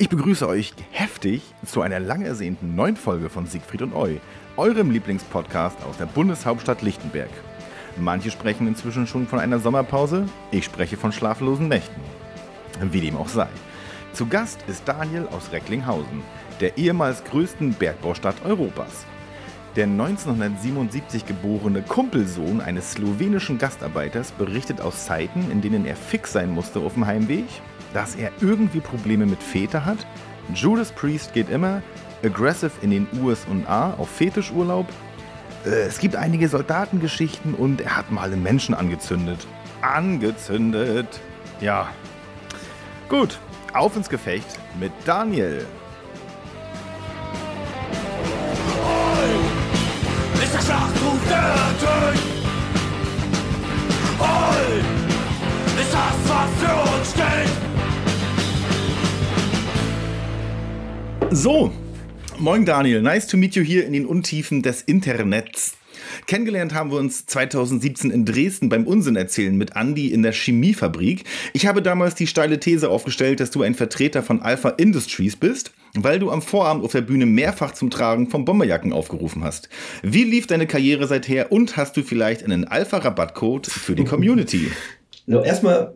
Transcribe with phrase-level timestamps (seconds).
[0.00, 4.18] Ich begrüße euch heftig zu einer lang ersehnten neuen Folge von Siegfried und Eu,
[4.56, 7.30] eurem Lieblingspodcast aus der Bundeshauptstadt Lichtenberg.
[7.96, 12.00] Manche sprechen inzwischen schon von einer Sommerpause, ich spreche von schlaflosen Nächten.
[12.80, 13.48] Wie dem auch sei.
[14.12, 16.22] Zu Gast ist Daniel aus Recklinghausen,
[16.60, 19.04] der ehemals größten Bergbaustadt Europas.
[19.74, 26.50] Der 1977 geborene Kumpelsohn eines slowenischen Gastarbeiters berichtet aus Zeiten, in denen er fix sein
[26.50, 27.46] musste auf dem Heimweg,
[27.94, 29.98] dass er irgendwie Probleme mit Väter hat.
[30.54, 31.82] Judas Priest geht immer,
[32.24, 34.86] aggressive in den USA auf Fetischurlaub.
[35.64, 39.46] Äh, Es gibt einige Soldatengeschichten und er hat mal einen Menschen angezündet.
[39.82, 41.20] Angezündet.
[41.60, 41.88] Ja.
[43.08, 43.38] Gut,
[43.74, 45.64] auf ins Gefecht mit Daniel.
[50.42, 52.18] Ist der Schlachtruf der Tod!
[54.20, 54.78] Oi!
[55.80, 57.67] Ist das, was für uns steht!
[61.30, 61.70] So,
[62.38, 65.76] moin Daniel, nice to meet you hier in den Untiefen des Internets.
[66.26, 71.24] Kennengelernt haben wir uns 2017 in Dresden beim Unsinn erzählen mit Andy in der Chemiefabrik.
[71.52, 75.72] Ich habe damals die steile These aufgestellt, dass du ein Vertreter von Alpha Industries bist,
[75.94, 79.68] weil du am Vorabend auf der Bühne mehrfach zum Tragen von Bomberjacken aufgerufen hast.
[80.02, 84.70] Wie lief deine Karriere seither und hast du vielleicht einen Alpha-Rabattcode für die Community?
[85.30, 85.92] So, erstmal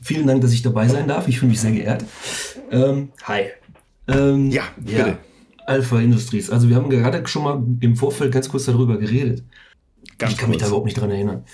[0.00, 1.26] vielen Dank, dass ich dabei sein darf.
[1.26, 2.04] Ich fühle mich sehr geehrt.
[2.70, 3.46] Ähm, hi.
[4.08, 5.18] Ähm, Ja, bitte.
[5.66, 6.50] Alpha Industries.
[6.50, 9.42] Also wir haben gerade schon mal im Vorfeld ganz kurz darüber geredet.
[10.18, 10.62] Ganz ich kann mich kurz.
[10.62, 11.44] da überhaupt nicht dran erinnern.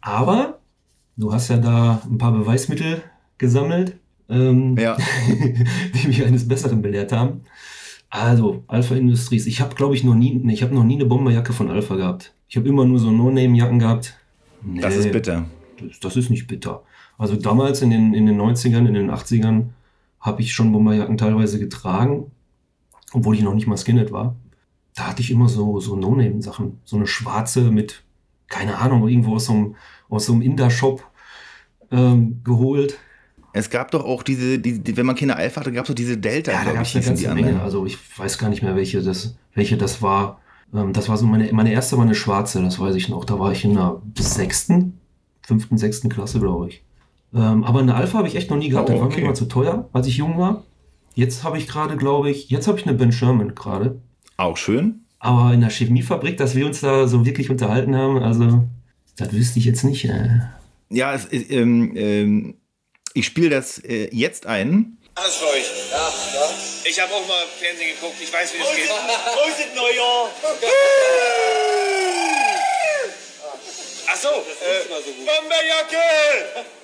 [0.00, 0.58] Aber
[1.16, 3.02] du hast ja da ein paar Beweismittel
[3.38, 3.96] gesammelt,
[4.28, 4.96] ähm, Ja,
[5.94, 7.42] die mich eines Besseren belehrt haben.
[8.10, 9.46] Also, Alpha Industries.
[9.46, 12.32] Ich habe, glaube ich, noch nie, ich habe noch nie eine Bomberjacke von Alpha gehabt.
[12.48, 14.18] Ich habe immer nur so No-Name-Jacken gehabt.
[14.62, 15.00] das Nee.
[15.00, 15.44] ist bitter.
[15.80, 16.82] Das, das ist nicht bitter.
[17.18, 19.66] Also damals in den, in den 90ern, in den 80ern
[20.26, 22.32] habe ich schon Bomberjacken teilweise getragen,
[23.12, 24.34] obwohl ich noch nicht mal Skinhead war.
[24.94, 26.80] Da hatte ich immer so, so No-Name-Sachen.
[26.84, 28.02] So eine schwarze mit,
[28.48, 29.76] keine Ahnung, irgendwo aus so einem,
[30.08, 31.04] aus so einem Inder-Shop
[31.92, 32.98] ähm, geholt.
[33.52, 35.94] Es gab doch auch diese, die, die, wenn man keine Alpha hatte, gab es doch
[35.94, 37.62] diese Delta, Ja, da gab es eine ganze Menge.
[37.62, 40.40] Also ich weiß gar nicht mehr, welche das, welche das war.
[40.74, 43.24] Ähm, das war so meine, meine erste war eine schwarze, das weiß ich noch.
[43.24, 44.98] Da war ich in der sechsten,
[45.42, 46.82] fünften, sechsten Klasse, glaube ich.
[47.34, 48.88] Ähm, aber eine Alpha habe ich echt noch nie gehabt.
[48.88, 49.18] Oh, Das war okay.
[49.18, 50.64] mir immer zu teuer, als ich jung war.
[51.14, 54.00] Jetzt habe ich gerade, glaube ich, jetzt habe ich eine Ben Sherman gerade.
[54.36, 55.06] Auch schön.
[55.18, 58.64] Aber in der Chemiefabrik, dass wir uns da so wirklich unterhalten haben, also
[59.16, 60.04] das wüsste ich jetzt nicht.
[60.04, 60.40] Äh.
[60.90, 62.54] Ja, es, ist, ähm, ähm,
[63.14, 64.98] ich spiele das äh, jetzt ein.
[65.14, 65.70] Alles für euch.
[65.90, 66.50] Ja, ja.
[66.84, 68.16] Ich habe auch mal Fernsehen geguckt.
[68.22, 68.88] Ich weiß, wie es geht.
[68.88, 70.30] Prosit Neujahr.
[74.08, 74.86] Ach so, äh,
[75.24, 76.76] Bomberjacke.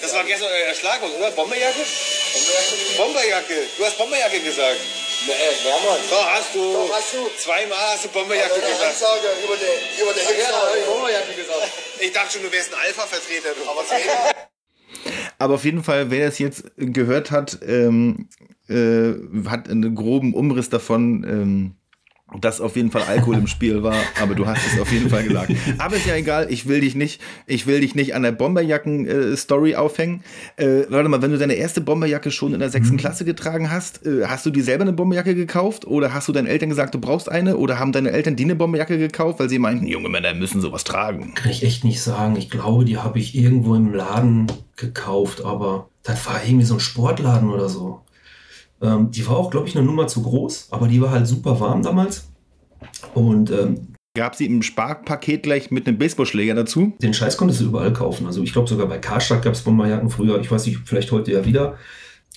[0.00, 1.30] Das war gestern euer Schlagwort, oder?
[1.32, 1.80] Bomberjacke?
[1.82, 2.96] Bomberjacke?
[2.96, 3.54] Bomberjacke.
[3.76, 4.80] Du hast Bomberjacke gesagt.
[5.26, 5.32] Nee,
[5.64, 6.08] mehrmals.
[6.10, 6.72] Doch, hast du.
[6.72, 7.28] Doch, hast du.
[7.36, 8.90] Zweimal hast du Bomberjacke Der gesagt.
[8.90, 10.86] Ansage über der, über der Hexer.
[10.86, 11.72] Bomberjacke gesagt.
[12.00, 13.54] Ich dachte schon, du wärst ein Alpha-Vertreter.
[13.54, 13.68] du.
[13.68, 13.84] Aber
[15.38, 18.28] Aber auf jeden Fall, wer das jetzt gehört hat, ähm,
[18.68, 21.77] äh, hat einen groben Umriss davon, ähm,
[22.40, 25.24] dass auf jeden Fall Alkohol im Spiel war, aber du hast es auf jeden Fall
[25.24, 25.52] gesagt.
[25.78, 29.76] Aber ist ja egal, ich will dich nicht, ich will dich nicht an der Bomberjacken-Story
[29.76, 30.22] aufhängen.
[30.56, 34.04] Äh, warte mal, wenn du deine erste Bomberjacke schon in der sechsten Klasse getragen hast,
[34.04, 37.00] äh, hast du dir selber eine Bomberjacke gekauft oder hast du deinen Eltern gesagt, du
[37.00, 40.34] brauchst eine oder haben deine Eltern dir eine Bomberjacke gekauft, weil sie meinten, junge Männer
[40.34, 41.34] müssen sowas tragen?
[41.34, 42.36] Kann ich echt nicht sagen.
[42.36, 46.80] Ich glaube, die habe ich irgendwo im Laden gekauft, aber das war irgendwie so ein
[46.80, 48.02] Sportladen oder so.
[48.80, 51.58] Ähm, die war auch, glaube ich, eine Nummer zu groß, aber die war halt super
[51.60, 52.28] warm damals.
[53.14, 56.92] Und ähm, Gab sie im Sparpaket gleich mit einem Baseballschläger dazu?
[57.00, 58.26] den Scheiß konntest du überall kaufen.
[58.26, 60.40] Also ich glaube sogar bei Karstadt gab es Bomberjacken früher.
[60.40, 61.76] Ich weiß nicht, vielleicht heute ja wieder.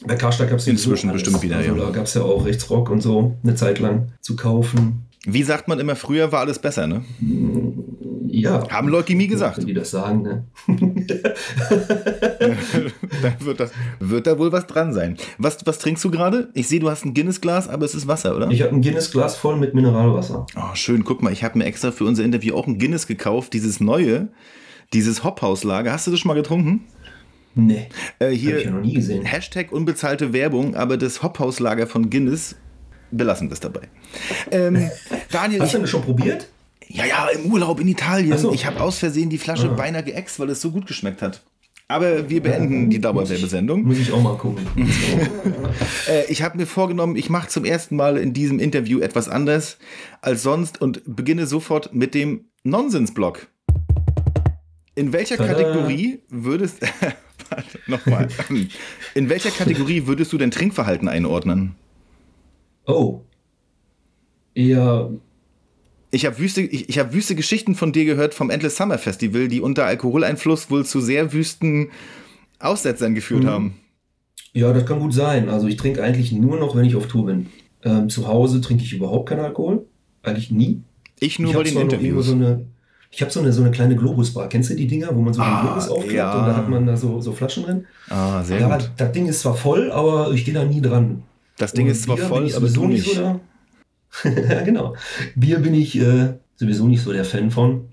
[0.05, 1.85] Bei Karstadt gab es Inzwischen bestimmt wieder, Also ja.
[1.85, 5.05] da gab es ja auch Rechtsrock und so eine Zeit lang zu kaufen.
[5.25, 7.03] Wie sagt man immer, früher war alles besser, ne?
[8.27, 8.67] Ja.
[8.69, 9.57] Haben Leukämie gesagt.
[9.59, 10.45] Wenn die das sagen, ne?
[13.21, 15.17] Dann wird, das, wird da wohl was dran sein.
[15.37, 16.49] Was, was trinkst du gerade?
[16.53, 18.49] Ich sehe, du hast ein Guinness-Glas, aber es ist Wasser, oder?
[18.49, 20.45] Ich habe ein Guinness-Glas voll mit Mineralwasser.
[20.55, 23.53] Oh, schön, guck mal, ich habe mir extra für unser Interview auch ein Guinness gekauft,
[23.53, 24.29] dieses neue,
[24.93, 25.91] dieses Hophaus-Lager.
[25.91, 26.85] Hast du das schon mal getrunken?
[27.53, 27.89] Nee.
[28.19, 29.25] Äh, Hab ich ja hier noch nie gesehen.
[29.25, 32.55] Hashtag unbezahlte Werbung, aber das Hophaus-Lager von Guinness
[33.11, 33.81] belassen wir es dabei.
[34.51, 34.89] Ähm,
[35.31, 36.47] Daniel, Hast du denn schon probiert?
[36.87, 38.37] ja, ja, im Urlaub in Italien.
[38.37, 38.53] So.
[38.53, 39.73] Ich habe aus Versehen die Flasche Ah.
[39.73, 41.41] beinahe geäxt, weil es so gut geschmeckt hat.
[41.91, 43.83] Aber wir beenden die Dauerwerbesendung.
[43.83, 44.65] Muss ich auch mal gucken.
[46.07, 49.77] Äh, ich habe mir vorgenommen, ich mache zum ersten Mal in diesem Interview etwas anders
[50.21, 53.47] als sonst und beginne sofort mit dem Nonsensblock.
[54.95, 55.53] In welcher Tada.
[55.53, 56.79] Kategorie würdest
[57.87, 58.27] nochmal.
[59.13, 61.75] In welcher Kategorie würdest du dein Trinkverhalten einordnen?
[62.85, 63.21] oh.
[64.53, 65.11] Eher
[66.13, 69.47] Ich habe wüste, ich, ich hab wüste Geschichten von dir gehört vom Endless Summer Festival,
[69.47, 71.89] die unter Alkoholeinfluss wohl zu sehr wüsten
[72.59, 73.47] Aussetzern geführt Mhm.
[73.47, 73.73] haben.
[74.53, 75.47] Ja, das kann gut sein.
[75.49, 77.47] Also ich trinke eigentlich nur noch, wenn ich auf Tour bin.
[77.83, 79.85] Ähm, zu Hause trinke ich überhaupt keinen Alkohol.
[80.23, 80.81] Eigentlich nie.
[81.19, 82.25] Ich nur ich bei den Interviews.
[82.27, 82.65] So eine,
[83.09, 84.49] ich habe so eine, so eine kleine Globusbar.
[84.49, 86.39] Kennst du die Dinger, wo man so Ah, den Globus aufklappt ja.
[86.39, 87.85] und da hat man da so, so Flaschen drin?
[88.09, 88.91] ah, sehr Ja, gut.
[88.97, 91.23] das Ding ist zwar voll, aber ich gehe da nie dran.
[91.57, 93.05] Das Ding Und ist zwar voll, aber du nicht.
[93.05, 93.39] so der,
[94.23, 94.95] ja, genau.
[95.35, 97.85] Bier bin ich äh, sowieso nicht so der Fan von.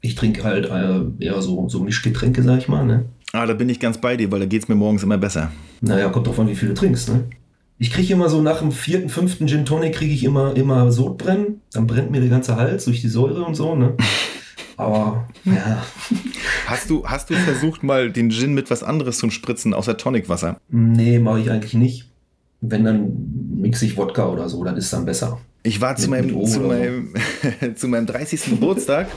[0.00, 2.84] Ich trinke halt äh, eher so, so Mischgetränke, sag ich mal.
[2.84, 3.04] Ne?
[3.32, 5.52] Ah, da bin ich ganz bei dir, weil da geht's mir morgens immer besser.
[5.80, 7.08] Naja, kommt drauf an, wie viel du trinkst.
[7.08, 7.24] Ne?
[7.78, 11.60] Ich kriege immer so nach dem vierten, fünften Gin Tonic kriege ich immer, immer Sodbrennen.
[11.72, 13.74] Dann brennt mir der ganze Hals durch die Säure und so.
[13.74, 13.96] Ne?
[14.76, 15.82] Aber ja,
[16.66, 20.58] Hast du, hast du versucht, mal den Gin mit was anderes zu spritzen, außer Tonicwasser?
[20.68, 22.08] nee, mache ich eigentlich nicht.
[22.62, 23.12] Wenn, dann
[23.56, 25.38] mixe ich Wodka oder so, dann ist dann besser.
[25.64, 27.14] Ich war zu Mit- meinem, mit zu, meinem,
[27.76, 28.44] zu meinem 30.
[28.50, 29.08] Geburtstag.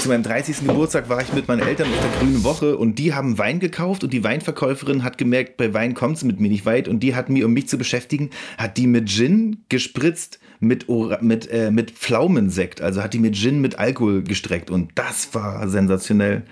[0.00, 0.60] Zu meinem 30.
[0.66, 4.02] Geburtstag war ich mit meinen Eltern auf der Grünen Woche und die haben Wein gekauft
[4.04, 7.14] und die Weinverkäuferin hat gemerkt, bei Wein kommt sie mit mir nicht weit und die
[7.14, 10.86] hat mir, um mich zu beschäftigen, hat die mit Gin gespritzt mit,
[11.20, 12.80] mit, äh, mit Pflaumensekt.
[12.80, 16.44] Also hat die mit Gin mit Alkohol gestreckt und das war sensationell.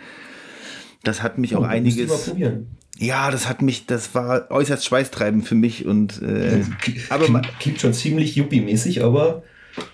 [1.05, 2.33] Das hat mich auch einiges.
[2.99, 6.65] Ja, das hat mich, das war äußerst schweißtreibend für mich und äh,
[7.11, 9.43] aber ma- Klingt, schon ziemlich Yuppie-mäßig, aber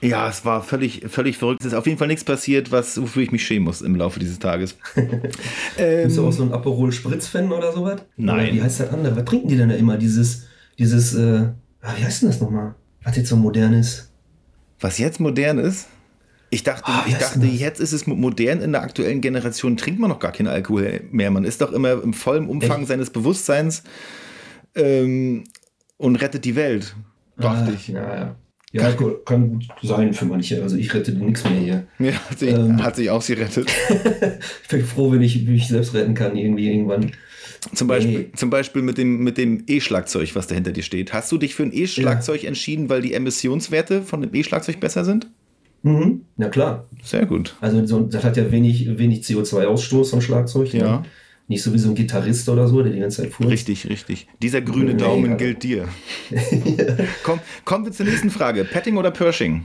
[0.00, 1.60] ja, es war völlig, völlig verrückt.
[1.60, 4.18] Es ist auf jeden Fall nichts passiert, was, wofür ich mich schämen muss im Laufe
[4.18, 4.76] dieses Tages.
[5.76, 8.00] bist du auch so ein Aperol Spritz-Fan oder sowas?
[8.16, 8.46] Nein.
[8.46, 9.16] Oder wie heißt das andere?
[9.16, 9.98] Was trinken die denn da immer?
[9.98, 10.44] Dieses,
[10.78, 11.48] dieses, äh,
[11.82, 12.74] ah, wie heißt denn das nochmal?
[13.02, 14.10] Was jetzt so modern ist?
[14.80, 15.88] Was jetzt modern ist?
[16.54, 18.60] Ich dachte, wie ich dachte jetzt ist es mo- modern.
[18.62, 21.30] In der aktuellen Generation trinkt man noch gar keinen Alkohol mehr.
[21.30, 22.88] Man ist doch immer im vollen Umfang Echt?
[22.88, 23.82] seines Bewusstseins
[24.74, 25.44] ähm,
[25.96, 26.94] und rettet die Welt.
[27.36, 27.88] Dachte Ah, ich.
[27.88, 28.36] Ja, ja.
[28.72, 30.60] Ja, kann- kann gut sein für manche.
[30.60, 31.86] Also ich rette nichts mehr hier.
[32.00, 32.82] Ja, hat, sich, Ähm.
[32.82, 33.70] hat sich auch gerettet.
[34.62, 37.12] Ich bin froh, wenn ich mich selbst retten kann, irgendwie irgendwann.
[37.72, 38.30] Zum Beispiel, Nee.
[38.34, 41.12] zum Beispiel mit dem, mit dem E-Schlagzeug, was da hinter dir steht.
[41.12, 45.28] Hast du dich für ein E-Schlagzeug entschieden, weil die Emissionswerte von dem E-Schlagzeug besser sind?
[45.84, 46.22] Mhm.
[46.38, 46.86] Ja klar.
[47.02, 47.54] Sehr gut.
[47.60, 50.72] Also so, das hat ja wenig, wenig CO2-Ausstoß, so ein Schlagzeug.
[50.74, 50.80] ne?
[50.80, 51.02] Ja.
[51.46, 53.52] Nicht so wie so ein Gitarrist oder so, der die ganze Zeit furzt.
[53.52, 54.26] Richtig, richtig.
[54.42, 55.86] Dieser grüne Nee, Daumen also- gilt dir.
[57.22, 58.64] Komm, kommen wir zur nächsten Frage.
[58.64, 59.64] Petting oder Pershing?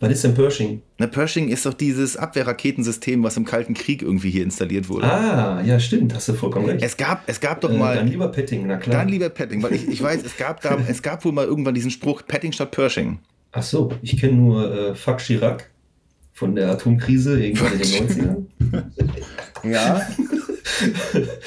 [0.00, 0.80] Was ist denn Pershing?
[0.98, 5.04] Na, Pershing ist doch dieses Abwehrraketensystem, was im Kalten Krieg irgendwie hier installiert wurde.
[5.04, 6.82] Ah, ja, stimmt, hast du vollkommen recht.
[6.82, 7.96] Es gab, es gab doch äh, mal.
[7.96, 8.96] dann lieber Petting, na klar.
[8.96, 11.74] dann lieber Petting, weil ich, ich weiß, es gab, da, es gab wohl mal irgendwann
[11.74, 13.18] diesen Spruch Petting statt Pershing.
[13.52, 15.70] Ach so, ich kenne nur äh, Fuck Chirac
[16.32, 19.70] von der Atomkrise irgendwann in den 90ern.
[19.70, 20.06] Ja.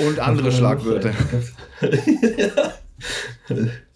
[0.05, 1.13] Und andere Schlagwörter.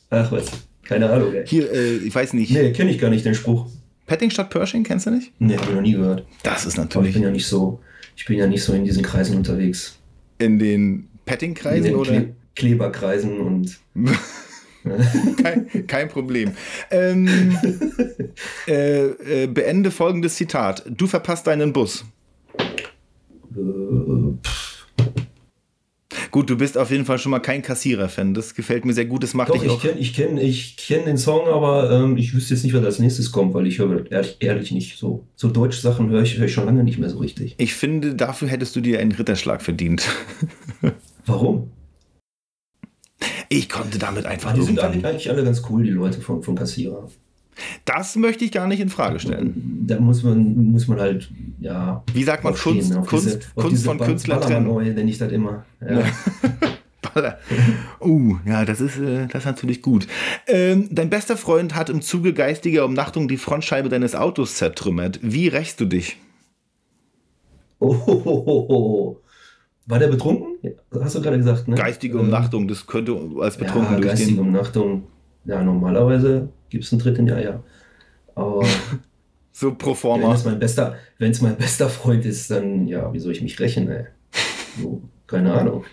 [0.10, 0.46] Ach was,
[0.84, 1.46] keine Ahnung, ey.
[1.46, 2.52] Hier, äh, ich weiß nicht.
[2.52, 3.68] Nee, kenne ich gar nicht den Spruch.
[4.06, 5.34] Petting statt Pershing, kennst du nicht?
[5.40, 6.26] Nee, habe ich noch nie gehört.
[6.44, 7.82] Das ist Aber ich natürlich bin ja nicht so,
[8.16, 9.98] ich bin ja nicht so in diesen Kreisen unterwegs.
[10.40, 12.12] in den In Petting-Kreisen oder?
[12.12, 13.78] Kle Kleberkreisen und
[15.44, 16.52] kein, kein Problem.
[16.92, 17.28] Ähm,
[18.68, 19.06] äh,
[19.44, 20.84] äh, beende folgendes Zitat.
[20.90, 22.06] Du verpasst deinen Bus.
[26.32, 28.34] Gut, du bist auf jeden Fall schon mal kein Kassierer-Fan.
[28.34, 29.24] Das gefällt mir sehr gut.
[29.24, 29.82] Das macht Doch, dich ich auch.
[29.82, 33.00] kenne ich kenn, ich kenn den Song, aber ähm, ich wüsste jetzt nicht, was als
[33.00, 35.26] nächstes kommt, weil ich höre ehrlich, ehrlich nicht so.
[35.36, 37.56] So deutsche Sachen höre ich, hör ich schon lange nicht mehr so richtig.
[37.58, 40.08] Ich finde, dafür hättest du dir einen Ritterschlag verdient.
[41.26, 41.72] Warum?
[43.50, 47.10] Ich konnte damit einfach die sind eigentlich, alle ganz cool, die Leute von, von Kassierer.
[47.86, 49.84] Das möchte ich gar nicht in Frage stellen.
[49.88, 52.04] Da muss man, muss man halt, ja.
[52.14, 54.68] Wie sagt man, Kunst, Kunst, diese- Kunst diese von Künstlern trennen?
[54.94, 55.66] Nenne ich das immer.
[55.82, 56.04] Ja.
[57.14, 57.40] Baller.
[58.00, 60.08] Uh, ja, das ist, äh, das ist natürlich gut.
[60.48, 65.20] Ähm, dein bester Freund hat im Zuge geistiger Umnachtung die Frontscheibe deines Autos zertrümmert.
[65.24, 66.18] Wie rächst du dich?
[67.80, 69.22] Oh, ho, ho, ho, ho.
[69.88, 70.58] War der betrunken?
[70.62, 71.76] Ja, Hast du gerade gesagt, ne?
[71.76, 74.40] Geistige Ähm, Umnachtung, das könnte als betrunken ja, geistige durchgehen.
[74.40, 75.04] Umnachtung.
[75.46, 77.64] Ja, normalerweise gibt es einen Tritt in die Eier.
[78.36, 78.66] Aber
[79.54, 80.34] So pro wenn forma.
[80.36, 83.60] es mein bester, wenn es mein bester Freund ist, dann ja, wie soll ich mich
[83.60, 84.06] rächen, ey?
[84.80, 85.84] So, keine Ahnung.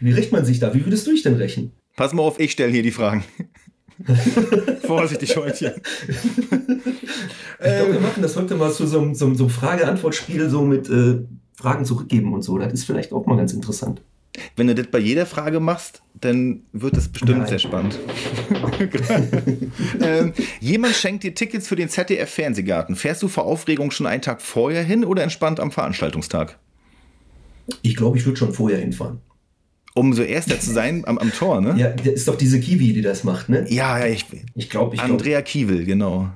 [0.00, 0.72] Wie rächt man sich da?
[0.74, 1.72] Wie würdest du dich denn rächen?
[1.96, 3.24] Pass mal auf, ich stelle hier die Fragen.
[4.82, 5.72] Vorsichtig, Freundchen.
[6.48, 10.62] Ich glaube, wir machen das heute mal zu so einem, so so einem Frage-Antwort-Spiel, so
[10.62, 11.18] mit äh,
[11.58, 12.56] Fragen zurückgeben und so.
[12.56, 14.00] Das ist vielleicht auch mal ganz interessant.
[14.54, 17.48] Wenn du das bei jeder Frage machst, dann wird das bestimmt Nein.
[17.48, 17.98] sehr spannend.
[20.00, 22.94] ähm, jemand schenkt dir Tickets für den ZDF-Fernsehgarten.
[22.94, 26.60] Fährst du vor Aufregung schon einen Tag vorher hin oder entspannt am Veranstaltungstag?
[27.82, 29.18] Ich glaube, ich würde schon vorher hinfahren.
[29.96, 31.74] Um so Erster zu sein am, am Tor, ne?
[31.76, 33.66] Ja, der ist doch diese Kiwi, die das macht, ne?
[33.68, 35.00] Ja, ja, ich, Ich glaube, ich.
[35.02, 36.30] Andrea Kiewel, genau.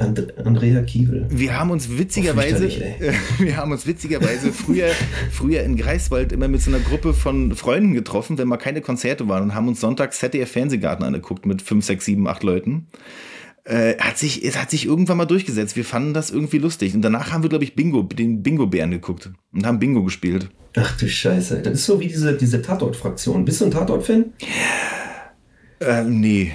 [0.00, 1.26] And Andrea Kiewel.
[1.28, 4.90] Wir haben uns witzigerweise, fürchterlich, wir haben uns witzigerweise früher,
[5.30, 9.28] früher in Greifswald immer mit so einer Gruppe von Freunden getroffen, wenn mal keine Konzerte
[9.28, 12.86] waren und haben uns sonntags ZDF Fernsehgarten angeguckt mit fünf, sechs, sieben, acht Leuten.
[13.64, 15.76] Äh, hat sich, es hat sich irgendwann mal durchgesetzt.
[15.76, 16.94] Wir fanden das irgendwie lustig.
[16.94, 20.48] Und danach haben wir, glaube ich, Bingo, den Bingo-Bären geguckt und haben Bingo gespielt.
[20.74, 21.60] Ach du Scheiße.
[21.60, 23.44] Das ist so wie diese, diese Tatort-Fraktion.
[23.44, 24.32] Bist du ein Tatort-Fan?
[25.80, 26.52] Äh, nee.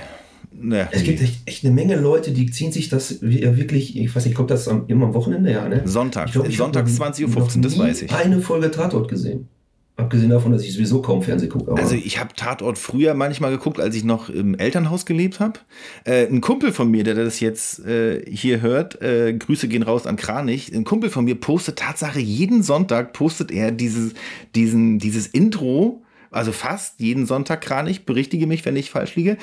[0.63, 4.15] Naja, Es gibt echt, echt eine Menge Leute, die ziehen sich das ja wirklich, ich
[4.15, 5.81] weiß nicht, kommt das am, immer am Wochenende, ja, ne?
[5.85, 6.27] Sonntag.
[6.27, 7.25] Ich glaub, noch- 20.15
[7.57, 8.11] Uhr, das weiß ich.
[8.13, 9.47] eine Folge Tatort gesehen.
[9.95, 11.71] Abgesehen davon, dass ich sowieso kaum Fernsehen gucke.
[11.77, 15.59] Also ich habe Tatort früher manchmal geguckt, als ich noch im Elternhaus gelebt habe.
[16.03, 20.07] Äh, ein Kumpel von mir, der das jetzt äh, hier hört, äh, Grüße gehen raus
[20.07, 20.73] an Kranich.
[20.73, 24.13] Ein Kumpel von mir postet Tatsache jeden Sonntag postet er dieses,
[24.55, 26.02] diesen, dieses Intro.
[26.33, 29.37] Also fast jeden Sonntag Kranich, berichtige mich, wenn ich falsch liege,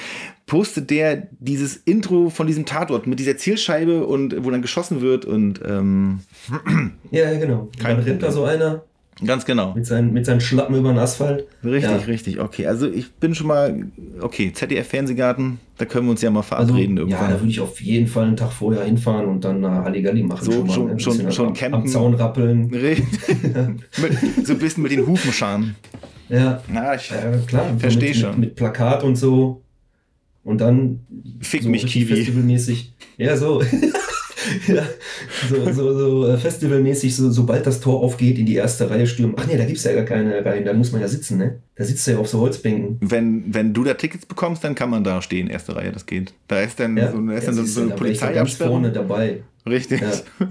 [0.46, 5.24] postet der dieses Intro von diesem Tatort mit dieser Zielscheibe und wo dann geschossen wird
[5.24, 6.20] und ähm,
[7.10, 7.68] ja, ja, genau.
[7.78, 8.82] Kein Dann rennt da so einer
[9.24, 9.74] ganz genau.
[9.74, 11.44] mit seinen, mit seinen Schlappen über den Asphalt.
[11.62, 11.96] Richtig, Ja.
[11.98, 12.66] richtig, okay.
[12.66, 13.86] Also ich bin schon mal,
[14.22, 17.30] okay, ZDF Fernsehgarten, da können wir uns ja mal Also, verabreden ja, irgendwann.
[17.30, 20.42] da würde ich auf jeden Fall einen Tag vorher hinfahren und dann nach Halligalli machen.
[20.50, 20.98] So, mal, schon- ne?
[21.00, 21.80] Schon- schon am, campen.
[21.82, 22.70] Am Zaun rappeln.
[22.72, 23.06] Richtig.
[23.98, 25.76] mit, so ein bisschen mit den Hufen scharen.
[26.30, 27.76] Ja, Na, ich ja klar.
[27.78, 28.30] verstehe mit, schon.
[28.30, 29.62] Mit, mit Plakat und so.
[30.44, 31.00] Und dann
[31.40, 32.14] Fick so mich, Kiwi.
[32.16, 32.94] Festivalmäßig.
[33.18, 33.62] Ja, so.
[34.66, 34.86] ja,
[35.48, 39.34] so, so, so äh, festivalmäßig, so, sobald das Tor aufgeht, in die erste Reihe stürmen.
[39.38, 41.58] Ach nee, da gibt es ja gar keine Reihen, da muss man ja sitzen, ne?
[41.74, 42.96] Da sitzt er ja auf so Holzbänken.
[43.00, 46.32] Wenn, wenn du da Tickets bekommst, dann kann man da stehen, erste Reihe, das geht.
[46.48, 49.42] Da ist dann Ja, so, da ist dann so, so eine da ganz vorne dabei.
[49.66, 50.00] Richtig.
[50.00, 50.12] Ja.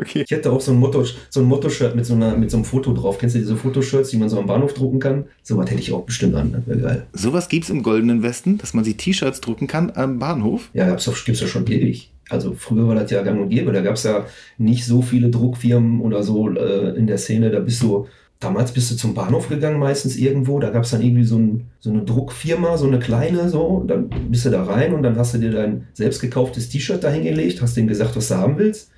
[0.00, 0.24] Okay.
[0.24, 2.64] Ich hätte auch so ein Motto, so ein Motto-Shirt mit so einer, mit so einem
[2.64, 3.18] Foto drauf.
[3.18, 5.24] Kennst du diese Fotoshirts, die man so am Bahnhof drucken kann?
[5.42, 7.06] So was hätte ich auch bestimmt an, das wäre geil.
[7.12, 10.70] Sowas gibt's im Goldenen Westen, dass man sich T-Shirts drucken kann am Bahnhof.
[10.74, 12.10] Ja, doch, gibt's ja schon ewig.
[12.32, 13.72] Also früher war das ja gang und gäbe.
[13.72, 17.50] Da gab es ja nicht so viele Druckfirmen oder so äh, in der Szene.
[17.50, 18.06] Da bist du,
[18.40, 20.58] damals bist du zum Bahnhof gegangen, meistens irgendwo.
[20.58, 23.84] Da gab es dann irgendwie so, ein, so eine Druckfirma, so eine kleine, so.
[23.86, 27.60] Dann bist du da rein und dann hast du dir dein selbst gekauftes T-Shirt dahingelegt,
[27.60, 28.90] hast denen gesagt, was du haben willst.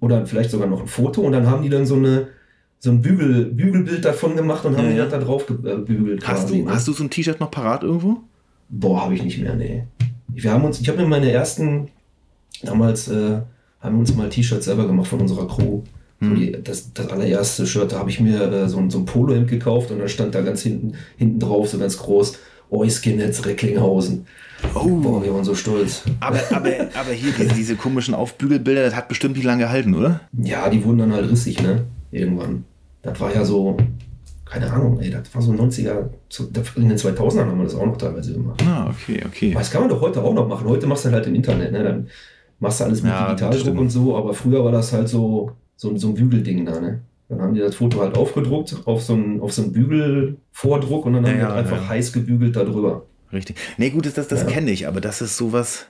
[0.00, 1.22] Oder vielleicht sogar noch ein Foto.
[1.22, 2.28] Und dann haben die dann so eine
[2.82, 5.04] so ein Bügel, Bügelbild davon gemacht und haben Ja, die ja.
[5.04, 6.26] das da drauf gebügelt.
[6.26, 8.18] Hast du, hast du so ein T-Shirt noch parat irgendwo?
[8.70, 9.84] Boah, habe ich nicht mehr, nee.
[10.28, 11.88] Wir haben uns, ich habe mir meine ersten,
[12.62, 13.40] damals äh,
[13.80, 15.82] haben wir uns mal T-Shirts selber gemacht von unserer Crew.
[16.22, 16.34] So Hm.
[16.36, 19.48] die, das, das allererste Shirt, da habe ich mir äh, so, ein- so ein Polohemd
[19.48, 22.38] gekauft und dann stand da ganz hinten, hinten drauf, so ganz groß,
[22.70, 24.26] Oi Skinheads Recklinghausen.
[24.74, 24.86] Oh.
[24.88, 26.04] Boah, wir waren so stolz.
[26.20, 30.20] Aber, aber, aber hier, diese, diese komischen Aufbügelbilder, das hat bestimmt nicht lange gehalten, oder?
[30.32, 31.82] Ja, die wurden dann halt rissig, ne?
[32.10, 32.64] Irgendwann.
[33.02, 33.76] Das war ja so,
[34.44, 37.86] keine Ahnung, ey, das war so 90er, zu- in den 2000ern haben wir das auch
[37.86, 38.62] noch teilweise gemacht.
[38.66, 39.52] Ah, okay, okay.
[39.54, 40.68] Das kann man doch heute auch noch machen.
[40.68, 41.82] Heute machst du halt im Internet, ne?
[41.82, 42.08] Dann
[42.58, 45.96] machst du alles mit Ja, Digitaldruck und so, aber früher war das halt so, so,
[45.96, 47.00] so ein Bügelding da, ne?
[47.28, 51.12] Dann haben die das Foto halt aufgedruckt auf so einen, auf so einen Bügelvordruck und
[51.14, 51.88] dann haben Ja, die ja, einfach ja.
[51.88, 53.04] heiß gebügelt darüber.
[53.32, 53.56] Richtig.
[53.78, 54.46] Nee, gut, das, das, das Ja.
[54.48, 55.86] kenne ich, aber das ist sowas.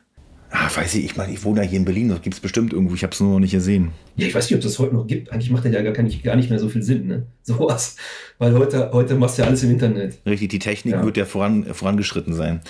[0.53, 2.73] Ah, weiß ich, ich meine, ich wohne ja hier in Berlin, das gibt es bestimmt
[2.73, 3.93] irgendwo, ich habe es nur noch nicht gesehen.
[4.17, 5.31] Ja, ich weiß nicht, ob das heute noch gibt.
[5.31, 7.27] Eigentlich macht das ja gar, gar, nicht, mehr so viel Sinn, ne?
[7.43, 7.95] Sowas.
[8.39, 10.19] Weil heute, heute machst du ja alles im Internet.
[10.27, 11.05] Richtig, die Technik Ja.
[11.05, 12.63] wird ja voran, vorangeschritten sein.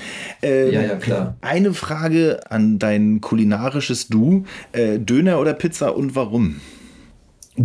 [0.42, 1.38] Ähm, Ja, ja, klar.
[1.40, 6.60] Eine Frage an dein kulinarisches Du: äh, Döner oder Pizza und warum?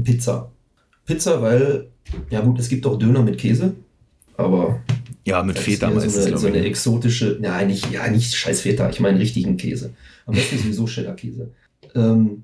[0.04, 0.50] Pizza.
[1.06, 1.88] Pizza, weil,
[2.30, 3.76] ja gut, es gibt auch Döner mit Käse,
[4.38, 4.80] aber
[5.26, 6.66] Ja, mit Feta meistens, so eine, so eine ich.
[6.68, 9.94] exotische, ja nicht, ja, nicht scheiß Feta, ich meine richtigen Käse.
[10.28, 11.50] Am besten sowieso Cheddar-Käse.
[11.96, 12.44] Ähm,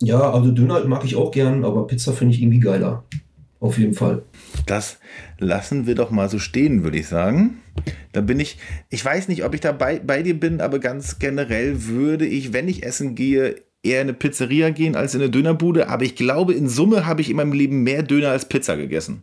[0.00, 3.04] ja, also Döner mag ich auch gern, aber Pizza finde ich irgendwie geiler.
[3.58, 4.22] Auf jeden Fall.
[4.66, 4.98] Das
[5.38, 7.60] lassen wir doch mal so stehen, würde ich sagen.
[8.12, 8.58] Da bin ich,
[8.88, 12.52] ich weiß nicht, ob ich da bei, bei dir bin, aber ganz generell würde ich,
[12.52, 15.88] wenn ich essen gehe, eher in eine Pizzeria gehen als in eine Dönerbude.
[15.88, 19.22] Aber ich glaube, in Summe habe ich in meinem Leben mehr Döner als Pizza gegessen.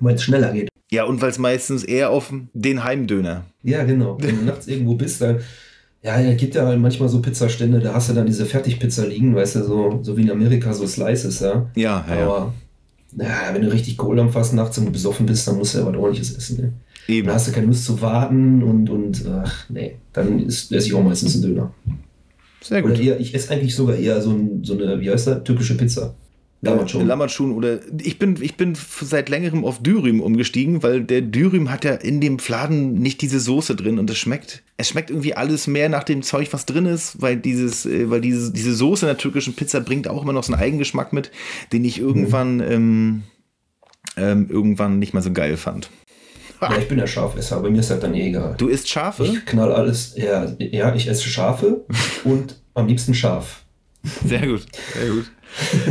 [0.00, 0.68] Weil es schneller geht.
[0.90, 3.44] Ja, und weil es meistens eher auf den Heimdöner.
[3.62, 4.16] Ja, genau.
[4.20, 5.40] Wenn du nachts irgendwo bist, dann.
[6.02, 9.34] Ja, es gibt ja halt manchmal so Pizzastände, da hast du dann diese Fertigpizza liegen,
[9.34, 11.68] weißt du, so, so wie in Amerika, so Slices, ja.
[11.74, 12.26] Ja, ja, ja.
[12.26, 12.54] Aber
[13.16, 15.86] Na, wenn du richtig Kohl am Fass nachts und besoffen bist, dann musst du ja
[15.86, 16.60] was ordentliches essen.
[16.60, 16.72] Ne?
[17.08, 17.26] Eben.
[17.26, 21.02] Dann hast du keine Lust zu warten und, und ach, nee, dann esse ich auch
[21.02, 21.74] meistens einen Döner.
[22.62, 23.02] Sehr Oder gut.
[23.02, 26.14] eher, ich esse eigentlich sogar eher so, ein, so eine, wie heißt das, türkische Pizza.
[26.60, 27.06] Damals schon.
[27.06, 31.84] Lammertschun oder ich bin, ich bin seit längerem auf Dürüm umgestiegen, weil der Dürüm hat
[31.84, 35.68] ja in dem Fladen nicht diese Soße drin und es schmeckt, es schmeckt irgendwie alles
[35.68, 39.10] mehr nach dem Zeug, was drin ist, weil dieses, äh, weil diese, diese Soße in
[39.10, 41.30] der türkischen Pizza bringt auch immer noch so einen Eigengeschmack mit,
[41.72, 43.22] den ich irgendwann, ähm,
[44.16, 45.90] ähm, irgendwann nicht mehr so geil fand.
[46.60, 48.56] Ja, ich bin ja Schafesser, bei mir ist das dann eh egal.
[48.58, 49.24] Du isst Schafe?
[49.26, 51.84] Ich knall alles, ja, ja, ich esse Schafe
[52.24, 53.62] und am liebsten Schaf.
[54.24, 55.30] Sehr gut, sehr gut.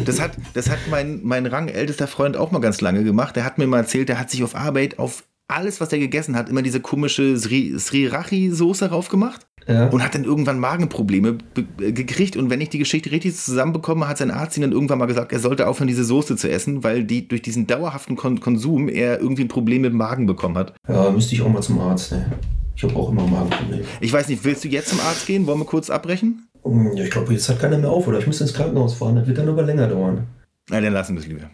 [0.05, 3.35] Das hat, das hat mein, mein rangältester Freund auch mal ganz lange gemacht.
[3.35, 6.35] Der hat mir mal erzählt, der hat sich auf Arbeit auf alles, was er gegessen
[6.35, 9.87] hat, immer diese komische Sri, Srirachi-Soße raufgemacht Ja.
[9.87, 11.37] und hat dann irgendwann Magenprobleme
[11.79, 12.35] äh, gekriegt.
[12.37, 15.31] Und wenn ich die Geschichte richtig zusammenbekomme, hat sein Arzt ihm dann irgendwann mal gesagt,
[15.31, 19.19] er sollte aufhören, diese Soße zu essen, weil die durch diesen dauerhaften Kon Konsum er
[19.21, 20.73] irgendwie ein Problem mit dem Magen bekommen hat.
[20.87, 22.11] ja, müsste ich auch mal zum Arzt.
[22.11, 22.29] Ne?
[22.75, 23.83] Ich habe auch immer Magenprobleme.
[24.01, 25.47] Ich weiß nicht, willst du jetzt zum Arzt gehen?
[25.47, 26.47] Wollen wir kurz abbrechen?
[26.63, 28.19] Hm, Ja, ich glaube, jetzt hat keiner mehr auf, oder?
[28.19, 30.27] Ich muss ins Krankenhaus fahren, das wird dann aber länger dauern.
[30.69, 31.49] Nein, dann lassen wir es lieber.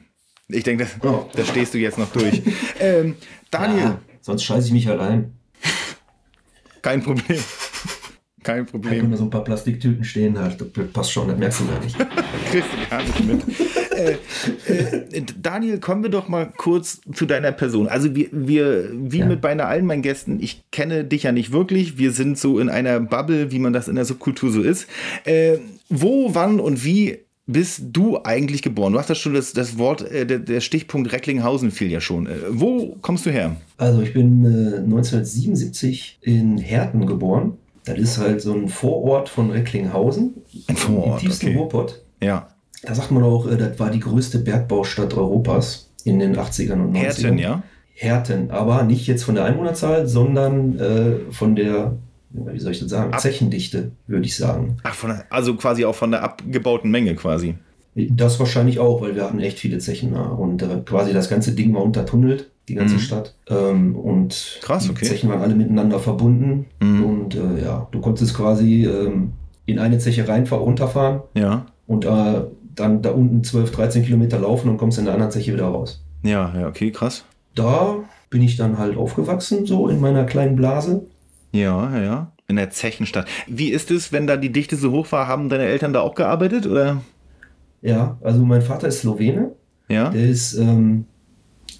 [0.49, 1.29] Ich denke, das, Oh.
[1.35, 2.41] da stehst du jetzt noch durch.
[2.79, 3.15] ähm,
[3.51, 3.79] Daniel.
[3.83, 5.33] Ja, sonst scheiße ich mich halt ein.
[6.81, 7.39] Kein Problem.
[8.43, 9.05] Kein habe Problem.
[9.05, 10.59] immer so ein paar Plastiktüten stehen halt.
[10.59, 11.97] Das passt schon, das merkst du gar nicht.
[12.51, 13.41] Kriegst du gar nicht mit.
[13.95, 14.11] Äh,
[14.67, 17.87] äh, Daniel, kommen wir doch mal kurz zu deiner Person.
[17.87, 19.25] Also wir, wir wie Ja.
[19.25, 21.97] mit beinahe allen meinen Gästen, ich kenne dich ja nicht wirklich.
[21.97, 24.87] Wir sind so in einer Bubble, wie man das in der Subkultur so ist.
[25.25, 25.57] Äh,
[25.89, 28.93] wo, wann und wie bist du eigentlich geboren?
[28.93, 32.29] Du hast ja schon das, das Wort, äh, der, der Stichpunkt Recklinghausen fiel ja schon.
[32.49, 33.57] Wo kommst du her?
[33.77, 37.57] Also ich bin äh, 1977 in Herten geboren.
[37.85, 40.35] Das ist halt so ein Vorort von Recklinghausen.
[40.67, 41.57] Ein Vorort, Im tiefsten okay.
[41.57, 42.01] Ruhrpott.
[42.21, 42.47] Ja.
[42.83, 46.95] Da sagt man auch, äh, das war die größte Bergbaustadt Europas in den 80ern und
[46.95, 46.99] 90ern.
[47.01, 47.63] Herten, ja?
[47.93, 51.93] Herten, aber nicht jetzt von der Einwohnerzahl, sondern äh, von der,
[52.31, 54.77] wie soll ich das sagen, Ab- Zechendichte, würde ich sagen.
[54.83, 57.55] Ach, der, also quasi auch von der abgebauten Menge quasi.
[57.95, 61.51] Das wahrscheinlich auch, weil wir hatten echt viele Zechen da und äh, quasi das ganze
[61.51, 62.99] Ding war untertunnelt, die ganze Mhm.
[62.99, 63.35] Stadt.
[63.49, 65.05] Ähm, und Krass, die okay.
[65.05, 67.03] Zechen waren alle miteinander verbunden Mhm.
[67.05, 69.33] und äh, ja, du konntest quasi ähm,
[69.67, 71.67] in eine Zeche rein runterfahren Ja.
[71.85, 72.41] und äh,
[72.75, 76.03] dann da unten 12, 13 Kilometer laufen und kommst in der anderen Zeche wieder raus.
[76.23, 77.25] Ja, ja, okay, krass.
[77.55, 77.97] Da
[78.29, 81.05] bin ich dann halt aufgewachsen, so in meiner kleinen Blase.
[81.51, 82.31] Ja, ja, ja.
[82.47, 83.27] In der Zechenstadt.
[83.47, 85.27] Wie ist es, wenn da die Dichte so hoch war?
[85.27, 86.67] Haben deine Eltern da auch gearbeitet?
[86.67, 87.01] Oder?
[87.81, 89.51] Ja, also mein Vater ist Slowene.
[89.87, 90.09] Ja?
[90.09, 91.05] Der ist ähm,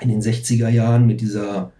[0.02, 1.72] in den 60er Jahren mit dieser,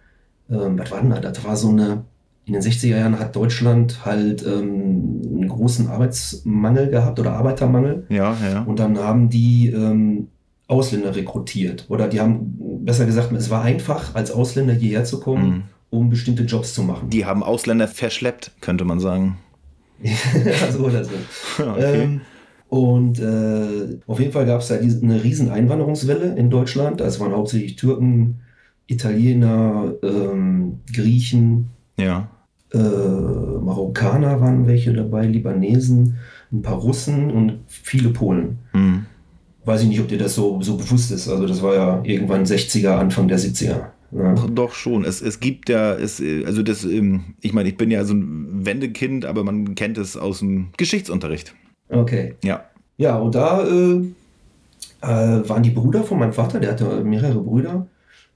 [0.50, 1.20] ähm, was war denn da?
[1.20, 2.04] Das war so eine,
[2.46, 8.04] in den 60er Jahren hat Deutschland halt ähm, einen großen Arbeitsmangel gehabt oder Arbeitermangel.
[8.10, 8.62] Ja, ja.
[8.62, 10.28] Und dann haben die ähm,
[10.66, 11.86] Ausländer rekrutiert.
[11.88, 15.62] Oder die haben, besser gesagt, es war einfach, als Ausländer hierher zu kommen, Mhm.
[15.90, 17.08] um bestimmte Jobs zu machen.
[17.10, 19.38] Die haben Ausländer verschleppt, könnte man sagen.
[20.72, 21.10] so oder so.
[21.62, 22.02] Okay.
[22.02, 22.20] Ähm,
[22.68, 27.00] und äh, auf jeden Fall gab es da diese, eine riesen Einwanderungswelle in Deutschland.
[27.00, 28.40] Das waren hauptsächlich Türken,
[28.86, 32.28] Italiener, ähm, Griechen, ja.
[32.72, 36.16] Äh, Marokkaner waren welche dabei, Libanesen,
[36.52, 38.58] ein paar Russen und viele Polen.
[38.72, 39.06] Hm.
[39.64, 41.28] Weiß ich nicht, ob dir das so, so bewusst ist.
[41.28, 43.86] Also das war ja irgendwann 60er, Anfang der 70er.
[44.12, 44.34] Ja.
[44.34, 45.04] Doch, doch schon.
[45.04, 48.64] Es, es gibt ja, es, also das, ähm, ich meine, ich bin ja so ein
[48.66, 51.54] Wendekind, aber man kennt es aus dem Geschichtsunterricht.
[51.88, 52.34] Okay.
[52.44, 52.64] Ja.
[52.96, 54.00] Ja, und da äh,
[55.00, 57.86] äh, waren die Brüder von meinem Vater, der hatte mehrere Brüder,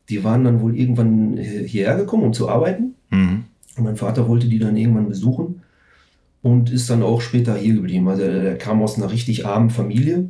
[0.08, 2.94] die waren dann wohl irgendwann hi- hierher gekommen, um zu arbeiten.
[3.10, 3.44] Mhm.
[3.78, 5.62] Und mein Vater wollte die dann irgendwann besuchen
[6.42, 8.08] und ist dann auch später hier geblieben.
[8.08, 10.28] Also er, kam aus einer richtig armen Familie.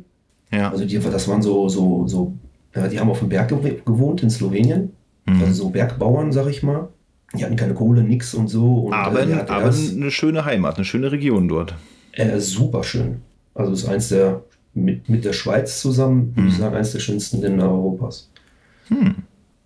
[0.51, 0.71] Ja.
[0.71, 2.33] Also die, das waren so, so, so,
[2.75, 4.91] ja, die haben auf dem Berg gew- gewohnt in Slowenien.
[5.25, 5.41] Mhm.
[5.41, 6.89] Also so Bergbauern, sag ich mal.
[7.37, 8.85] Die hatten keine Kohle, nix und so.
[8.85, 11.75] Und, aber äh, hat aber erst- eine schöne Heimat, eine schöne Region dort.
[12.13, 13.17] Äh, super schön.
[13.53, 14.41] Also ist eins der,
[14.73, 16.59] mit, mit der Schweiz zusammen, würde ich Mhm.
[16.59, 18.29] sagen, eins der schönsten Länder Europas.
[18.87, 19.15] Hm.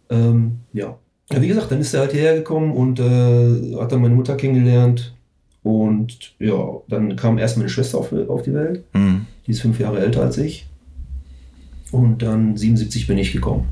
[0.10, 0.98] Ähm, ja.
[1.32, 1.42] Ja.
[1.42, 5.16] Wie gesagt, dann ist er halt hierher gekommen und äh, hat dann meine Mutter kennengelernt.
[5.64, 6.58] Und ja,
[6.90, 8.84] dann kam erst meine Schwester auf, auf die Welt.
[8.94, 9.26] Hm.
[9.48, 10.68] Die ist fünf Jahre älter als ich.
[11.92, 13.68] Und dann 77 bin ich gekommen.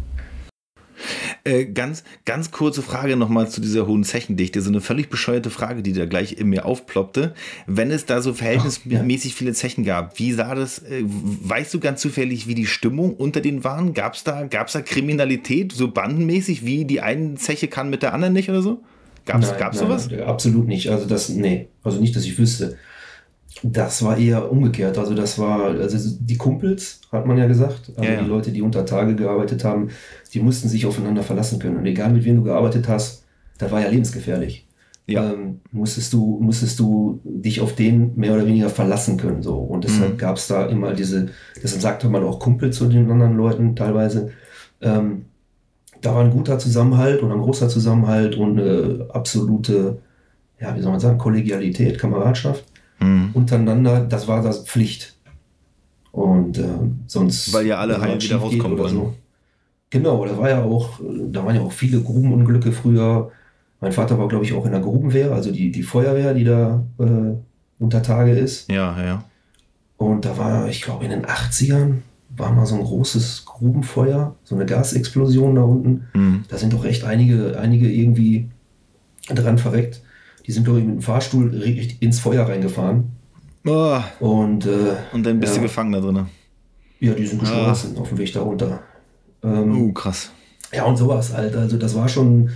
[1.44, 4.62] Äh, ganz, ganz kurze Frage nochmal zu dieser hohen Zechendichte.
[4.62, 7.34] So eine völlig bescheuerte Frage, die da gleich in mir aufploppte.
[7.66, 12.02] Wenn es da so verhältnismäßig viele Zechen gab, wie sah das, äh, weißt du ganz
[12.02, 13.94] zufällig, wie die Stimmung unter denen waren?
[13.94, 18.14] Gab es da, gab's da Kriminalität, so bandenmäßig, wie die eine Zeche kann mit der
[18.14, 18.84] anderen nicht oder so?
[19.26, 20.10] Gab's nein, sowas?
[20.10, 20.90] nein, Absolut nicht.
[20.90, 21.70] Also das, nee.
[21.84, 22.78] Also nicht, dass ich wüsste.
[23.64, 24.98] Das war eher umgekehrt.
[24.98, 28.22] Also das war, also die Kumpels, hat man ja gesagt, also Ja, ja.
[28.24, 29.90] die Leute, die unter Tage gearbeitet haben,
[30.34, 31.78] die mussten sich aufeinander verlassen können.
[31.78, 33.26] Und egal mit wem du gearbeitet hast,
[33.58, 34.68] das war ja lebensgefährlich.
[35.08, 35.34] Ja.
[35.34, 39.44] Ähm, musstest du, musstest du dich auf den mehr oder weniger verlassen können.
[39.44, 39.58] So.
[39.58, 40.18] Und deshalb Mhm.
[40.18, 41.30] gab es da immer diese,
[41.62, 44.32] deshalb sagte man auch Kumpel zu den anderen Leuten teilweise.
[44.80, 45.26] Ähm,
[46.02, 49.98] da war ein guter Zusammenhalt und ein großer Zusammenhalt und eine absolute,
[50.60, 52.64] ja, wie soll man sagen, Kollegialität, Kameradschaft
[53.02, 53.32] Mhm.
[53.34, 55.16] untereinander, das war das Pflicht.
[56.12, 56.68] Und äh,
[57.08, 57.54] sonst.
[57.54, 59.14] Weil ja alle heil wieder rauskommen oder wollen.
[59.90, 63.32] Genau, da war ja auch, da waren ja auch viele Grubenunglücke früher.
[63.82, 66.84] Mein Vater war, glaube ich, auch in der Grubenwehr, also die, die Feuerwehr, die da
[66.98, 67.36] äh,
[67.80, 68.72] unter Tage ist.
[68.72, 69.24] Ja, ja.
[69.98, 71.96] Und da war, ich glaube, in den 80ern
[72.38, 76.08] war mal so ein großes Grubenfeuer, so eine Gasexplosion da unten.
[76.14, 76.44] Mhm.
[76.48, 78.50] Da sind doch echt einige, einige irgendwie
[79.28, 80.02] dran verreckt.
[80.46, 83.12] Die sind, glaube ich, mit dem Fahrstuhl richtig ins Feuer reingefahren.
[83.66, 86.26] Oh, Und, äh, und dann bist ja, du gefangen da drin.
[87.00, 88.82] Ja, die sind geschmolzen auf dem Weg da runter.
[89.44, 90.32] Ähm, Uh, krass.
[90.74, 91.56] Ja, und sowas halt.
[91.56, 92.50] Also, das war schon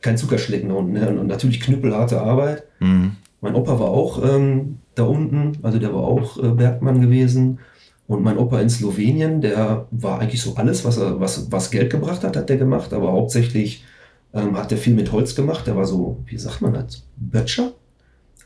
[0.00, 0.92] kein Zuckerschlecken da unten.
[0.92, 1.08] Ne?
[1.08, 2.64] Und natürlich knüppelharte Arbeit.
[2.80, 3.12] Mhm.
[3.40, 7.58] Mein Opa war auch ähm, da unten, also der war auch äh, Bergmann gewesen.
[8.06, 11.90] Und mein Opa in Slowenien, der war eigentlich so alles, was, er, was, was Geld
[11.90, 12.92] gebracht hat, hat der gemacht.
[12.92, 13.84] Aber hauptsächlich
[14.34, 15.66] ähm, hat er viel mit Holz gemacht.
[15.66, 17.72] Der war so, wie sagt man das, Böttcher?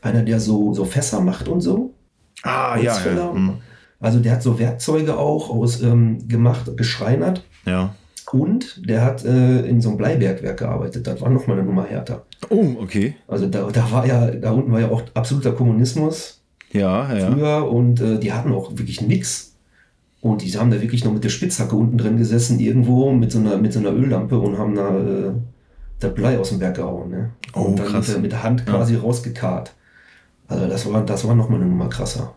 [0.01, 1.93] Einer, der so, so Fässer macht und so.
[2.43, 3.31] Ah, ja, ja.
[3.33, 3.57] Mhm.
[3.99, 7.43] Also der hat so Werkzeuge auch aus ähm, gemacht, geschreinert.
[7.65, 7.95] Ja.
[8.31, 11.07] Und der hat äh, in so einem Bleibergwerk gearbeitet.
[11.07, 12.25] Das war nochmal eine Nummer härter.
[12.49, 13.15] Oh, okay.
[13.27, 16.41] Also da, da war ja, da unten war ja auch absoluter Kommunismus
[16.73, 17.31] Ja, ja.
[17.31, 19.55] früher und äh, die hatten auch wirklich nix.
[20.19, 23.39] Und die haben da wirklich noch mit der Spitzhacke unten drin gesessen, irgendwo mit so
[23.39, 25.31] einer, mit so einer Öllampe und haben da äh,
[25.99, 27.09] das Blei aus dem Berg gehauen.
[27.09, 27.31] Ne?
[27.53, 28.07] Oh, und dann krass.
[28.07, 29.73] Mit, der, mit der Hand quasi rausgekarrt.
[30.47, 32.35] Also das war, das war nochmal eine Nummer krasser.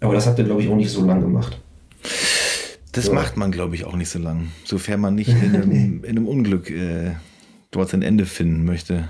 [0.00, 1.60] Aber das hat er, glaube ich, auch nicht so lang gemacht.
[2.92, 3.12] Das Ja.
[3.12, 4.48] macht man, glaube ich, auch nicht so lang.
[4.64, 5.70] Sofern man nicht in einem,
[6.04, 7.12] in einem Unglück äh,
[7.70, 9.08] dort sein Ende finden möchte.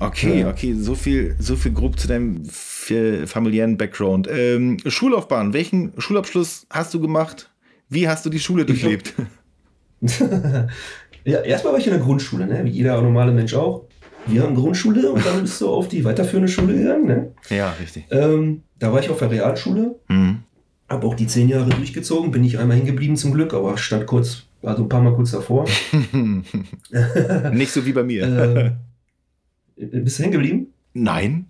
[0.00, 0.50] Okay, Ja.
[0.50, 4.28] okay, so viel, so viel grob zu deinem familiären Background.
[4.30, 7.48] Ähm, Schullaufbahn, welchen Schulabschluss hast du gemacht?
[7.88, 9.14] Wie hast du die Schule durchlebt?
[11.24, 12.64] Ja, erstmal war ich in der Grundschule, ne?
[12.64, 13.84] wie jeder normale Mensch auch.
[14.26, 17.06] Wir haben Grundschule und dann bist du auf die weiterführende Schule gegangen.
[17.06, 17.32] Ne?
[17.50, 18.04] ja, richtig.
[18.10, 20.42] Ähm, da war ich auf der Realschule, Mhm.
[20.88, 24.44] habe auch die zehn Jahre durchgezogen, bin ich einmal hingeblieben zum Glück, aber stand kurz,
[24.62, 25.64] also ein paar Mal kurz davor.
[27.52, 28.76] Nicht so wie bei mir.
[29.76, 30.66] äh, bist du hängen geblieben?
[30.94, 31.46] Nein,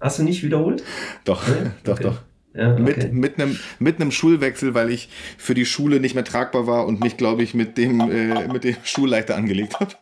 [0.00, 0.82] Hast du nicht wiederholt?
[1.24, 1.70] doch, Nee?
[1.84, 2.02] doch, Okay.
[2.04, 2.22] doch.
[2.58, 2.82] Ja, okay.
[2.82, 6.86] Mit, mit, einem, mit einem Schulwechsel, weil ich für die Schule nicht mehr tragbar war
[6.86, 9.92] und mich, glaube ich, mit dem, äh, mit dem Schulleiter angelegt habe.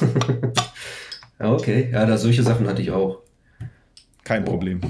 [1.42, 1.88] Ja, okay.
[1.92, 3.18] Ja, da, solche Sachen hatte ich auch.
[4.22, 4.80] Kein Problem.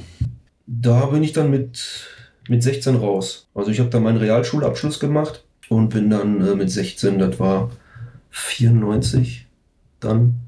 [0.66, 2.06] Da bin ich dann mit,
[2.46, 3.48] mit 16 raus.
[3.54, 7.70] Also ich habe da meinen Realschulabschluss gemacht und bin dann äh, mit 16, das war
[8.30, 9.46] 94,
[10.00, 10.40] dann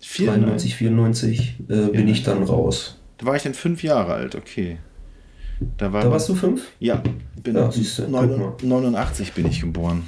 [0.00, 2.98] 93, 94, äh, bin ich dann raus.
[3.18, 4.78] Da war ich dann fünf Jahre alt, okay.
[5.76, 6.62] Da, war Da warst du fünf?
[6.78, 7.02] Ja,
[7.42, 8.52] bin Ja, siehste, guck neun- mal.
[8.62, 10.02] 89 bin ich geboren.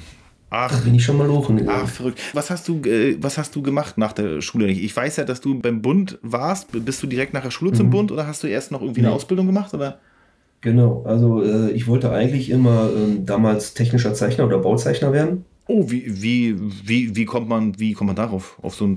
[0.49, 1.69] Da Ach, bin ich schon mal hochgegangen.
[1.69, 2.19] ach, verrückt.
[2.33, 4.67] Was hast du, äh, was hast du gemacht nach der Schule?
[4.67, 6.67] Ich weiß ja, dass du beim Bund warst.
[6.85, 9.09] Bist du direkt nach der Schule zum Bund oder hast du erst noch irgendwie eine
[9.09, 9.15] Nee.
[9.15, 9.73] Ausbildung gemacht?
[9.73, 9.99] Oder?
[10.59, 15.45] Genau, also äh, ich wollte eigentlich immer ähm, damals technischer Zeichner oder Bauzeichner werden.
[15.67, 18.59] Oh, wie, wie, wie, wie kommt man, wie kommt man darauf?
[18.61, 18.95] Auf so einen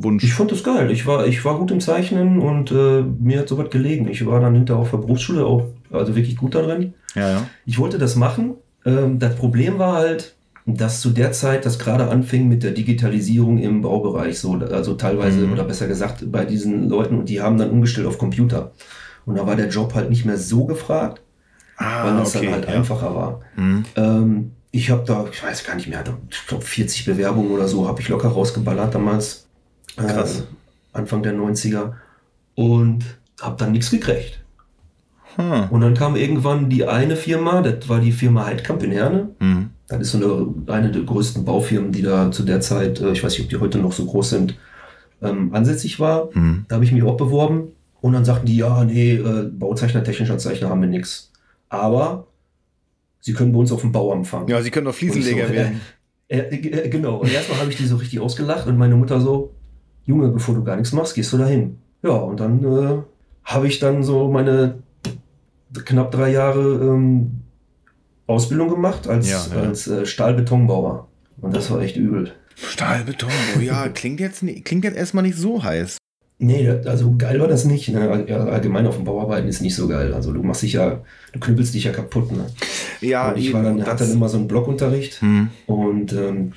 [0.00, 0.24] Traumwunsch?
[0.24, 0.90] Ich fand das geil.
[0.90, 4.08] Ich war, ich war gut im Zeichnen und äh, mir hat sowas gelegen.
[4.08, 6.94] Ich war dann hinterher auf der Berufsschule auch, also wirklich gut darin.
[7.14, 7.46] ja, ja.
[7.66, 8.54] Ich wollte das machen.
[8.84, 10.34] Ähm, das Problem war halt,
[10.66, 15.40] dass zu der Zeit das gerade anfing mit der Digitalisierung im Baubereich, so, also teilweise
[15.40, 15.52] Mhm.
[15.52, 18.72] oder besser gesagt bei diesen Leuten und die haben dann umgestellt auf Computer.
[19.26, 21.20] Und da war der Job halt nicht mehr so gefragt,
[21.78, 22.46] weil Ah, das okay.
[22.46, 22.74] dann halt ja.
[22.74, 23.40] einfacher war.
[23.56, 23.84] Mhm.
[23.96, 27.88] Ähm, ich habe da, ich weiß gar nicht mehr, ich glaube 40 Bewerbungen oder so
[27.88, 29.46] habe ich locker rausgeballert damals.
[30.00, 30.44] Äh, Krass.
[30.92, 31.92] Anfang der 90er.
[32.54, 33.04] Und
[33.40, 34.40] habe dann nichts gekriegt.
[35.36, 35.68] Hm.
[35.70, 39.30] Und dann kam irgendwann die eine Firma, das war die Firma Heidkamp in Herne.
[39.38, 39.70] Mhm.
[39.88, 40.18] Das ist so
[40.66, 43.48] eine, eine der größten Baufirmen, die da zu der Zeit, äh, ich weiß nicht, ob
[43.48, 44.56] die heute noch so groß sind,
[45.22, 46.30] ähm, ansässig war.
[46.34, 46.66] Mhm.
[46.68, 47.72] Da habe ich mich auch beworben.
[48.00, 51.30] Und dann sagten die, ja, nee, äh, Bauzeichner, technischer Zeichner haben wir nichts.
[51.68, 52.26] Aber
[53.20, 54.48] sie können bei uns auf dem Bau anfangen.
[54.48, 55.80] Ja, sie können doch Fliesenleger so, werden.
[56.28, 57.16] Äh, äh, genau.
[57.16, 59.52] Und erstmal habe ich die so richtig ausgelacht und meine Mutter so,
[60.06, 61.78] Junge, bevor du gar nichts machst, gehst du dahin.
[62.02, 63.02] Ja, und dann äh,
[63.44, 64.82] habe ich dann so meine
[65.84, 67.42] knapp drei Jahre ähm,
[68.26, 69.60] Ausbildung gemacht als, Ja, ja.
[69.62, 71.08] als äh, Stahlbetonbauer.
[71.40, 72.32] Und das war echt übel.
[72.56, 75.96] Stahlbeton, oh ja, klingt jetzt, klingt jetzt erstmal nicht so heiß.
[76.42, 77.88] Nee, also geil war das nicht.
[77.90, 78.00] Ne?
[78.50, 80.14] Allgemein auf dem Bauarbeiten ist nicht so geil.
[80.14, 82.32] Also du machst dich ja, du knüppelst dich ja kaputt.
[82.32, 82.46] Ne?
[83.02, 85.50] Ja, und ich war dann, hatte dann immer so einen Blockunterricht Hm.
[85.66, 86.52] und ähm,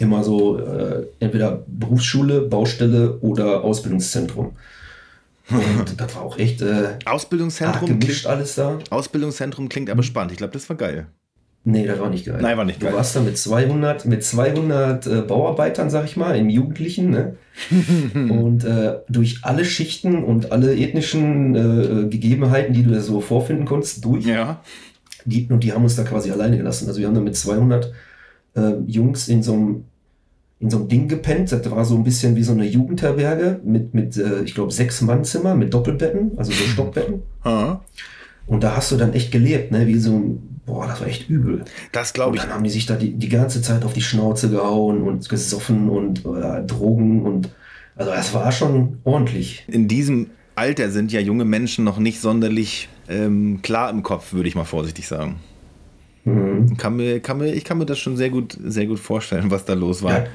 [0.00, 4.52] immer so äh, entweder Berufsschule, Baustelle oder Ausbildungszentrum.
[5.50, 8.78] Und das war auch echt äh, Ausbildungszentrum gemischt klingt, alles da.
[8.90, 10.32] Ausbildungszentrum klingt aber spannend.
[10.32, 11.06] Ich glaube, das war geil.
[11.62, 12.38] Nee, das war nicht geil.
[12.40, 12.94] Nein, war nicht du geil.
[12.94, 17.36] warst da mit 200, mit 200 äh, Bauarbeitern, sag ich mal, im Jugendlichen, ne?
[18.14, 23.66] und äh, durch alle Schichten und alle ethnischen äh, Gegebenheiten, die du da so vorfinden
[23.66, 24.24] konntest, durch.
[24.24, 24.62] Ja.
[25.26, 26.88] Die, und die haben uns da quasi alleine gelassen.
[26.88, 27.92] Also wir haben da mit 200
[28.54, 29.84] äh, Jungs in so einem
[30.60, 31.50] in so einem Ding gepennt.
[31.52, 35.00] Das war so ein bisschen wie so eine Jugendherberge mit, mit äh, ich glaube, sechs
[35.00, 37.22] Mannzimmer mit Doppelbetten, also so Stockbetten.
[37.44, 37.80] Ha.
[38.46, 39.86] Und da hast du dann echt gelebt, ne?
[39.86, 41.64] Wie so ein, boah, das war echt übel.
[41.92, 42.42] Das glaube Und ich.
[42.42, 45.88] dann haben die sich da die, die ganze Zeit auf die Schnauze gehauen und gesoffen
[45.88, 47.48] und äh, Drogen und
[47.96, 49.64] also das war schon ordentlich.
[49.68, 54.48] In diesem Alter sind ja junge Menschen noch nicht sonderlich ähm, klar im Kopf, würde
[54.48, 55.36] ich mal vorsichtig sagen.
[56.24, 56.76] Mhm.
[56.76, 59.64] Kann mir, kann mir, ich kann mir das schon sehr gut, sehr gut vorstellen, was
[59.64, 60.12] da los war.
[60.12, 60.26] Ja,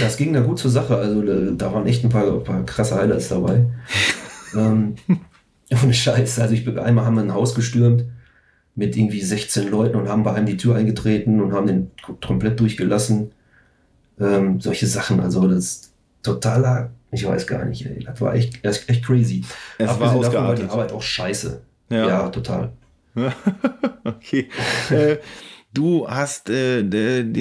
[0.00, 0.96] das ging da gut zur Sache.
[0.96, 3.66] Also da, waren echt ein paar, paar krasse Highlights dabei.
[4.54, 4.94] ähm,
[5.82, 6.38] ohne Scheiß.
[6.38, 8.04] Also ich bin, einmal haben wir ein Haus gestürmt
[8.76, 12.58] mit irgendwie 16 Leuten und haben bei einem die Tür eingetreten und haben den komplett
[12.60, 13.32] durchgelassen.
[14.20, 15.20] Ähm, solche Sachen.
[15.20, 18.04] Also das ist totaler, ich weiß gar nicht, ey.
[18.04, 19.44] Das war echt, echt, echt crazy.
[19.78, 20.64] Es war Abgesehen davon war die.
[20.64, 21.60] Arbeit auch scheiße.
[21.90, 22.08] Ja.
[22.08, 22.72] ja total.
[24.04, 24.48] okay.
[24.90, 25.16] äh,
[25.72, 26.84] du hast äh,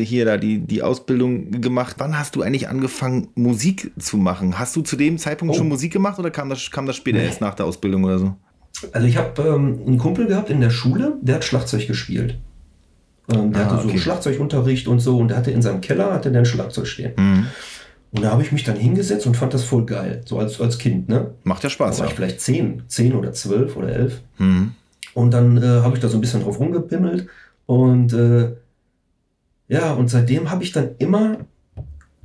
[0.06, 1.96] hier da die, die Ausbildung gemacht.
[2.00, 4.58] Wann hast du eigentlich angefangen, Musik zu machen?
[4.60, 5.58] Hast du zu dem Zeitpunkt Oh.
[5.58, 7.26] schon Musik gemacht oder kam das, kam das später Nee.
[7.26, 8.36] erst nach der Ausbildung oder so?
[8.92, 12.40] Also ich habe ähm, einen Kumpel gehabt in der Schule, der hat Schlagzeug gespielt.
[13.32, 13.98] Ähm, der Ah, hatte so okay.
[14.00, 17.14] Schlagzeugunterricht und so und der hatte in seinem Keller hatte ein Schlagzeug stehen.
[17.18, 17.48] Mhm.
[18.12, 20.78] Und da habe ich mich dann hingesetzt und fand das voll geil, so als, als
[20.78, 21.34] Kind, ne?
[21.44, 22.00] Macht ja Da Spaß.
[22.00, 22.12] war Ja.
[22.12, 24.22] ich vielleicht zehn, zehn oder zwölf oder elf.
[24.38, 24.74] Mhm.
[25.14, 27.28] Und dann äh, habe ich da so ein bisschen drauf rumgepimmelt
[27.66, 28.54] und äh,
[29.68, 31.38] ja, und seitdem habe ich dann immer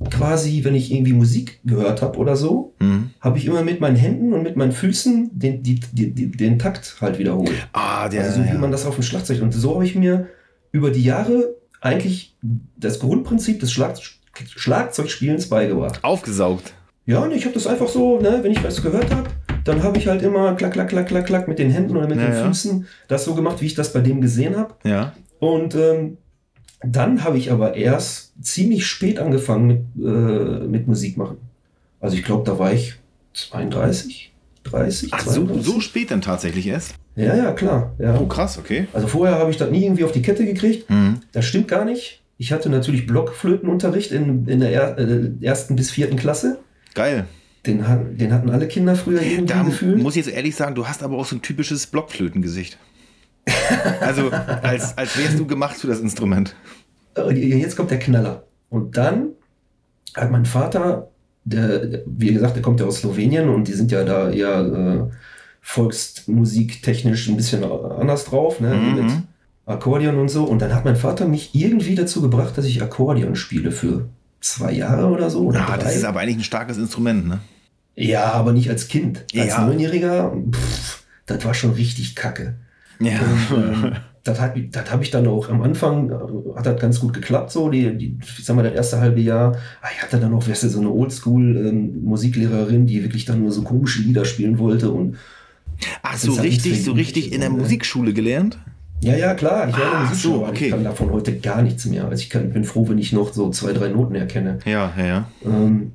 [0.09, 3.09] quasi, wenn ich irgendwie Musik gehört habe oder so, Mhm.
[3.19, 6.57] habe ich immer mit meinen Händen und mit meinen Füßen den, die, die, die, den
[6.57, 7.51] Takt halt wiederholt.
[7.73, 8.23] Ah, der.
[8.23, 8.53] Also so ja.
[8.53, 9.41] wie man das auf dem Schlagzeug.
[9.41, 10.27] Und so habe ich mir
[10.71, 12.35] über die Jahre eigentlich
[12.77, 13.97] das Grundprinzip des Schlag
[14.55, 16.01] Schlagzeugspielens beigebracht.
[16.03, 16.73] Aufgesaugt.
[17.05, 19.29] Ja, und ich habe das einfach so, ne, wenn ich was gehört habe,
[19.69, 22.17] dann habe ich halt immer klack, klack, klack, klack, klack mit den Händen oder mit
[22.17, 22.47] Ja, den ja.
[22.47, 24.73] Füßen das so gemacht, wie ich das bei dem gesehen habe.
[24.83, 25.13] Ja.
[25.39, 26.17] Und ähm,
[26.81, 31.37] dann habe ich aber erst ziemlich spät angefangen mit, äh, mit Musik machen.
[31.99, 32.95] Also ich glaube, da war ich
[33.33, 35.65] 32, 30, Ach, so, 32.
[35.65, 36.95] so spät dann tatsächlich erst?
[37.15, 37.93] Ja, ja, klar.
[37.99, 38.19] Ja.
[38.19, 38.87] Oh, krass, okay.
[38.93, 40.89] Also vorher habe ich das nie irgendwie auf die Kette gekriegt.
[40.89, 41.19] Mhm.
[41.31, 42.23] Das stimmt gar nicht.
[42.37, 46.59] Ich hatte natürlich Blockflötenunterricht in, in der er, äh, ersten bis vierten Klasse.
[46.95, 47.27] Geil.
[47.65, 47.83] Den,
[48.17, 50.01] den hatten alle Kinder früher irgendwie Da gefühlt.
[50.01, 52.77] muss ich jetzt ehrlich sagen, du hast aber auch so ein typisches Blockflötengesicht.
[54.01, 56.55] Also, als, als wärst du gemacht für das Instrument.
[57.33, 58.43] Jetzt kommt der Knaller.
[58.69, 59.29] Und dann
[60.15, 61.09] hat mein Vater,
[61.43, 65.13] der- wie gesagt, der kommt ja aus Slowenien und die sind ja da eher äh,
[65.61, 68.73] volksmusiktechnisch ein bisschen anders drauf, ne?
[68.75, 68.95] Mhm.
[68.95, 69.11] mit
[69.65, 70.45] Akkordeon und so.
[70.45, 74.07] Und dann hat mein Vater mich irgendwie dazu gebracht, dass ich Akkordeon spiele für
[74.41, 75.45] zwei Jahre oder so.
[75.47, 75.83] Oder Ah, drei.
[75.85, 77.39] das ist aber eigentlich ein starkes Instrument, ne?
[77.95, 79.25] Ja, aber nicht als Kind.
[79.35, 79.65] Als Ja.
[79.65, 82.55] Neunjähriger, pff, das war schon richtig kacke.
[82.99, 83.19] Ja.
[83.55, 87.69] Ähm, das habe ich dann auch am Anfang, äh, hat das ganz gut geklappt, so,
[87.69, 89.55] die, die, ich sag mal, das erste halbe Jahr.
[89.81, 93.61] Ah, Ich hatte dann auch, weißt du, so eine Oldschool-Musiklehrerin, die wirklich dann nur so
[93.63, 95.17] komische Lieder spielen wollte und
[96.03, 97.49] Ach, so ja richtig, so richtig in der?
[97.49, 98.57] Musikschule gelernt?
[99.01, 100.65] Ja, ja, klar, ich der Ah, Musikschule, so, aber okay.
[100.65, 102.05] ich kann davon heute gar nichts mehr.
[102.07, 104.59] Also ich kann, bin froh, wenn ich noch so zwei, drei Noten erkenne.
[104.65, 105.27] Ja, ja, ja.
[105.45, 105.93] Ähm,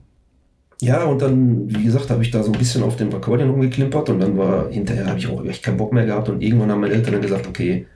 [0.81, 4.11] ja, und dann, wie gesagt, habe ich da so ein bisschen auf dem Akkordeon rumgeklimpert
[4.11, 6.81] und dann war hinterher, habe ich auch echt keinen Bock mehr gehabt und irgendwann haben
[6.81, 7.87] meine Eltern dann gesagt, okay,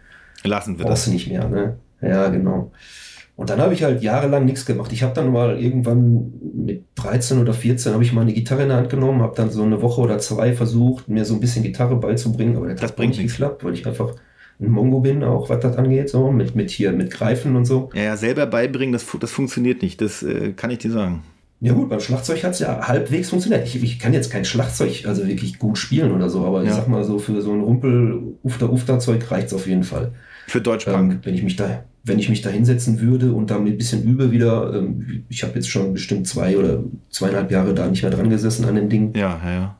[0.45, 1.13] Lassen wir brauchst das.
[1.13, 1.79] nicht mehr, ne?
[2.01, 2.71] Ja, genau.
[3.37, 4.93] Und dann habe ich halt jahrelang nichts gemacht.
[4.93, 8.69] Ich habe dann mal irgendwann mit 13 oder 14 habe ich mal eine Gitarre in
[8.69, 11.63] der Hand genommen, habe dann so eine Woche oder zwei versucht, mir so ein bisschen
[11.63, 13.35] Gitarre beizubringen, aber das, Das hat bringt nicht nichts.
[13.35, 14.15] geklappt, weil ich einfach
[14.61, 17.91] ein Mongo bin, auch was das angeht, so mit, mit hier, mit Greifen und so.
[17.95, 20.01] Ja, ja, selber beibringen, das, das funktioniert nicht.
[20.01, 21.23] Das äh, kann ich dir sagen.
[21.61, 23.67] Ja gut, beim Schlagzeug hat es ja halbwegs funktioniert.
[23.67, 26.77] Ich, ich kann jetzt kein Schlagzeug also wirklich gut spielen oder so, aber ich Ja.
[26.77, 30.13] sag mal so, für so ein Rumpel-Ufter-Ufter-Zeug reicht es auf jeden Fall.
[30.47, 31.13] Für Deutschpunk.
[31.13, 34.03] Ähm, wenn ich mich da, wenn ich mich da hinsetzen würde und damit ein bisschen
[34.05, 38.13] übe wieder, ähm, ich habe jetzt schon bestimmt zwei oder zweieinhalb Jahre da nicht mehr
[38.13, 39.79] dran gesessen an dem Ding, ja, ja, ja.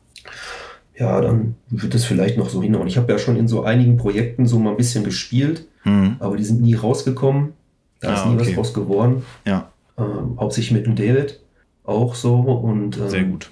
[0.99, 2.89] Ja, dann wird es vielleicht noch so hinhauen.
[2.89, 6.17] Ich habe ja schon in so einigen Projekten so mal ein bisschen gespielt, Mhm.
[6.19, 7.53] aber die sind nie rausgekommen.
[8.01, 8.47] Da ist Ah, nie okay.
[8.49, 9.23] was draus geworden.
[9.47, 11.41] Ja, Ähm, hauptsächlich mit dem David
[11.85, 13.51] auch so und ähm, sehr gut.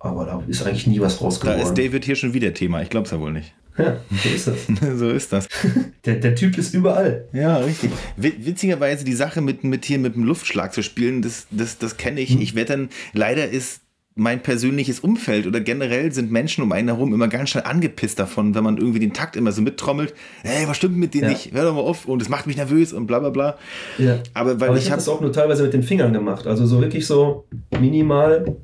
[0.00, 2.82] Aber da ist eigentlich nie was raus Da ist David hier schon wieder Thema.
[2.82, 3.52] Ich glaube es ja wohl nicht.
[3.78, 4.66] Ja, so ist das.
[4.98, 5.48] so ist das.
[6.04, 7.26] Der, der Typ ist überall.
[7.32, 7.90] Ja, richtig.
[8.16, 11.96] Wit- Witzigerweise die Sache mit, mit hier mit dem Luftschlag zu spielen, das, das, das
[11.96, 12.38] kenne ich.
[12.40, 13.80] Ich werde dann, leider ist
[14.18, 18.54] mein persönliches Umfeld oder generell sind Menschen um einen herum immer ganz schnell angepisst davon,
[18.54, 20.12] wenn man irgendwie den Takt immer so mittrommelt.
[20.42, 21.28] Hey, was stimmt mit dir Ja.
[21.28, 21.52] nicht?
[21.52, 23.56] Hör doch mal auf und es macht mich nervös und bla bla bla.
[23.96, 24.18] Ja.
[24.34, 26.46] Aber weil Aber ich, ich habe das auch nur teilweise mit den Fingern gemacht.
[26.46, 27.44] Also so wirklich so
[27.80, 28.56] minimal.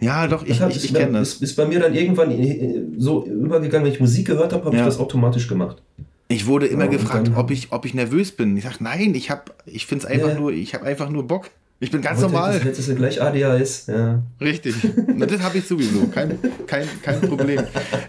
[0.00, 1.34] Ja, doch, ich, ich, ich ist, kenne das.
[1.34, 4.76] Ist, ist bei mir dann irgendwann äh, so übergegangen, wenn ich Musik gehört habe, habe
[4.76, 4.82] Ja.
[4.82, 5.80] ich das automatisch gemacht.
[6.28, 8.56] Ich wurde immer Ja, gefragt, ob ich, ob ich nervös bin.
[8.56, 10.34] Ich sage, nein, ich habe, ich finde es einfach Ja.
[10.40, 11.50] nur, ich habe einfach nur Bock.
[11.82, 12.60] Ich bin ganz Heute normal.
[12.64, 13.88] Jetzt, ist gleich ADHS.
[13.88, 14.22] Ja.
[14.40, 14.76] Richtig.
[15.16, 16.06] Na, das habe ich sowieso.
[16.06, 17.60] Kein, kein, kein Problem.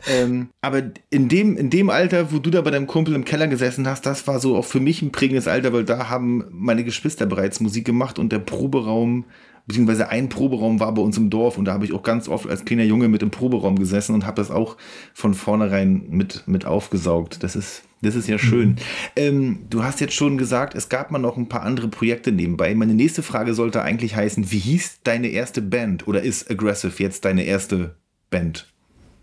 [0.08, 3.48] ähm, aber in dem, in dem Alter, wo du da bei deinem Kumpel im Keller
[3.48, 6.84] gesessen hast, das war so auch für mich ein prägendes Alter, weil da haben meine
[6.84, 9.26] Geschwister bereits Musik gemacht und der Proberaum,
[9.66, 12.50] beziehungsweise ein Proberaum war bei uns im Dorf und da habe ich auch ganz oft
[12.50, 14.78] als kleiner Junge mit im Proberaum gesessen und habe das auch
[15.14, 17.44] von vornherein mit, mit aufgesaugt.
[17.44, 18.76] Das ist, das ist ja schön.
[19.16, 22.74] Ähm, du hast jetzt schon gesagt, es gab mal noch ein paar andere Projekte nebenbei.
[22.76, 27.26] Meine nächste Frage sollte eigentlich heißen, wie hieß deine erste Band oder ist Aggressive jetzt
[27.26, 27.96] deine erste
[28.30, 28.68] Band?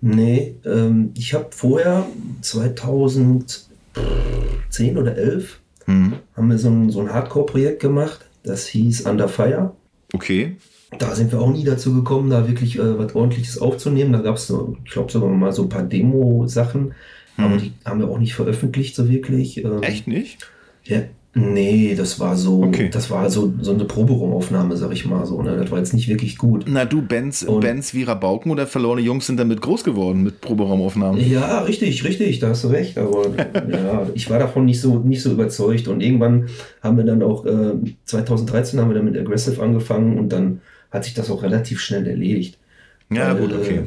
[0.00, 2.07] Nee, ähm, ich habe vorher
[2.40, 3.68] 2010
[4.96, 6.14] oder 11 Hm.
[6.37, 8.20] haben wir so ein, so ein Hardcore-Projekt gemacht.
[8.44, 9.74] Das hieß Under Fire.
[10.12, 10.57] Okay.
[10.99, 14.12] Da sind wir auch nie dazu gekommen, da wirklich äh, was ordentliches aufzunehmen.
[14.12, 14.53] Da gab es,
[14.85, 16.94] ich glaube, sogar mal so ein paar Demo-Sachen.
[17.37, 19.64] Aber die haben wir auch nicht veröffentlicht, so wirklich.
[19.64, 20.51] Ähm, Echt nicht?
[20.85, 21.03] Ja,
[21.34, 22.88] nee, das war so, Okay.
[22.92, 25.40] das war so, so eine Proberaumaufnahme, sag ich mal so.
[25.42, 25.56] Ne?
[25.56, 26.64] Das war jetzt nicht wirklich gut.
[26.68, 30.40] Na du, Bands, Und- Bands wie Rabauken oder Verlorene Jungs sind damit groß geworden mit
[30.40, 31.20] Proberaumaufnahmen.
[31.30, 32.98] Ja, richtig, richtig, da hast du recht.
[32.98, 33.26] Aber
[33.70, 35.86] ja, ich war davon nicht so, nicht so überzeugt.
[35.88, 36.46] Und irgendwann
[36.82, 37.74] haben wir dann auch, äh,
[38.06, 42.06] 2013 haben wir dann mit Aggressive angefangen und dann hat sich das auch relativ schnell
[42.06, 42.58] erledigt.
[43.12, 43.74] Ja, Weil, gut, okay.
[43.76, 43.82] äh,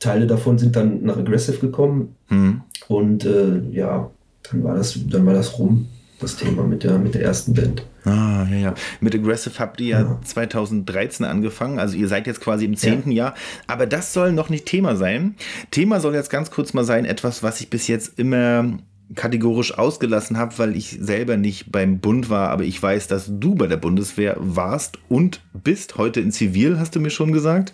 [0.00, 2.62] Teile davon sind dann nach Aggressive gekommen Hm.
[2.88, 4.10] und äh, ja,
[4.50, 5.86] dann war das, dann war das rum,
[6.22, 7.84] das Thema mit der, mit der ersten Band.
[8.04, 8.74] Ah, ja, ja.
[9.00, 10.20] Mit Aggressive habt ihr ja, Ja.
[10.24, 13.34] 2013 angefangen, also ihr seid jetzt quasi im zehnten Jahr.
[13.66, 15.34] Aber das soll noch nicht Thema sein.
[15.70, 18.78] Thema soll jetzt ganz kurz mal sein, etwas, was ich bis jetzt immer
[19.14, 23.54] kategorisch ausgelassen habe, weil ich selber nicht beim Bund war, aber ich weiß, dass du
[23.54, 27.72] bei der Bundeswehr warst und bist heute in Zivil, hast du mir schon gesagt.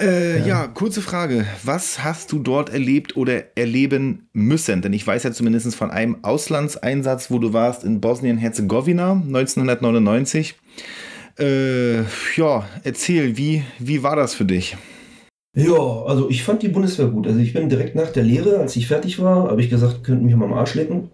[0.00, 0.68] Äh, ja.
[0.68, 1.46] kurze Frage.
[1.64, 4.82] Was hast du dort erlebt oder erleben müssen?
[4.82, 10.54] Denn ich weiß ja zumindest von einem Auslandseinsatz, wo du warst in Bosnien-Herzegowina 1999.
[11.38, 11.98] Äh,
[12.36, 14.76] ja, erzähl, wie, wie war das für dich?
[15.56, 15.74] Ja,
[16.06, 17.26] also ich fand die Bundeswehr gut.
[17.26, 20.26] Also ich bin direkt nach der Lehre, als ich fertig war, habe ich gesagt, könnten
[20.26, 21.10] mich mal am Arsch lecken.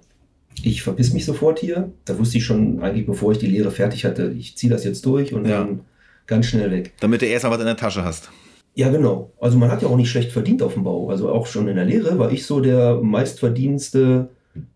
[0.62, 1.90] Ich verpiss mich sofort hier.
[2.04, 5.04] Da wusste ich schon eigentlich, bevor ich die Lehre fertig hatte, ich ziehe das jetzt
[5.06, 5.60] durch und Ja.
[5.60, 5.80] dann
[6.26, 6.92] ganz schnell weg.
[7.00, 8.30] Damit du erst mal was in der Tasche hast.
[8.74, 9.32] Ja, genau.
[9.40, 11.08] Also man hat ja auch nicht schlecht verdient auf dem Bau.
[11.08, 14.30] Also auch schon in der Lehre war ich so der meistverdienste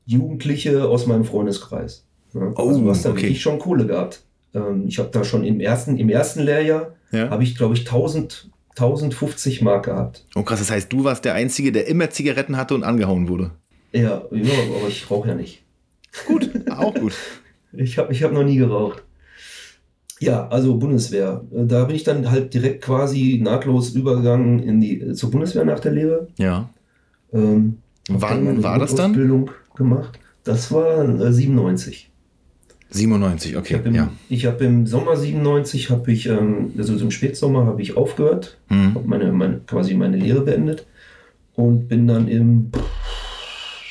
[0.07, 2.05] Jugendliche aus meinem Freundeskreis.
[2.35, 3.23] Ja, Oh, also du hast da okay.
[3.23, 4.23] wirklich schon Kohle gehabt.
[4.55, 7.31] Ähm, ich habe da schon im ersten, im ersten Lehrjahr Ja.
[7.31, 10.25] habe ich, glaube ich, 1000, 1050 Mark gehabt.
[10.37, 13.51] Oh krass, das heißt, du warst der Einzige, der immer Zigaretten hatte und angehauen wurde.
[13.93, 15.63] Ja, ja aber ich rauche ja nicht.
[16.27, 17.15] Gut, auch gut.
[17.73, 19.03] Ich habe ich hab noch nie geraucht.
[20.21, 21.45] Ja, also Bundeswehr.
[21.55, 25.65] Äh, Da bin ich dann halt direkt quasi nahtlos übergegangen in die, äh, zur Bundeswehr
[25.65, 26.29] nach der Lehre.
[26.39, 26.69] Ja.
[27.33, 27.79] Ähm,
[28.09, 29.13] Wann war das dann?
[29.13, 30.19] Grundausbildung gemacht.
[30.45, 32.11] Das war äh, 97.
[32.91, 33.75] 97, Ich okay.
[33.75, 34.11] habe im, Ja.
[34.31, 38.57] ich hab im Sommer 97, habe ich, ähm, also so im Spätsommer, habe ich aufgehört,
[38.69, 38.95] Hm.
[38.95, 40.87] habe meine, meine, quasi meine Lehre beendet
[41.55, 42.71] und bin dann im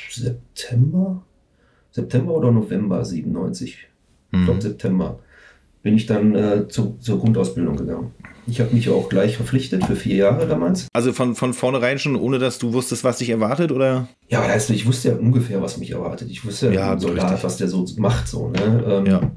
[0.09, 1.21] September,
[1.91, 3.87] September oder November 97,
[4.31, 4.61] ich glaube Hm.
[4.61, 5.19] September,
[5.83, 8.11] bin ich dann äh, zu, zur Grundausbildung gegangen.
[8.49, 10.87] Ich habe mich ja auch gleich verpflichtet für vier Jahre damals.
[10.93, 14.07] Also von, von vornherein schon, ohne dass du wusstest, was dich erwartet, oder?
[14.29, 16.29] Ja, aber heißt, ich wusste ja ungefähr, was mich erwartet.
[16.31, 17.43] Ich wusste ja, Ja, Soldat, richtig.
[17.43, 18.27] was der so macht.
[18.29, 18.83] So, ne?
[18.87, 19.31] ähm, Ja.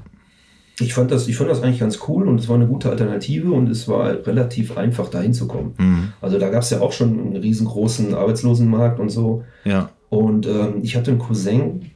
[0.81, 3.50] ich, fand das, ich fand das eigentlich ganz cool und es war eine gute Alternative
[3.50, 5.72] und es war relativ einfach, da hinzukommen.
[5.76, 6.12] Hm.
[6.20, 9.43] Also da gab es ja auch schon einen riesengroßen Arbeitslosenmarkt und so.
[9.64, 9.91] Ja.
[10.09, 11.91] Und ähm, ich hatte einen Cousin,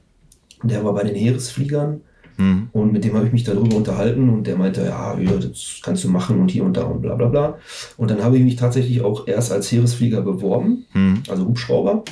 [0.64, 2.01] der war bei den Heeresfliegern
[2.37, 2.68] Hm.
[2.72, 6.03] und mit dem habe ich mich darüber unterhalten und der meinte, ja, ja, das kannst
[6.03, 7.59] du machen und hier und da und bla bla bla.
[7.97, 11.22] Und dann habe ich mich tatsächlich auch erst als Heeresflieger beworben, Hm.
[11.28, 12.03] also Hubschrauber.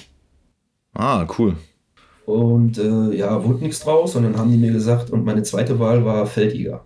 [0.95, 1.57] Ah, cool.
[2.27, 4.15] Und äh, ja, wurde nichts draus.
[4.15, 6.85] Und dann haben die mir gesagt, und meine zweite Wahl war Feldjäger.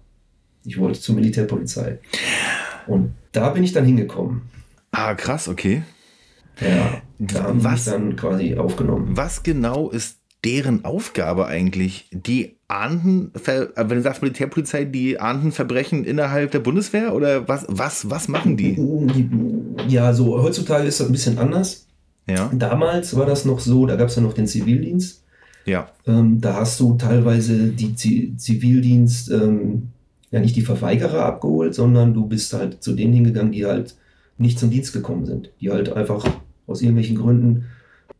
[0.64, 1.98] Ich wollte zur Militärpolizei.
[2.86, 4.42] Und da bin ich dann hingekommen.
[4.92, 5.82] Ah, krass, okay.
[6.60, 7.84] Ja, da haben Was?
[7.84, 9.14] dann quasi aufgenommen.
[9.16, 15.52] Was genau ist deren Aufgabe eigentlich, die ahnden, äh, wenn du sagst Militärpolizei, die ahnden
[15.52, 18.76] Verbrechen innerhalb der Bundeswehr oder was, was, was machen die?
[19.88, 21.86] Ja, so heutzutage ist das ein bisschen anders.
[22.28, 25.22] Ja, Damals war das noch so, da gab es ja noch den Zivildienst.
[25.64, 29.88] ja, Ähm, da hast du teilweise die Zi Zivildienst, ähm,
[30.32, 33.94] ja nicht die Verweigerer abgeholt, sondern du bist halt zu denen hingegangen, die halt
[34.38, 35.50] nicht zum Dienst gekommen sind.
[35.60, 36.26] Die halt einfach
[36.66, 37.66] aus irgendwelchen Gründen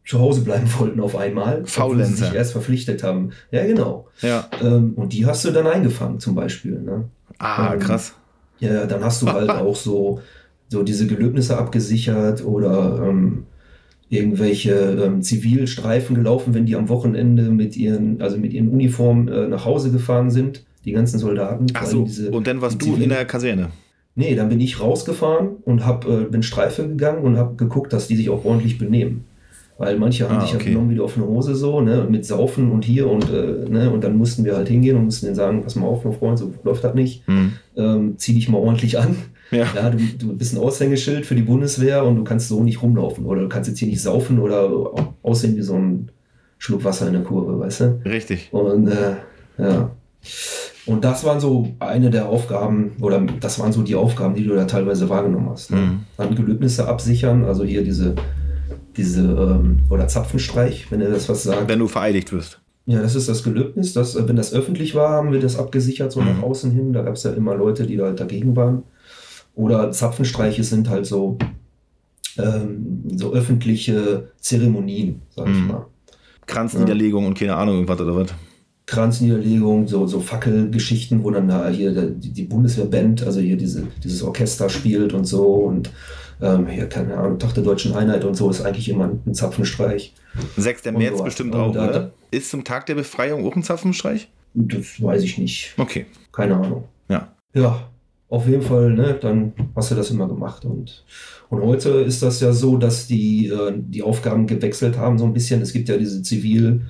[0.07, 1.55] zu Hause bleiben wollten auf einmal.
[1.55, 2.27] obwohl sie Faulenzer.
[2.27, 3.31] sich erst verpflichtet haben.
[3.51, 4.07] Ja, genau.
[4.23, 4.49] ja.
[4.63, 6.81] Ähm, und die hast du dann eingefangen zum Beispiel.
[6.81, 7.05] Ne?
[7.39, 8.15] Ah, Ähm, krass.
[8.61, 10.21] Ja, dann hast du halt auch so,
[10.69, 13.45] so diese Gelöbnisse abgesichert oder ähm,
[14.09, 19.49] irgendwelche ähm, Zivilstreifen gelaufen, wenn die am Wochenende mit ihren, also mit ihren Uniformen äh,
[19.49, 21.67] nach Hause gefahren sind, die ganzen Soldaten.
[21.75, 23.71] Ach so, diese- und dann warst du in Zivil- der Kaserne.
[24.15, 28.07] Nee, dann bin ich rausgefahren und hab, äh, bin Streife gegangen und habe geguckt, dass
[28.07, 29.25] die sich auch ordentlich benehmen.
[29.79, 30.71] Weil manche haben Ah, sich ja okay.
[30.71, 34.03] genommen wie die offene Hose so, ne, mit Saufen und hier und, äh, ne, und
[34.03, 36.55] dann mussten wir halt hingehen und mussten denen sagen, pass mal auf, mein Freund, so
[36.65, 37.27] läuft das nicht.
[37.27, 37.53] Hm.
[37.77, 39.17] Ähm, zieh dich mal ordentlich an.
[39.51, 39.67] Ja.
[39.77, 43.27] Ja, du, du bist ein Aushängeschild für die Bundeswehr und du kannst so nicht rumlaufen.
[43.27, 44.69] Oder du kannst jetzt hier nicht saufen oder
[45.23, 46.09] aussehen wie so ein
[46.59, 48.01] Schluck Wasser in der Kurve, weißt du?
[48.07, 48.49] Richtig.
[48.53, 49.13] Und äh,
[49.59, 49.91] ja.
[50.87, 54.55] Und das waren so eine der Aufgaben, oder das waren so die Aufgaben, die du
[54.55, 55.71] da teilweise wahrgenommen hast.
[55.71, 55.77] Ne?
[55.77, 56.01] Mhm.
[56.17, 58.15] Dann Gelöbnisse absichern, also hier diese,
[58.97, 61.69] diese ähm, oder Zapfenstreich, wenn ihr das was sagt.
[61.69, 62.61] Wenn du vereidigt wirst.
[62.87, 63.93] Ja, das ist das Gelöbnis.
[63.95, 66.27] Das, äh, wenn das öffentlich war, haben wir das abgesichert, so Mhm.
[66.29, 66.93] nach außen hin.
[66.93, 68.85] Da gab es ja immer Leute, die da halt dagegen waren.
[69.55, 71.39] Oder Zapfenstreiche sind halt so,
[72.39, 75.67] ähm, so öffentliche Zeremonien, sag ich Mhm.
[75.69, 75.87] mal.
[76.47, 78.29] Kranzniederlegung und keine Ahnung, irgendwas oder was.
[78.87, 84.23] Kranzniederlegung, so, so Fackelgeschichten, wo dann da hier die, die Bundeswehrband, also hier diese, dieses
[84.23, 85.91] Orchester spielt und so und
[86.41, 90.13] ähm, hier, keine Ahnung, Tag der Deutschen Einheit und so ist eigentlich immer ein Zapfenstreich.
[90.57, 90.87] 6.
[90.89, 92.11] Und März bestimmt auch, da- oder?
[92.31, 94.29] Ist zum Tag der Befreiung auch ein Zapfenstreich?
[94.55, 95.75] Das weiß ich nicht.
[95.77, 96.07] Okay.
[96.33, 96.85] Keine Ahnung.
[97.09, 97.33] Ja.
[97.55, 97.89] Ja,
[98.29, 100.65] auf jeden Fall, ne, dann hast du das immer gemacht.
[100.65, 101.05] Und,
[101.49, 105.33] und heute ist das ja so, dass die, äh, die Aufgaben gewechselt haben, so ein
[105.33, 105.63] bisschen.
[105.63, 106.83] Es gibt ja diese Zivil,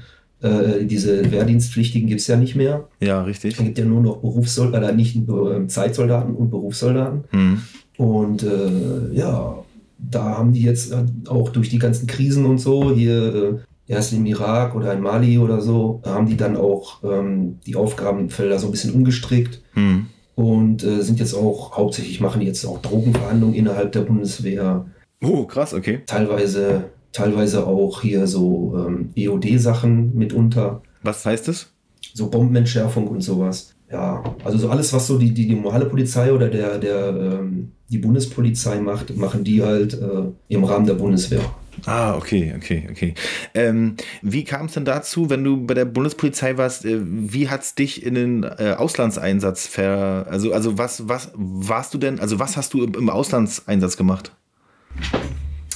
[0.42, 2.88] äh, diese Wehrdienstpflichtigen gibt es ja nicht mehr.
[3.00, 3.58] Ja, richtig.
[3.58, 7.24] Es gibt ja nur noch Berufssoldaten, äh, nicht äh, Zeitsoldaten und Berufssoldaten.
[7.30, 7.62] Hm.
[7.98, 9.58] Und äh, ja,
[9.98, 14.12] da haben die jetzt äh, auch durch die ganzen Krisen und so, hier äh, erst
[14.12, 18.66] im Irak oder in Mali oder so, haben die dann auch ähm, die Aufgabenfelder so
[18.66, 20.06] ein bisschen umgestrickt Hm.
[20.34, 24.86] und äh, sind jetzt auch hauptsächlich machen die jetzt auch Drogenverhandlungen innerhalb der Bundeswehr,
[25.22, 26.00] Oh, krass, okay.
[26.06, 31.68] teilweise teilweise auch hier so ähm, EOD-Sachen mitunter, Was heißt das?
[32.12, 33.74] so Bombenentschärfung und sowas.
[33.90, 37.08] Ja, also so alles, was so die, die, die normale Polizei oder der, der
[37.40, 41.40] ähm, die Bundespolizei macht, machen die halt äh, im Rahmen der Bundeswehr.
[41.84, 43.14] Ah, okay, okay, okay.
[43.54, 47.62] Ähm, wie kam es denn dazu, wenn du bei der Bundespolizei warst, äh, wie hat
[47.62, 50.26] es dich in den äh, Auslandseinsatz ver...
[50.30, 54.32] Also, also was, was warst du denn, also was hast du im, Auslandseinsatz gemacht?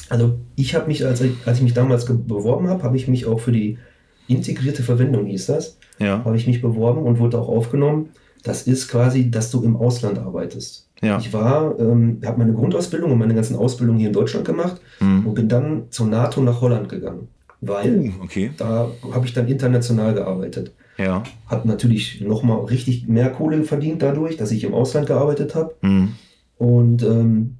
[0.09, 3.27] Also ich habe mich, als ich, als ich mich damals beworben habe, habe ich mich
[3.27, 3.79] auch für die
[4.27, 8.11] integrierte Verwendung, hieß das, Ja, habe ich mich beworben und wurde auch aufgenommen.
[8.43, 10.89] Das ist quasi, dass du im Ausland arbeitest.
[11.03, 11.19] Ja.
[11.19, 15.27] Ich war, ähm, habe meine Grundausbildung und meine ganzen Ausbildungen hier in Deutschland gemacht Hm.
[15.27, 17.29] und bin dann zur NATO nach Holland gegangen.
[17.63, 18.51] Weil Oh, okay.
[18.57, 20.73] da habe ich dann international gearbeitet.
[20.99, 21.23] Ja.
[21.47, 25.75] Hat natürlich nochmal richtig mehr Kohle verdient dadurch, dass ich im Ausland gearbeitet habe.
[25.83, 26.09] Hm.
[26.59, 27.57] Und ähm,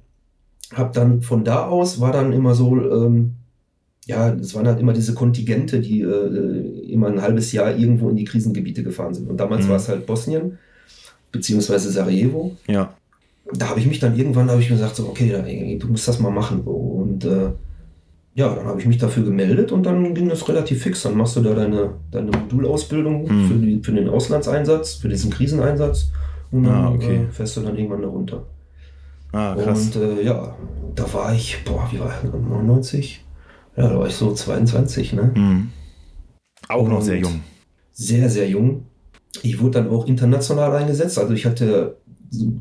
[0.73, 3.33] habe dann von da aus war dann immer so, ähm,
[4.05, 8.15] ja, es waren halt immer diese Kontingente, die äh, immer ein halbes Jahr irgendwo in
[8.15, 9.29] die Krisengebiete gefahren sind.
[9.29, 9.69] Und damals Mhm.
[9.69, 10.57] war es halt Bosnien,
[11.31, 12.55] beziehungsweise Sarajevo.
[12.67, 12.93] Ja.
[13.53, 16.19] Da habe ich mich dann irgendwann, habe ich mir gesagt, so, okay, du musst das
[16.19, 16.61] mal machen.
[16.63, 16.71] So.
[16.71, 17.51] Und äh,
[18.33, 21.01] ja, dann habe ich mich dafür gemeldet und dann ging das relativ fix.
[21.03, 23.47] Dann machst du da deine, deine Modulausbildung Mhm.
[23.47, 26.11] für, die, für den Auslandseinsatz, für diesen Kriseneinsatz.
[26.51, 27.25] Und dann Ah, okay.
[27.27, 28.43] äh, fährst du dann irgendwann da runter.
[29.33, 29.95] Ah, krass.
[29.95, 30.55] Und äh, ja,
[30.95, 32.29] da war ich, boah, wie war ich?
[32.31, 33.23] 99?
[33.77, 35.31] Ja, da war ich so 22, ne?
[35.33, 35.69] Hm.
[36.69, 37.41] Auch noch Und- sehr jung.
[37.93, 38.85] Sehr, sehr jung.
[39.43, 41.17] Ich wurde dann auch international eingesetzt.
[41.17, 41.97] Also ich hatte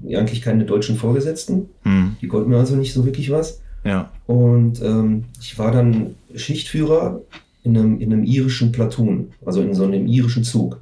[0.09, 1.69] eigentlich keine deutschen Vorgesetzten.
[1.83, 2.17] Hm.
[2.21, 3.61] Die konnten mir also nicht so wirklich was.
[3.85, 4.11] Ja.
[4.27, 7.21] Und ähm, ich war dann Schichtführer
[7.63, 10.81] in einem, in einem irischen Platoon, also in so einem irischen Zug.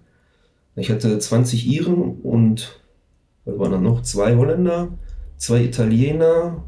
[0.77, 2.81] Ich hatte 20 Iren und
[3.45, 4.03] was waren dann noch?
[4.03, 4.89] Zwei Holländer,
[5.37, 6.63] zwei Italiener,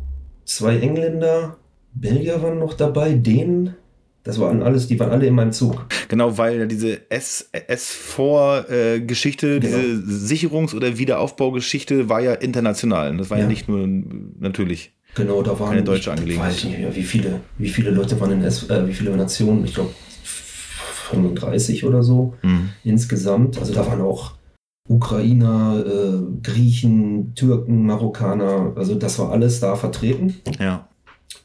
[0.44, 1.56] zwei Engländer,
[1.94, 3.74] Belgier waren noch dabei, Dänen.
[4.22, 5.86] Das waren alles, die waren alle in meinem Zug.
[6.08, 9.76] Genau, weil diese S4-Geschichte, Genau.
[9.78, 13.16] diese Sicherungs- oder Wiederaufbaugeschichte war ja international.
[13.16, 13.48] Das war ja, Ja.
[13.48, 13.86] nicht nur
[14.38, 14.92] natürlich.
[15.14, 16.50] Genau, da waren Keine deutsche ich Angelegenheit.
[16.50, 19.64] weiß nicht mehr, wie viele, wie viele Leute waren in S, äh, wie viele Nationen,
[19.64, 19.90] ich glaube
[21.10, 22.70] 35 oder so Mhm.
[22.84, 23.58] insgesamt.
[23.58, 24.32] Also da waren auch
[24.88, 30.34] Ukrainer, äh, Griechen, Türken, Marokkaner, also das war alles da vertreten.
[30.60, 30.88] Ja.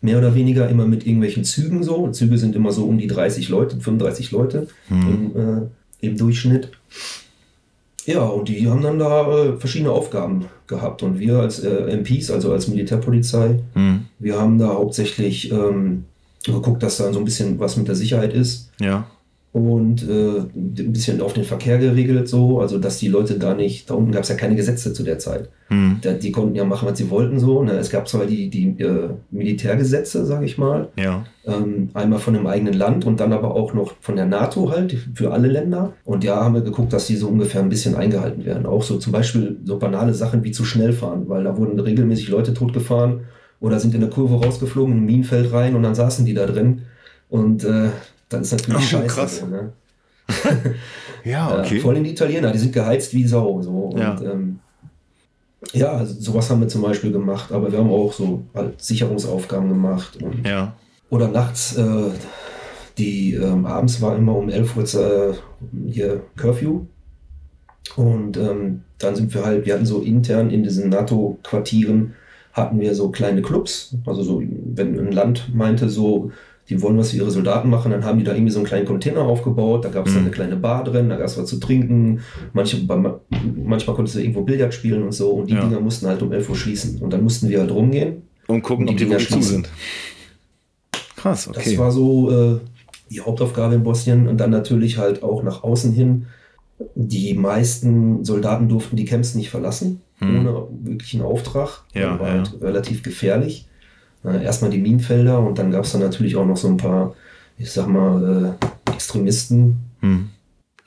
[0.05, 2.07] Mehr oder weniger immer mit irgendwelchen Zügen so.
[2.11, 5.31] Züge sind immer so um die 30 Leute, 35 Leute Mhm.
[5.35, 5.61] im, äh,
[6.07, 6.69] im Durchschnitt.
[8.05, 11.01] Ja, und die haben dann da äh, verschiedene Aufgaben gehabt.
[11.01, 14.05] Und wir als äh, MPs, also als Militärpolizei, Mhm.
[14.19, 16.05] wir haben da hauptsächlich ähm,
[16.45, 19.07] geguckt, dass da so ein bisschen was mit der Sicherheit ist Ja.
[19.55, 23.89] Und äh, ein bisschen auf den Verkehr geregelt, so, also dass die Leute da nicht,
[23.89, 25.47] da unten gab es ja keine Gesetze zu der Zeit.
[25.69, 25.99] Mhm.
[26.01, 27.63] Da, die konnten ja machen, was sie wollten, so.
[27.63, 27.71] Ne?
[27.71, 31.23] Es gab zwar die, die äh, Militärgesetze, sage ich mal, Ja.
[31.45, 34.97] ähm, einmal von dem eigenen Land und dann aber auch noch von der NATO halt
[35.13, 35.93] für alle Länder.
[36.03, 38.65] Und ja, haben wir geguckt, dass die so ungefähr ein bisschen eingehalten werden.
[38.65, 42.27] Auch so zum Beispiel so banale Sachen wie zu schnell fahren, weil da wurden regelmäßig
[42.27, 43.21] Leute totgefahren
[43.61, 46.45] oder sind in eine Kurve rausgeflogen, in ein Minenfeld rein und dann saßen die da
[46.45, 46.81] drin.
[47.29, 47.87] Und äh,
[48.30, 49.07] dann ist natürlich Oh, scheiße.
[49.07, 49.38] krass.
[49.39, 49.71] So, ne?
[51.23, 51.80] Ja, Ja, okay.
[51.80, 53.61] vor allem die Italiener, die sind geheizt wie Sau.
[53.61, 53.71] So.
[53.71, 54.19] Und, Ja.
[54.21, 54.59] ähm,
[55.73, 59.69] ja, also sowas haben wir zum Beispiel gemacht, aber wir haben auch so halt Sicherungsaufgaben
[59.69, 60.21] gemacht.
[60.21, 60.73] Und, Ja.
[61.09, 62.11] Oder nachts, äh,
[62.97, 65.34] die ähm, abends war immer um 11 Uhr äh,
[65.91, 66.82] hier Curfew.
[67.95, 72.13] Und ähm, dann sind wir halt, wir hatten so intern in diesen NATO-Quartieren,
[72.53, 73.95] hatten wir so kleine Clubs.
[74.05, 76.32] Also so, wenn ein Land meinte, so,
[76.70, 78.86] die wollen was für ihre Soldaten machen, dann haben die da irgendwie so einen kleinen
[78.88, 79.86] Container aufgebaut.
[79.86, 80.28] Da gab es dann Mhm.
[80.30, 82.22] eine kleine Bar drin, da gab es was zu trinken.
[82.53, 82.78] Manche,
[83.55, 85.30] manchmal konntest du irgendwo Billard spielen und so.
[85.32, 85.61] Und die Ja.
[85.61, 86.99] Dinger mussten halt um 11 Uhr schließen.
[87.01, 88.24] Und dann mussten wir halt rumgehen.
[88.47, 89.70] Und gucken, Die ob die wirklich zu sind.
[91.16, 91.61] Krass, okay.
[91.72, 92.59] Das war so äh,
[93.09, 96.26] die Hauptaufgabe in Bosnien und dann natürlich halt auch nach außen hin.
[96.95, 100.39] Die meisten Soldaten durften die Camps nicht verlassen, Hm.
[100.39, 101.84] ohne wirklichen Auftrag.
[101.93, 102.34] Ja, war ja.
[102.38, 103.68] halt relativ gefährlich.
[104.26, 107.15] Äh, erstmal die Minenfelder und dann gab es dann natürlich auch noch so ein paar,
[107.57, 109.78] ich sag mal, äh, Extremisten.
[110.01, 110.30] Hm.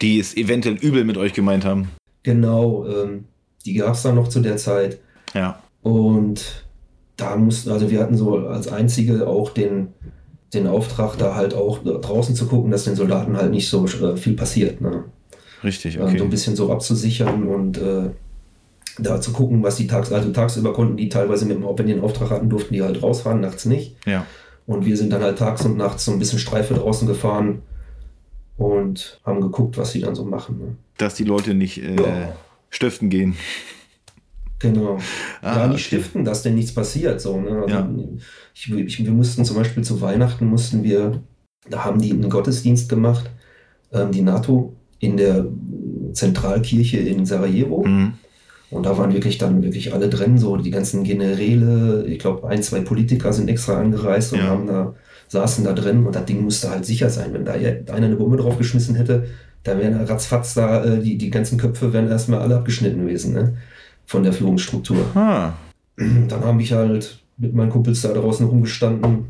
[0.00, 1.88] Die es eventuell übel mit euch gemeint haben.
[2.22, 3.24] Genau, ähm,
[3.64, 4.98] die gab es dann noch zu der Zeit.
[5.34, 5.60] Ja.
[5.82, 6.64] Und
[7.16, 9.88] da mussten, also wir hatten so als einzige auch den,
[10.54, 14.16] den Auftrag, da halt auch draußen zu gucken, dass den Soldaten halt nicht so äh,
[14.16, 14.80] viel passiert.
[14.80, 15.04] Ne?
[15.64, 16.28] Richtig, Ähm, So ein okay.
[16.28, 18.10] bisschen so abzusichern und äh,
[18.98, 21.92] da zu gucken, was die tags, also tagsüber konnten die teilweise mit dem, wenn die
[21.92, 23.96] einen Auftrag hatten, durften die halt rausfahren, nachts nicht.
[24.06, 24.26] Ja.
[24.66, 27.62] Und wir sind dann halt tags und nachts so ein bisschen Streife draußen gefahren
[28.56, 30.58] und haben geguckt, was sie dann so machen.
[30.58, 30.76] Ne?
[30.98, 32.32] Dass die Leute nicht äh, Ja.
[32.70, 33.36] stiften gehen.
[34.58, 34.98] Genau.
[35.40, 35.82] Ah, ja, nicht okay.
[36.02, 37.20] stiften, dass denn nichts passiert.
[37.20, 37.50] So, ne?
[37.62, 37.88] also Ja.
[38.54, 41.22] ich, ich, wir mussten zum Beispiel zu Weihnachten mussten wir,
[41.70, 43.30] da haben die einen Gottesdienst gemacht,
[43.92, 45.46] ähm, die NATO in der
[46.12, 47.84] Zentralkirche in Sarajevo.
[47.86, 48.14] Mhm.
[48.70, 52.62] Und da waren wirklich dann wirklich alle drin, so die ganzen Generäle, ich glaube ein,
[52.62, 54.48] zwei Politiker sind extra angereist und Ja.
[54.48, 54.94] haben da,
[55.28, 57.32] saßen da drin und das Ding musste halt sicher sein.
[57.32, 59.26] Wenn da einer eine Bombe draufgeschmissen hätte,
[59.64, 63.56] da wären ratzfatz da, äh, die, die ganzen Köpfe wären erstmal alle abgeschnitten gewesen, ne?
[64.06, 64.98] Von der Führungsstruktur.
[65.14, 65.52] Ah.
[65.96, 69.26] Dann habe ich halt mit meinen Kumpels da draußen rumgestanden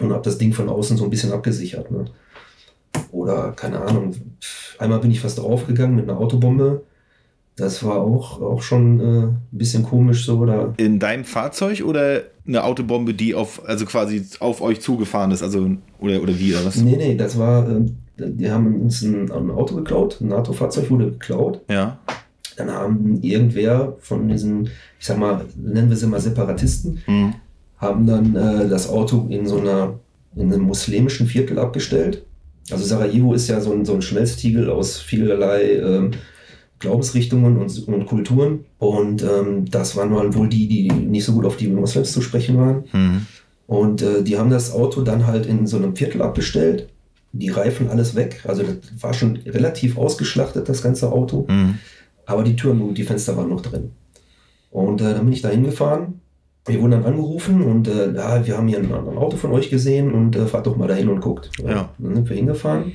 [0.00, 1.90] und habe das Ding von außen so ein bisschen abgesichert.
[1.90, 2.04] Ne?
[3.12, 4.14] Oder keine Ahnung,
[4.78, 6.82] einmal bin ich fast draufgegangen mit einer Autobombe.
[7.60, 10.44] Das war auch, auch schon äh, ein bisschen komisch so.
[10.46, 15.42] Da, In deinem Fahrzeug oder eine Autobombe, die auf, also quasi auf euch zugefahren ist?
[15.42, 16.76] Also, oder, oder wie, oder was?
[16.76, 17.82] nee, nee, das war, äh,
[18.18, 21.60] die haben uns ein, ein Auto geklaut, ein NATO-Fahrzeug wurde geklaut.
[21.68, 21.98] Ja.
[22.56, 24.66] Dann haben irgendwer von diesen,
[24.98, 27.34] ich sag mal, nennen wir sie mal Separatisten, Mhm.
[27.78, 29.94] haben dann äh, das Auto in so einer
[30.36, 32.24] in einem muslimischen Viertel abgestellt.
[32.70, 36.12] Also Sarajevo ist ja so ein, so ein Schmelztiegel aus vielerlei ähm,
[36.80, 38.64] Glaubensrichtungen und, und Kulturen.
[38.78, 42.22] Und ähm, das waren mal wohl die, die nicht so gut auf die Moslems zu
[42.22, 42.84] sprechen waren.
[42.92, 43.26] Mhm.
[43.66, 46.88] Und äh, die haben das Auto dann halt in so einem Viertel abgestellt.
[47.32, 48.42] Die Reifen alles weg.
[48.48, 51.46] Also das war schon relativ ausgeschlachtet, das ganze Auto.
[51.48, 51.78] Mhm.
[52.26, 53.92] Aber die Türen und die Fenster waren noch drin.
[54.70, 56.20] Und äh, dann bin ich da hingefahren.
[56.66, 59.70] Wir wurden dann angerufen und äh, ja, wir haben hier ein, ein Auto von euch
[59.70, 61.50] gesehen und äh, fahrt doch mal dahin und guckt.
[61.64, 61.90] Ja.
[61.98, 62.92] Dann sind wir hingefahren.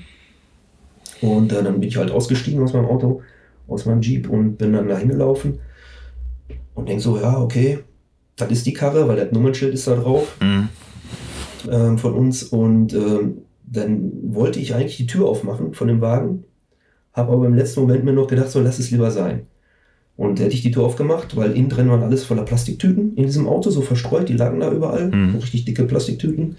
[1.22, 3.22] Und äh, dann bin ich halt ausgestiegen aus meinem Auto,
[3.68, 5.59] aus meinem Jeep und bin dann da hingelaufen.
[6.74, 7.80] Und denk so, ja, okay,
[8.36, 10.70] das ist die Karre, weil das Nummernschild ist da drauf Mhm.
[11.72, 12.43] ähm, von uns.
[12.43, 16.43] Und ähm, dann wollte ich eigentlich die Tür aufmachen von dem Wagen,
[17.13, 19.47] habe aber im letzten Moment mir noch gedacht, so lass es lieber sein.
[20.18, 23.47] Und hätte ich die Tür aufgemacht, weil innen drin waren alles voller Plastiktüten in diesem
[23.47, 25.36] Auto, so verstreut, die lagen da überall, Mhm.
[25.36, 26.57] richtig dicke Plastiktüten.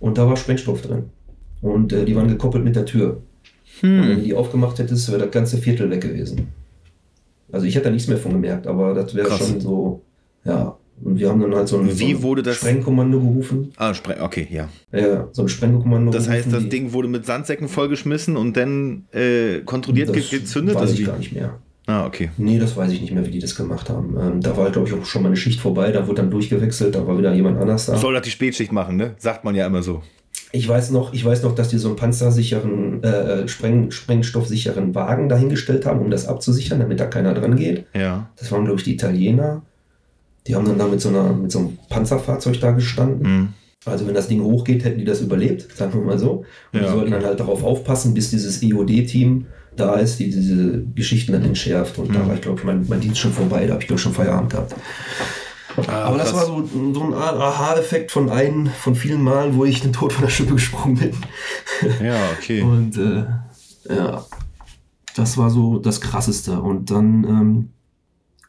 [0.00, 1.04] Und da war Sprengstoff drin.
[1.60, 3.22] Und äh, die waren gekoppelt mit der Tür.
[3.82, 4.24] Und wenn du Hm.
[4.24, 6.48] die aufgemacht hättest, wäre das ganze Viertel weg gewesen.
[7.52, 10.02] Also ich hätte da nichts mehr von gemerkt, aber das wäre schon so,
[10.44, 10.76] ja.
[11.02, 13.72] Und wir haben dann halt so ein, Wie so ein wurde das- Sprengkommando gerufen.
[13.76, 14.68] Ah, Spre okay, ja.
[14.92, 19.04] Ja, so ein Sprengkommando Das heißt, gerufen, das Ding wurde mit Sandsäcken vollgeschmissen und dann
[19.12, 20.76] äh, kontrolliert das ge gezündet?
[20.76, 21.58] Weiß oder ich gar nicht mehr.
[21.86, 22.30] Ah, okay.
[22.38, 24.16] Nee, das weiß ich nicht mehr, wie die das gemacht haben.
[24.18, 26.94] Ähm, da war, glaube ich, auch schon mal eine Schicht vorbei, da wurde dann durchgewechselt,
[26.94, 27.96] da war wieder jemand anders da.
[27.96, 29.14] Soll das die Spätschicht machen, ne?
[29.18, 30.00] Sagt man ja immer so.
[30.56, 35.28] Ich weiß noch, ich weiß noch, dass die so einen panzersicheren, äh, Spreng, sprengstoffsicheren Wagen
[35.28, 37.86] dahingestellt haben, um das abzusichern, damit da keiner dran geht.
[37.92, 38.28] Ja.
[38.36, 39.62] Das waren, glaube ich, die Italiener.
[40.46, 43.32] Die haben dann da mit so, einer, mit so einem Panzerfahrzeug da gestanden.
[43.32, 43.48] Mhm.
[43.84, 46.44] Also wenn das Ding hochgeht, hätten die das überlebt, sagen wir mal so.
[46.72, 47.20] Und Ja, die sollten okay.
[47.20, 49.46] dann halt darauf aufpassen, bis dieses EOD-Team
[49.76, 51.98] da ist, die diese Geschichten dann entschärft.
[51.98, 52.14] Und Mhm.
[52.14, 54.02] da war ich, glaube ich, mein, mein Dienst schon vorbei, da habe ich, glaube ich,
[54.04, 54.72] schon Feierabend gehabt.
[55.88, 56.40] Ah, Aber das krass.
[56.40, 60.22] war so, so ein Aha-Effekt von einem, von vielen Malen, wo ich den Tod von
[60.22, 61.12] der Schippe gesprungen bin.
[62.02, 62.62] Ja, okay.
[62.62, 63.24] Und äh,
[63.92, 64.24] ja,
[65.16, 66.60] das war so das Krasseste.
[66.60, 67.68] Und dann ähm,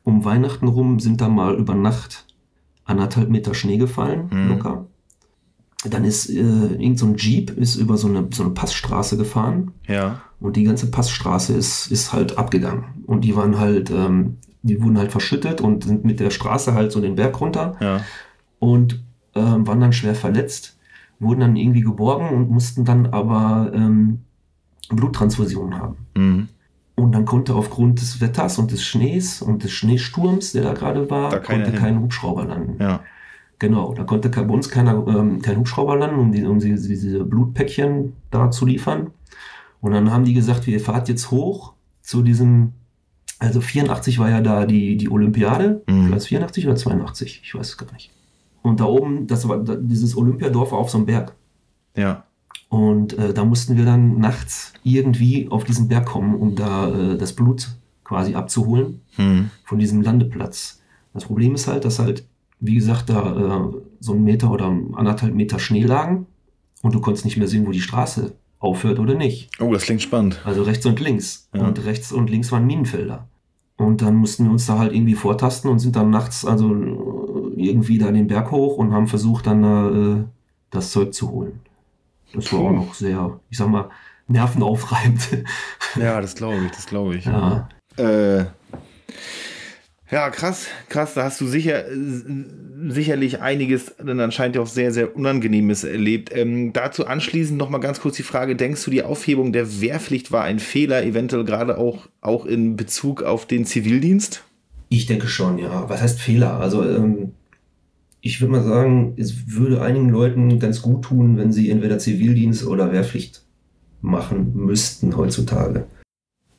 [0.04, 2.26] um Weihnachten rum sind da mal über Nacht
[2.86, 4.50] anderthalb Meter Schnee gefallen, Mhm.
[4.50, 4.86] locker.
[5.88, 9.72] Dann ist äh, irgend so ein Jeep ist über so eine, so eine Passstraße gefahren
[9.88, 10.22] Ja.
[10.40, 12.86] und die ganze Passstraße ist, ist halt abgegangen.
[13.06, 16.91] Und die waren halt, ähm, die wurden halt verschüttet und sind mit der Straße halt
[16.91, 18.01] so den Berg runter Ja.
[18.59, 19.03] und
[19.36, 20.78] ähm, waren dann schwer verletzt,
[21.20, 24.20] wurden dann irgendwie geborgen und mussten dann aber ähm,
[24.89, 25.95] Bluttransfusionen haben.
[26.16, 26.47] Mhm.
[26.95, 31.09] Und dann konnte aufgrund des Wetters und des Schnees und des Schneesturms, der da gerade
[31.09, 31.80] war, Da konnte hin.
[31.80, 32.78] kein Hubschrauber landen.
[32.82, 33.01] Ja.
[33.59, 37.24] Genau, da konnte bei uns keiner, ähm, kein Hubschrauber landen, um, die, um die, diese
[37.24, 39.07] Blutpäckchen da zu liefern.
[39.82, 42.72] Und dann haben die gesagt, wir fahrt jetzt hoch zu diesem,
[43.40, 46.10] also 84 war ja da die, die Olympiade, Mhm.
[46.10, 47.42] war es 84 oder 82?
[47.44, 48.12] Ich weiß es gar nicht.
[48.62, 51.36] Und da oben, das war dieses Olympiadorf war auf so einem Berg.
[51.96, 52.24] Ja.
[52.70, 57.18] Und äh, da mussten wir dann nachts irgendwie auf diesen Berg kommen, um da äh,
[57.18, 57.68] das Blut
[58.04, 59.50] quasi abzuholen Mhm.
[59.64, 60.82] von diesem Landeplatz.
[61.14, 62.26] Das Problem ist halt, dass halt,
[62.60, 66.26] wie gesagt, da äh, so ein Meter oder anderthalb Meter Schnee lagen
[66.82, 68.34] und du konntest nicht mehr sehen, wo die Straße
[68.66, 69.49] aufhört oder nicht.
[69.59, 70.41] Oh, das klingt spannend.
[70.43, 71.49] Also rechts und links.
[71.53, 71.66] Ja.
[71.66, 73.28] Und rechts und links waren Minenfelder.
[73.78, 76.70] Und dann mussten wir uns da halt irgendwie vortasten und sind dann nachts also
[77.55, 80.24] irgendwie da den Berg hoch und haben versucht, dann äh,
[80.72, 81.59] das Zeug zu holen.
[82.34, 82.68] Das war Puh.
[82.68, 83.89] auch noch sehr, ich sag mal,
[84.28, 85.45] nervenaufreibend.
[85.95, 87.26] Ja, das glaube ich, das glaube ich.
[87.26, 87.70] ja.
[87.97, 88.45] Äh,
[90.12, 91.16] ja, krass, krass.
[91.16, 91.86] Da hast du sicher,
[92.88, 96.30] sicherlich einiges dann anscheinend auch sehr, sehr Unangenehmes erlebt.
[96.34, 100.32] Ähm, dazu anschließend noch mal ganz kurz die Frage: Denkst du, die Aufhebung der Wehrpflicht
[100.32, 104.43] war ein Fehler, eventuell gerade auch, auch in Bezug auf den Zivildienst?
[104.89, 105.89] Ich denke schon, ja.
[105.89, 106.60] Was heißt Fehler?
[106.60, 107.32] Also, ähm,
[108.22, 112.66] ich würde mal sagen, es würde einigen Leuten ganz gut tun, wenn sie entweder Zivildienst
[112.66, 113.43] oder Wehrpflicht
[114.01, 115.88] machen müssten heutzutage.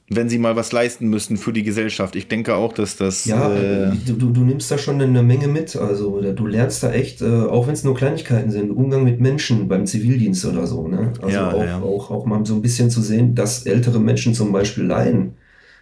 [0.08, 2.14] Wenn sie mal was leisten müssten für die Gesellschaft.
[2.14, 3.24] Ich denke auch, dass das.
[3.24, 5.74] Ja, äh, du, du, du nimmst da schon eine Menge mit.
[5.74, 9.66] Also, du lernst da echt, äh, auch wenn es nur Kleinigkeiten sind, Umgang mit Menschen
[9.66, 10.86] beim Zivildienst oder so.
[10.86, 11.12] Ne?
[11.20, 11.80] Also Ja, auch, ja.
[11.80, 15.34] Auch, auch mal so ein bisschen zu sehen, dass ältere Menschen zum Beispiel leiden,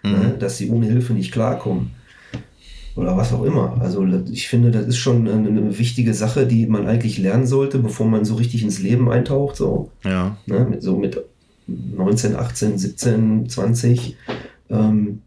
[0.03, 0.11] Mhm.
[0.13, 0.35] ne?
[0.39, 1.91] dass sie ohne Hilfe nicht klarkommen.
[2.97, 3.77] Oder was auch immer.
[3.81, 7.79] Also ich finde, das ist schon eine, eine wichtige Sache, die man eigentlich lernen sollte,
[7.81, 9.57] bevor man so richtig ins Leben eintaucht.
[9.57, 10.37] So, ja.
[10.47, 10.67] ne?
[10.71, 11.21] mit, so mit
[11.67, 14.17] 19, 18, 17, 20.
[14.71, 15.23] Ähm,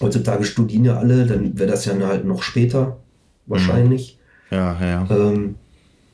[0.00, 2.98] heutzutage studieren ja alle, dann wäre das ja halt noch später
[3.46, 4.18] wahrscheinlich.
[4.50, 5.06] Ja, ja.
[5.10, 5.56] Ähm,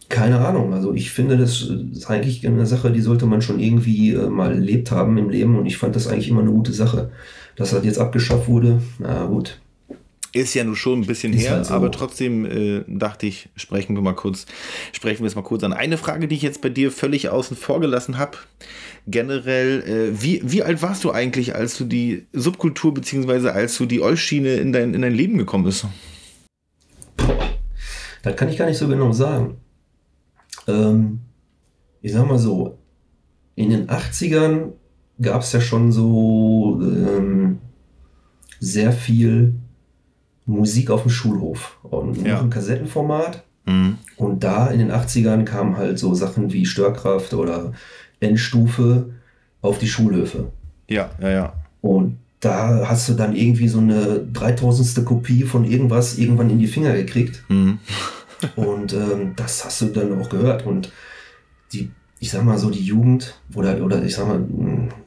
[0.08, 4.12] keine Ahnung, also ich finde, das ist eigentlich eine Sache, die sollte man schon irgendwie
[4.12, 7.10] äh, mal erlebt haben im Leben und ich fand das eigentlich immer eine gute Sache.
[7.56, 9.60] Dass das jetzt abgeschafft wurde, na gut.
[10.32, 11.74] Ist ja nur schon ein bisschen her, halt so.
[11.74, 14.46] aber trotzdem äh, dachte ich, sprechen wir mal kurz,
[14.92, 15.72] sprechen wir es mal kurz an.
[15.72, 18.38] Eine Frage, die ich jetzt bei dir völlig außen vor gelassen habe.
[19.08, 23.86] Generell, äh, wie, wie alt warst du eigentlich, als du die Subkultur beziehungsweise als du
[23.86, 25.86] die Olschiene in dein, in dein Leben gekommen bist?
[28.22, 29.56] Das kann ich gar nicht so genau sagen.
[30.68, 31.20] Ähm,
[32.02, 32.78] ich sag mal so,
[33.56, 34.72] in den 80ern
[35.20, 37.58] gab es ja schon so ähm,
[38.60, 39.54] sehr viel
[40.51, 41.78] Musik auf dem Schulhof.
[41.82, 42.34] Und Ja.
[42.34, 43.42] noch im Kassettenformat.
[43.66, 43.98] Mhm.
[44.16, 47.72] Und da in den 80ern kamen halt so Sachen wie Störkraft oder
[48.20, 49.11] Endstufe
[49.62, 50.48] auf die Schulhöfe.
[50.88, 51.53] Ja, ja, ja.
[51.80, 55.05] Und da hast du dann irgendwie so eine 3000.
[55.05, 57.42] Kopie von irgendwas irgendwann in die Finger gekriegt.
[57.48, 57.78] Mhm.
[58.57, 60.64] Und ähm, das hast du dann auch gehört.
[60.64, 60.90] Und
[61.72, 64.40] die, ich sag mal so, die Jugend oder, oder ich sag mal,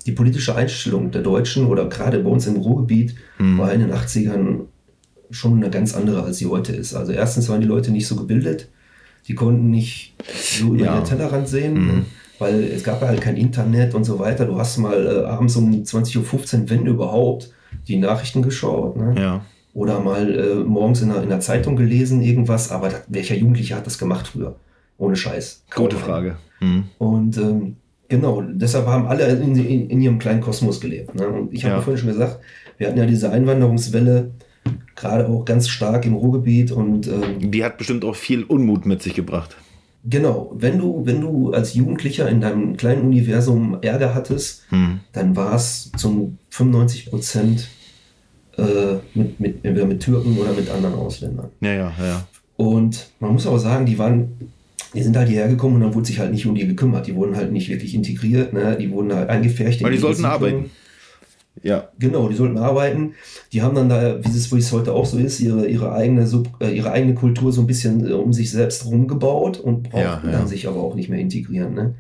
[0.06, 3.58] die politische Einstellung der Deutschen oder gerade bei uns im Ruhrgebiet Mhm.
[3.58, 4.68] war in den 80ern
[5.34, 6.94] schon eine ganz andere, als sie heute ist.
[6.94, 8.70] Also erstens waren die Leute nicht so gebildet,
[9.28, 10.96] die konnten nicht so über Ja.
[11.00, 12.06] den Tellerrand sehen, Mhm.
[12.40, 14.46] weil es gab ja halt kein Internet und so weiter.
[14.46, 17.52] Du hast mal äh, abends um 20.15 Uhr, wenn überhaupt,
[17.88, 18.96] die Nachrichten geschaut.
[18.98, 19.16] Ne?
[19.20, 19.46] Ja.
[19.74, 23.76] oder mal äh, morgens in der, in der Zeitung gelesen, irgendwas, aber das, welcher Jugendliche
[23.76, 24.56] hat das gemacht früher?
[25.00, 25.64] Ohne Scheiß.
[25.72, 25.96] Kaum Gute.
[25.98, 26.36] Frage.
[26.60, 26.84] Mhm.
[27.00, 27.76] Und ähm,
[28.08, 31.16] genau, deshalb haben alle in, in, in ihrem kleinen Kosmos gelebt.
[31.16, 31.28] Ne?
[31.28, 31.82] Und ich habe ja.
[31.82, 32.38] vorhin schon gesagt,
[32.78, 34.30] wir hatten ja diese Einwanderungswelle,
[34.95, 36.72] gerade auch ganz stark im Ruhrgebiet.
[36.72, 39.55] Und ähm, Die hat bestimmt auch viel Unmut mit sich gebracht.
[40.03, 44.99] genau, wenn du, wenn du als Jugendlicher in deinem kleinen Universum Ärger hattest, Mhm.
[45.14, 47.68] dann war es zu 95 Prozent
[48.57, 51.49] äh, mit, mit, entweder mit Türken oder mit anderen Ausländern.
[51.61, 52.28] Ja, ja, ja.
[52.57, 54.51] Und man muss aber sagen, die waren,
[54.93, 57.07] die sind halt hierher gekommen und dann wurde sich halt nicht um die gekümmert.
[57.07, 58.78] Die wurden halt nicht wirklich integriert, ne?
[58.80, 59.80] die wurden halt eingefärcht.
[59.80, 60.70] in Weil die sollten arbeiten.
[61.62, 61.89] Ja.
[61.99, 63.14] Genau, die sollten arbeiten.
[63.54, 66.26] Die haben dann da, wie es, wie es heute auch so ist, ihre, ihre, eigene,
[66.28, 69.97] Sub, äh, ihre eigene Kultur so ein bisschen äh, um sich selbst rumgebaut und brauchten
[69.99, 70.32] Ja, ja.
[70.32, 71.74] dann sich aber auch nicht mehr integrieren.
[71.74, 71.95] Ne?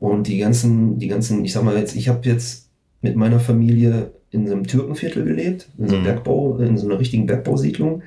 [0.00, 2.68] Und die ganzen, die ganzen, ich sag mal jetzt, ich habe jetzt
[3.02, 6.06] mit meiner Familie in so einem Türkenviertel gelebt, in so einem Mhm.
[6.06, 8.02] Bergbau, in so einer richtigen Bergbausiedlung.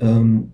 [0.00, 0.52] Ähm,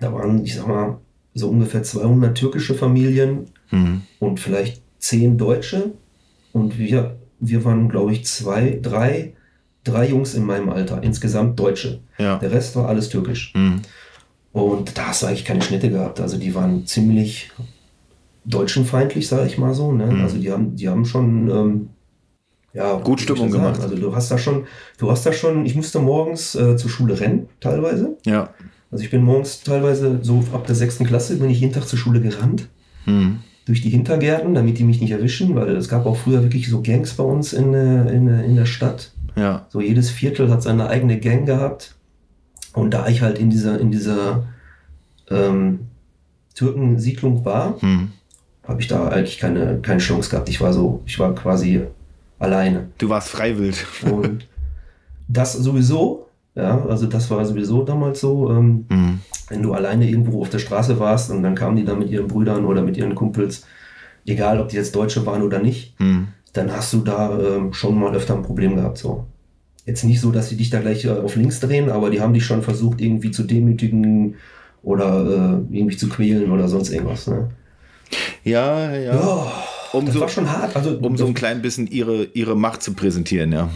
[0.00, 0.98] da waren, ich sag mal,
[1.34, 4.02] so ungefähr 200 türkische Familien Mhm.
[4.20, 5.92] und vielleicht zehn Deutsche.
[6.52, 9.34] Und wir, wir waren, glaube ich, zwei, drei,
[9.84, 12.00] drei Jungs in meinem Alter, insgesamt Deutsche.
[12.18, 12.38] Ja.
[12.38, 13.52] Der Rest war alles türkisch.
[13.54, 13.82] Mhm.
[14.52, 16.20] Und da hast du eigentlich keine Schnitte gehabt.
[16.20, 17.50] Also die waren ziemlich
[18.44, 19.92] deutschenfeindlich, sage ich mal so.
[19.92, 20.06] Ne?
[20.06, 20.22] Mhm.
[20.22, 21.88] Also die haben, die haben schon ähm,
[22.72, 23.80] ja, Gut Stimmung gemacht.
[23.80, 24.66] Also du hast da schon,
[24.98, 28.16] du hast da schon, ich musste morgens äh, zur Schule rennen, teilweise.
[28.24, 28.50] Ja.
[28.90, 31.98] Also ich bin morgens teilweise so ab der sechsten Klasse bin ich jeden Tag zur
[31.98, 32.68] Schule gerannt
[33.06, 33.38] Mhm.
[33.66, 36.80] Durch die Hintergärten, damit die mich nicht erwischen, weil es gab auch früher wirklich so
[36.82, 39.10] Gangs bei uns in, der- in, in der Stadt.
[39.36, 39.66] Ja.
[39.68, 41.94] So jedes Viertel hat seine eigene Gang gehabt.
[42.72, 44.44] Und da ich halt in dieser, in dieser
[45.30, 45.80] ähm,
[46.54, 48.12] Türkensiedlung war, Mhm.
[48.66, 50.48] habe ich da eigentlich keine, keine Chance gehabt.
[50.48, 51.82] Ich war so, ich war quasi
[52.38, 52.88] alleine.
[52.98, 53.84] Du warst freiwillig.
[54.10, 54.46] Und
[55.28, 56.25] das sowieso,
[56.56, 58.50] ja, also das war sowieso damals so.
[58.50, 59.20] Ähm, Mhm.
[59.48, 62.26] wenn du alleine irgendwo auf der Straße warst und dann kamen die da mit ihren
[62.26, 63.64] Brüdern oder mit ihren Kumpels,
[64.26, 66.28] egal ob die jetzt Deutsche waren oder nicht, Mhm.
[66.52, 68.98] dann hast du da ähm, schon mal öfter ein Problem gehabt.
[68.98, 69.26] So.
[69.84, 72.34] Jetzt nicht so, dass sie dich da gleich äh, auf links drehen, aber die haben
[72.34, 74.34] dich schon versucht, irgendwie zu demütigen
[74.82, 77.26] oder äh, irgendwie zu quälen oder sonst irgendwas.
[77.28, 77.50] Ne?
[78.44, 79.14] Ja, ja.
[79.14, 79.52] Ja,
[79.92, 80.74] Um das so- war schon hart.
[80.74, 83.68] Also, Um so ein klein bisschen ihre, ihre Macht zu präsentieren, ja.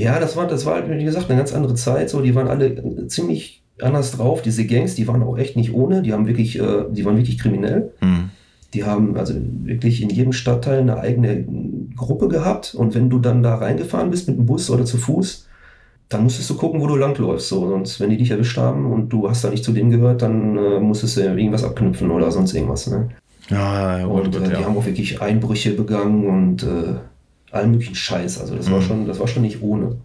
[0.00, 2.10] Ja, das war, das war, halt, wie gesagt, eine ganz andere Zeit.
[2.10, 4.42] So, die waren alle äh, ziemlich anders drauf.
[4.42, 6.02] Diese Gangs, die waren auch echt nicht ohne.
[6.02, 7.92] Die haben wirklich, äh, die waren wirklich kriminell.
[8.00, 8.30] Mhm.
[8.74, 9.34] Die haben also
[9.64, 11.44] wirklich in jedem Stadtteil eine eigene
[11.96, 12.74] Gruppe gehabt.
[12.74, 15.48] Und wenn du dann da reingefahren bist mit dem Bus oder zu Fuß,
[16.08, 17.48] dann musstest du gucken, wo du langläufst.
[17.48, 17.68] So.
[17.68, 20.56] Sonst, wenn die dich erwischt haben und du hast da nicht zu denen gehört, dann
[20.56, 22.88] äh, musstest du irgendwas abknüpfen oder sonst irgendwas.
[22.88, 23.08] Ne?
[23.48, 24.64] Ja, ja, Und gut, äh, die ja.
[24.64, 26.94] haben auch wirklich Einbrüche begangen und äh,
[27.52, 28.40] allen möglichen Scheiß.
[28.40, 28.84] Also das war Mhm.
[28.84, 29.96] schon, das war schon nicht ohne.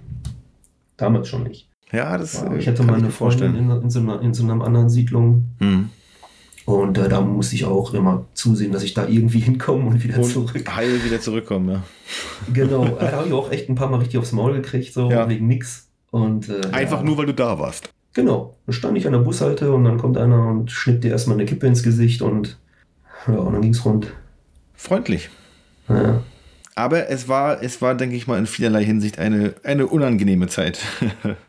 [0.97, 1.67] Damals schon nicht.
[1.91, 4.43] ja, das Ja, äh, ich hatte mal eine Freundin in, in, so einer, in so
[4.43, 5.89] einer anderen Siedlung Mhm.
[6.65, 10.17] und äh, da musste ich auch immer zusehen, dass ich da irgendwie hinkomme und wieder
[10.17, 10.75] Und zurück.
[10.75, 11.83] heil wieder zurückkommen, ja.
[12.53, 15.27] Genau, da habe ich auch echt ein paar Mal richtig aufs Maul gekriegt, so Ja.
[15.29, 15.87] wegen nix.
[16.11, 17.03] Und, äh, Einfach ja.
[17.03, 17.89] nur, weil du da warst.
[18.13, 21.35] Genau, dann stand ich an der Bushalte und dann kommt einer und schnippt dir erstmal
[21.35, 22.57] eine Kippe ins Gesicht und
[23.27, 24.13] ja, und dann ging's rund.
[24.75, 25.29] Freundlich.
[25.89, 26.21] Ja.
[26.75, 30.79] Aber es war, es war, denke ich mal, in vielerlei Hinsicht eine, eine unangenehme Zeit.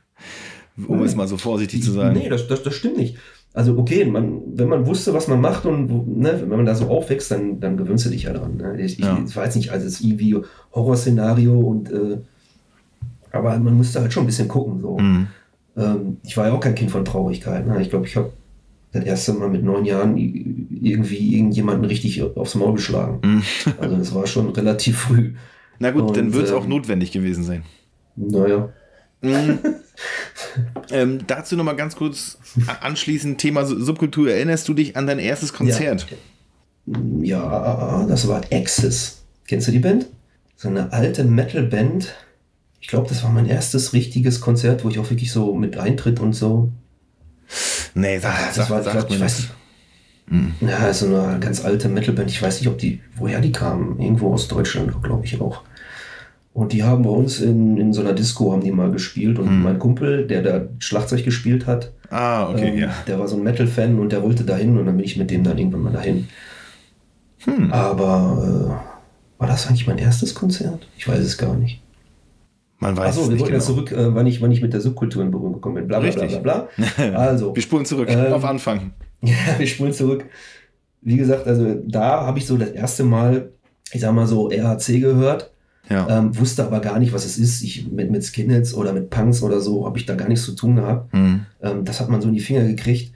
[0.88, 2.16] um es mal so vorsichtig zu sagen.
[2.16, 3.16] Nee, das, das, das stimmt nicht.
[3.54, 6.88] Also okay, man, wenn man wusste, was man macht und ne, wenn man da so
[6.88, 8.58] aufwächst, dann, dann gewöhnst du dich ja dran.
[8.58, 8.80] Ne?
[8.80, 9.18] Ich, Ja.
[9.26, 10.36] ich weiß nicht, also es ist irgendwie
[10.74, 12.18] Horrorszenario und äh,
[13.32, 14.80] aber man musste halt schon ein bisschen gucken.
[14.82, 14.98] So.
[14.98, 15.26] Mhm.
[15.76, 17.66] Ähm, ich war ja auch kein Kind von Traurigkeit.
[17.66, 17.80] Ne?
[17.80, 18.32] Ich glaube, ich habe
[18.96, 23.20] das erste Mal mit neun Jahren irgendwie irgendjemanden richtig aufs Maul geschlagen.
[23.22, 23.42] Mhm.
[23.80, 25.34] Also das war schon relativ früh.
[25.78, 27.62] Na gut, dann Und, wird es auch ähm, notwendig gewesen sein.
[28.16, 28.70] Naja.
[29.20, 29.58] Mhm.
[30.90, 32.38] ähm, dazu nochmal ganz kurz
[32.80, 34.30] anschließend Thema Su- Subkultur.
[34.30, 36.06] Erinnerst du dich an dein erstes Konzert?
[37.20, 39.22] Ja, das war Axis.
[39.46, 40.06] Kennst du die Band?
[40.56, 42.14] So eine alte Metal-Band.
[42.80, 46.20] Ich glaube, das war mein erstes richtiges Konzert, wo ich auch wirklich so mit Eintritt
[46.20, 46.70] und so.
[47.96, 49.50] Nee, sag, das sag, war, ich sag glaub, ich weiß nicht.
[50.60, 52.30] Ja, so eine ganz alte Metal-Band.
[52.30, 54.00] Ich weiß nicht, ob die, woher die kamen.
[54.00, 55.62] Irgendwo aus Deutschland, glaube ich auch.
[56.52, 59.38] Und die haben bei uns in, in so einer Disco haben die mal gespielt.
[59.38, 62.94] Und mein Kumpel, der da Schlagzeug gespielt hat, Ah, okay, ähm, ja.
[63.06, 65.42] Der war so ein Metal-Fan und der wollte dahin und dann bin ich mit dem
[65.42, 66.28] dann irgendwann mal dahin.
[67.44, 67.72] Hm.
[67.72, 68.82] Aber
[69.38, 70.86] äh, war das eigentlich mein erstes Konzert?
[70.96, 71.82] Ich weiß es gar nicht.
[72.78, 73.64] Man weiß Achso, wir wollten ja genau.
[73.64, 75.88] zurück, äh, wann, ich, wann ich mit der Subkultur in Berührung gekommen bin.
[75.88, 76.42] Bla bla bla Richtig.
[76.42, 77.14] bla bla.
[77.18, 78.92] Also, Wir spulen zurück Ähm, auf Anfang.
[79.22, 80.26] ja, wir spulen zurück.
[81.00, 83.50] Wie gesagt, also da habe ich so das erste Mal,
[83.92, 85.52] ich sag mal so, RHC gehört.
[85.88, 86.18] Ja.
[86.18, 87.62] Ähm, wusste aber gar nicht, was es ist.
[87.62, 90.52] Ich mit, mit Skinheads oder mit Punks oder so habe ich da gar nichts zu
[90.52, 91.14] tun gehabt.
[91.14, 91.46] Mhm.
[91.62, 93.12] Ähm, das hat man so in die Finger gekriegt.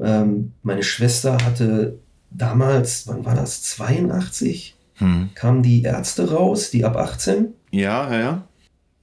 [0.00, 1.98] Ähm, meine Schwester hatte
[2.30, 3.62] damals, wann war das?
[3.62, 4.74] 82?
[4.98, 5.28] Mhm.
[5.34, 7.48] Kamen die Ärzte raus, die ab 18?
[7.70, 8.42] Ja, ja, ja.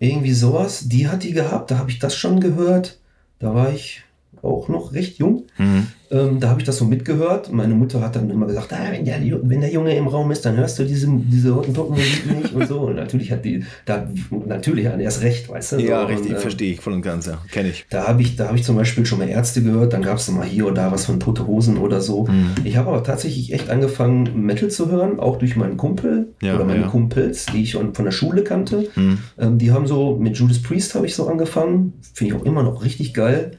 [0.04, 0.90] Irgendwie sowas.
[0.90, 3.00] Die hat die gehabt, da habe ich das schon gehört.
[3.40, 4.04] Da war ich
[4.44, 5.44] auch noch recht jung.
[5.58, 5.88] Mhm.
[6.12, 7.52] Ähm, da habe ich das so mitgehört.
[7.52, 10.46] Meine Mutter hat dann immer gesagt, ah, wenn, der, wenn der Junge im Raum ist,
[10.46, 12.82] dann hörst du diese, diese Hottentotten-Musik nicht und so.
[12.82, 14.08] Und natürlich hat die, da,
[14.46, 15.78] natürlich hat er erst recht, weißt du.
[15.80, 17.42] Ja, so, richtig, äh, verstehe ich voll und ganz, ja.
[17.52, 17.86] Kenne ich.
[17.90, 20.30] Da habe ich, da hab ich zum Beispiel schon mal Ärzte gehört, dann gab es
[20.30, 22.26] mal hier oder da was von Tote Hosen oder so.
[22.26, 22.52] Mhm.
[22.64, 26.66] Ich habe aber tatsächlich echt angefangen, Metal zu hören, auch durch meinen Kumpel Ja, oder
[26.66, 26.88] meine ja.
[26.88, 28.90] Kumpels, die ich von der Schule kannte.
[28.96, 29.18] Mhm.
[29.40, 31.94] Ähm, die haben so, mit Judas Priest habe ich so angefangen.
[32.14, 33.58] Finde ich auch immer noch richtig geil.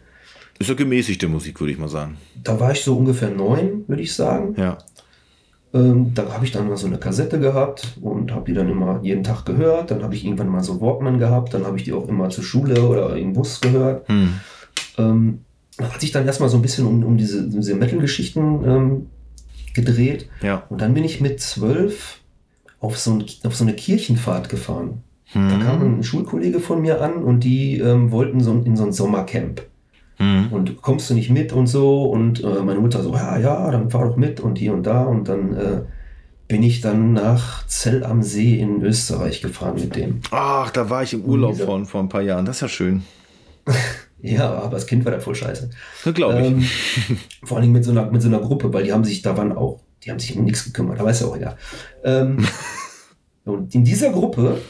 [0.58, 2.16] Ist so gemäßigte Musik, würde ich mal sagen.
[2.42, 4.54] Da war ich so ungefähr neun, würde ich sagen.
[4.56, 4.78] Ja.
[5.72, 9.00] Ähm, da habe ich dann mal so eine Kassette gehabt und habe die dann immer
[9.02, 9.90] jeden Tag gehört.
[9.90, 11.54] Dann habe ich irgendwann mal so Walkman gehabt.
[11.54, 14.08] Dann habe ich die auch immer zur Schule oder im Bus gehört.
[14.08, 14.40] Mhm.
[14.98, 15.40] Ähm,
[15.80, 19.06] hat sich dann erstmal so ein bisschen um, um diese, diese Metal-Geschichten ähm,
[19.74, 20.28] gedreht.
[20.40, 20.62] Ja.
[20.68, 22.20] Und dann bin ich mit zwölf
[22.78, 25.02] auf so, ein, auf so eine Kirchenfahrt gefahren.
[25.32, 28.92] Da kam ein Schulkollege von mir an und die ähm, wollten so in so ein
[28.92, 29.62] Sommercamp.
[30.24, 30.52] Mhm.
[30.52, 32.04] Und kommst du nicht mit und so?
[32.04, 35.02] Und äh, meine Mutter so, ja, ja, dann fahr doch mit und hier und da.
[35.04, 35.80] Und dann äh,
[36.48, 40.20] bin ich dann nach Zell am See in Österreich gefahren mit dem.
[40.30, 42.44] Ach, da war ich im Urlaub Dieser- vor, ein paar Jahren.
[42.44, 43.02] Das ist ja schön.
[44.26, 45.68] Ja, aber das Kind war da voll scheiße.
[46.14, 46.46] Glaube ich.
[46.46, 46.64] Ähm,
[47.44, 49.36] vor allen Dingen mit so, einer, mit so einer Gruppe, weil die haben sich, da
[49.36, 51.58] waren auch, die haben sich um nichts gekümmert, aber ist ja auch egal.
[52.04, 52.38] Ähm,
[53.44, 54.62] und in dieser Gruppe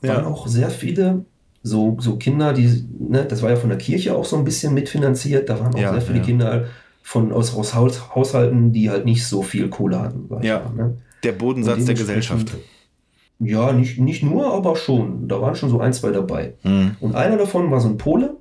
[0.00, 0.14] Ja.
[0.16, 1.26] waren auch sehr viele
[1.62, 4.74] so, so Kinder, die, ne, das war ja von der Kirche auch so ein bisschen
[4.74, 6.24] mitfinanziert, da waren auch Ja, sehr viele ja.
[6.24, 6.64] Kinder
[7.02, 10.28] von, aus, aus Haus, Haushalten, die halt nicht so viel Kohle hatten.
[10.42, 10.60] Ja.
[10.60, 10.96] mal, ne?
[11.22, 12.52] Der Bodensatz der Gesellschaft.
[13.38, 15.28] Ja, nicht, nicht nur, aber schon.
[15.28, 16.54] Da waren schon so ein, zwei dabei.
[16.62, 16.96] Mhm.
[17.00, 18.36] Und einer davon war so ein Pole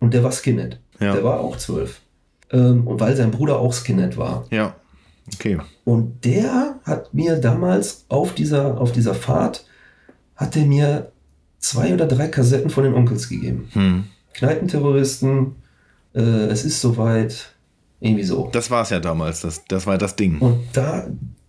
[0.00, 0.80] und der war Skinhead.
[0.98, 1.12] Ja.
[1.12, 2.00] Der war auch zwölf.
[2.50, 4.46] Ähm, und weil sein Bruder auch Skinhead war.
[4.50, 4.74] Ja.
[5.34, 5.58] Okay.
[5.84, 9.66] Und der hat mir damals auf dieser, auf dieser Fahrt,
[10.36, 11.12] hat er mir
[11.58, 13.68] zwei oder drei Kassetten von den Onkels gegeben.
[13.74, 14.04] Mhm.
[14.34, 15.56] Kneipenterroristen,
[16.14, 17.52] äh, es ist soweit,
[18.00, 18.48] irgendwie so.
[18.52, 19.40] Das war es ja damals.
[19.40, 20.38] Das, das war das Ding.
[20.38, 21.06] Und da,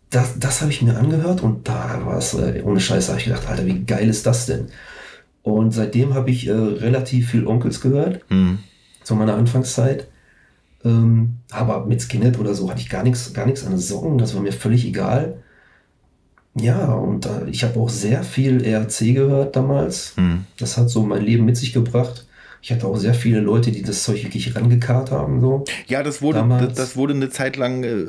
[0.09, 3.25] das, das habe ich mir angehört und da war es, äh, ohne Scheiße, habe ich
[3.25, 4.67] gedacht, Alter, wie geil ist das denn?
[5.43, 8.59] Und seitdem habe ich äh, relativ viel Onkels gehört, Mhm.
[9.03, 10.07] zu meiner Anfangszeit.
[10.85, 14.35] Ähm, aber mit Skinhead oder so hatte ich gar nichts, gar nichts an Socken, das
[14.35, 15.37] war mir völlig egal.
[16.59, 20.13] Ja, und äh, ich habe auch sehr viel ERC gehört damals.
[20.17, 20.45] Mhm.
[20.57, 22.25] Das hat so mein Leben mit sich gebracht.
[22.61, 25.39] Ich hatte auch sehr viele Leute, die das Zeug wirklich rangekarrt haben.
[25.41, 25.63] So.
[25.87, 28.03] Ja, das wurde, das, das wurde eine Zeit lang, äh,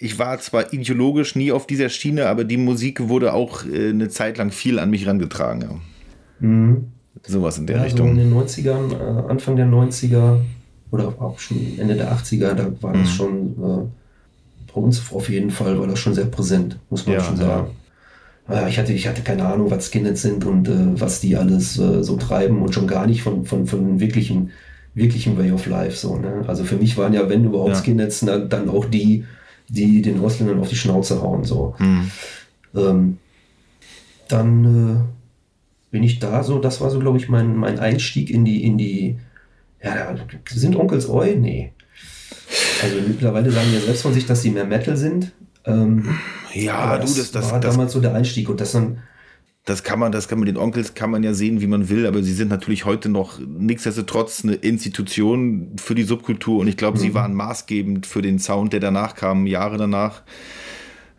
[0.00, 4.08] ich war zwar ideologisch nie auf dieser Schiene, aber die Musik wurde auch äh, eine
[4.08, 5.60] Zeit lang viel an mich rangetragen.
[5.62, 6.46] Ja.
[6.48, 6.88] Mhm.
[7.26, 8.08] Sowas in der Ja, so Richtung.
[8.10, 10.40] in den 90ern, äh, Anfang der 90er
[10.90, 13.00] oder auch schon Ende der 80er, da war Mhm.
[13.00, 17.20] das schon, bei uns auf jeden Fall war das schon sehr präsent, muss man Ja,
[17.22, 17.66] schon sagen.
[17.68, 17.70] Ja,
[18.68, 22.02] ich, hatte, ich hatte keine Ahnung, was Skinheads sind und äh, was die alles äh,
[22.02, 24.50] so treiben und schon gar nicht von, von, von wirklichen,
[24.94, 25.96] wirklichen Way of Life.
[25.96, 26.44] So, ne?
[26.46, 27.76] Also für mich waren ja, wenn überhaupt Ja.
[27.76, 29.24] Skinheads, na, dann auch die,
[29.68, 31.44] die den Ausländern auf die Schnauze hauen.
[31.44, 31.74] So.
[31.78, 32.10] Mhm.
[32.74, 33.18] Ähm,
[34.28, 38.44] dann äh, bin ich da so, das war so, glaube ich, mein, mein Einstieg in
[38.44, 39.16] die, in die,
[39.82, 40.14] ja,
[40.50, 41.36] sind Onkels Oi?
[41.36, 41.72] Nee.
[42.82, 45.32] Also mittlerweile sagen ja selbst von sich, dass sie mehr Metal sind.
[45.66, 46.08] Ähm,
[46.52, 48.98] Ja, aber du, das, das, war das, damals so der Einstieg und das dann,
[49.64, 52.06] das kann man, das kann man den Onkels kann man ja sehen, wie man will,
[52.06, 56.98] aber sie sind natürlich heute noch nichtsdestotrotz eine Institution für die Subkultur und ich glaube,
[56.98, 60.22] sie waren maßgebend für den Sound, der danach kam, Jahre danach.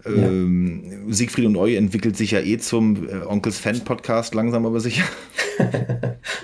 [0.05, 5.03] Ähm, Siegfried und Eu entwickelt sich ja eh zum äh, Onkels Fan-Podcast langsam aber sicher.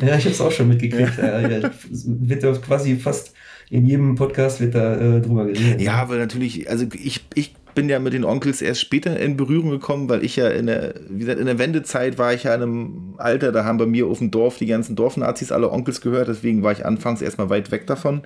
[0.02, 1.20] ja, ich habe es auch schon mitgekriegt.
[1.20, 1.48] Ja.
[1.48, 3.34] Ja, wird ja quasi fast
[3.70, 5.80] in jedem Podcast wird da äh, drüber geredet.
[5.80, 9.70] Ja, weil natürlich, also ich, ich bin ja mit den Onkels erst später in Berührung
[9.70, 12.62] gekommen, weil ich ja in der, wie gesagt, in der Wendezeit war ich ja in
[12.62, 16.28] einem Alter, da haben bei mir auf dem Dorf die ganzen Dorfnazis alle Onkels gehört,
[16.28, 18.24] deswegen war ich anfangs erstmal weit weg davon.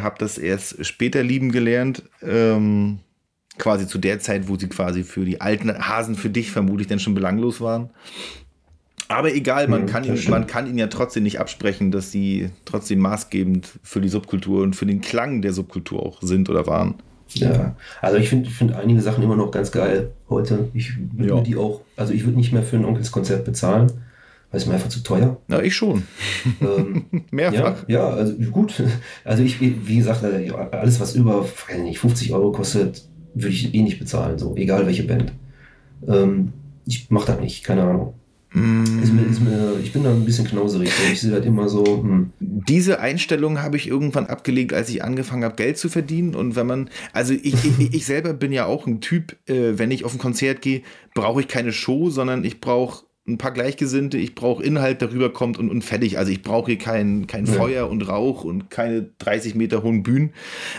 [0.00, 2.02] Habe das erst später lieben gelernt.
[2.22, 2.98] Ähm,
[3.58, 7.00] quasi zu der Zeit, wo sie quasi für die alten Hasen für dich vermutlich dann
[7.00, 7.90] schon belanglos waren.
[9.08, 12.98] Aber egal, man, kann ihn, man kann ihnen ja trotzdem nicht absprechen, dass sie trotzdem
[12.98, 16.96] maßgebend für die Subkultur und für den Klang der Subkultur auch sind oder waren.
[17.34, 20.68] Ja, also ich finde find einige Sachen immer noch ganz geil heute.
[20.74, 21.40] Ich würde Ja.
[21.40, 23.90] die auch, also ich würde nicht mehr für ein Onkelskonzert bezahlen,
[24.50, 25.36] weil es mir einfach zu teuer.
[25.48, 26.04] Na, ich schon.
[26.60, 27.84] ähm, ja, Mehrfach.
[27.88, 28.82] ja, also gut.
[29.24, 31.44] Also ich, wie gesagt, äh, alles was über,
[31.82, 33.04] nicht, 50 Euro kostet,
[33.34, 35.32] würde ich eh nicht bezahlen, so, egal welche Band.
[36.06, 36.52] Ähm,
[36.86, 38.14] ich mache das nicht, keine Ahnung.
[38.50, 40.90] Ist mir, ist mir, ich bin da ein bisschen knauserig.
[41.12, 41.84] Ich sehe das immer so.
[41.84, 42.32] Hm.
[42.40, 46.34] Diese Einstellung habe ich irgendwann abgelegt, als ich angefangen habe, Geld zu verdienen.
[46.34, 49.90] Und wenn man, also ich, ich, ich selber bin ja auch ein Typ, äh, wenn
[49.90, 50.82] ich auf ein Konzert gehe,
[51.14, 55.58] brauche ich keine Show, sondern ich brauche ein paar Gleichgesinnte, ich brauche Inhalt, der rüberkommt
[55.58, 56.18] und, und fertig.
[56.18, 57.52] Also ich brauche hier kein, kein Ja.
[57.52, 60.32] Feuer und Rauch und keine 30 Meter hohen Bühnen.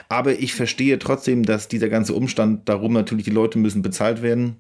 [0.10, 4.58] Aber ich verstehe trotzdem, dass dieser ganze Umstand darum natürlich, die Leute müssen bezahlt werden.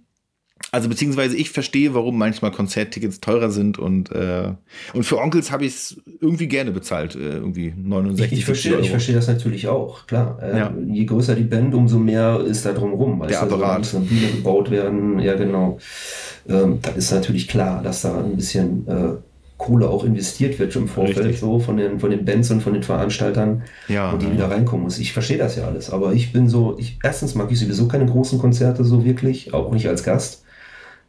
[0.71, 4.51] Also beziehungsweise ich verstehe, warum manchmal Konzerttickets teurer sind und, äh,
[4.93, 8.73] und für Onkels habe ich es irgendwie gerne bezahlt, äh, irgendwie 69 Ich, ich, verstehe,
[8.73, 8.81] Euro.
[8.83, 10.37] ich verstehe das natürlich auch, klar.
[10.41, 10.73] Äh, Ja.
[10.87, 12.69] Je größer die Band, umso mehr ist da
[13.19, 13.95] weißt Der also Apparat.
[13.95, 15.79] eine Bühne gebaut werden, ja genau.
[16.47, 19.09] Ähm, da ist natürlich klar, dass da ein bisschen äh,
[19.57, 21.39] Kohle auch investiert wird im Vorfeld, Richtig.
[21.39, 24.33] so von den, von den Bands und von den Veranstaltern, Ja, und die ja.
[24.33, 24.99] wieder reinkommen muss.
[24.99, 28.05] Ich verstehe das ja alles, aber ich bin so, ich, erstens mag ich sowieso keine
[28.05, 30.43] großen Konzerte so wirklich, auch nicht als Gast.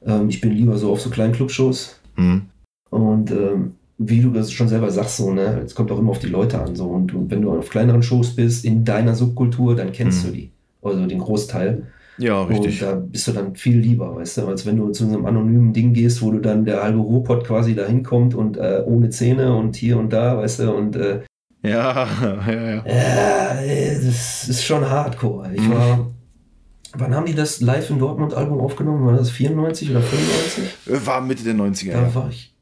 [0.06, 2.00] Ähm, ich bin lieber so auf so kleinen Clubshows.
[2.16, 2.42] Hm.
[2.90, 6.18] Und ähm, wie du das schon selber sagst, so, ne, es kommt auch immer auf
[6.18, 6.74] die Leute an.
[6.74, 6.86] So.
[6.86, 10.28] Und, und wenn du auf kleineren Shows bist, in deiner Subkultur, dann kennst Mhm.
[10.28, 10.50] du die.
[10.82, 11.86] Also den Großteil.
[12.18, 12.82] Ja, richtig.
[12.82, 15.72] Und da bist du dann viel lieber, weißt du, als wenn du zu einem anonymen
[15.72, 19.54] Ding gehst, wo du dann der halbe Ruhrpott quasi da hinkommt und äh, ohne Zähne
[19.56, 21.20] und hier und da, weißt du, und äh,
[21.62, 22.06] Ja,
[22.46, 22.84] ja, ja.
[22.86, 23.54] ja,
[24.04, 25.50] das ist schon hardcore.
[25.54, 25.72] Ich Mhm.
[25.72, 26.10] war.
[26.96, 29.06] Wann haben die das live in Dortmund Album aufgenommen?
[29.06, 31.06] War das 94 oder 95?
[31.06, 31.92] War Mitte der 90er.
[31.92, 32.14] Da Ja.
[32.14, 32.54] war ich.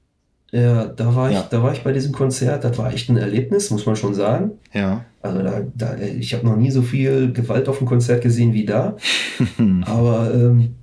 [0.51, 1.47] Ja, da war ich, Ja.
[1.51, 2.65] da war ich bei diesem Konzert.
[2.65, 4.53] Das war echt ein Erlebnis, muss man schon sagen.
[4.73, 5.05] ja.
[5.21, 8.65] Also da, da ich habe noch nie so viel Gewalt auf dem Konzert gesehen wie
[8.65, 8.97] da.
[9.85, 10.77] Aber ähm,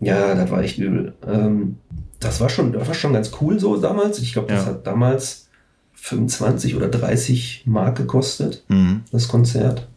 [0.00, 1.12] ja, das war echt übel.
[1.28, 1.76] Ähm,
[2.20, 4.18] das war schon, das war schon ganz cool so damals.
[4.20, 4.70] Ich glaube, das Ja.
[4.72, 5.48] hat damals
[5.92, 9.02] 25 oder 30 Mark gekostet Mhm.
[9.12, 9.88] das Konzert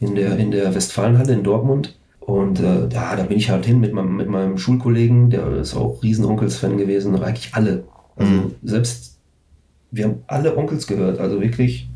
[0.00, 1.96] in der, in der Westfalenhalle in Dortmund.
[2.26, 5.74] Und äh, ja, da bin ich halt hin mit meinem, mit meinem Schulkollegen, der ist
[5.74, 7.84] auch riesen Onkels-Fan gewesen, eigentlich alle.
[8.16, 8.54] Also Mhm.
[8.62, 9.18] selbst,
[9.90, 11.88] wir haben alle Onkels gehört, also wirklich,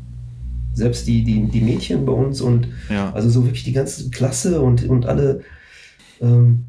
[0.73, 3.11] selbst die, die, die Mädchen bei uns und Ja.
[3.13, 5.41] also so wirklich die ganze Klasse und, und alle,
[6.21, 6.65] ähm,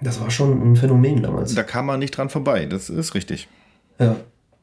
[0.00, 1.54] das war schon ein Phänomen damals.
[1.54, 3.46] Da kam man nicht dran vorbei, das ist richtig.
[3.98, 4.16] Ja.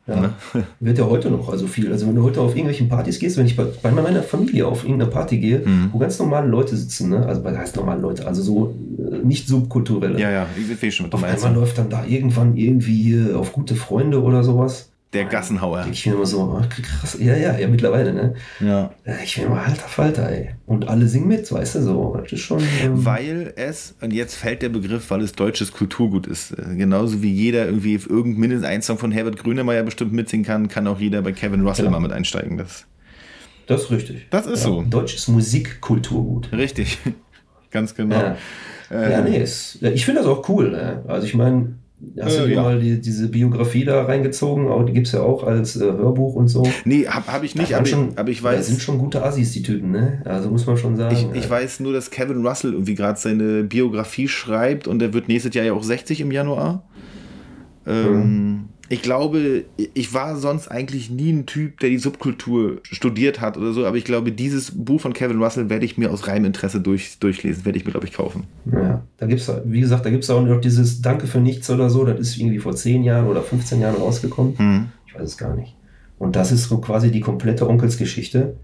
[0.05, 0.19] Ja.
[0.19, 0.29] Ne?
[0.81, 1.91] Wird ja heute noch also viel.
[1.91, 4.83] Also wenn du heute auf irgendwelchen Partys gehst, wenn ich bei, bei meiner Familie auf
[4.83, 5.89] irgendeine Party gehe, Mhm.
[5.93, 7.25] wo ganz normale Leute sitzen, ne?
[7.25, 10.19] also was heißt normale Leute, also so äh, nicht subkulturelle.
[10.19, 11.45] Ja, ja, ich weiß schon, was du Auf meinst.
[11.45, 14.89] einmal läuft dann da irgendwann irgendwie auf gute Freunde oder sowas.
[15.13, 15.85] Der Gassenhauer.
[15.91, 18.33] Ich mir immer so, ach, krass, ja, ja, ja, mittlerweile, ne?
[18.59, 18.91] Ja.
[19.05, 20.49] Ja, Ich mir immer, alter Falter, ey.
[20.65, 22.17] Und alle singen mit, weißt du, so.
[22.21, 22.59] Das ist schon.
[22.83, 26.51] Ähm, Weil es, und jetzt fällt der Begriff, weil es deutsches Kulturgut ist.
[26.51, 30.67] Äh, Genauso wie jeder irgendwie irgendein mindestens ein Song von Herbert Grönemeyer bestimmt mitsingen kann,
[30.67, 31.91] kann auch jeder bei Kevin Russell Ja.
[31.91, 32.57] mal mit einsteigen.
[32.57, 32.85] Das
[33.67, 34.25] das ist richtig.
[34.29, 34.81] Das ist so.
[34.81, 36.51] Deutsches Musikkulturgut.
[36.51, 36.97] richtig.
[37.71, 38.15] Ganz genau.
[38.15, 38.37] Ja.
[38.91, 40.71] Äh, Ja, nee, ist, ja, ich finde das auch cool.
[40.71, 41.03] Ne?
[41.07, 41.75] Also ich meine,
[42.21, 42.61] hast Äh, du dir ja.
[42.61, 44.67] mal die, diese Biografie da reingezogen?
[44.67, 46.63] Auch, die gibt es ja auch als äh, Hörbuch und so.
[46.85, 48.67] Nee, habe hab ich nicht, aber, schon, ich, aber ich weiß.
[48.67, 50.21] sind schon gute Assis, die Typen, ne?
[50.25, 51.15] Also muss man schon sagen.
[51.15, 55.13] Ich, ich äh, weiß nur, dass Kevin Russell irgendwie gerade seine Biografie schreibt und er
[55.13, 56.83] wird nächstes Jahr ja auch 60 im Januar.
[57.85, 59.63] Ähm, Ich glaube,
[59.93, 63.97] ich war sonst eigentlich nie ein Typ, der die Subkultur studiert hat oder so, aber
[63.97, 67.65] ich glaube, dieses Buch von Kevin Russell werde ich mir aus reinem Interesse durch, durchlesen,
[67.65, 68.43] werde ich mir, glaube ich, kaufen.
[68.71, 71.89] Ja, da gibt's, wie gesagt, da gibt es auch noch dieses Danke für nichts oder
[71.89, 72.03] so.
[72.05, 74.57] Das ist irgendwie vor 10 Jahren oder 15 Jahren rausgekommen.
[74.57, 74.85] Hm.
[75.07, 75.75] Ich weiß es gar nicht.
[76.19, 78.55] Und das ist so quasi die komplette Onkelsgeschichte.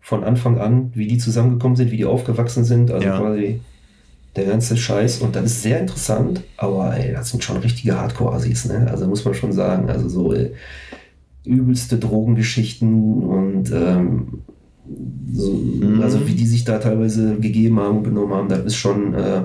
[0.00, 2.90] Von Anfang an, wie die zusammengekommen sind, wie die aufgewachsen sind.
[2.90, 3.18] Also Ja.
[3.18, 3.60] quasi
[4.36, 5.20] der ganze Scheiß.
[5.22, 8.86] Und das ist sehr interessant, aber ey, das sind schon richtige Hardcore-Assis, ne?
[8.90, 9.88] Also muss man schon sagen.
[9.88, 10.52] Also so äh,
[11.44, 14.42] übelste Drogengeschichten und ähm,
[15.32, 16.00] so, Mhm.
[16.02, 19.42] also wie die sich da teilweise gegeben haben, benommen haben, das ist schon äh,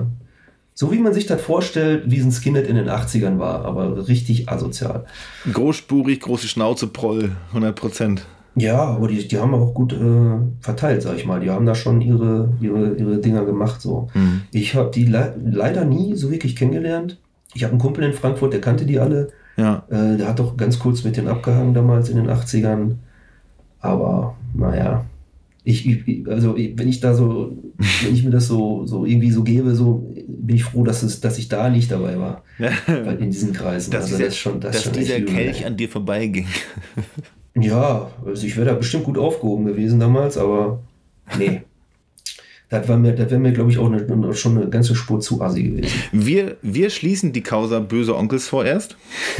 [0.74, 4.08] so wie man sich das vorstellt, wie es ein Skinhead in den 80ern war, aber
[4.08, 5.04] richtig asozial.
[5.52, 8.26] Großspurig, große Schnauze, Proll, 100 Prozent.
[8.54, 11.40] Ja, aber die, die haben auch gut äh, verteilt, sag ich mal.
[11.40, 13.80] Die haben da schon ihre, ihre, ihre Dinger gemacht.
[13.80, 14.08] So.
[14.14, 14.42] Mhm.
[14.52, 17.18] Ich habe die le leider nie so wirklich kennengelernt.
[17.54, 19.30] Ich habe einen Kumpel in Frankfurt, der kannte die alle.
[19.56, 19.84] Ja.
[19.90, 22.96] Äh, der hat doch ganz kurz mit denen abgehangen damals in den 80ern.
[23.80, 25.04] Aber naja,
[25.64, 27.56] ich, ich, also wenn ich da so,
[28.04, 31.20] wenn ich mir das so, so irgendwie so gebe, so bin ich froh, dass, es,
[31.20, 32.42] dass ich da nicht dabei war.
[32.58, 33.92] Weil in diesen Kreisen.
[33.92, 36.46] dass also dieser, das schon, das dass schon dieser Kelch an dir vorbeiging.
[37.54, 40.80] Ja, also ich wäre da bestimmt gut aufgehoben gewesen damals, aber
[41.38, 41.62] nee.
[42.72, 45.42] Das war mir, das wäre mir, glaube ich, auch eine, schon eine ganze Spur zu
[45.42, 45.92] assi gewesen.
[46.10, 48.96] Wir, wir schließen die Causa böse Onkels vorerst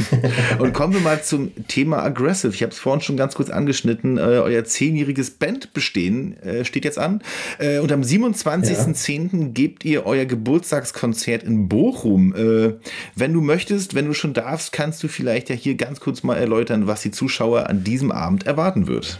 [0.59, 2.53] und kommen wir mal zum Thema Aggressive.
[2.53, 4.19] Ich habe es vorhin schon ganz kurz angeschnitten.
[4.19, 7.23] Äh, euer zehnjähriges Bandbestehen äh, steht jetzt an.
[7.57, 9.41] Äh, und am 27.10.
[9.41, 9.47] Ja.
[9.47, 12.35] gebt ihr euer Geburtstagskonzert in Bochum.
[12.35, 12.75] Äh,
[13.15, 16.35] wenn du möchtest, wenn du schon darfst, kannst du vielleicht ja hier ganz kurz mal
[16.35, 19.17] erläutern, was die Zuschauer an diesem Abend erwarten wird.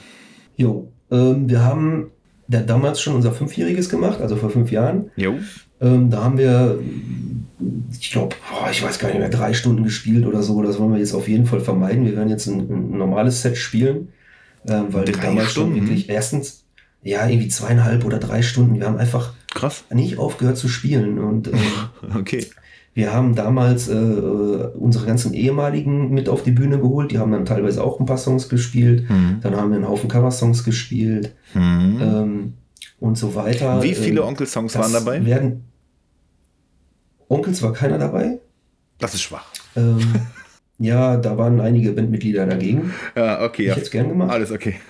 [0.56, 2.12] Jo, ähm, wir haben
[2.60, 5.12] hat damals schon unser Fünfjähriges gemacht, also vor fünf Jahren.
[5.16, 5.36] Jo.
[5.82, 6.80] Ähm, da haben wir,
[8.00, 8.36] ich glaube,
[8.72, 10.62] ich weiß gar nicht mehr, drei Stunden gespielt oder so.
[10.62, 12.06] Das wollen wir jetzt auf jeden Fall vermeiden.
[12.06, 14.10] Wir werden jetzt ein, ein normales Set spielen,
[14.66, 15.78] äh, weil drei damals Stunden.
[15.78, 16.64] schon wirklich erstens,
[17.02, 18.80] ja, irgendwie zweieinhalb oder drei Stunden.
[18.80, 19.84] Wir haben einfach Krass.
[19.94, 21.20] nicht aufgehört zu spielen.
[21.20, 21.52] Und äh,
[22.18, 22.46] okay.
[22.94, 27.12] Wir haben damals äh, unsere ganzen ehemaligen mit auf die Bühne geholt.
[27.12, 29.10] Die haben dann teilweise auch ein paar Songs gespielt.
[29.10, 29.40] Mhm.
[29.42, 32.00] Dann haben wir einen Haufen Coversongs gespielt mhm.
[32.02, 32.54] ähm,
[33.00, 33.82] und so weiter.
[33.82, 35.26] Wie viele ähm, Onkel-Songs waren dabei?
[35.26, 35.64] Werden
[37.30, 38.40] Onkels war keiner dabei.
[39.00, 39.46] Das ist schwach.
[39.76, 40.00] Ähm,
[40.78, 42.94] ja, da waren einige Bandmitglieder dagegen.
[43.16, 43.64] Ja, okay.
[43.64, 43.74] Ich ja.
[43.74, 44.30] hätte es gern gemacht.
[44.30, 44.76] Alles okay.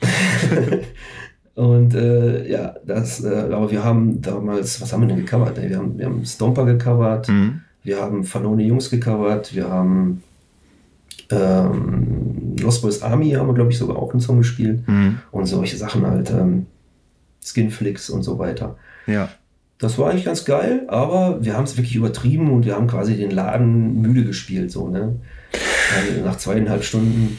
[1.54, 5.60] Und äh, ja, das, äh, aber wir haben damals, was haben wir denn gecovert?
[5.60, 7.60] Wir haben, wir haben Stomper gecovert, mhm.
[7.84, 10.22] wir haben Verlorene Jungs gecovert, wir haben
[11.30, 14.86] ähm, Lost Boys Army haben wir, glaube ich, sogar auch einen Song gespielt.
[14.88, 15.20] Mhm.
[15.30, 16.66] Und solche Sachen halt, ähm,
[17.44, 18.76] Skinflix und so weiter.
[19.06, 19.28] Ja.
[19.78, 23.16] Das war eigentlich ganz geil, aber wir haben es wirklich übertrieben und wir haben quasi
[23.16, 25.16] den Laden müde gespielt, so, ne?
[25.52, 27.36] Also nach zweieinhalb Stunden.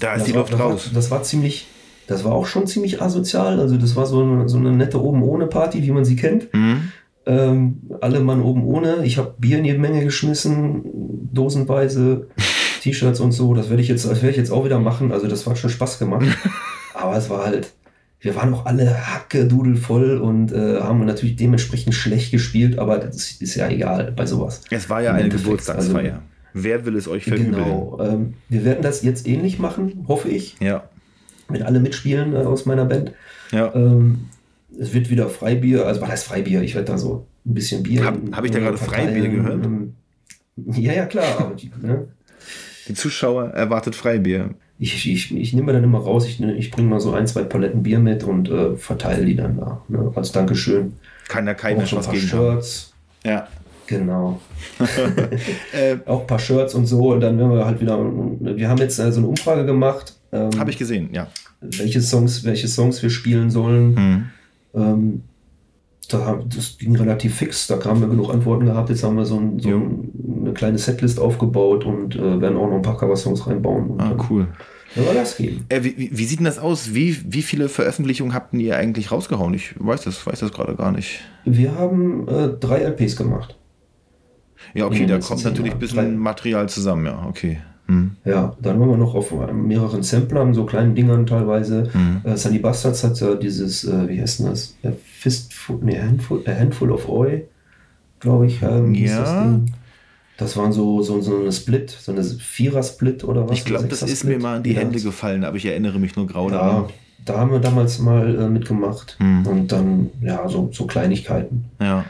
[0.00, 0.90] Da ist die Luft raus.
[0.92, 1.68] Das war ziemlich,
[2.06, 3.60] das war auch schon ziemlich asozial.
[3.60, 6.52] Also das war so eine, so eine nette oben ohne Party, wie man sie kennt.
[6.52, 6.92] Mhm.
[7.26, 9.04] Ähm, alle Mann oben ohne.
[9.04, 10.82] Ich habe Bier in jede Menge geschmissen,
[11.32, 12.28] dosenweise,
[12.82, 13.54] T-Shirts und so.
[13.54, 15.12] Das werde ich jetzt, das werde ich jetzt auch wieder machen.
[15.12, 16.26] Also das war schon Spaß gemacht.
[16.94, 17.72] Aber es war halt,
[18.20, 22.78] wir waren auch alle hacke dudelvoll und äh, haben natürlich dementsprechend schlecht gespielt.
[22.78, 24.60] Aber das ist ja egal bei sowas.
[24.70, 26.14] Es war ja eine Geburtstagsfeier.
[26.14, 26.24] Also,
[26.56, 27.52] Wer will es euch verübeln?
[27.52, 27.98] Genau.
[28.00, 30.56] Ähm, wir werden das jetzt ähnlich machen, hoffe ich.
[30.60, 30.84] Ja
[31.48, 33.12] mit alle mitspielen äh, aus meiner Band.
[33.52, 33.74] Ja.
[33.74, 34.26] Ähm,
[34.78, 36.62] es wird wieder Freibier, also was heißt Freibier?
[36.62, 38.04] Ich werde da so ein bisschen Bier.
[38.04, 39.64] Habe hab ich da gerade Freibier gehört?
[39.64, 39.94] Ähm,
[40.56, 41.52] ja, ja, klar.
[41.56, 42.08] Die, ne?
[42.88, 44.50] die Zuschauer erwartet Freibier.
[44.78, 47.84] Ich, ich, ich nehme dann immer raus, ich, ich bringe mal so ein, zwei Paletten
[47.84, 49.82] Bier mit und äh, verteile die dann da.
[49.88, 50.12] Ne?
[50.14, 50.94] Als Dankeschön.
[51.28, 52.92] Kann da keiner was gegen Shirts.
[53.24, 53.48] Ja.
[53.86, 54.40] Genau.
[55.72, 57.12] äh, auch ein paar Shirts und so.
[57.12, 57.98] Und dann werden wir halt wieder.
[57.98, 60.14] Wir haben jetzt äh, so eine Umfrage gemacht.
[60.34, 61.28] Ähm, Habe ich gesehen, ja.
[61.60, 63.94] Welche Songs, welche Songs wir spielen sollen.
[63.94, 64.24] Mhm.
[64.74, 65.22] Ähm,
[66.08, 68.90] da, das ging relativ fix, da haben wir genug Antworten gehabt.
[68.90, 70.10] Jetzt haben wir so, ein, so ein,
[70.40, 73.94] eine kleine Setlist aufgebaut und äh, werden auch noch ein paar Cover-Songs reinbauen.
[73.98, 74.48] ah, cool.
[74.96, 75.64] Das geben.
[75.70, 76.94] Äh, wie, wie, sieht denn das aus?
[76.94, 79.52] Wie, wie viele Veröffentlichungen habt ihr eigentlich rausgehauen?
[79.54, 81.20] Ich weiß das, weiß das gerade gar nicht.
[81.44, 83.56] Wir haben äh, drei LPs gemacht.
[84.72, 87.58] Ja, okay, da kommt natürlich ein bisschen Material zusammen, ja, okay.
[87.86, 88.12] Hm.
[88.24, 91.88] Ja, dann waren wir noch auf mehreren Samplern, so kleinen Dingern teilweise.
[91.92, 92.22] Hm.
[92.24, 94.76] Äh, Sunny Bastards hat ja dieses, äh, wie heißt denn das?
[94.84, 97.44] A Fistful, nee, Handful, A Handful of Oi,
[98.20, 98.62] glaube ich.
[98.62, 99.20] Ähm, ja.
[99.20, 99.72] Das,
[100.36, 103.58] das waren so, so, so eine Split, so eine Vierer-Split oder was?
[103.58, 104.80] Ich glaube, das ist mir mal in die ja.
[104.80, 106.86] Hände gefallen, aber ich erinnere mich nur grau daran.
[107.24, 109.46] Da haben wir damals mal äh, mitgemacht hm.
[109.46, 111.66] und dann, ja, so, so Kleinigkeiten.
[111.80, 112.04] Ja.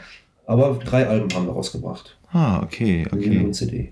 [0.45, 2.17] Aber drei Alben haben wir rausgebracht.
[2.31, 3.39] Ah, okay, okay.
[3.39, 3.91] Und CD.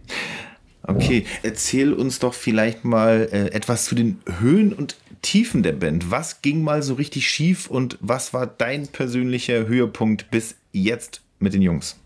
[0.86, 1.50] Okay, ja.
[1.50, 6.12] erzähl uns doch vielleicht mal äh, etwas zu den Höhen und Tiefen der Band.
[6.12, 11.54] Was ging mal so richtig schief und was war dein persönlicher Höhepunkt bis jetzt mit
[11.54, 11.98] den Jungs?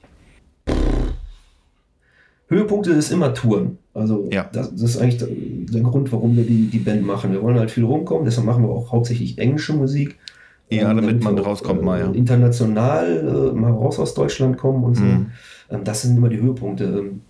[2.49, 3.78] Höhepunkte ist immer Touren.
[3.93, 4.47] Also ja.
[4.53, 7.32] das, das, ist eigentlich der, der, Grund, warum wir die, die Band machen.
[7.32, 10.17] Wir wollen halt viel rumkommen, deshalb machen wir auch hauptsächlich englische Musik.
[10.69, 12.11] Ja, ähm, damit, man rauskommt mal, ja.
[12.11, 15.03] International äh, mal raus aus Deutschland kommen und so.
[15.03, 15.32] Mhm.
[15.71, 16.84] Ähm, das sind immer die Höhepunkte.
[16.84, 17.21] Ähm,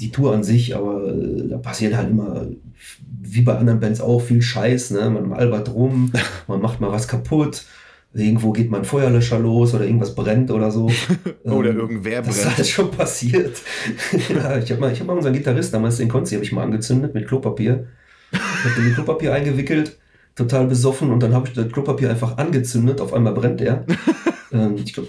[0.00, 2.46] die Tour an sich, aber äh, da passiert halt immer,
[3.22, 4.90] wie bei anderen Bands auch, viel Scheiß.
[4.92, 5.10] Ne?
[5.10, 6.12] Man albert rum,
[6.48, 7.64] man macht mal was kaputt.
[8.12, 10.90] Irgendwo geht mal ein Feuerlöscher los oder irgendwas brennt oder so.
[11.44, 12.28] oder ähm, irgendwer brennt.
[12.28, 13.60] Das ist alles schon passiert.
[14.28, 17.12] ja, ich habe mal, hab mal unseren Gitarrist, damals den Konzi, habe ich mal angezündet
[17.12, 17.86] mit Klopapier.
[18.32, 19.98] Ich habe den mit Klopapier eingewickelt
[20.36, 23.00] total besoffen und dann habe ich das Klopapier einfach angezündet.
[23.00, 23.84] Auf einmal brennt er.
[24.52, 25.06] ähm, glaub,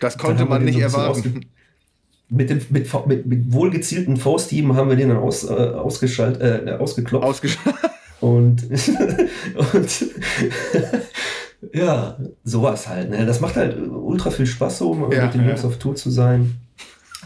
[0.00, 1.46] das konnte man nicht erwarten.
[2.34, 6.76] Mit, den, mit, mit, mit wohlgezielten Fausthieben haben wir den dann aus, äh, ausgeschalt, äh,
[6.78, 7.26] ausgeklopft.
[7.26, 7.76] Ausgeschalt.
[8.20, 8.64] Und,
[9.72, 10.04] und
[11.72, 13.10] ja, sowas halt.
[13.10, 13.26] Ne?
[13.26, 16.56] Das macht halt ultra viel Spaß, so ja, mit den Jungs auf Tour zu sein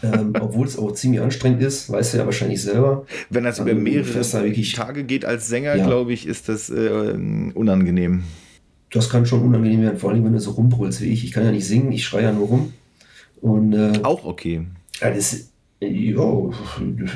[0.03, 3.05] ähm, obwohl es auch ziemlich anstrengend ist, weißt du ja wahrscheinlich selber.
[3.29, 5.85] Wenn das über mehrere das wirklich, Tage geht als Sänger, ja.
[5.85, 7.13] glaube ich, ist das äh,
[7.53, 8.23] unangenehm.
[8.91, 11.23] das kann schon unangenehm werden, vor allem wenn du so rumbrüllst wie ich.
[11.23, 12.73] Ich kann ja nicht singen, ich schreie ja nur rum.
[13.41, 14.65] Und äh, Auch okay.
[14.99, 15.51] Das,
[15.81, 16.49] ja,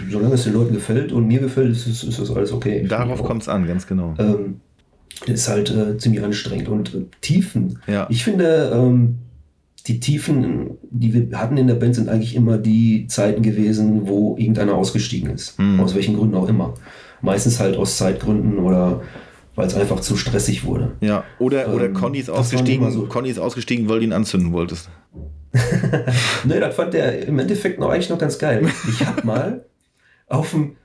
[0.10, 2.86] solange es den Leuten gefällt und mir gefällt, ist, ist, ist das alles okay.
[2.88, 4.14] Darauf kommt es an, ganz genau.
[4.18, 4.62] Ähm,
[5.22, 6.70] das ist halt äh, ziemlich anstrengend.
[6.70, 7.80] Und äh, Tiefen.
[7.88, 8.08] Ja.
[8.10, 9.20] Ich finde, ähm,
[9.88, 14.36] die Tiefen, die wir hatten in der Band, sind eigentlich immer die Zeiten gewesen, wo
[14.38, 15.60] irgendeiner ausgestiegen ist.
[15.60, 15.80] Mhm.
[15.80, 16.74] Aus welchen Gründen auch immer.
[17.22, 19.02] Meistens halt aus Zeitgründen oder
[19.56, 20.94] weil es einfach zu stressig wurde.
[21.00, 23.06] Ja, oder, oder Ähm, Conny ist ausgestiegen, so.
[23.06, 24.90] Conny ist ausgestiegen, weil du ihn anzünden wolltest.
[26.46, 28.68] Nee, das fand der im Endeffekt noch eigentlich noch ganz geil.
[28.90, 29.66] Ich hab mal
[30.28, 30.78] auf dem,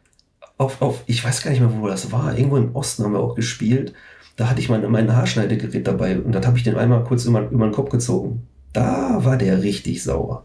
[0.59, 3.20] auf, auf, ich weiß gar nicht mehr, wo das war, irgendwo im Osten haben wir
[3.20, 3.95] auch gespielt.
[4.36, 7.49] Da hatte ich mein, mein Haarschneidegerät dabei und dann habe ich den einmal kurz über,
[7.51, 8.47] über den Kopf gezogen.
[8.73, 10.45] Da war der richtig sauer.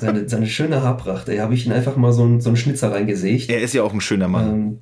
[0.00, 2.90] Seine, seine schöne Haarpracht, da habe ich ihn einfach mal so, einen- so einen Schnitzer
[2.92, 3.48] reingesägt.
[3.48, 4.80] Er ist ja auch ein schöner Mann.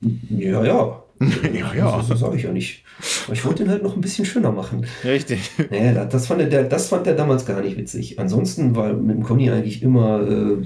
[0.00, 1.02] Ähm, ja, ja.
[1.54, 2.02] Ja, ja.
[2.02, 2.84] So, so sage ich ja nicht.
[3.24, 4.86] Aber ich wollte ihn halt noch ein bisschen schöner machen.
[5.04, 5.50] Richtig.
[5.70, 8.18] Nee, das, fand der, das fand der damals gar nicht witzig.
[8.18, 10.56] Ansonsten war mit dem Conny eigentlich immer äh,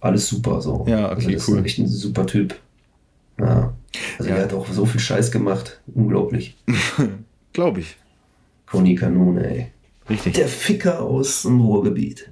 [0.00, 0.60] alles super.
[0.60, 0.84] So.
[0.88, 1.58] Ja, also okay, das cool.
[1.58, 2.54] ist echt ein super Typ.
[3.38, 3.72] Ja.
[4.18, 4.36] Also Ja.
[4.36, 5.80] der hat auch so viel Scheiß gemacht.
[5.94, 6.56] Unglaublich.
[7.52, 7.96] Glaube ich.
[8.66, 9.66] Conny Kanone, ey.
[10.08, 10.34] Richtig.
[10.34, 12.30] Der Ficker aus dem Ruhrgebiet.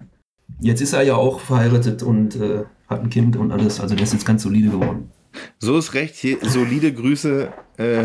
[0.61, 3.81] Jetzt ist er ja auch verheiratet und äh, hat ein Kind und alles.
[3.81, 5.11] Also der ist jetzt ganz solide geworden.
[5.59, 6.15] So ist recht.
[6.17, 8.05] Hier solide Grüße äh,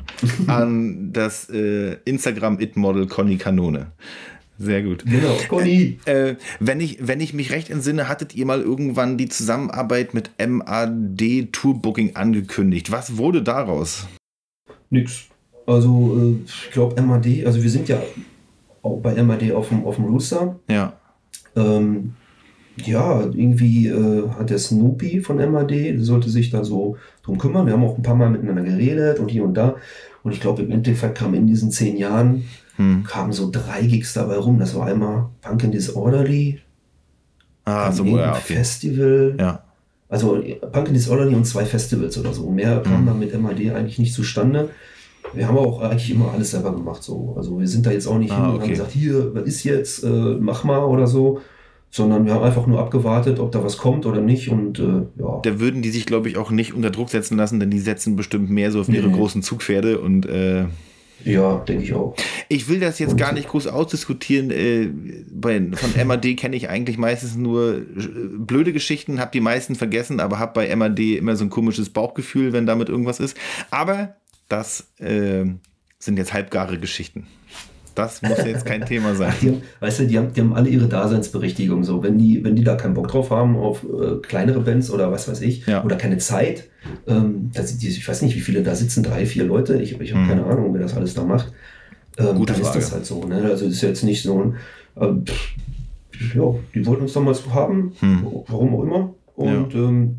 [0.46, 3.92] an das äh, Instagram-It-Model Conny Kanone.
[4.58, 5.04] Sehr gut.
[5.04, 5.98] Genau, Conny.
[6.04, 10.30] Äh, wenn, ich, wenn ich mich recht entsinne, hattet ihr mal irgendwann die Zusammenarbeit mit
[10.38, 12.92] MAD Tourbooking angekündigt.
[12.92, 14.06] Was wurde daraus?
[14.90, 15.24] Nix.
[15.66, 18.00] Also, äh, ich glaube, MAD, also wir sind ja
[18.82, 20.60] auch bei MAD auf dem, auf dem Rooster.
[20.68, 20.92] Ja.
[21.56, 22.14] Ähm,
[22.84, 27.66] ja, irgendwie äh, hat der Snoopy von MAD, der sollte sich da so drum kümmern.
[27.66, 29.76] Wir haben auch ein paar Mal miteinander geredet und hier und da.
[30.22, 32.44] Und ich glaube, im Endeffekt kam in diesen zehn Jahren
[32.76, 33.04] Hm.
[33.04, 34.58] kamen so drei Gigs dabei rum.
[34.58, 36.58] Das war einmal Punk and Disorderly,
[37.64, 38.54] Ah, dann so, irgendein ja, okay.
[38.54, 39.36] Festival.
[39.38, 39.62] Ja.
[40.08, 40.42] Also
[40.72, 42.50] Punk and Disorderly und zwei Festivals oder so.
[42.50, 43.06] Mehr kam Mhm.
[43.06, 44.70] da mit MAD eigentlich nicht zustande.
[45.32, 47.02] Wir haben auch eigentlich immer alles selber gemacht.
[47.04, 47.34] So.
[47.36, 48.62] Also wir sind da jetzt auch nicht Ah, hin und okay.
[48.62, 50.08] haben gesagt, hier, was ist jetzt, äh,
[50.40, 51.40] mach mal oder so.
[51.94, 54.48] Sondern wir haben einfach nur abgewartet, ob da was kommt oder nicht.
[54.48, 55.38] Und äh, ja.
[55.44, 58.16] Da würden die sich, glaube ich, auch nicht unter Druck setzen lassen, denn die setzen
[58.16, 59.14] bestimmt mehr so auf ihre Nee.
[59.14, 60.64] großen Zugpferde und äh,
[61.24, 62.16] ja, denke ich auch.
[62.48, 64.50] Ich will das jetzt gar nicht groß ausdiskutieren.
[64.50, 64.90] Äh,
[65.32, 67.82] bei, von MAD kenne ich eigentlich meistens nur äh,
[68.38, 72.52] blöde Geschichten, habe die meisten vergessen, aber habe bei MAD immer so ein komisches Bauchgefühl,
[72.52, 73.36] wenn damit irgendwas ist.
[73.70, 74.16] Aber
[74.48, 75.44] das äh,
[76.00, 77.28] sind jetzt halbgare Geschichten.
[77.94, 79.32] Das muss jetzt kein Thema sein.
[79.40, 81.84] Die haben, weißt du, die haben, die haben alle ihre Daseinsberechtigung.
[81.84, 85.12] So, wenn die, wenn die da keinen Bock drauf haben auf äh, kleinere Bands oder
[85.12, 85.84] was weiß ich, Ja.
[85.84, 86.64] oder keine Zeit,
[87.06, 90.24] ähm, die, ich weiß nicht, wie viele da sitzen, drei, vier Leute, ich, ich habe
[90.24, 90.28] Mhm.
[90.28, 91.52] keine Ahnung, wer das alles da macht.
[92.18, 92.80] Ähm, Gute dann ist Frage.
[92.80, 93.24] das halt so.
[93.24, 93.42] Ne?
[93.42, 94.54] Also ist jetzt nicht so ein,
[95.00, 95.24] ähm,
[96.34, 96.42] ja,
[96.74, 98.24] die wollten uns damals haben, Hm.
[98.48, 99.14] warum auch immer.
[99.36, 100.16] Und ähm,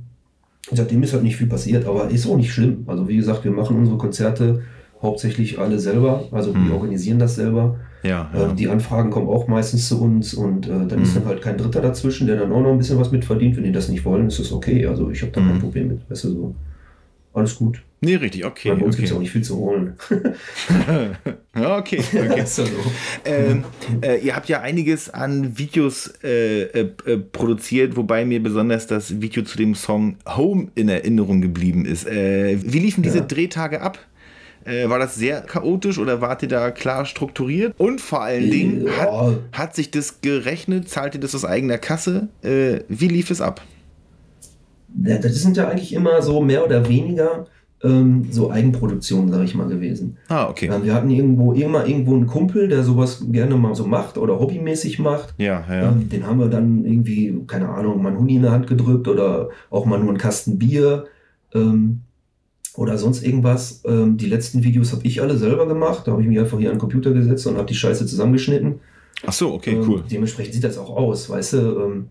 [0.71, 2.83] seitdem ist halt nicht viel passiert, aber ist auch nicht schlimm.
[2.87, 4.63] Also wie gesagt, wir machen unsere Konzerte
[5.01, 6.67] hauptsächlich alle selber, also Hm.
[6.67, 7.79] wir organisieren das selber.
[8.03, 8.49] Ja, ja.
[8.49, 11.19] Ähm, die Anfragen kommen auch meistens zu uns und äh, dann ist Mhm.
[11.19, 13.57] dann halt kein Dritter dazwischen, der dann auch noch ein bisschen was mitverdient.
[13.57, 14.85] Wenn die das nicht wollen, ist das okay.
[14.85, 15.49] Also ich habe da Mhm.
[15.49, 16.09] kein Problem mit.
[16.09, 16.55] Weißt du, so.
[17.33, 17.81] Alles gut.
[17.99, 18.69] Nee, richtig, okay.
[18.69, 19.23] Weil bei uns gibt es auch okay.
[19.23, 19.93] nicht viel zu holen.
[21.55, 22.43] Okay, okay.
[22.45, 22.63] So.
[23.25, 23.63] Ähm,
[24.01, 29.21] äh, ihr habt ja einiges an Videos äh, äh, äh, produziert, wobei mir besonders das
[29.21, 32.07] Video zu dem Song Home in Erinnerung geblieben ist.
[32.07, 33.25] Äh, wie liefen diese Ja.
[33.25, 33.99] Drehtage ab?
[34.65, 37.73] Äh, war das sehr chaotisch oder wart ihr da klar strukturiert?
[37.77, 38.97] Und vor allen Dingen, Ja.
[38.97, 40.89] hat, hat sich das gerechnet?
[40.89, 42.27] Zahlt ihr das aus eigener Kasse?
[42.41, 43.61] Äh, wie lief es ab?
[45.03, 47.45] Ja, das sind ja eigentlich immer so mehr oder weniger
[47.83, 50.17] ähm, so Eigenproduktionen, sage ich mal, gewesen.
[50.29, 50.69] Ah, okay.
[50.73, 54.39] Ähm, wir hatten irgendwo immer irgendwo einen Kumpel, der sowas gerne mal so macht oder
[54.39, 55.35] hobbymäßig macht.
[55.37, 55.89] Ja, ja.
[55.91, 59.07] Ähm, den haben wir dann irgendwie, keine Ahnung, mal einen Huni in der Hand gedrückt
[59.07, 61.05] oder auch mal nur einen Kasten Bier
[61.53, 62.01] ähm,
[62.75, 63.81] oder sonst irgendwas.
[63.85, 66.07] Ähm, die letzten Videos habe ich alle selber gemacht.
[66.07, 68.75] Da habe ich mich einfach hier an den Computer gesetzt und habe die Scheiße zusammengeschnitten.
[69.25, 70.03] Ach so, okay, Ähm, cool.
[70.09, 71.57] Dementsprechend sieht das auch aus, weißt du.
[71.57, 72.05] Ähm,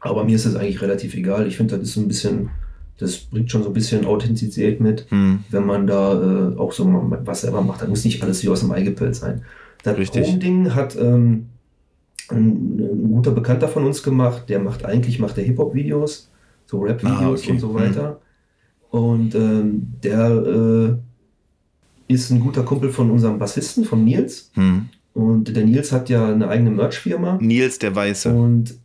[0.00, 1.46] aber mir ist das eigentlich relativ egal.
[1.46, 2.50] Ich finde, das ist so ein bisschen,
[2.98, 5.40] das bringt schon so ein bisschen Authentizität mit, Hm.
[5.50, 6.84] wenn man da äh, auch so
[7.24, 7.82] was selber macht.
[7.82, 9.42] Da muss nicht alles wie aus dem Ei gepellt sein.
[9.82, 10.26] Das Richtig.
[10.26, 11.46] Home-Ding hat ähm,
[12.30, 14.48] ein, ein guter Bekannter von uns gemacht.
[14.48, 16.30] Der macht eigentlich macht der Hip-Hop-Videos,
[16.66, 17.50] so Rap-Videos Ah, okay.
[17.52, 18.20] und so weiter.
[18.94, 24.52] Und ähm, der äh, ist ein guter Kumpel von unserem Bassisten, von Nils.
[24.54, 24.88] Hm.
[25.14, 27.38] Und der Nils hat ja eine eigene Merch-Firma.
[27.40, 28.32] Nils der Weiße.
[28.32, 28.76] Und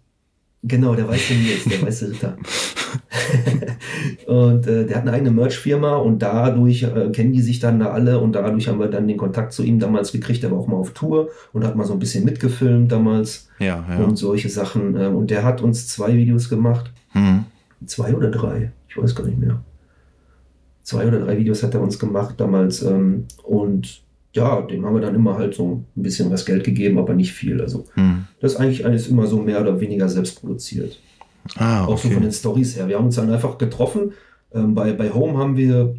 [0.64, 2.38] Genau, der weiße Nils, der weiße Ritter.
[4.26, 7.92] und äh, der hat eine eigene Merch-Firma und dadurch äh, kennen die sich dann da
[7.92, 10.42] alle und dadurch haben wir dann den Kontakt zu ihm damals gekriegt.
[10.42, 13.86] Der war auch mal auf Tour und hat mal so ein bisschen mitgefilmt damals Ja,
[13.88, 14.04] ja.
[14.04, 14.98] und solche Sachen.
[14.98, 16.92] Ähm, und der hat uns zwei Videos gemacht.
[17.12, 17.46] Hm.
[17.86, 19.62] Zwei oder drei, ich weiß gar nicht mehr.
[20.90, 22.82] Zwei oder drei Videos hat er uns gemacht damals.
[22.82, 24.02] Ähm, und
[24.34, 27.32] ja, dem haben wir dann immer halt so ein bisschen was Geld gegeben, aber nicht
[27.32, 27.62] viel.
[27.62, 28.26] Also Hm.
[28.42, 31.00] das ist eigentlich alles immer so mehr oder weniger selbst produziert.
[31.58, 32.22] Ah, Auch so von okay.
[32.22, 32.88] den Stories her.
[32.88, 34.14] Wir haben uns dann einfach getroffen.
[34.52, 35.94] Ähm, bei, bei Home haben wir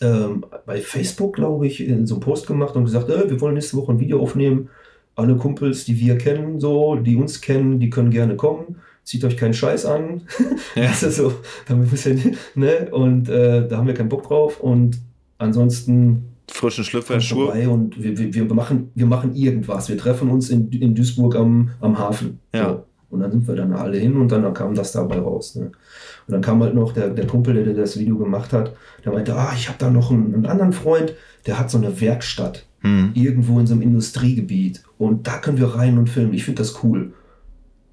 [0.00, 3.54] ähm, bei Facebook, glaube ich, in so einen Post gemacht und gesagt, äh, wir wollen
[3.54, 4.70] nächste Woche ein Video aufnehmen.
[5.14, 8.76] Alle Kumpels, die wir kennen, so, die uns kennen, die können gerne kommen.
[9.04, 10.22] Zieht euch keinen Scheiß an.
[10.74, 10.88] Ja.
[10.88, 11.32] Das ist so,
[11.66, 12.88] da haben wir ein bisschen, ne?
[12.90, 14.60] Und äh, da haben wir keinen Bock drauf.
[14.60, 14.98] Und
[15.38, 17.68] ansonsten Frischen Schlüpfer, Schuhe.
[17.70, 19.88] und wir, wir, wir, machen, wir machen irgendwas.
[19.88, 22.40] Wir treffen uns in, in Duisburg am, am Hafen.
[22.52, 22.68] Ja.
[22.70, 22.84] So.
[23.10, 25.54] Und dann sind wir dann alle hin und dann kam das dabei raus.
[25.54, 25.66] Ne?
[25.66, 28.74] Und dann kam halt noch der, der Kumpel, der das Video gemacht hat,
[29.04, 31.14] der meinte, ah, ich habe da noch einen, einen anderen Freund,
[31.46, 33.12] der hat so eine Werkstatt Hm.
[33.14, 36.34] irgendwo in so einem Industriegebiet und da können wir rein und filmen.
[36.34, 37.14] Ich finde das cool.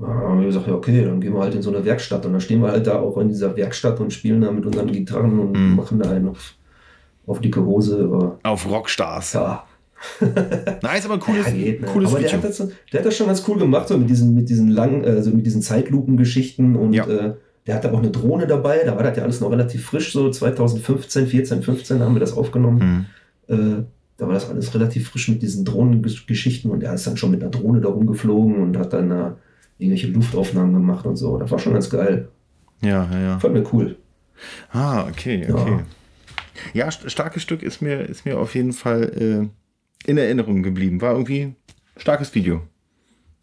[0.01, 2.31] Ja, haben wir gesagt, ja, okay, dann gehen wir halt in so eine Werkstatt und
[2.31, 5.39] dann stehen wir halt da auch in dieser Werkstatt und spielen da mit unseren Gitarren
[5.39, 5.75] und Mhm.
[5.75, 6.55] machen da einen auf,
[7.27, 8.37] auf dicke Hose.
[8.43, 9.35] Auf Rockstars.
[9.35, 9.63] Äh, ja,
[10.81, 11.87] Nein, ist aber ein cooles, ja, geht, ne?
[11.87, 12.41] cooles Aber der Video.
[12.41, 12.57] hat, das,
[12.91, 15.45] der hat das schon ganz cool gemacht, so mit diesen, mit diesen langen, also mit
[15.45, 17.05] diesen Zeitlupen-Geschichten und Ja.
[17.07, 17.33] äh,
[17.67, 20.31] der hatte auch eine Drohne dabei, da war das ja alles noch relativ frisch, so
[20.31, 23.05] 2015, 14, 15 haben wir das aufgenommen.
[23.47, 23.55] Hm.
[23.79, 23.83] Äh,
[24.17, 27.41] da war das alles relativ frisch mit diesen Drohnengeschichten und er ist dann schon mit
[27.43, 29.31] einer Drohne da rumgeflogen und hat dann äh,
[29.81, 31.37] irgendwelche Luftaufnahmen gemacht und so.
[31.37, 32.29] Das war schon ganz geil.
[32.81, 33.39] Ja, ja, ja.
[33.39, 33.97] Fand mir cool.
[34.71, 35.55] Ah, okay, Ja.
[35.55, 35.79] okay.
[36.73, 39.49] Ja, st- starkes Stück ist mir, ist mir auf jeden Fall
[40.05, 41.01] äh, in Erinnerung geblieben.
[41.01, 41.55] War irgendwie
[41.97, 42.61] starkes Video.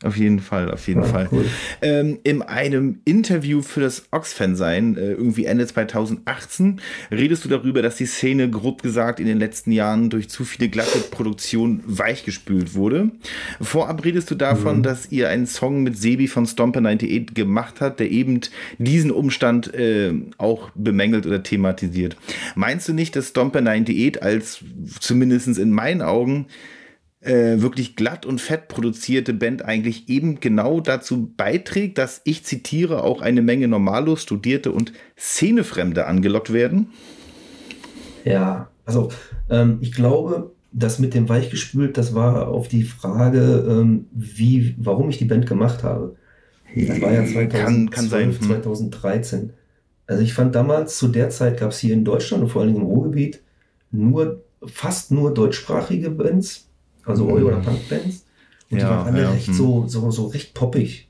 [0.04, 1.28] Auf jeden Fall, auf jeden Ja, Fall.
[1.32, 1.44] cool.
[1.82, 6.80] Ähm, in einem Interview für das Ox-Fan-Sein, äh, irgendwie Ende 2018,
[7.10, 10.68] redest du darüber, dass die Szene, grob gesagt, in den letzten Jahren durch zu viele
[10.68, 13.10] glatte Produktion weichgespült wurde.
[13.60, 17.98] Vorab redest du davon, dass ihr einen Song mit Sebi von Stomper 98 gemacht habt,
[17.98, 18.40] der eben
[18.78, 22.16] diesen Umstand äh, auch bemängelt oder thematisiert.
[22.54, 24.60] Meinst du nicht, dass Stomper 98 als
[25.00, 26.46] zumindest in meinen Augen
[27.20, 33.03] äh, wirklich glatt und fett produzierte Band eigentlich eben genau dazu beiträgt, dass ich zitiere,
[33.03, 36.93] auch eine Menge Normalos, Studierte und Szenefremde angelockt werden?
[38.24, 39.11] Ja, also
[39.51, 45.11] ähm, ich glaube, das mit dem Weichgespült, das war auf die Frage, ähm, wie, warum
[45.11, 46.16] ich die Band gemacht habe.
[46.74, 48.40] Das war ja 2012, Kann- kann sein, hm.
[48.40, 49.53] 2013.
[50.07, 52.77] Also ich fand damals, zu der Zeit gab es hier in Deutschland und vor allem
[52.77, 53.43] im Ruhrgebiet
[53.90, 56.68] nur, fast nur deutschsprachige Bands,
[57.09, 58.24] also Eu- oder Punkbands.
[58.70, 59.55] Und die Ja, waren alle ja, recht hm.
[59.55, 61.09] so, so, so recht poppig,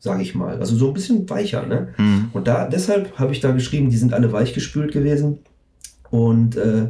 [0.00, 0.58] sage ich mal.
[0.58, 1.88] Also so ein bisschen weicher, ne?
[1.96, 2.30] Hm.
[2.32, 5.38] Und da, deshalb habe ich da geschrieben, die sind alle weichgespült gewesen
[6.10, 6.88] und äh,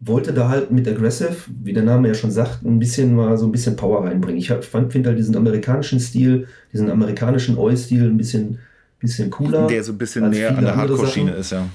[0.00, 3.46] wollte da halt mit Aggressive, wie der Name ja schon sagt, ein bisschen mal so
[3.46, 4.38] ein bisschen Power reinbringen.
[4.38, 8.58] Ich finde halt diesen amerikanischen Stil, diesen amerikanischen Oi-Stil ein bisschen,
[9.00, 9.66] bisschen cooler.
[9.66, 11.66] Der so ein bisschen näher an der Hardcore-Schiene ist, ja.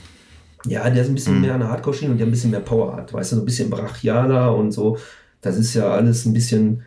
[0.66, 1.42] Ja, der ist ein bisschen Mhm.
[1.42, 3.12] mehr an der Hardcore-Schiene und der ein bisschen mehr Power hat.
[3.12, 4.98] Weißt du, so ein bisschen brachialer und so.
[5.44, 6.82] Das ist ja alles ein bisschen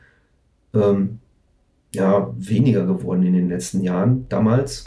[0.75, 1.21] ähm,
[1.95, 4.85] ja, weniger geworden in den letzten Jahren, damals,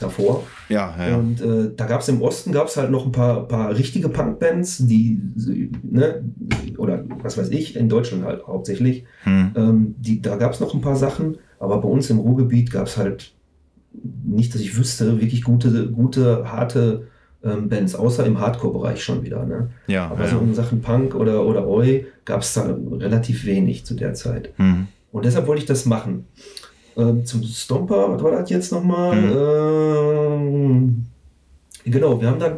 [0.00, 0.44] davor.
[0.68, 1.16] Ja, ja, ja.
[1.16, 4.78] Und äh, da gab es im Osten gab's halt noch ein paar, paar richtige Punkbands,
[4.86, 5.20] die,
[5.82, 6.22] ne,
[6.78, 9.04] oder was weiß ich, in Deutschland halt hauptsächlich.
[9.24, 9.52] Hm.
[9.56, 12.86] Ähm, die, da gab es noch ein paar Sachen, aber bei uns im Ruhrgebiet gab
[12.86, 13.32] es halt
[14.24, 17.08] nicht, dass ich wüsste, wirklich gute, gute harte
[17.44, 19.44] ähm, Bands, außer im Hardcore-Bereich schon wieder.
[19.44, 19.70] Ne?
[19.86, 20.42] Ja, Aber ja, so ja.
[20.42, 24.50] in Sachen Punk oder, oder Oi gab es da relativ wenig zu der Zeit.
[24.56, 24.86] Hm.
[25.12, 26.26] Und deshalb wollte ich das machen.
[26.96, 29.16] Ähm, zum Stomper, was war das jetzt nochmal?
[29.16, 31.04] Ähm,
[31.84, 32.56] genau, wir haben da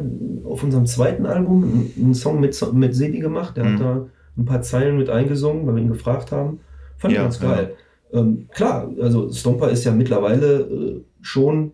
[0.49, 3.57] auf unserem zweiten Album einen- Song mit, mit Sebi gemacht.
[3.57, 3.73] Der Mhm.
[3.73, 4.05] hat da
[4.37, 6.59] ein paar Zeilen mit eingesungen, weil wir ihn gefragt haben.
[6.97, 7.75] Fand ich Ja, ganz geil.
[8.11, 11.73] Ähm, klar, also Stomper ist ja mittlerweile äh, schon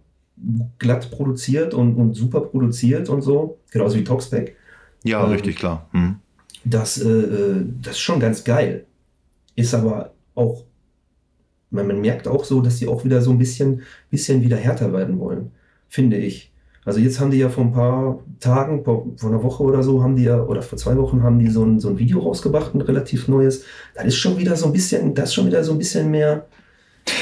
[0.80, 3.60] glatt produziert und, und super produziert und so.
[3.72, 4.56] Genauso wie Toxpack.
[5.04, 5.88] ja ähm, richtig, klar.
[5.92, 6.18] Hm.
[6.64, 8.86] Das, äh, äh, das ist schon ganz geil.
[9.56, 10.64] Ist aber auch,
[11.70, 14.92] man, man merkt auch so, dass die auch wieder so ein bisschen, bisschen wieder härter
[14.92, 15.52] werden wollen,
[15.88, 16.52] finde ich.
[16.86, 20.04] Also jetzt haben die ja vor ein paar Tagen, vor, vor einer Woche oder so,
[20.04, 22.76] haben die ja, oder vor zwei Wochen haben die so ein, so ein Video rausgebracht,
[22.76, 23.64] ein relativ neues.
[23.96, 26.46] Das ist schon wieder so ein bisschen, da ist schon wieder so ein bisschen mehr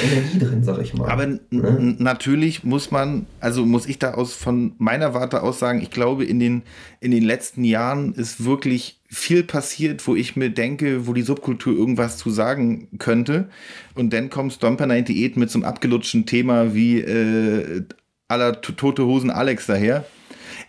[0.03, 1.10] Energie drin, sag ich mal.
[1.10, 1.95] Aber Ne?
[1.99, 6.26] natürlich muss man, also muss ich da aus von meiner Warte aus sagen, ich glaube,
[6.26, 6.64] in den,
[6.99, 11.76] in den letzten Jahren ist wirklich viel passiert, wo ich mir denke, wo die Subkultur
[11.76, 13.49] irgendwas zu sagen könnte.
[13.95, 17.84] Und dann kommt Stomper 98 mit so einem abgelutschten Thema wie äh,
[18.27, 20.05] aller Tote Hosen Alex daher.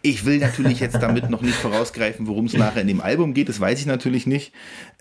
[0.06, 3.48] Ich will natürlich jetzt damit noch nicht vorausgreifen, worum es nachher in dem Album geht.
[3.48, 4.52] Das weiß ich natürlich nicht.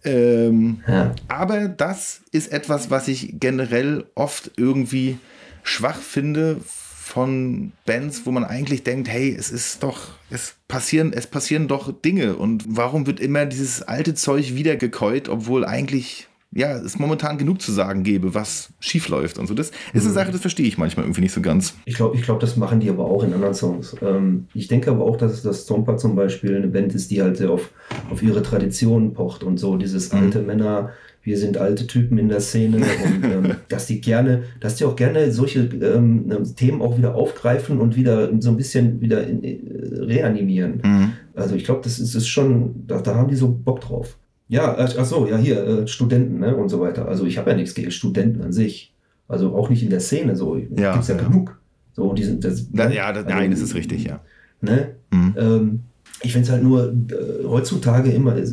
[0.06, 1.14] Ähm, Ja.
[1.28, 5.18] Aber das ist etwas, was ich generell oft irgendwie
[5.62, 11.28] schwach finde von Bands, wo man eigentlich denkt, hey, es ist doch, es passieren, es
[11.28, 16.78] passieren doch Dinge und warum wird immer dieses alte Zeug wieder gekäut, obwohl eigentlich ja,
[16.78, 19.54] es momentan genug zu sagen gäbe, was schief läuft und so.
[19.54, 21.76] Das ist eine Sache, das verstehe ich manchmal irgendwie nicht so ganz.
[21.86, 23.96] Ich glaube, ich glaub, das machen die aber auch in anderen Songs.
[24.02, 27.38] Ähm, ich denke aber auch, dass, dass Stomper zum Beispiel eine Band ist, die halt
[27.38, 27.72] sehr auf,
[28.10, 30.92] auf ihre Traditionen pocht und so dieses alte Männer,
[31.24, 34.96] wir sind alte Typen in der Szene und ähm, dass die gerne, dass die auch
[34.96, 39.60] gerne solche ähm, Themen auch wieder aufgreifen und wieder so ein bisschen wieder in, äh,
[40.00, 40.82] reanimieren.
[40.84, 41.12] Mhm.
[41.34, 44.18] Also ich glaube, das ist, ist schon, da, da haben die so Bock drauf.
[44.54, 47.08] Ja, äh, ach so, ja hier, äh, Studenten ne, und so weiter.
[47.08, 48.94] Also ich habe ja nichts gegen Studenten an sich.
[49.28, 50.56] Also auch nicht in der Szene so.
[50.56, 51.24] Ja, Gibt's ja, ja.
[51.24, 51.60] genug.
[51.94, 54.20] So, die sind, das, Na, ja, das, also, nein, das ist richtig, ja.
[54.62, 54.96] Ne?
[55.12, 55.36] Mhm.
[55.38, 55.80] Ähm,
[56.22, 58.46] ich finde es halt nur, äh, heutzutage immer, äh,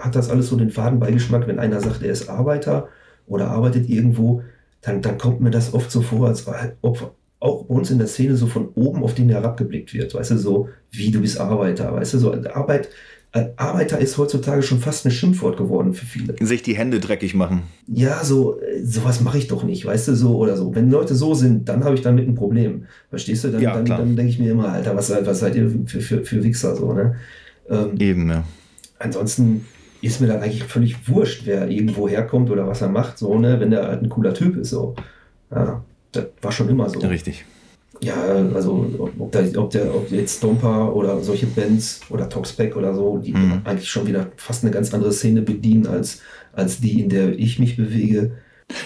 [0.00, 2.88] hat das alles so den Fadenbeigeschmack, wenn einer sagt, er ist Arbeiter
[3.28, 4.42] oder arbeitet irgendwo,
[4.80, 6.46] dann, dann kommt mir das oft so vor, als
[6.82, 10.14] ob auch bei uns in der Szene so von oben auf den herabgeblickt wird.
[10.14, 11.92] Weißt du, so wie du bist Arbeiter.
[11.94, 12.88] Weißt du, so Arbeit,
[13.56, 16.34] Arbeiter ist heutzutage schon fast ein Schimpfwort geworden für viele.
[16.40, 17.64] Sich die Hände dreckig machen.
[17.86, 20.74] Ja, so, äh, sowas mache ich doch nicht, weißt du, so oder so.
[20.74, 22.86] Wenn Leute so sind, dann habe ich damit ein Problem.
[23.10, 23.48] Verstehst du?
[23.48, 26.24] Dann, Ja, dann, dann denke ich mir immer, Alter, was, was seid ihr für, für,
[26.24, 27.16] für Wichser so, ne?
[27.68, 28.44] Ähm, Eben, ja.
[28.98, 29.66] ansonsten
[30.00, 33.60] ist mir dann eigentlich völlig wurscht, wer irgendwo herkommt oder was er macht, so, ne,
[33.60, 34.94] wenn der halt ein cooler Typ ist, so.
[35.50, 37.00] Ja, das war schon immer so.
[37.00, 37.44] Richtig.
[38.00, 38.14] Ja,
[38.54, 38.86] also
[39.18, 43.32] ob, da, ob, der, ob jetzt Stomper oder solche Bands oder Toxpack oder so, die
[43.32, 43.62] Mhm.
[43.64, 46.20] eigentlich schon wieder fast eine ganz andere Szene bedienen als,
[46.52, 48.32] als die, in der ich mich bewege.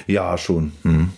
[0.07, 0.73] Ja, schon.
[0.83, 1.11] Mhm.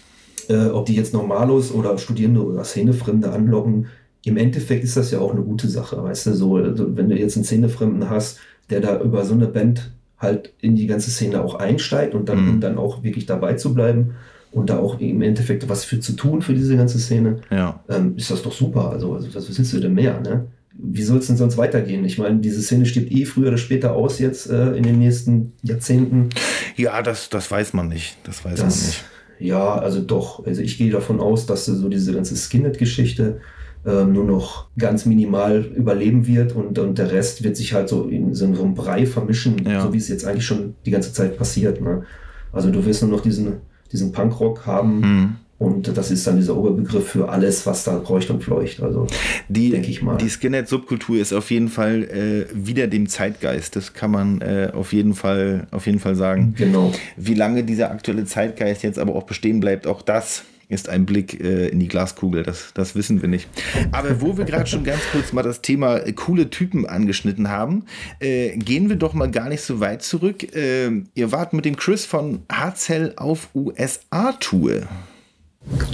[0.49, 3.87] Äh, ob die jetzt Normalos oder Studierende oder Szenefremde anlocken,
[4.25, 7.17] im Endeffekt ist das ja auch eine gute Sache, weißt du, so, also wenn du
[7.17, 8.39] jetzt einen Szenefremden hast,
[8.71, 12.43] der da über so eine Band halt in die ganze Szene auch einsteigt und dann,
[12.45, 12.51] Mhm.
[12.51, 14.15] um dann auch wirklich dabei zu bleiben
[14.55, 17.81] und da auch im Endeffekt was für zu tun für diese ganze Szene, Ja.
[17.89, 18.91] ähm, ist das doch super.
[18.91, 20.47] Also, also was willst du denn mehr, ne?
[20.77, 22.05] Wie soll es denn sonst weitergehen?
[22.05, 25.53] Ich meine, diese Szene stirbt eh früher oder später aus jetzt äh, in den nächsten
[25.63, 26.31] Jahrzehnten.
[26.77, 28.17] Ja, das, das weiß man nicht.
[28.25, 29.05] Das weiß man Das, nicht.
[29.39, 30.45] ja, also doch.
[30.45, 33.39] Also ich gehe davon aus, dass so diese ganze Skinhead-Geschichte
[33.87, 38.09] ähm, nur noch ganz minimal überleben wird und, und der Rest wird sich halt so
[38.09, 39.81] in so einem Brei vermischen, Ja.
[39.83, 41.81] so wie es jetzt eigentlich schon die ganze Zeit passiert.
[41.81, 42.03] Ne?
[42.51, 43.59] Also du wirst nur noch diesen,
[43.95, 45.37] diesen Punkrock haben Mhm.
[45.59, 48.83] und das ist dann dieser Oberbegriff für alles, was da kreucht und fleucht.
[48.83, 49.07] Also
[49.49, 50.17] Die, Denke ich mal.
[50.19, 53.77] die Skinhead-Subkultur ist auf jeden Fall äh, wieder dem Zeitgeist.
[53.77, 56.55] Das kann man äh, auf, jeden Fall, auf jeden Fall sagen.
[56.59, 56.93] genau.
[57.17, 61.41] Wie lange dieser aktuelle Zeitgeist jetzt aber auch bestehen bleibt, auch das ist ein Blick
[61.41, 62.43] äh, in die Glaskugel.
[62.43, 63.49] Das, das wissen wir nicht.
[63.93, 67.85] Aber wo wir gerade schon ganz kurz mal das Thema äh, coole Typen angeschnitten haben,
[68.21, 70.55] äh, gehen wir doch mal gar nicht so weit zurück.
[70.55, 74.83] Äh, ihr wart mit dem Chris von Harzell auf USA-Tour.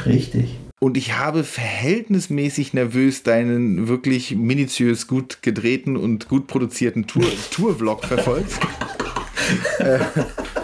[0.06, 0.56] Richtig.
[0.80, 8.04] Und ich habe verhältnismäßig nervös deinen wirklich minutiös gut gedrehten und gut produzierten Tour- Tour-Vlog
[8.04, 8.58] verfolgt.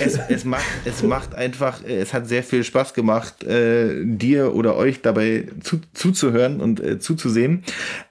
[0.00, 4.76] es, es, macht, es macht einfach, es hat sehr viel Spaß gemacht, äh, dir oder
[4.76, 7.62] euch dabei zu, zuzuhören und äh, zuzusehen.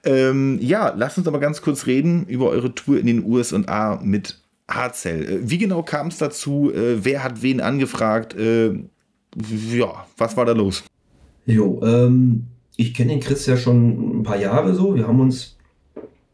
[0.04, 4.38] Ähm, ja, lasst uns aber ganz kurz reden über eure Tour in den USA mit
[4.68, 5.24] Harzell.
[5.24, 6.72] Äh, Wie genau kam es dazu?
[6.72, 8.34] Äh, wer hat wen angefragt?
[8.34, 8.74] Äh,
[9.72, 10.84] ja, was war da los?
[11.46, 12.46] Jo, ähm,
[12.76, 14.94] ich kenne den Chris ja schon ein paar Jahre so.
[14.94, 15.56] Wir haben uns,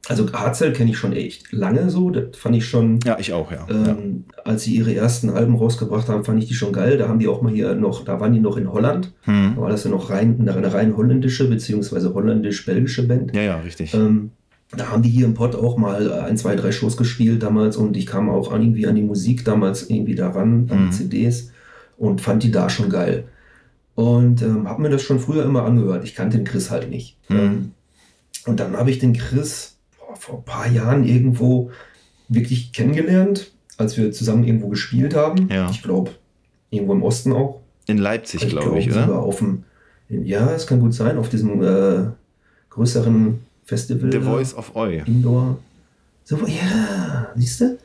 [0.08, 2.10] also Harzell kenne ich schon echt lange so.
[2.10, 3.66] Das fand ich schon, Ja, ich auch, ja.
[3.68, 3.88] ja.
[3.90, 6.96] ähm, als sie ihre ersten Alben rausgebracht haben, fand ich die schon geil.
[6.98, 9.12] Da haben die auch mal hier noch, da waren die noch in Holland.
[9.22, 9.52] Hm.
[9.56, 13.34] Da war das ja noch rein, eine, rein holländische beziehungsweise holländisch-belgische Band.
[13.34, 13.94] Ja, ja, richtig.
[13.94, 14.30] Ähm,
[14.76, 17.96] da haben die hier im Pott auch mal ein, zwei, drei Shows gespielt damals und
[17.96, 20.90] ich kam auch an, irgendwie an die Musik damals irgendwie daran, an Mhm.
[20.90, 21.50] die CDs
[21.98, 23.24] und fand die da schon geil.
[23.94, 26.04] Und ähm, habe mir das schon früher immer angehört.
[26.04, 27.16] Ich kannte den Chris halt nicht.
[27.30, 27.70] Mhm.
[28.46, 29.75] Und dann habe ich den Chris
[30.26, 31.70] vor ein paar Jahren irgendwo
[32.28, 35.48] wirklich kennengelernt, als wir zusammen irgendwo gespielt haben.
[35.48, 35.70] Ja.
[35.70, 36.10] Ich glaube,
[36.70, 37.60] irgendwo im Osten auch.
[37.86, 39.22] In Leipzig, glaube ich, sogar oder?
[39.22, 39.62] Auf dem,
[40.08, 42.06] ja, es kann gut sein, auf diesem äh,
[42.70, 44.10] größeren Festival.
[44.10, 44.24] The da.
[44.24, 45.02] Voice of Oi.
[45.06, 45.58] Indoor.
[46.24, 47.78] So, ja, siehst du?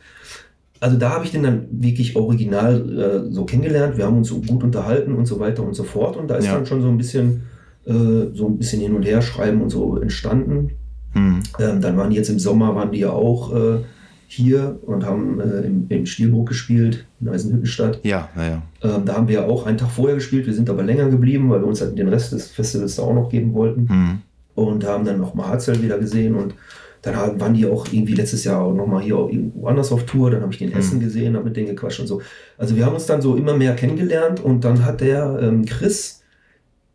[0.79, 3.97] Also da habe ich den dann wirklich original äh, so kennengelernt.
[3.97, 6.17] Wir haben uns so gut unterhalten und so weiter und so fort.
[6.17, 6.55] Und da ist Ja.
[6.55, 7.43] dann schon so ein bisschen
[7.85, 7.93] äh,
[8.33, 10.71] so ein bisschen hin und her schreiben und so entstanden.
[11.13, 11.41] Hm.
[11.59, 13.79] Ähm, dann waren die jetzt im Sommer, waren die ja auch äh,
[14.27, 17.99] hier und haben äh, im, im Stilbruck gespielt, in Eisenhüttenstadt.
[18.03, 18.61] Ja, naja.
[18.81, 20.45] Ähm, da haben wir auch einen Tag vorher gespielt.
[20.45, 23.13] Wir sind aber länger geblieben, weil wir uns halt den Rest des Festivals da auch
[23.13, 23.89] noch geben wollten.
[23.89, 24.19] Hm.
[24.55, 26.35] Und haben dann noch Marzell wieder gesehen.
[26.35, 26.55] Und
[27.01, 30.31] dann waren die auch irgendwie letztes Jahr auch noch mal hier irgendwo anders auf Tour.
[30.31, 32.21] Dann habe ich den in Essen gesehen, habe mit denen gequatscht und so.
[32.57, 34.39] Also wir haben uns dann so immer mehr kennengelernt.
[34.39, 36.20] Und dann hat der ähm, Chris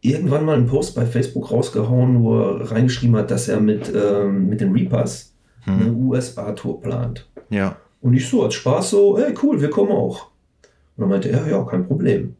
[0.01, 4.49] irgendwann mal einen Post bei Facebook rausgehauen, wo er reingeschrieben hat, dass er mit, ähm,
[4.49, 5.33] mit den Reapers
[5.67, 7.29] eine USA-Tour plant.
[7.51, 7.77] Ja.
[8.01, 10.29] Und ich so als Spaß so, hey cool, wir kommen auch.
[10.97, 12.37] Und dann meinte er, ja, kein Problem.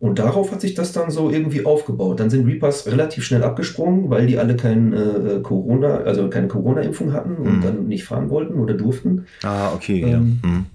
[0.00, 2.18] Und darauf hat sich das dann so irgendwie aufgebaut.
[2.20, 7.12] Dann sind Reapers relativ schnell abgesprungen, weil die alle kein äh, Corona, also keine Corona-Impfung
[7.12, 7.62] hatten und Mhm.
[7.62, 9.26] dann nicht fahren wollten oder durften.
[9.44, 10.02] Ah, okay.
[10.02, 10.48] Ähm, ja.
[10.50, 10.66] Hm.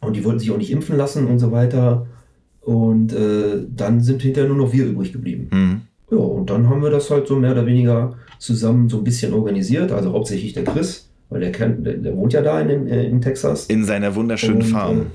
[0.00, 2.06] Und die wollten sich auch nicht impfen lassen und so weiter.
[2.60, 5.48] Und äh, dann sind hinterher nur noch wir übrig geblieben.
[5.50, 5.80] Hm.
[6.10, 9.32] Ja, und dann haben wir das halt so mehr oder weniger zusammen so ein bisschen
[9.32, 9.92] organisiert.
[9.92, 13.20] Also hauptsächlich der Chris, weil der, kennt, der, der wohnt ja da in, in, in
[13.20, 13.66] Texas.
[13.66, 15.06] In seiner wunderschönen Und, Farm.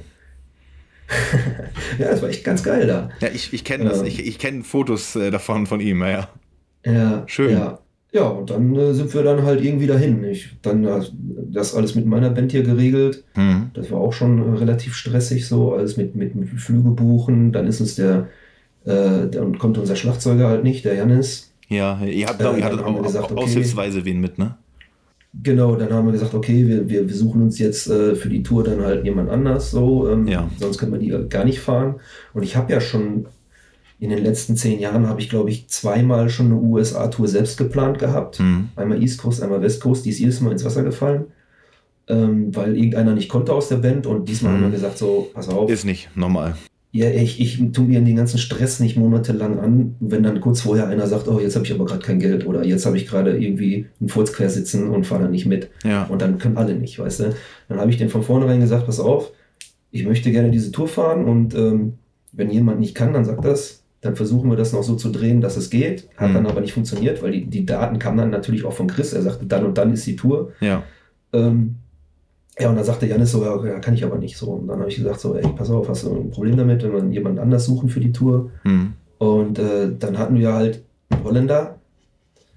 [2.00, 3.10] ja, es war echt ganz geil da.
[3.20, 4.00] Ja, ich, ich kenne das.
[4.00, 6.30] ähm, Ich, ich kenne Fotos äh, davon von ihm, ja.
[6.86, 7.52] Ja, Schön.
[7.52, 7.80] Ja,
[8.16, 10.24] ja und dann äh, sind wir dann halt irgendwie dahin.
[10.24, 11.02] Ich dann äh,
[11.52, 13.24] das alles mit meiner Band hier geregelt.
[13.36, 13.70] Hm.
[13.74, 17.52] Das war auch schon äh, relativ stressig so, alles mit, mit, mit Flüge buchen.
[17.52, 18.28] Dann ist uns der,
[18.86, 21.52] äh, dann konnte unser Schlagzeuger halt nicht, der Janis.
[21.70, 23.44] Ja, ihr habt, Äh, ihr hattet wir auch, gesagt, auch okay.
[23.44, 24.56] aushilfsweise wen mit, ne?
[25.44, 28.42] Genau, dann haben wir gesagt, okay, wir, wir, wir suchen uns jetzt äh, für die
[28.42, 30.50] Tour dann halt jemand anders, so, ähm, Ja.
[30.60, 31.96] sonst können wir die gar nicht fahren.
[32.34, 33.26] Und ich habe ja schon
[34.00, 37.98] in den letzten zehn Jahren habe ich, glaube ich, zweimal schon eine USA-Tour selbst geplant
[38.00, 38.40] gehabt.
[38.40, 38.70] Hm.
[38.76, 41.26] Einmal East Coast, einmal West Coast, die ist jedes Mal ins Wasser gefallen,
[42.08, 44.56] ähm, weil irgendeiner nicht konnte aus der Band und diesmal Mhm.
[44.58, 46.56] haben wir gesagt, so, pass auf, Ist nicht normal.
[46.92, 50.88] ja, ich, ich tue mir den ganzen Stress nicht monatelang an, wenn dann kurz vorher
[50.88, 53.38] einer sagt, oh, jetzt habe ich aber gerade kein Geld oder jetzt habe ich gerade
[53.38, 55.70] irgendwie einen Furz quer sitzen und fahre dann nicht mit.
[55.84, 56.04] Ja.
[56.06, 57.34] Und dann können alle nicht, weißt du.
[57.70, 59.32] Dann habe ich den von vornherein gesagt, pass auf,
[59.92, 61.94] ich möchte gerne diese Tour fahren und ähm,
[62.34, 63.82] wenn jemand nicht kann, dann sagt das.
[64.06, 66.08] Dann versuchen wir das noch so zu drehen, dass es geht.
[66.18, 66.34] Hat Mhm.
[66.36, 69.14] dann aber nicht funktioniert, weil die, die Daten kamen dann natürlich auch von Chris.
[69.14, 70.52] Er sagte, dann und dann ist die Tour.
[70.60, 70.84] Ja.
[71.34, 71.76] Ähm,
[72.60, 74.52] ja, und dann sagte Janis so, ja, kann ich aber nicht so.
[74.52, 76.92] Und dann habe ich gesagt, so, ey, pass auf, hast du ein Problem damit, wenn
[76.94, 78.52] wir jemanden anders suchen für die Tour?
[78.64, 78.94] Hm.
[79.18, 81.80] Und äh, dann hatten wir halt einen Holländer,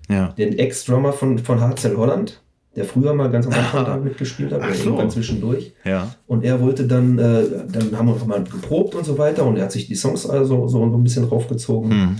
[0.08, 0.28] Ja.
[0.38, 2.42] den Ex-Drummer von, von Hartzell Holland,
[2.78, 4.84] der früher mal ganz am Anfang da mitgespielt hat, Ach so.
[4.86, 5.74] irgendwann zwischendurch.
[5.84, 6.14] Ja.
[6.26, 9.64] Und er wollte dann, äh, dann haben wir mal geprobt und so weiter und er
[9.64, 11.90] hat sich die Songs also so ein bisschen draufgezogen.
[11.90, 12.16] Hm.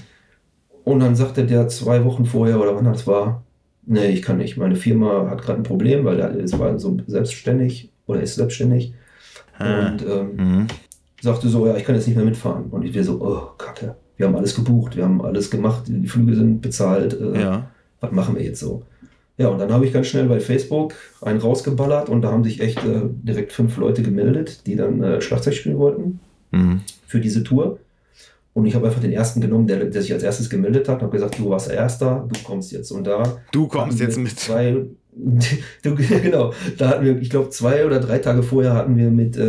[0.85, 3.43] Und dann sagte der zwei Wochen vorher oder wann das war,
[3.86, 4.56] nee, ich kann nicht.
[4.56, 8.94] Meine Firma hat gerade ein Problem, weil er ist war so selbstständig oder ist selbstständig.
[9.59, 9.89] Ah.
[9.90, 10.66] Und ähm, Hm.
[11.20, 12.64] sagte so, ja, ich kann jetzt nicht mehr mitfahren.
[12.70, 13.97] Und ich wäre so, oh, kacke.
[14.16, 17.12] Wir haben alles gebucht, wir haben alles gemacht, die Flüge sind bezahlt.
[17.20, 17.70] Äh, Ja.
[18.01, 18.82] Was machen wir jetzt so?
[19.39, 22.60] Ja, und dann habe ich ganz schnell bei Facebook einen rausgeballert und da haben sich
[22.60, 26.20] echt äh, direkt fünf Leute gemeldet, die dann äh, Schlagzeug spielen wollten
[26.52, 26.81] Hm.
[27.06, 27.78] für diese Tour.
[28.55, 31.02] Und ich habe einfach den ersten genommen, der, der sich als erstes gemeldet hat und
[31.02, 32.90] habe gesagt, du warst Erster, du kommst jetzt.
[32.90, 34.36] Und da Du kommst jetzt mit.
[34.39, 34.86] Zwei,
[35.82, 39.36] du, genau, da hatten wir, ich glaube, zwei oder drei Tage vorher hatten wir mit
[39.36, 39.43] äh,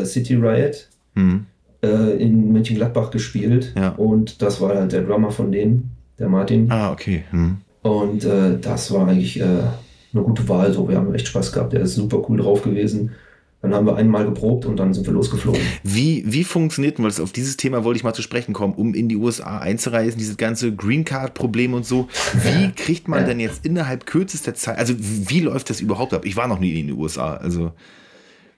[0.00, 1.44] äh, City Riot Hm.
[1.82, 3.74] äh, in Mönchengladbach gespielt.
[3.76, 3.90] Ja.
[3.90, 6.70] Und das war halt der Drummer von denen, der Martin.
[6.70, 7.24] Ah, okay.
[7.30, 7.58] Hm.
[7.82, 10.72] Und äh, das war eigentlich äh, eine gute Wahl.
[10.72, 11.72] So, wir haben echt Spaß gehabt.
[11.72, 13.12] Der ist super cool drauf gewesen.
[13.60, 15.60] Dann haben wir einmal geprobt und dann sind wir losgeflogen.
[15.82, 19.08] Wie, wie funktioniert, weil auf dieses Thema wollte ich mal zu sprechen kommen, um in
[19.08, 22.06] die USA einzureisen, dieses ganze Green Card-Problem und so.
[22.34, 23.26] Wie kriegt man Ja.
[23.26, 26.24] denn jetzt innerhalb kürzester Zeit, also wie läuft das überhaupt ab?
[26.24, 27.72] Ich war noch nie in den USA, also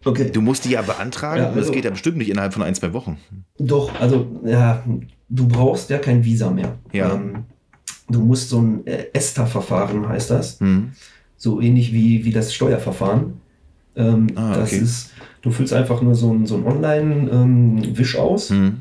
[0.05, 0.31] Okay.
[0.31, 2.63] du musst die ja beantragen Ja, und das also- geht ja bestimmt nicht innerhalb von
[2.63, 3.17] ein, zwei Wochen.
[3.59, 4.83] Doch, also ja,
[5.31, 6.77] du brauchst ja kein Visa mehr.
[6.93, 7.15] Ja.
[7.15, 7.45] Ähm,
[8.11, 10.61] du musst so ein äh, ESTA-Verfahren heißt das.
[10.61, 10.91] Hm.
[11.37, 13.35] So ähnlich wie, wie das Steuerverfahren.
[13.97, 14.82] Ähm, Ah, das okay.
[14.82, 15.11] ist,
[15.43, 18.81] du füllst einfach nur so ein, so Online-Wisch aus Hm.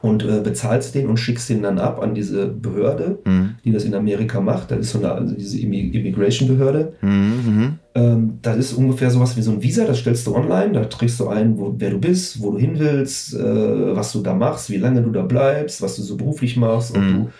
[0.00, 3.56] und äh, bezahlst den und schickst den dann ab an diese Behörde, Hm.
[3.64, 4.70] die das in Amerika macht.
[4.70, 6.92] Das ist so eine, also diese Immi- Immigration-Behörde.
[7.00, 7.32] Hm.
[7.44, 7.78] Hm.
[7.94, 11.18] Ähm, das ist ungefähr sowas wie so ein Visa, das stellst du online, da trägst
[11.20, 14.70] du ein, wo, wer du bist, wo du hin willst, äh, was du da machst,
[14.70, 17.12] wie lange du da bleibst, was du so beruflich machst, ob Mhm.
[17.12, 17.30] du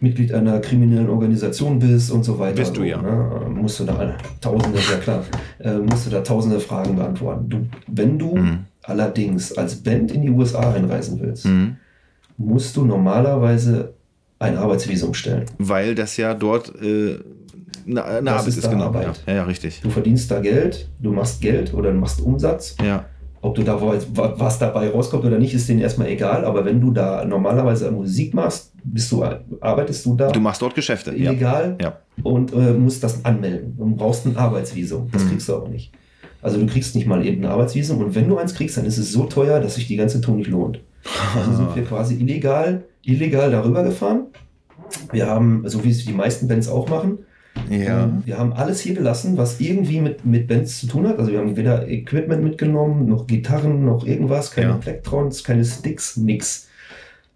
[0.00, 2.56] Mitglied einer kriminellen Organisation bist und so weiter.
[2.56, 3.00] Bist du ja.
[3.00, 3.46] Ne?
[3.50, 5.24] Musst du da tausende, ja klar,
[5.60, 7.48] äh, musst du da tausende Fragen beantworten.
[7.48, 8.58] Du, wenn du Mhm.
[8.82, 11.76] allerdings als Band in die USA einreisen willst, Hm.
[12.36, 13.94] musst du normalerweise
[14.38, 15.46] ein Arbeitsvisum stellen.
[15.58, 17.18] Weil das ja dort äh,
[17.86, 18.84] eine, Arbeit ist ist, genau.
[18.86, 19.20] Arbeit.
[19.26, 19.80] Ja, ja, ja, richtig.
[19.80, 23.04] Du verdienst da Geld, du machst Geld oder du machst Umsatz Ja.
[23.44, 26.46] Ob du da wa- was dabei rauskommt oder nicht, ist denen erstmal egal.
[26.46, 29.22] Aber wenn du da normalerweise Musik machst, bist du,
[29.60, 31.10] arbeitest du da Du machst dort Geschäfte.
[31.10, 31.98] Illegal Ja.
[32.22, 35.08] und äh, musst das anmelden und brauchst ein Arbeitsvisum.
[35.12, 35.28] Das Mhm.
[35.28, 35.92] kriegst du auch nicht.
[36.40, 38.96] Also du kriegst nicht mal eben ein Arbeitsvisum und wenn du eins kriegst, dann ist
[38.96, 40.80] es so teuer, dass sich die ganze Tour nicht lohnt.
[41.36, 44.22] Also sind wir quasi illegal, illegal darüber gefahren.
[45.12, 47.18] Wir haben, so wie es die meisten Bands auch machen,
[47.70, 48.04] Ja.
[48.04, 51.18] ähm, Wir haben alles hier gelassen, was irgendwie mit, mit Bands zu tun hat.
[51.18, 54.76] Also wir haben weder Equipment mitgenommen, noch Gitarren, noch irgendwas, keine Ja.
[54.76, 56.68] Plectrons, keine Sticks, nix.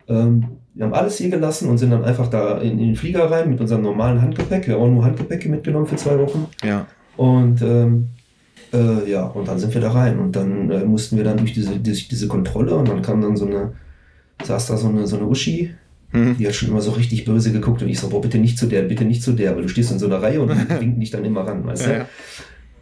[0.09, 3.31] Ähm, wir haben alles hier gelassen und sind dann einfach da in, in den Flieger
[3.31, 4.67] rein mit unserem normalen Handgepäck.
[4.67, 6.47] Wir haben auch nur Handgepäcke mitgenommen für zwei Wochen.
[6.65, 6.87] Ja.
[7.17, 8.09] Und ähm,
[8.73, 10.19] äh, ja, und dann sind wir da rein.
[10.19, 13.37] Und dann äh, mussten wir dann durch diese, durch diese Kontrolle und dann kam dann
[13.37, 13.73] so eine,
[14.45, 15.75] saß da so eine, so eine Uschi,
[16.13, 16.37] Mhm.
[16.39, 18.67] die hat schon immer so richtig böse geguckt und ich so, boah, bitte nicht zu
[18.67, 21.01] der, bitte nicht zu der, weil du stehst in so einer Reihe und die winken
[21.01, 21.91] dich dann immer ran, weißt du?
[21.91, 22.09] Ja, ja.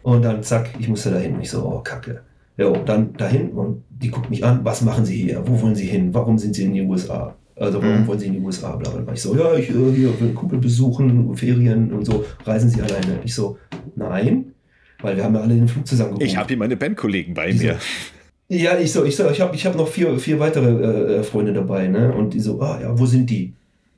[0.03, 1.35] Und dann zack, ich musste dahin.
[1.35, 2.21] Und ich so, oh, kacke.
[2.55, 5.43] Ja, und dann dahin und die guckt mich an, was machen Sie hier?
[5.45, 6.13] Wo wollen Sie hin?
[6.13, 7.35] Warum sind Sie in die USA?
[7.55, 8.07] Also warum Mhm.
[8.07, 8.75] wollen Sie in die USA?
[8.77, 9.13] Bla, bla, bla.
[9.13, 12.23] Ich so, ja, ich äh, hier will Kumpel besuchen, Ferien und so.
[12.45, 13.19] Reisen Sie alleine?
[13.25, 13.57] Ich so,
[13.95, 14.53] nein,
[15.01, 16.25] weil wir haben ja alle den Flug zusammen gebucht.
[16.25, 17.65] Ich habe hier meine Bandkollegen bei Wieso?
[17.65, 17.77] mir.
[18.49, 21.53] Ja, ich so, ich so, ich habe ich hab noch vier, vier weitere äh, Freunde
[21.53, 22.13] dabei, ne?
[22.13, 23.53] Und die so, ah ja, wo sind die?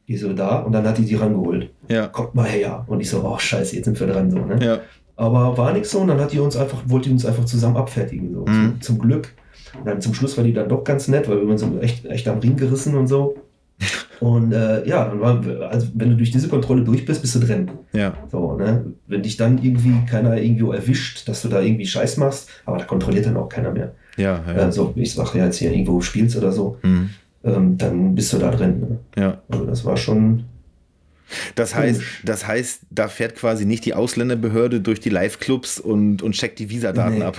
[0.07, 1.69] Die so da und dann hat die die rangeholt.
[1.87, 2.07] Ja.
[2.07, 2.83] Kommt mal her.
[2.87, 4.57] Und ich so, oh scheiße, jetzt sind wir dran so, ne?
[4.63, 4.79] Ja.
[5.15, 7.77] Aber war nichts so und dann hat die uns einfach, wollte die uns einfach zusammen
[7.77, 8.33] abfertigen.
[8.33, 8.41] So.
[8.41, 8.45] Mhm.
[8.45, 9.35] Zum, zum Glück.
[9.77, 12.05] Und dann zum Schluss war die dann doch ganz nett, weil wir uns so echt,
[12.05, 13.35] echt am Ring gerissen und so.
[14.19, 17.35] Und äh, ja, dann waren wir, also wenn du durch diese Kontrolle durch bist, bist
[17.35, 17.71] du drin.
[17.93, 18.13] Ja.
[18.29, 18.85] So, ne?
[19.07, 22.83] Wenn dich dann irgendwie keiner irgendwo erwischt, dass du da irgendwie Scheiß machst, aber da
[22.83, 23.93] kontrolliert dann auch keiner mehr.
[24.19, 24.43] Ja.
[24.47, 24.53] Ja.
[24.61, 27.09] Also ich sag ja jetzt hier irgendwo spielst oder so, Mhm.
[27.43, 28.79] ähm, dann bist du da drin.
[28.81, 28.99] Ne?
[29.21, 29.41] ja.
[29.49, 30.43] Also das war schon.
[31.55, 32.21] Das heißt, Komisch.
[32.25, 36.69] das heißt, da fährt quasi nicht die Ausländerbehörde durch die Live-Clubs und, und checkt die
[36.71, 37.23] Visadaten Nee.
[37.23, 37.37] ab.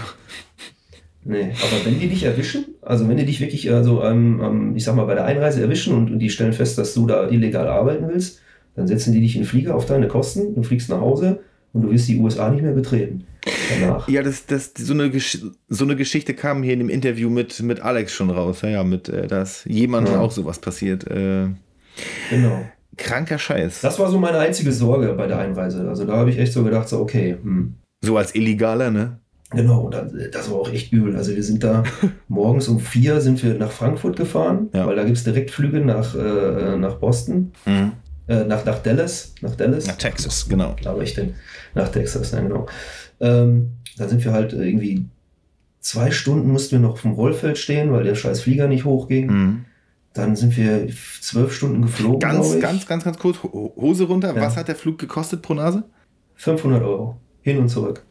[1.24, 4.84] Nee, aber wenn die dich erwischen, also wenn die dich wirklich, also ähm, ähm, ich
[4.84, 7.68] sag mal, bei der Einreise erwischen und, und die stellen fest, dass du da illegal
[7.68, 8.40] arbeiten willst,
[8.74, 11.40] dann setzen die dich in den Flieger auf deine Kosten, du fliegst nach Hause
[11.72, 13.24] und du wirst die USA nicht mehr betreten.
[13.80, 14.08] Danach.
[14.08, 15.38] Ja, das, das, so, eine Gesch
[15.68, 18.60] so eine Geschichte kam hier in dem Interview mit, mit Alex schon raus.
[18.62, 20.20] Ja, ja, mit, äh, dass jemandem Ja.
[20.20, 21.06] auch sowas passiert.
[21.10, 21.48] Äh,
[22.30, 22.64] Genau.
[22.96, 23.80] kranker Scheiß.
[23.80, 25.88] Das war so meine einzige Sorge bei der Einreise.
[25.88, 27.74] Also da habe ich echt so gedacht, so okay, hm.
[28.02, 29.18] So als Illegaler, ne?
[29.50, 31.16] Genau, und dann, das war auch echt übel.
[31.16, 31.82] Also wir sind da
[32.28, 34.86] morgens um vier sind wir nach Frankfurt gefahren, Ja.
[34.86, 37.92] weil da gibt es Direktflüge nach, äh, nach Boston, Mhm.
[38.28, 39.86] Äh, nach, nach Dallas, nach Dallas.
[39.86, 40.74] Nach Texas, genau.
[40.76, 41.34] glaube ich, denn
[41.74, 42.66] nach Texas, ja, genau.
[43.20, 45.04] Ähm, da sind wir halt irgendwie
[45.80, 49.26] zwei Stunden mussten wir noch vom Rollfeld stehen, weil der scheiß Flieger nicht hochging.
[49.26, 49.64] Mhm.
[50.12, 50.88] Dann sind wir
[51.20, 53.42] zwölf Stunden geflogen, Ganz, ganz, ganz, ganz kurz.
[53.42, 54.34] Ho- Hose runter.
[54.34, 54.42] Ja.
[54.42, 55.84] Was hat der Flug gekostet pro Nase?
[56.34, 57.16] 500 Euro.
[57.42, 58.02] Hin und zurück.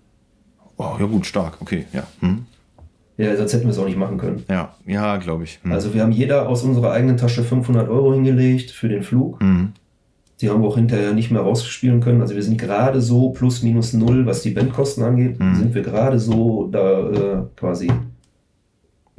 [0.78, 1.58] Oh, ja gut, stark.
[1.62, 2.04] Okay, ja.
[2.22, 2.46] Mhm.
[3.18, 4.46] Ja, sonst hätten wir es auch nicht machen können.
[4.50, 5.60] Ja, ja, glaube ich.
[5.62, 5.74] Mhm.
[5.74, 9.42] Also wir haben jeder aus unserer eigenen Tasche 500 Euro hingelegt für den Flug.
[9.44, 9.74] Mhm.
[10.42, 12.22] Die haben wir auch hinterher nicht mehr rausspielen können.
[12.22, 15.56] Also wir sind gerade so plus minus null, was die Bandkosten angeht, Mhm.
[15.56, 17.90] sind wir gerade so da äh, quasi.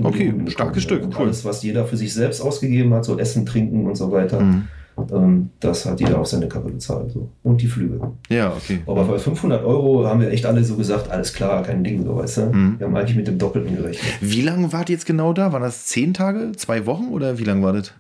[0.03, 0.83] Okay, starkes.
[0.83, 1.27] Stück, Und cool.
[1.27, 4.63] Alles, was jeder für sich selbst ausgegeben hat, so Essen, Trinken und so weiter, Mhm.
[5.13, 7.11] ähm, das hat jeder auf seine Kappe bezahlt.
[7.11, 7.29] So.
[7.43, 8.01] Und die Flüge.
[8.31, 8.79] Ja, okay.
[8.87, 12.17] Aber bei 500 Euro haben wir echt alle so gesagt, alles klar, kein Ding, so
[12.17, 12.41] weißt du.
[12.47, 12.75] Mhm.
[12.79, 14.11] Wir haben eigentlich mit dem Doppelten gerechnet.
[14.23, 15.53] Wie lange wart ihr jetzt genau da?
[15.53, 17.93] Waren das zehn Tage, zwei Wochen oder wie lange war das?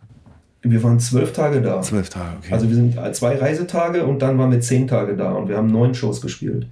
[0.62, 1.80] Wir waren zwölf Tage da.
[1.82, 2.52] Zwölf Tage, okay.
[2.52, 5.68] Also wir sind zwei Reisetage und dann waren wir zehn Tage da und wir haben
[5.68, 6.66] neun Shows gespielt.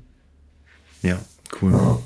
[1.03, 1.19] ja,
[1.63, 1.73] cool.
[1.73, 1.99] Ja.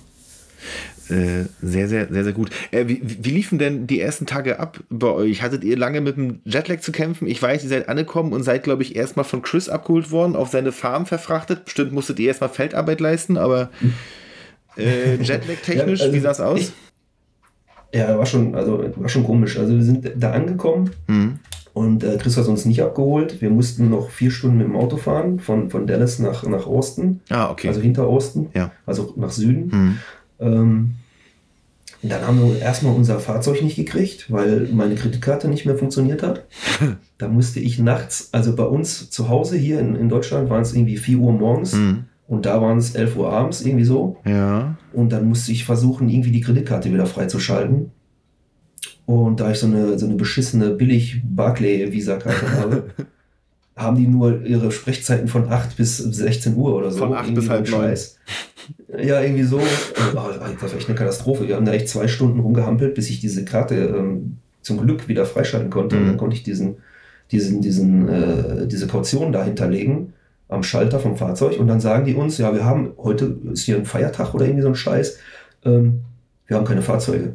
[1.10, 2.50] Äh, sehr, sehr, sehr, sehr gut.
[2.70, 5.42] Äh, wie, wie liefen denn die ersten Tage ab bei euch?
[5.42, 7.26] Hattet ihr lange mit dem Jetlag zu kämpfen?
[7.26, 10.48] Ich weiß, ihr seid angekommen und seid, glaube ich, erstmal von Chris abgeholt worden, auf
[10.50, 11.64] seine Farm verfrachtet.
[11.64, 13.70] Bestimmt musstet ihr erstmal Feldarbeit leisten, aber
[14.78, 16.60] äh, Jetlag-technisch, Ja, also wie sah es aus?
[16.60, 16.72] ich-
[17.92, 19.58] Ja, war schon, also war schon komisch.
[19.58, 21.40] Also wir sind da angekommen Mhm.
[21.74, 23.40] Und äh, Chris hat uns nicht abgeholt.
[23.40, 27.20] Wir mussten noch vier Stunden mit dem Auto fahren, von, von Dallas nach, nach Osten,
[27.30, 27.68] Ah, okay.
[27.68, 28.72] also hinter Osten, Ja.
[28.86, 29.70] also nach Süden.
[29.72, 29.98] Mhm.
[30.40, 30.90] Ähm,
[32.04, 36.44] dann haben wir erstmal unser Fahrzeug nicht gekriegt, weil meine Kreditkarte nicht mehr funktioniert hat.
[37.18, 40.74] da musste ich nachts, also bei uns zu Hause hier in, in Deutschland waren es
[40.74, 42.04] irgendwie 4 Uhr morgens Mhm.
[42.26, 44.16] und da waren es 11 Uhr abends, irgendwie so.
[44.24, 44.76] Ja.
[44.92, 47.92] Und dann musste ich versuchen, irgendwie die Kreditkarte wieder freizuschalten.
[49.06, 52.84] Und da ich so eine, so eine beschissene billig Barclay-Visa-Karte habe,
[53.76, 56.98] haben die nur ihre Sprechzeiten von 8 bis 16 Uhr oder so.
[56.98, 57.76] Von 8 bis halb so.
[57.76, 58.18] Scheiß.
[59.02, 59.58] Ja, irgendwie so.
[59.58, 59.62] Oh,
[60.14, 61.48] das war echt eine Katastrophe.
[61.48, 65.26] Wir haben da echt zwei Stunden rumgehampelt, bis ich diese Karte ähm, zum Glück wieder
[65.26, 65.96] freischalten konnte.
[65.96, 66.08] Und Mhm.
[66.08, 66.76] dann konnte ich diesen,
[67.32, 70.12] diesen, diesen, äh, diese Kaution da hinterlegen
[70.48, 71.58] am Schalter vom Fahrzeug.
[71.58, 74.62] Und dann sagen die uns, ja, wir haben, heute ist hier ein Feiertag oder irgendwie
[74.62, 75.18] so ein Scheiß.
[75.64, 76.02] Ähm,
[76.46, 77.34] wir haben keine Fahrzeuge.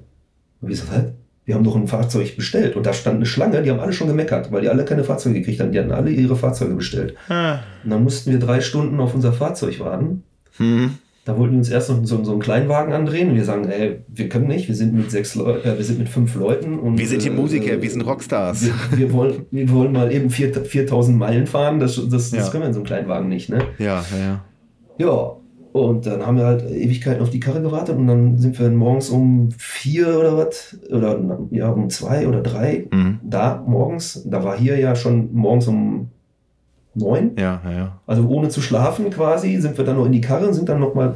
[0.61, 1.05] Und wir so, hä?
[1.47, 2.75] Wir haben doch ein Fahrzeug bestellt.
[2.75, 5.39] Und da stand eine Schlange, die haben alle schon gemeckert, weil die alle keine Fahrzeuge
[5.39, 5.71] gekriegt haben.
[5.71, 7.15] Die hatten alle ihre Fahrzeuge bestellt.
[7.29, 7.59] Ah.
[7.85, 10.23] Und dann mussten wir drei Stunden auf unser Fahrzeug warten.
[10.59, 10.95] Mhm.
[11.23, 13.99] Da wollten die uns erst noch so, so einen Kleinwagen andrehen und wir sagen, ey,
[14.07, 16.97] wir können nicht, wir sind mit sechs Leu äh, wir sind mit fünf Leuten und
[16.97, 18.65] Wir sind hier äh, Musiker, äh, wir sind Rockstars.
[18.91, 22.49] Wir, wir, wollen, wir wollen mal eben vier- 4000 Meilen fahren, das, das, das Ja.
[22.49, 23.59] können wir in so einem Kleinwagen nicht, ne?
[23.77, 24.43] Ja, ja,
[24.97, 25.37] ja.
[25.73, 29.09] Und dann haben wir halt Ewigkeiten auf die Karre gewartet und dann sind wir morgens
[29.09, 31.19] um vier oder was, oder
[31.51, 33.19] ja, um zwei oder drei Mhm.
[33.23, 34.23] da morgens.
[34.25, 36.09] Da war hier ja schon morgens um
[36.95, 37.31] neun.
[37.37, 37.99] Ja, ja, ja.
[38.07, 40.79] Also ohne zu schlafen quasi, sind wir dann noch in die Karre und sind dann
[40.79, 41.15] nochmal,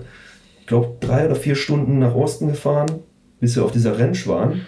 [0.59, 2.87] ich glaube, drei oder vier Stunden nach Osten gefahren,
[3.39, 4.61] bis wir auf dieser Ranch waren.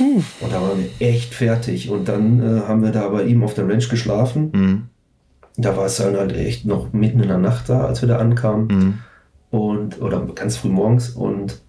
[0.00, 1.90] Und da waren wir echt fertig.
[1.90, 4.50] Und dann äh, haben wir da bei ihm auf der Ranch geschlafen.
[4.54, 4.82] Mhm.
[5.58, 8.18] Da war es dann halt echt noch mitten in der Nacht da, als wir da
[8.18, 8.66] ankamen.
[8.68, 8.94] Mhm.
[9.56, 11.10] Und, oder ganz früh morgens.
[11.10, 11.60] Und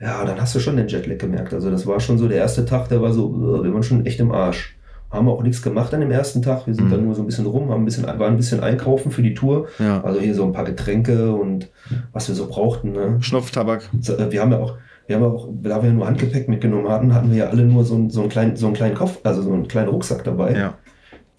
[0.00, 1.54] ja, dann hast du schon den Jetlag gemerkt.
[1.54, 3.28] Also das war schon so der erste Tag, der war so,
[3.60, 4.76] äh, wir waren schon echt im Arsch.
[5.10, 6.66] Haben auch nichts gemacht an dem ersten Tag.
[6.66, 6.90] Wir sind Mhm.
[6.90, 9.34] dann nur so ein bisschen rum, haben ein bisschen, waren ein bisschen einkaufen für die
[9.34, 9.66] Tour.
[9.78, 10.02] Ja.
[10.02, 11.68] Also hier so ein paar Getränke und
[12.12, 12.92] was wir so brauchten.
[12.92, 13.16] Ne?
[13.20, 13.88] Schnupftabak.
[13.92, 17.12] Äh, Wir haben ja auch, wir haben auch, da wir ja nur Handgepäck mitgenommen hatten,
[17.14, 19.42] hatten wir ja alle nur so, einen- so einen kleinen, so einen kleinen Kopf, also
[19.42, 20.54] so einen kleinen Rucksack dabei.
[20.56, 20.74] Ja.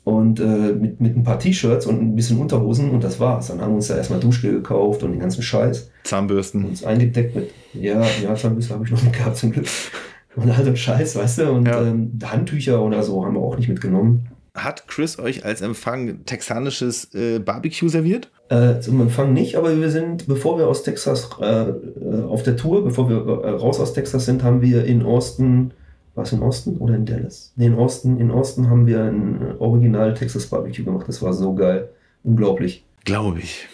[0.03, 3.47] Und äh, mit, mit ein paar T-Shirts und ein bisschen Unterhosen und das war's.
[3.47, 5.89] Dann haben wir uns da erstmal Duschgel gekauft und den ganzen Scheiß.
[6.03, 6.65] Zahnbürsten.
[6.65, 9.67] Uns eingedeckt mit, ja, ja, Zahnbürste habe ich noch nicht gehabt zum Glück.
[10.35, 11.51] Und all so ein Scheiß, weißt du?
[11.51, 11.80] Und Ja.
[11.84, 14.30] ähm, Handtücher oder so haben wir auch nicht mitgenommen.
[14.55, 18.31] Hat Chris euch als Empfang texanisches äh, Barbecue serviert?
[18.49, 22.57] Äh, zum Empfang nicht, aber wir sind, bevor wir aus Texas äh, äh, auf der
[22.57, 25.71] Tour, bevor wir äh, raus aus Texas sind, haben wir in Austin,
[26.15, 27.53] war es in Austin oder in Dallas?
[27.56, 31.07] Nee, in Austin, in Austin haben wir ein äh, Original Texas Barbecue gemacht.
[31.07, 31.90] Das war so geil.
[32.23, 32.85] Unglaublich.
[33.03, 33.68] Glaube ich.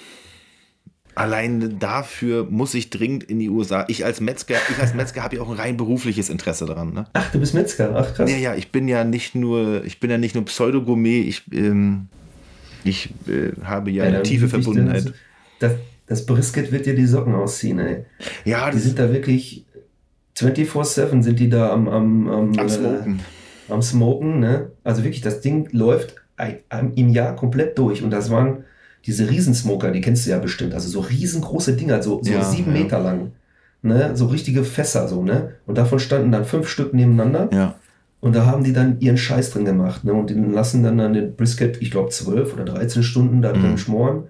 [1.16, 3.84] Allein dafür muss ich dringend in die USA.
[3.90, 6.94] Ich als Metzger, ich als Metzger habe ja auch ein rein berufliches Interesse daran.
[6.94, 7.08] Ne?
[7.12, 7.94] Ach, du bist Metzger.
[7.94, 8.32] Ach, krass.
[8.32, 12.08] Ja, ja, ich bin ja nicht nur, ich bin ja nicht nur Pseudo-Gourmet, ich, ähm,
[12.86, 15.14] ich äh, habe ja, eine dann tiefe Verbundenheit.
[15.60, 15.74] Das,
[16.08, 18.06] das Brisket wird dir die Socken ausziehen, ey.
[18.46, 19.66] Ja, Die sind da wirklich
[20.42, 23.20] 24-7 sind die da am, am, am, am äh, Smoken.
[23.70, 24.72] am Smoken, ne?
[24.84, 26.16] Also wirklich, das Ding läuft
[26.96, 28.02] im Jahr komplett durch.
[28.04, 28.64] Und das waren
[29.06, 30.74] diese Riesensmoker, die kennst du ja bestimmt.
[30.74, 32.82] Also so riesengroße Dinger, so, so Ja, sieben ja.
[32.84, 33.32] Meter lang.
[33.82, 34.12] Ne?
[34.16, 35.54] So richtige Fässer, so, ne?
[35.66, 37.50] Und davon standen dann fünf Stück nebeneinander.
[37.54, 37.76] Ja.
[38.22, 40.04] Und da haben die dann ihren Scheiß drin gemacht.
[40.04, 40.12] Ne?
[40.14, 43.72] Und die lassen dann, dann den Brisket, ich glaube, 12 oder 13 Stunden da drin
[43.72, 43.78] Mhm.
[43.78, 44.24] schmoren.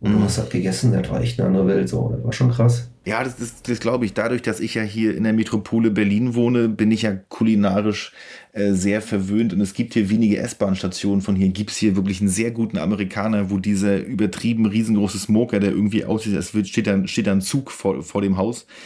[0.00, 0.24] Und du Mhm.
[0.24, 1.88] hast das gegessen, das war echt eine andere Welt.
[1.88, 2.10] So.
[2.14, 2.90] Das war schon krass.
[3.06, 4.14] Ja, das, das, das glaube ich.
[4.14, 8.12] Dadurch, dass ich ja hier in der Metropole Berlin wohne, bin ich ja kulinarisch
[8.52, 9.52] äh, sehr verwöhnt.
[9.52, 11.20] Und es gibt hier wenige S-Bahn-Stationen.
[11.20, 15.60] Von hier gibt es hier wirklich einen sehr guten Amerikaner, wo dieser übertrieben riesengroße Smoker,
[15.60, 18.66] der irgendwie aussieht, als wird, steht, dann, steht da ein Zug vor, vor dem Haus.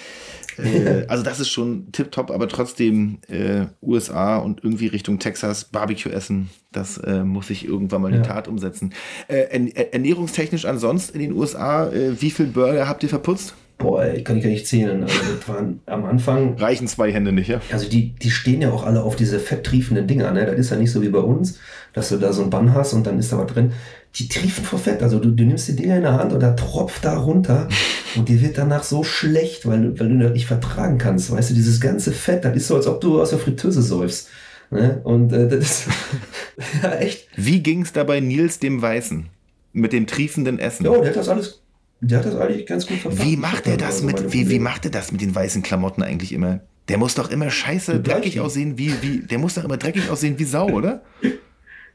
[0.61, 6.11] Äh, also das ist schon tipptopp, aber trotzdem äh, USA und irgendwie Richtung Texas Barbecue
[6.11, 8.35] essen, das äh, muss ich irgendwann mal in die Ja.
[8.35, 8.93] Tat umsetzen.
[9.28, 13.55] Äh, ern- ernährungstechnisch ansonsten in den USA, äh, wie viel Burger habt ihr verputzt?
[13.79, 15.03] Boah, ey, kann ich gar nicht zählen.
[15.05, 17.61] Also das waren am Anfang, Reichen zwei Hände nicht, ja?
[17.71, 20.33] also die, die stehen ja auch alle auf diese fetttriefenden Dinger.
[20.33, 20.47] Ne?
[20.47, 21.59] Das ist ja nicht so wie bei uns,
[21.93, 23.73] dass du da so ein Bann hast und dann ist da was drin.
[24.17, 25.01] Die triefen vor Fett.
[25.03, 27.69] Also du, du nimmst die Dinger in der Hand und da tropft da runter
[28.17, 31.31] und dir wird danach so schlecht, weil, du- weil du das nicht vertragen kannst.
[31.31, 34.29] Weißt du, dieses ganze Fett, das ist so, als ob du aus der Fritteuse säufst.
[34.73, 35.01] Ne?
[35.05, 35.87] Und äh, das ist
[36.83, 37.29] ja echt.
[37.37, 39.27] Wie ging es dabei Nils dem Weißen?
[39.73, 40.85] Mit dem triefenden Essen?
[40.85, 41.61] Ja, der hat das alles,
[42.01, 43.25] der hat das eigentlich ganz gut verpackt.
[43.25, 46.33] wie macht er das mit, wie, wie macht er das mit den weißen Klamotten eigentlich
[46.33, 46.61] immer?
[46.89, 50.39] Der muss doch immer scheiße dreckig aussehen wie, wie, der muss doch immer dreckig aussehen
[50.39, 51.03] wie Sau, oder?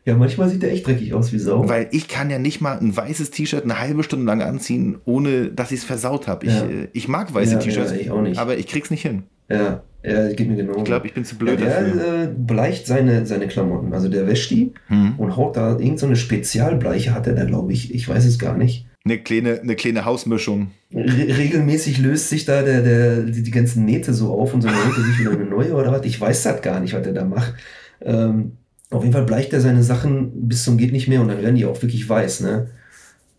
[0.05, 1.69] Ja, manchmal sieht der echt dreckig aus wie Sau.
[1.69, 5.47] Weil ich kann ja nicht mal ein weißes T-Shirt eine halbe Stunde lang anziehen, ohne
[5.47, 6.45] dass ich es versaut habe.
[6.45, 6.65] Ich, Ja.
[6.65, 8.37] äh, ich mag weiße Ja, T-Shirts, ja, ich auch nicht.
[8.37, 9.23] aber ich krieg's nicht hin.
[9.49, 10.75] Ja, ja, geht mir genau.
[10.79, 11.93] Ich glaube, ich bin zu ja, blöd dafür.
[11.95, 13.93] der äh, bleicht seine, seine Klamotten.
[13.93, 15.13] Also der wäscht die Hm.
[15.17, 17.93] und haut da irgendeine so eine Spezialbleiche, hat er da, glaube ich.
[17.95, 18.85] Ich weiß es gar nicht.
[19.05, 20.71] Eine kleine, eine kleine Hausmischung.
[20.93, 24.69] Re regelmäßig löst sich da der, der, die, die ganzen Nähte so auf und so
[24.69, 26.05] näht er sich wieder eine neue oder was.
[26.05, 27.53] Ich weiß das gar nicht, was er da macht.
[28.01, 28.53] Ähm,
[28.91, 31.55] auf jeden Fall bleicht er seine Sachen bis zum geht nicht mehr und dann werden
[31.55, 32.69] die auch wirklich weiß, ne?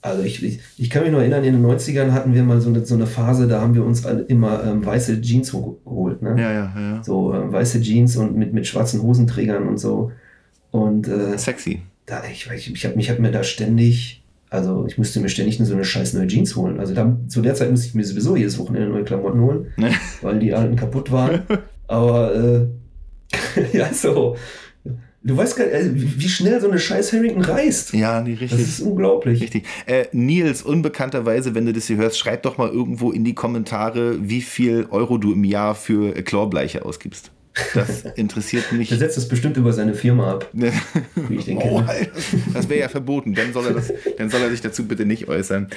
[0.02, 2.68] Also ich, ich, ich kann mich noch erinnern, in den 90ern hatten wir mal so
[2.68, 6.20] eine, so eine Phase, da haben wir uns alle immer ähm, weiße Jeans ho- geholt,
[6.20, 6.34] ne?
[6.38, 7.02] Ja, ja, ja.
[7.02, 10.12] So äh, weiße Jeans und mit, mit schwarzen Hosenträgern und so.
[10.72, 11.80] Und äh, Sexy.
[12.04, 14.23] da, ich, weiß- ich habe mich hab mir da ständig,
[14.54, 16.78] also ich musste mir ständig so eine scheiß neue Jeans holen.
[16.80, 19.90] Also da, zu der Zeit musste ich mir sowieso jedes Wochenende neue Klamotten holen, Ne?
[20.22, 21.42] weil die alten kaputt waren.
[21.88, 22.66] Aber äh,
[23.76, 24.36] ja, so.
[25.26, 27.94] Du weißt gar nicht, also, wie schnell so eine scheiß Harrington reißt.
[27.94, 28.60] Ja, nee, Das richtig.
[28.60, 29.40] ist unglaublich.
[29.42, 29.64] Richtig.
[29.86, 34.16] Äh, Nils, unbekannterweise, wenn du das hier hörst, schreib doch mal irgendwo in die Kommentare,
[34.20, 37.30] wie viel Euro du im Jahr für Chlorbleiche ausgibst.
[37.74, 38.88] Das interessiert mich.
[38.88, 41.88] Der setzt es bestimmt über seine Firma ab, wie ich Oh, denke.
[41.88, 42.10] Alter,
[42.52, 43.34] das wäre ja verboten.
[43.34, 45.68] Dann soll, er das, dann soll er sich dazu bitte nicht äußern.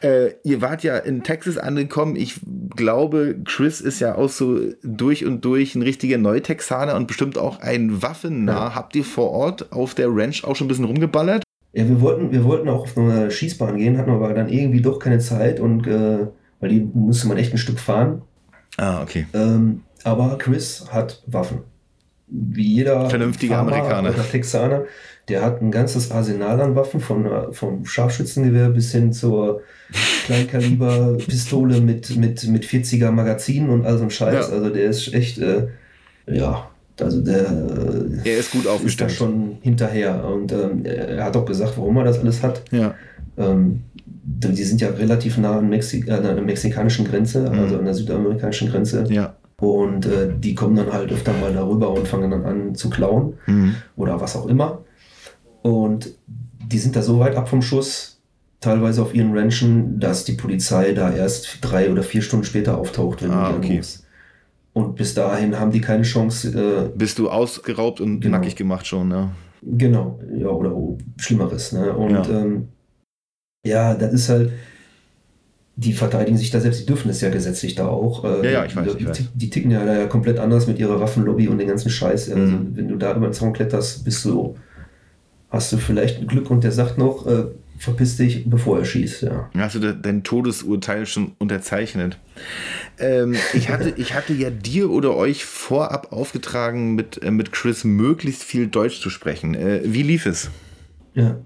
[0.00, 2.16] Äh, ihr wart ja in Texas angekommen.
[2.16, 2.40] Ich
[2.74, 7.60] glaube, Chris ist ja auch so durch und durch ein richtiger Neutexaner und bestimmt auch
[7.60, 8.74] ein Waffennah.
[8.74, 11.42] Habt ihr vor Ort auf der Ranch auch schon ein bisschen rumgeballert?
[11.74, 14.98] Ja, wir wollten, wir wollten auch auf eine Schießbahn gehen, hatten aber dann irgendwie doch
[14.98, 16.26] keine Zeit und äh,
[16.60, 18.22] weil die musste man echt ein Stück fahren.
[18.78, 19.26] Ah, okay.
[19.34, 21.58] Ähm, aber Chris hat Waffen.
[22.28, 24.10] Wie jeder Vernünftige Farmer Amerikaner.
[24.10, 24.84] Oder Texaner.
[25.28, 29.62] Der hat ein ganzes Arsenal an Waffen, von, vom Scharfschützengewehr bis hin zur
[30.26, 34.48] Kleinkaliber-Pistole mit, mit, mit 40er Magazin und all so ein Scheiß.
[34.50, 34.54] Ja.
[34.56, 35.68] Also der ist echt, äh,
[36.30, 36.68] ja,
[37.00, 37.46] also der
[38.24, 39.12] Er ist gut ist da aufgestellt.
[39.12, 40.24] schon hinterher.
[40.24, 42.62] Und ähm, er hat auch gesagt, warum er das alles hat.
[42.70, 42.94] Ja.
[43.36, 43.82] Ähm,
[44.24, 47.58] die sind ja relativ nah an, Mexi an der mexikanischen Grenze, Mhm.
[47.58, 49.04] also an der südamerikanischen Grenze.
[49.08, 49.36] Ja.
[49.58, 53.34] Und äh, die kommen dann halt öfter mal darüber und fangen dann an zu klauen
[53.46, 53.74] Mhm.
[53.96, 54.82] oder was auch immer.
[55.62, 56.10] Und
[56.70, 58.20] die sind da so weit ab vom Schuss,
[58.60, 63.22] teilweise auf ihren Ranchen, dass die Polizei da erst drei oder vier Stunden später auftaucht,
[63.22, 63.70] wenn Ah, du okay.
[63.72, 64.04] anrufst.
[64.74, 66.48] Und bis dahin haben die keine Chance,
[66.94, 68.36] äh, Bist du ausgeraubt und Genau.
[68.36, 69.30] nackig gemacht schon, ne?
[69.62, 70.76] Genau, ja, oder
[71.16, 71.72] Schlimmeres.
[71.72, 71.94] Ne?
[71.96, 72.28] Und ja.
[72.28, 72.68] Ähm,
[73.66, 74.52] ja, das ist halt,
[75.78, 78.24] die verteidigen sich da selbst, die dürfen es ja gesetzlich da auch.
[78.24, 79.22] Äh, Ja, ja, ich weiß, die, ich weiß.
[79.34, 82.30] Die, ticken ja da ja komplett anders mit ihrer Waffenlobby und den ganzen Scheiß.
[82.30, 82.70] Also, Mhm.
[82.76, 84.56] wenn du da über den Zaun kletterst, bist du,
[85.50, 87.44] hast du vielleicht Glück und der sagt noch, äh,
[87.78, 89.22] verpiss dich, bevor er schießt.
[89.24, 89.50] Ja.
[89.54, 92.18] Hast du de- dein Todesurteil schon unterzeichnet?
[92.98, 97.84] Ähm, ich, hatte, ich hatte ja dir oder euch vorab aufgetragen, mit, äh, mit Chris
[97.84, 99.54] möglichst viel Deutsch zu sprechen.
[99.54, 100.48] Äh, wie lief es?
[101.12, 101.36] Ja.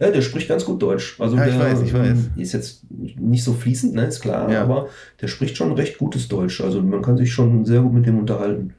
[0.00, 1.16] Ja, der spricht ganz gut Deutsch.
[1.20, 2.08] Also Ja, ich der weiß, ich weiß.
[2.08, 4.62] ähm, ist jetzt nicht so fließend, ne, ist klar, Ja.
[4.62, 4.88] aber
[5.20, 6.60] der spricht schon recht gutes Deutsch.
[6.62, 8.72] Also man kann sich schon sehr gut mit dem unterhalten.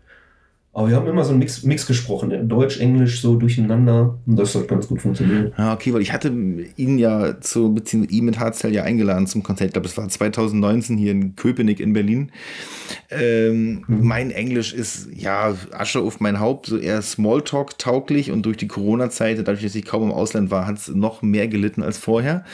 [0.74, 2.46] Aber wir haben immer so einen Mix, Mix gesprochen, ne?
[2.46, 5.54] Deutsch, Englisch so durcheinander und das hat ganz gut funktioniert.
[5.58, 6.32] Ja, okay, weil ich hatte
[6.78, 9.68] ihn ja zu, beziehungsweise ihn mit Harzell ja eingeladen zum Konzert.
[9.68, 12.32] Ich glaube, das war 2019 hier in Köpenick in Berlin.
[13.10, 18.56] Ähm, Mein Englisch ist ja Asche auf mein Haupt, so eher Smalltalk tauglich und durch
[18.56, 21.98] die Corona-Zeit, dadurch, dass ich kaum im Ausland war, hat es noch mehr gelitten als
[21.98, 22.46] vorher.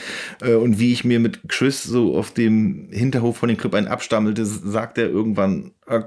[0.42, 3.86] Äh, und wie ich mir mit Chris so auf dem Hinterhof von dem Club einen
[3.86, 6.04] abstammelte, sagt er irgendwann, "Ah,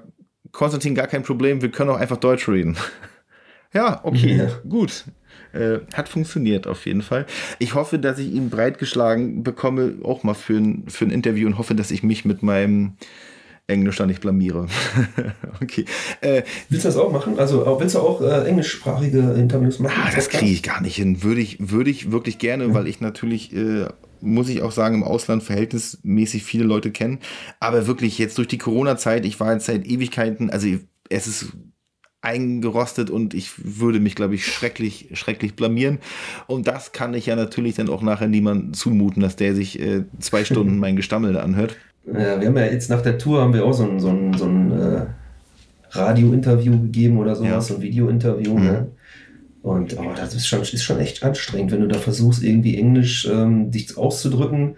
[0.52, 2.76] Konstantin, gar kein Problem, wir können auch einfach Deutsch reden.
[3.74, 4.50] Ja, okay, Ja.
[4.68, 5.06] gut.
[5.54, 7.26] Äh, hat funktioniert auf jeden Fall.
[7.58, 11.58] Ich hoffe, dass ich ihn breitgeschlagen bekomme, auch mal für ein, für ein Interview und
[11.58, 12.98] hoffe, dass ich mich mit meinem
[13.68, 14.68] Englisch da nicht blamiere.
[15.62, 15.86] okay.
[16.20, 17.40] Äh, Willst du das auch machen?
[17.40, 19.94] Also willst du auch äh, englischsprachige Interviews machen?
[20.06, 21.24] ah, das kriege ich gar nicht hin.
[21.24, 23.86] Würde ich, würde ich wirklich gerne, weil ich natürlich, äh,
[24.22, 27.20] muss ich auch sagen, im Ausland verhältnismäßig viele Leute kenne.
[27.60, 30.68] Aber wirklich jetzt durch die Corona-Zeit, ich war jetzt seit Ewigkeiten, also
[31.10, 31.54] es ist
[32.22, 35.98] eingerostet und ich würde mich, glaube ich, schrecklich, schrecklich blamieren.
[36.48, 40.04] Und das kann ich ja natürlich dann auch nachher niemandem zumuten, dass der sich äh,
[40.20, 41.76] zwei Stunden mein Gestammel anhört.
[42.06, 44.34] Ja, wir haben ja jetzt nach der Tour haben wir auch so ein, so ein,
[44.38, 45.06] so ein äh,
[45.92, 47.62] Radio-Interview gegeben oder sowas, Ja.
[47.62, 48.58] so ein Video-Interview.
[48.58, 48.64] Mhm.
[48.66, 48.88] Ne?
[49.62, 53.28] Und oh, das ist schon, ist schon echt anstrengend, wenn du da versuchst, irgendwie Englisch
[53.32, 54.76] ähm, dich auszudrücken,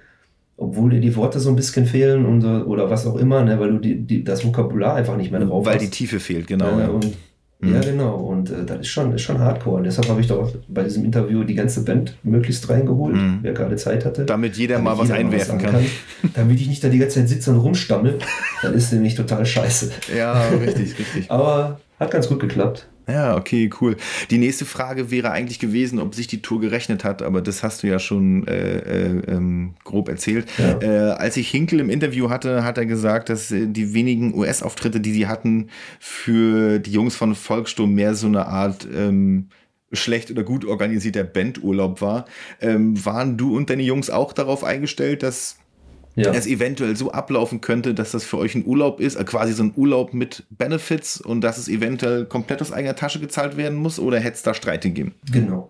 [0.57, 3.59] obwohl dir die Worte so ein bisschen fehlen und, äh, oder was auch immer, ne?
[3.59, 5.83] weil du die, die, das Vokabular einfach nicht mehr drauf Weil hast.
[5.83, 6.77] die Tiefe fehlt, genau.
[6.77, 6.87] Äh, ja.
[6.89, 7.13] und,
[7.63, 7.75] Mhm.
[7.75, 8.15] Ja, genau.
[8.15, 9.77] Und äh, das ist schon, ist schon hardcore.
[9.77, 13.39] Und deshalb habe ich doch bei diesem Interview die ganze Band möglichst reingeholt, Mhm.
[13.41, 14.25] wer gerade Zeit hatte.
[14.25, 15.85] Damit jeder Damit mal was jeder einwerfen sagen kann.
[16.33, 18.19] Damit ich nicht da die ganze Zeit sitze und rumstammel.
[18.61, 19.91] dann ist nämlich total scheiße.
[20.17, 21.31] Ja, richtig, richtig.
[21.31, 22.87] Aber hat ganz gut geklappt.
[23.07, 23.97] Ja, okay, cool.
[24.29, 27.83] Die nächste Frage wäre eigentlich gewesen, ob sich die Tour gerechnet hat, aber das hast
[27.83, 30.47] du ja schon äh, äh, ähm, grob erzählt.
[30.57, 30.81] Ja.
[30.81, 35.01] Äh, als ich Hinkel im Interview hatte, hat er gesagt, dass äh, die wenigen US-Auftritte,
[35.01, 35.69] die sie hatten,
[35.99, 39.49] für die Jungs von Volkssturm mehr so eine Art ähm,
[39.91, 42.25] schlecht oder gut organisierter Bandurlaub war.
[42.61, 45.57] Ähm, waren du und deine Jungs auch darauf eingestellt, dass
[46.15, 46.31] Ja.
[46.31, 49.63] es eventuell so ablaufen könnte, dass das für euch ein Urlaub ist, äh, quasi so
[49.63, 53.99] ein Urlaub mit Benefits und dass es eventuell komplett aus eigener Tasche gezahlt werden muss
[53.99, 55.13] oder hätte es da Streite gegeben?
[55.31, 55.69] Genau.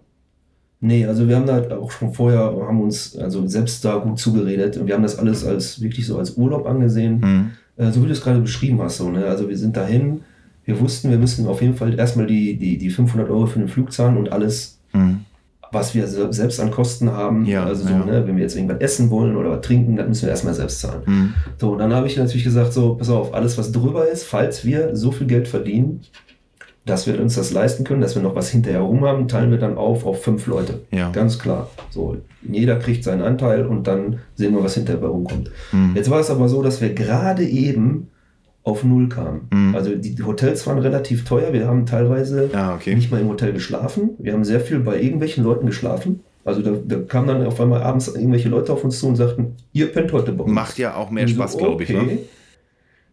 [0.81, 4.75] Nee, also wir haben da auch schon vorher, haben uns also selbst da gut zugeredet
[4.75, 7.21] und wir haben das alles als wirklich so als Urlaub angesehen.
[7.21, 7.51] Hm.
[7.77, 8.97] Äh, so wie du es gerade beschrieben hast.
[8.97, 9.25] So, ne?
[9.25, 10.21] Also wir sind dahin,
[10.65, 13.69] wir wussten, wir müssen auf jeden Fall erstmal die, die, die 500 Euro für den
[13.69, 15.21] Flug zahlen und alles, Hm.
[15.73, 17.45] Was wir se- selbst an Kosten haben.
[17.45, 18.05] Ja, also so, ja.
[18.05, 18.25] ne?
[18.25, 21.01] wenn wir jetzt irgendwas essen wollen oder was trinken, dann müssen wir erstmal selbst zahlen.
[21.05, 21.33] Hm.
[21.59, 24.63] So, und dann habe ich natürlich gesagt, so, pass auf, alles was drüber ist, falls
[24.63, 26.01] wir so viel Geld verdienen,
[26.85, 29.57] dass wir uns das leisten können, dass wir noch was hinterher rum haben, teilen wir
[29.57, 30.81] dann auf auf fünf Leute.
[30.91, 31.11] Ja.
[31.11, 31.69] Ganz klar.
[31.89, 35.49] So, jeder kriegt seinen Anteil und dann sehen wir, was hinterher rumkommt.
[35.71, 35.93] Hm.
[35.95, 38.09] Jetzt war es aber so, dass wir gerade eben
[38.63, 39.41] auf null kam.
[39.51, 39.75] Mhm.
[39.75, 41.51] Also die Hotels waren relativ teuer.
[41.53, 42.95] Wir haben teilweise Ah, okay.
[42.95, 44.11] nicht mal im Hotel geschlafen.
[44.19, 46.21] Wir haben sehr viel bei irgendwelchen Leuten geschlafen.
[46.45, 49.55] Also da, da kamen dann auf einmal abends irgendwelche Leute auf uns zu und sagten,
[49.73, 50.53] ihr pennt heute bei uns.
[50.53, 51.89] Macht ja auch mehr so, Spaß, glaube ich.
[51.89, 51.99] Ne?
[52.01, 52.19] okay.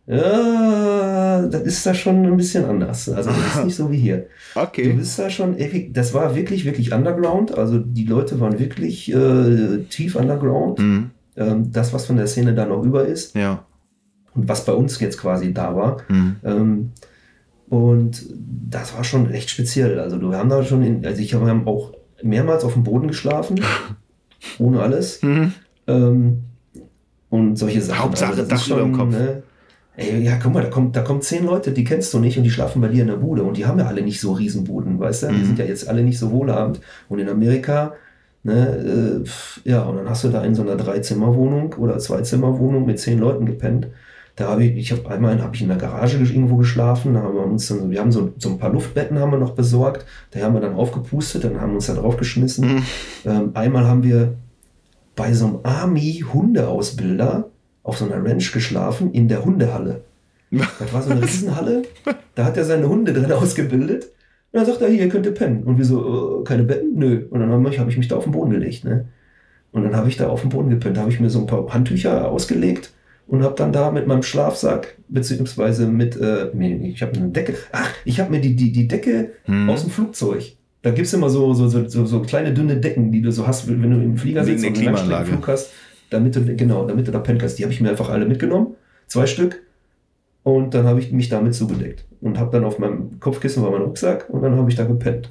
[0.06, 3.08] Ja, das ist da schon ein bisschen anders.
[3.08, 4.26] Also das ist nicht so wie hier.
[4.54, 4.92] Du Okay.
[4.92, 5.56] bist da schon,
[5.92, 7.56] das war wirklich, wirklich underground.
[7.56, 10.78] Also die Leute waren wirklich äh, tief underground.
[10.80, 11.10] Mhm.
[11.36, 13.64] Ähm, das, was von der Szene da noch über ist Ja.
[14.34, 15.98] Und was bei uns jetzt quasi da war.
[16.08, 16.36] Mhm.
[16.44, 16.90] Ähm,
[17.68, 18.26] und
[18.68, 20.00] das war schon echt speziell.
[20.00, 21.92] Also wir haben da schon, in, also ich habe auch
[22.22, 23.60] mehrmals auf dem Boden geschlafen,
[24.58, 25.22] ohne alles.
[25.22, 25.52] Mhm.
[25.86, 26.42] Ähm,
[27.28, 28.02] und solche Sachen.
[28.02, 29.12] Hauptsache das Dach ist über dem Kopf.
[29.12, 29.42] Ne,
[29.96, 32.42] ey, ja, guck mal, da kommt, da kommen zehn Leute, die kennst du nicht und
[32.44, 34.98] die schlafen bei dir in der Bude und die haben ja alle nicht so Riesenbuden,
[34.98, 35.26] weißt du?
[35.28, 35.44] Die Mhm.
[35.46, 36.80] sind ja jetzt alle nicht so wohlhabend.
[37.08, 37.92] Und in Amerika,
[38.42, 39.22] ne,
[39.64, 43.18] äh, ja, und dann hast du da in so einer Dreizimmerwohnung oder Zweizimmerwohnung mit zehn
[43.20, 43.86] Leuten gepennt.
[44.36, 47.34] Da habe ich, ich habe einmal habe ich in der Garage irgendwo geschlafen, da haben
[47.34, 50.40] wir uns dann, wir haben so, so ein paar Luftbetten haben wir noch besorgt, da
[50.40, 52.74] haben wir dann aufgepustet, dann haben wir uns da draufgeschmissen.
[52.74, 52.82] Mhm.
[53.26, 54.34] Ähm, einmal haben wir
[55.16, 57.50] bei so einem Army-Hundeausbilder
[57.82, 60.02] auf so einer Ranch geschlafen in der Hundehalle.
[60.80, 61.82] Das war so eine Riesenhalle,
[62.34, 64.04] da hat er seine Hunde drin ausgebildet.
[64.52, 65.62] Und dann sagt er, hier, ihr könnt ihr pennen.
[65.62, 66.94] Und wir so, äh, keine Betten?
[66.96, 67.26] Nö.
[67.30, 68.84] Und dann habe ich, hab ich mich da auf den Boden gelegt.
[68.84, 69.04] Ne?
[69.70, 70.96] Und dann habe ich da auf dem Boden gepennt.
[70.96, 72.92] Da habe ich mir so ein paar Handtücher ausgelegt
[73.30, 77.54] und habe dann da mit meinem Schlafsack, beziehungsweise mit, äh, nee, ich habe eine Decke,
[77.70, 79.70] ach, ich habe mir die, die, die Decke Hm.
[79.70, 80.56] aus dem Flugzeug.
[80.82, 83.68] Da gibt es immer so, so, so, so, kleine dünne Decken, die du so hast,
[83.68, 84.94] wenn du im Flieger sitzt und einen.
[84.94, 85.70] Langstreckenflug hast,
[86.10, 87.58] damit du, genau, damit du da pennen kannst.
[87.58, 88.74] Die habe ich mir einfach alle mitgenommen,
[89.06, 89.62] zwei Stück.
[90.42, 93.82] Und dann habe ich mich damit zugedeckt und habe dann auf meinem Kopfkissen war mein
[93.82, 95.30] Rucksack und dann habe ich da gepennt.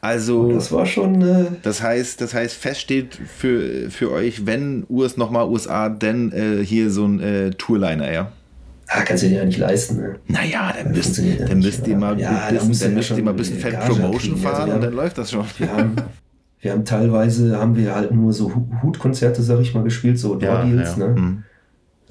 [0.00, 4.84] Also, Das war schon, äh, das heißt, das heißt, fest steht für, für euch, wenn
[4.88, 8.32] US nochmal USA, denn äh, hier so ein äh, Tourliner, ja?
[8.88, 9.96] ah, kannst du dir ja nicht leisten.
[9.98, 10.16] Ne?
[10.26, 13.16] Naja, dann müsst, dann nicht, müsst ihr mal Ja, da bisschen, dann ja müsst ihr
[13.16, 14.46] schon mal ein bisschen Fat Gage Promotion kriegen.
[14.46, 15.44] Also fahren wir und dann haben- läuft das schon.
[15.58, 15.96] Wir haben,
[16.60, 20.38] wir haben teilweise, haben wir halt nur so Hu- Hutkonzerte, sag ich mal, gespielt, so
[20.40, 20.96] Ja, Door-Deals.
[20.96, 21.06] ja.
[21.06, 21.20] Ne?
[21.20, 21.42] Mhm.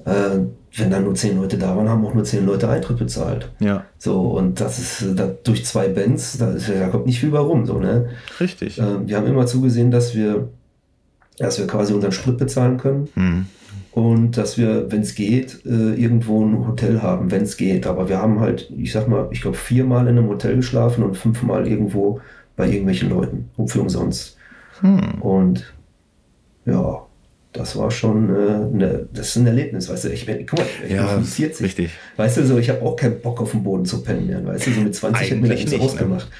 [0.04, 0.38] Äh,
[0.76, 3.50] wenn dann nur zehn Leute da waren, haben auch nur zehn Leute Eintritt bezahlt.
[3.58, 7.30] ja, So, und das ist da, durch zwei Bands, da, ist, da kommt nicht viel
[7.30, 7.66] bei rum.
[7.66, 8.10] So, ne?
[8.38, 8.78] richtig.
[8.78, 10.48] Ähm, wir haben immer zugesehen, dass wir,
[11.38, 13.46] dass wir quasi unseren Sprit bezahlen können Mhm.
[13.92, 17.86] und dass wir, wenn es geht, äh, irgendwo ein Hotel haben, wenn es geht.
[17.88, 21.16] Aber wir haben halt, ich sag mal, ich glaube, viermal in einem Hotel geschlafen und
[21.16, 22.20] fünfmal irgendwo
[22.56, 24.36] bei irgendwelchen Leuten, um für umsonst.
[24.82, 25.20] Hm.
[25.20, 25.74] Und
[26.64, 27.02] ja,
[27.52, 30.08] das war schon äh, ne, das ist ein Erlebnis, weißt du.
[30.12, 31.64] Ich bin, guck mal, ich Ja, bin 40.
[31.66, 31.90] richtig.
[32.16, 34.44] Weißt du, so, ich habe auch keinen Bock auf dem Boden zu pennen mehr.
[34.44, 35.78] Weißt du, so mit 20 hätte mir das nichts ne?
[35.80, 36.30] ausgemacht.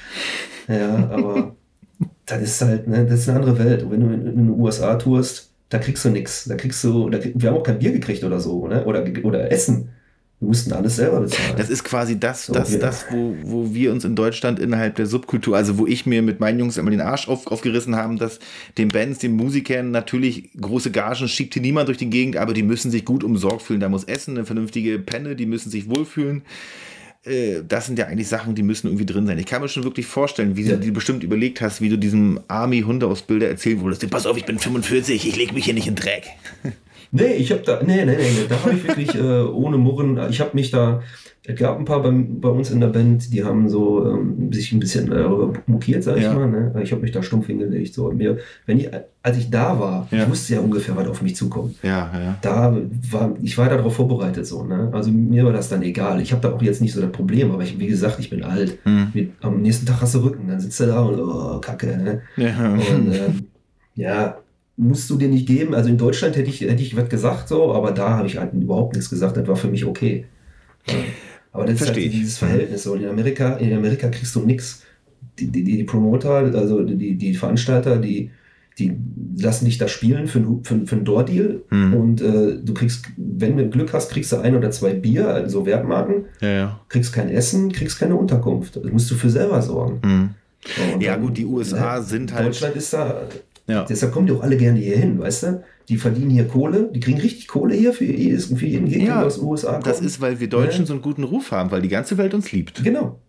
[0.67, 1.55] Ja, aber
[2.25, 3.83] das ist halt, ne, das ist eine andere Welt.
[3.83, 6.45] Und wenn du in, in den USA tourst, da kriegst du nichts.
[6.45, 8.85] Da kriegst du, da, krieg- wir haben auch kein Bier gekriegt oder so, ne?
[8.85, 9.89] Oder, oder Essen.
[10.41, 11.53] Wir mussten alles selber bezahlen.
[11.55, 14.95] Das ist quasi das, So, das, wir- das wo, wo wir uns in Deutschland innerhalb
[14.95, 18.17] der Subkultur, also wo ich mir mit meinen Jungs immer den Arsch auf, aufgerissen haben,
[18.17, 18.39] dass
[18.79, 22.63] den Bands, den Musikern natürlich große Gagen schiebt hier niemand durch die Gegend, aber die
[22.63, 23.79] müssen sich gut umsorgt fühlen.
[23.81, 26.41] Da muss Essen, eine vernünftige Penne, die müssen sich wohlfühlen.
[27.23, 29.37] Äh, Das sind ja eigentlich Sachen, die müssen irgendwie drin sein.
[29.37, 30.71] Ich kann mir schon wirklich vorstellen, wie Ja.
[30.71, 34.09] du dir bestimmt überlegt hast, wie du diesem Army-Hundeausbilder erzählen wolltest.
[34.09, 36.23] Pass auf, ich bin 45, ich leg mich hier nicht in Dreck.
[37.13, 40.17] Nee, ich habe da, nee, nee, nee, nee, da habe ich wirklich äh, ohne Murren,
[40.29, 41.01] ich habe mich da,
[41.45, 44.71] es gab ein paar bei, bei uns in der Band, die haben so ähm, sich
[44.71, 45.25] ein bisschen äh,
[45.65, 46.33] mokiert, sag ich Ja.
[46.33, 46.47] mal.
[46.47, 46.73] Ne?
[46.83, 47.93] Ich habe mich da stumpf hingelegt.
[47.95, 48.05] So.
[48.09, 48.89] Und mir, wenn ich,
[49.23, 50.23] als ich da war, Ja.
[50.23, 51.75] ich wusste ja ungefähr, was auf mich zukommt.
[51.83, 52.37] Ja, ja.
[52.41, 52.77] Da
[53.09, 54.89] war, ich war darauf vorbereitet so, ne?
[54.93, 56.21] Also mir war das dann egal.
[56.21, 58.43] Ich habe da auch jetzt nicht so das Problem, aber ich, wie gesagt, ich bin
[58.43, 58.77] alt.
[58.83, 59.07] Hm.
[59.13, 62.21] Mit, am nächsten Tag hast du Rücken, dann sitzt du da und oh, Kacke, ne?
[62.37, 62.73] ja.
[62.73, 63.47] Und ähm,
[63.95, 64.37] ja,
[64.81, 65.73] musst du dir nicht geben.
[65.75, 68.53] Also in Deutschland hätte ich, hätte ich was gesagt, so, aber da habe ich halt
[68.53, 69.37] überhaupt nichts gesagt.
[69.37, 70.25] Das war für mich okay.
[70.87, 70.95] Ja.
[71.53, 72.19] Aber das ist Versteh halt ich.
[72.19, 72.83] dieses Verhältnis.
[72.83, 72.95] So.
[72.95, 74.83] In Amerika, in Amerika kriegst du nichts.
[75.39, 78.31] Die, die, die Promoter, also die, die Veranstalter, die,
[78.79, 78.95] die
[79.37, 81.61] lassen dich da spielen für, ein- für, für einen Door-Deal.
[81.69, 81.93] Hm.
[81.93, 85.65] Und äh, du kriegst, wenn du Glück hast, kriegst du ein oder zwei Bier, also
[85.65, 86.79] Wertmarken, ja, ja.
[86.89, 88.77] kriegst kein Essen, kriegst keine Unterkunft.
[88.77, 89.99] Das musst du für selber sorgen.
[90.03, 90.29] Hm.
[90.65, 93.21] So, und Ja, dann, gut, die USA ne, sind halt- Deutschland ist da.
[93.71, 93.85] Ja.
[93.85, 95.63] Deshalb kommen die auch alle gerne hier hin, weißt du?
[95.89, 99.23] Die verdienen hier Kohle, die kriegen richtig Kohle hier für, jedes, für jeden Gegner, Ja,
[99.23, 99.87] aus den USA kommt.
[99.87, 100.87] Das ist, weil wir Deutschen Ne?
[100.87, 102.83] so einen guten Ruf haben, weil die ganze Welt uns liebt.
[102.83, 103.19] Genau,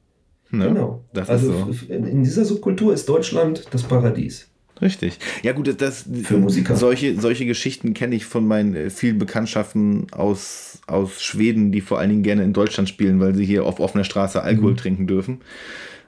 [0.51, 0.69] Ne?
[0.69, 1.03] genau.
[1.15, 1.93] Das also so.
[1.93, 4.49] in in dieser Subkultur ist Deutschland das Paradies.
[4.81, 5.19] Richtig.
[5.43, 6.75] Ja gut, das, Für Musiker.
[6.75, 12.01] Solche, solche Geschichten kenne ich von meinen äh, vielen Bekanntschaften aus, aus Schweden, die vor
[12.01, 14.77] allen Dingen gerne in Deutschland spielen, weil sie hier auf offener Straße Alkohol Mhm.
[14.77, 15.41] trinken dürfen.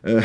[0.05, 0.21] Äh,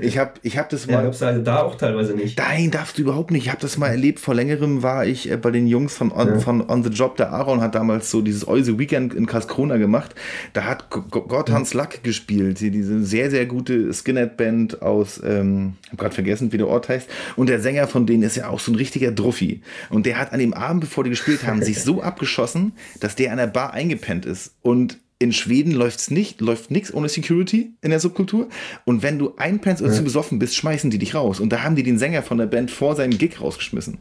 [0.00, 1.04] ich habe ich hab das Ja, mal.
[1.04, 2.38] gab's da, da auch teilweise nicht.
[2.38, 3.44] Nein, darfst du überhaupt nicht.
[3.46, 4.20] Ich habe das mal erlebt.
[4.20, 6.38] Vor längerem war ich äh, bei den Jungs von On, Ja.
[6.38, 7.16] von On the Job.
[7.16, 10.14] Der Aaron hat damals so dieses Euse Weekend in Karlskrona gemacht.
[10.52, 12.60] Da hat Gott Hans Lack gespielt.
[12.60, 16.88] Die- Diese sehr, sehr gute Skinhead-Band aus, ähm, ich habe gerade vergessen, wie der Ort
[16.88, 17.08] heißt.
[17.36, 19.62] Und der Sänger von denen ist ja auch so ein richtiger Druffi.
[19.90, 23.32] Und der hat an dem Abend, bevor die gespielt haben, sich so abgeschossen, dass der
[23.32, 24.54] an der Bar eingepennt ist.
[24.62, 28.48] Und in Schweden läuft's nicht, läuft nichts ohne Security in der Subkultur.
[28.84, 31.40] Und wenn du einpennst oder zu besoffen bist, schmeißen die dich raus.
[31.40, 33.98] Und da haben die den Sänger von der Band vor seinen Gig rausgeschmissen.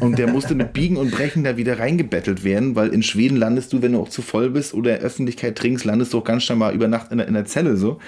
[0.00, 3.72] Und der musste mit Biegen und Brechen da wieder reingebettelt werden, weil in Schweden landest
[3.72, 6.24] du, wenn du auch zu voll bist oder in der Öffentlichkeit trinkst, landest du auch
[6.24, 7.98] ganz schnell mal über Nacht in der, in der Zelle so.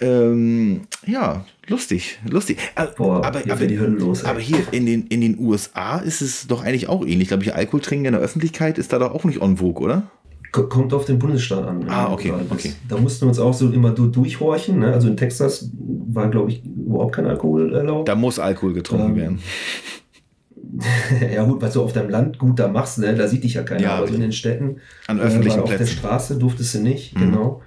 [0.00, 2.58] Ähm, ja, lustig, lustig.
[2.76, 6.46] Aber, Boah, aber, hier aber, los, aber hier in den, in den USA ist es
[6.46, 7.28] doch eigentlich auch ähnlich.
[7.28, 10.10] Glaube ich, Alkohol trinken in der Öffentlichkeit ist da doch auch nicht en vogue, oder?
[10.52, 11.86] Ko- Kommt auf den Bundesstaat an.
[11.88, 12.72] Ah, okay, Das- okay.
[12.88, 14.78] Da mussten wir uns auch so immer du durchhorchen.
[14.80, 14.92] Ne?
[14.92, 15.70] Also in Texas
[16.12, 18.08] war, glaube ich, überhaupt kein Alkohol erlaubt.
[18.08, 19.38] Da muss Alkohol getrunken Ähm, werden.
[21.34, 23.14] ja gut, was du auf deinem Land gut da machst, ne?
[23.14, 23.80] da sieht dich ja keiner.
[23.82, 24.76] Ja, aber so in den Städten,
[25.06, 25.96] An äh, öffentlichen weil auf der Plätzen.
[25.98, 27.20] Straße durftest du nicht, Mhm.
[27.20, 27.62] genau.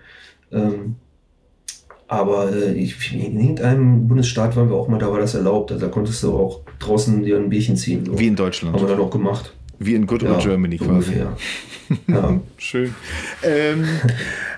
[0.52, 0.96] Ähm,
[2.08, 5.72] aber äh, ich, in irgendeinem Bundesstaat waren wir auch mal, da war das erlaubt.
[5.72, 8.06] Also da konntest du auch draußen dir ein Bierchen ziehen.
[8.06, 8.20] So.
[8.20, 8.82] Wie in Haben wir Deutschland.
[8.82, 9.54] dann auch gemacht.
[9.86, 10.92] Wie in Good Old Germany quasi.
[10.92, 11.38] ungefähr.
[12.08, 12.40] ja.
[12.58, 12.96] Schön.
[13.44, 13.86] Ähm,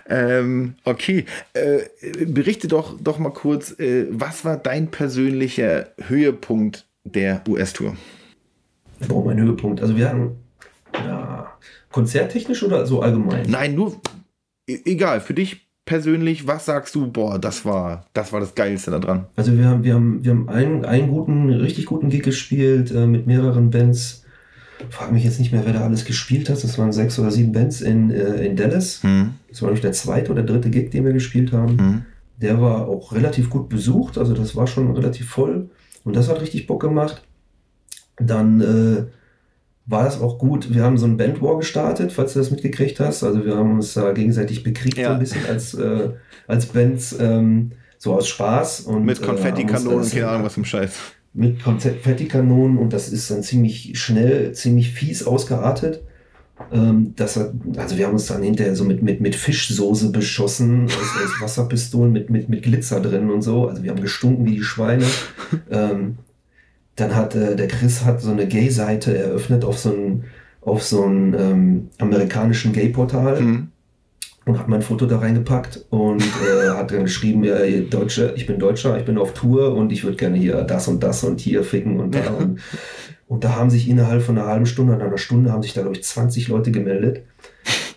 [0.09, 1.25] ähm, okay.
[1.53, 7.95] Äh, berichte doch, doch mal kurz, äh, was war dein persönlicher Höhepunkt der US-Tour?
[9.07, 9.81] Boah, mein Höhepunkt.
[9.81, 10.31] Also wir hatten
[10.93, 11.51] ja,
[11.91, 13.49] konzerttechnisch oder so allgemein?
[13.49, 13.99] Nein, nur
[14.67, 18.91] e- egal, für dich persönlich, was sagst du, boah, das war das war das Geilste
[18.91, 19.25] da dran?
[19.35, 23.05] Also wir haben, wir haben, wir haben einen, einen guten, richtig guten Gig gespielt äh,
[23.05, 24.22] mit mehreren Bands.
[24.89, 26.63] Frag mich jetzt nicht mehr, wer da alles gespielt hat.
[26.63, 29.01] Das waren sechs oder sieben Bands in, äh, in Dallas.
[29.03, 31.77] Hm, Das war nämlich der zweite oder dritte Gig, den wir gespielt haben.
[31.79, 32.05] hm.
[32.41, 35.69] Der war auch relativ gut besucht, also das war schon relativ voll.
[36.03, 37.21] Und das hat richtig Bock gemacht.
[38.17, 39.03] Dann äh,
[39.85, 40.73] war das auch gut.
[40.73, 43.23] Wir haben so ein Bandwar gestartet, falls du das mitgekriegt hast.
[43.23, 45.09] Also wir haben uns da gegenseitig bekriegt, Ja.
[45.09, 46.09] so ein bisschen als, äh,
[46.47, 48.81] als Bands, ähm, so aus Spaß.
[48.81, 50.93] Und, Mit äh, Konfettikanonen das- keine Ahnung was im Scheiß.
[51.33, 56.01] Mit Konfettikanonen und das ist dann ziemlich schnell, ziemlich fies ausgeartet.
[56.71, 60.85] Ähm, das hat, also wir haben uns dann hinterher so mit, mit, mit Fischsoße beschossen,
[60.85, 63.67] aus, aus Wasserpistolen mit, mit, mit Glitzer drin und so.
[63.67, 65.05] Also wir haben gestunken wie die Schweine.
[65.71, 66.17] ähm,
[66.95, 70.25] dann hat äh, der Chris hat so eine Gay-Seite eröffnet auf so einen
[70.61, 73.72] auf so einen ähm, amerikanischen Gay-Portal Hm.
[74.45, 77.55] Und hat mein Foto da reingepackt und äh, hat dann geschrieben, ja,
[77.89, 81.01] Deutsche, ich bin Deutscher, ich bin auf Tour und ich würde gerne hier das und
[81.01, 82.29] das und hier ficken und da.
[82.31, 82.59] Und,
[83.27, 85.95] und da haben sich innerhalb von einer halben Stunde, einer Stunde haben sich da, glaube
[85.95, 87.23] ich, 20 Leute gemeldet.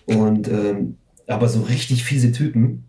[0.06, 0.96] Und ähm,
[1.26, 2.84] aber so richtig fiese Typen.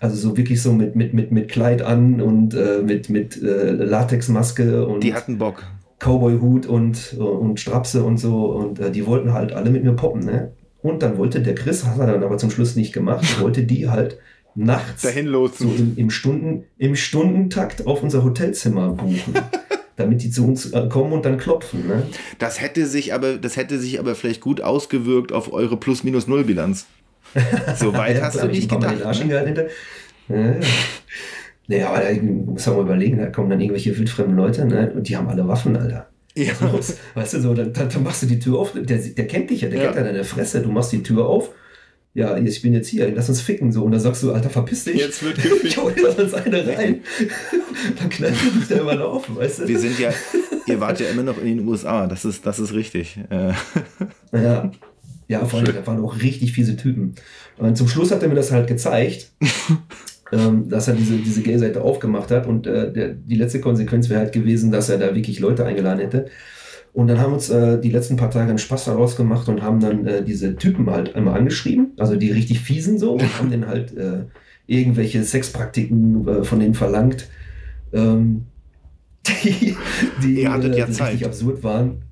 [0.00, 3.70] Also so wirklich so mit, mit, mit, mit Kleid an und äh, mit, mit äh,
[3.70, 5.62] Latexmaske und Die hatten Bock.
[6.00, 8.46] Cowboy-Hut und, und Strapse und so.
[8.46, 10.52] Und äh, die wollten halt alle mit mir poppen, ne?
[10.82, 13.88] Und dann wollte der Chris, hat er dann aber zum Schluss nicht gemacht, wollte die
[13.88, 14.18] halt
[14.54, 19.34] nachts Dahin so im, im, Stunden, im Stundentakt auf unser Hotelzimmer buchen.
[19.96, 21.86] damit die zu uns äh, kommen und dann klopfen.
[21.86, 22.02] Ne?
[22.38, 26.86] Das hätte sich aber, das hätte sich aber vielleicht gut ausgewirkt auf eure Plus-Minus-Null-Bilanz.
[27.76, 28.98] So weit Ja, hast du nicht gedacht.
[30.28, 30.60] Ne?
[30.60, 30.66] ja.
[31.68, 34.92] Naja, aber da muss man mal überlegen, da kommen dann irgendwelche wildfremden Leute ne?
[34.94, 36.11] und die haben alle Waffen, Alter.
[36.34, 36.52] Ja.
[36.60, 36.96] Los.
[37.14, 39.68] Weißt du, so, dann, dann, machst du die Tür auf, der, der kennt dich ja,
[39.68, 39.84] der Ja.
[39.86, 41.50] kennt ja deine Fresse, du machst die Tür auf,
[42.14, 44.84] ja, ich bin jetzt hier, lass uns ficken, so, und dann sagst du, Alter, verpiss
[44.84, 44.96] dich.
[44.96, 45.64] Jetzt wird gefickt.
[45.64, 47.00] Ich hol dir sonst eine rein.
[47.98, 49.68] dann knallt du dich da immer laufen, weißt du?
[49.68, 50.12] Wir sind ja,
[50.66, 53.18] ihr wart ja immer noch in den USA, das ist, das ist richtig.
[53.30, 53.52] Äh,
[54.32, 54.70] Ja,
[55.28, 57.14] ja vor allem, da waren auch richtig fiese Typen.
[57.56, 59.30] Und zum Schluss hat er mir das halt gezeigt,
[60.32, 62.46] ähm, dass er diese, diese Gay-Seite aufgemacht hat.
[62.46, 66.00] Und äh, der, die letzte Konsequenz wäre halt gewesen, dass er da wirklich Leute eingeladen
[66.00, 66.26] hätte.
[66.94, 69.80] Und dann haben uns äh, die letzten paar Tage einen Spaß daraus gemacht und haben
[69.80, 73.66] dann äh, diese Typen halt einmal angeschrieben, also die richtig fiesen so, und haben denen
[73.66, 74.24] halt äh,
[74.66, 77.28] irgendwelche Sexpraktiken äh, von denen verlangt,
[77.94, 78.44] ähm,
[79.44, 79.74] die,
[80.22, 81.12] die, äh, ja die Zeit.
[81.12, 82.02] richtig absurd waren.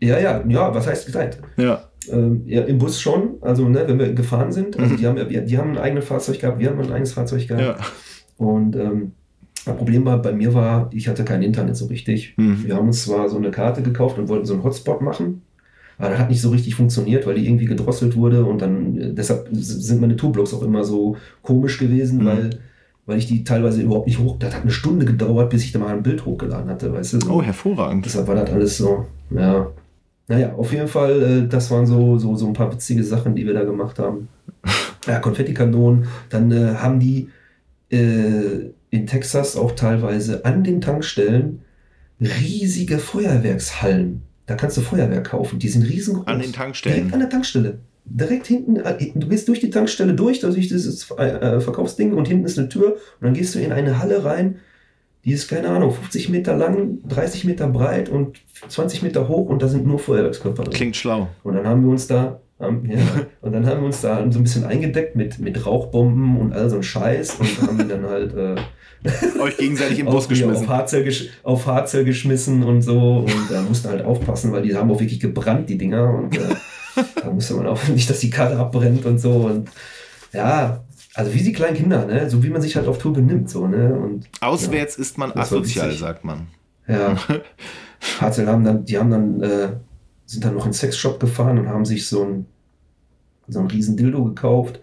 [0.00, 1.38] Ja, ja, ja, was heißt Zeit?
[1.56, 1.84] ja.
[2.10, 4.78] Ähm, ja, im Bus schon, also ne, wenn wir gefahren sind.
[4.78, 4.98] Also Mhm.
[4.98, 7.62] die haben wir- die haben ein eigenes Fahrzeug gehabt, wir haben ein eigenes Fahrzeug gehabt.
[7.62, 7.76] ja.
[8.44, 9.12] Und ähm,
[9.64, 12.34] das Problem war, bei mir war, ich hatte kein Internet so richtig.
[12.36, 12.64] Mhm.
[12.66, 15.42] Wir haben uns zwar so eine Karte gekauft und wollten so einen Hotspot machen,
[15.98, 19.12] aber das hat nicht so richtig funktioniert, weil die irgendwie gedrosselt wurde und dann, äh,
[19.14, 22.26] deshalb sind meine Tourblogs auch immer so komisch gewesen, Mhm.
[22.26, 22.50] weil,
[23.06, 25.78] weil ich die teilweise überhaupt nicht hoch, das hat eine Stunde gedauert, bis ich da
[25.78, 27.20] mal ein Bild hochgeladen hatte, weißt du.
[27.20, 27.30] so.
[27.32, 28.04] Oh, hervorragend.
[28.04, 29.68] Deshalb war das alles so, ja.
[30.28, 33.46] Naja, auf jeden Fall, äh, das waren so, so, so ein paar witzige Sachen, die
[33.46, 34.28] wir da gemacht haben.
[35.04, 36.06] Ja, Konfettikanonen.
[36.28, 37.28] Dann äh, haben die
[37.90, 41.62] äh, in Texas auch teilweise an den Tankstellen
[42.20, 44.22] riesige Feuerwerkshallen.
[44.46, 45.58] Da kannst du Feuerwerk kaufen.
[45.58, 46.28] Die sind riesengroß.
[46.28, 46.96] An den Tankstellen?
[46.96, 47.78] Direkt an der Tankstelle.
[48.04, 52.44] Direkt hinten, äh, du gehst durch die Tankstelle durch, durch dieses äh, Verkaufsding und hinten
[52.44, 54.56] ist eine Tür und dann gehst du in eine Halle rein,
[55.24, 59.62] die ist, keine Ahnung, 50 Meter lang, 30 Meter breit und 20 Meter hoch und
[59.62, 60.74] da sind nur Feuerwerkskörper drin.
[60.74, 61.28] Klingt schlau.
[61.44, 62.98] Und dann haben wir uns da, haben, ja,
[63.40, 66.68] und dann haben wir uns da so ein bisschen eingedeckt mit, mit Rauchbomben und all
[66.70, 68.56] so ein Scheiß und haben die dann halt äh,
[69.40, 70.68] Euch gegenseitig im Bus geschmissen.
[70.68, 74.90] Auf gesch auf Hardcell geschmissen und so und da mussten halt aufpassen, weil die haben
[74.90, 76.54] auch wirklich gebrannt, die Dinger und äh,
[77.22, 79.70] da musste man auch nicht, dass die Karre abbrennt und so und
[80.32, 82.28] ja, also wie die kleinen Kinder, ne?
[82.30, 83.94] so wie man sich halt auf Tour benimmt, so, ne?
[83.94, 86.48] Und, Auswärts ist man asozial, sagt man.
[86.88, 87.16] ja.
[88.20, 89.68] Hardcell haben dann, die haben dann, äh,
[90.26, 92.46] sind dann noch in den Sexshop gefahren und haben sich so ein,
[93.48, 94.80] so ein riesen Dildo gekauft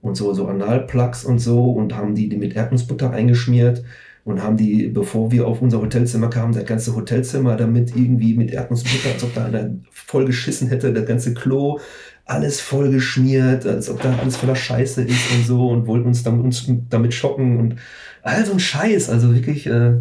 [0.00, 3.84] und so, so Analplugs und so und haben die, die mit Erdnussbutter eingeschmiert
[4.24, 8.52] und haben die, bevor wir auf unser Hotelzimmer kamen, das ganze Hotelzimmer damit irgendwie mit
[8.52, 11.80] Erdnussbutter, als ob da einer voll geschissen hätte, das ganze Klo,
[12.24, 16.22] alles voll geschmiert, als ob da alles voller Scheiße ist und so und wollten uns
[16.22, 17.76] damit, uns damit schocken und
[18.22, 19.94] all so ein Scheiß, also wirklich, äh,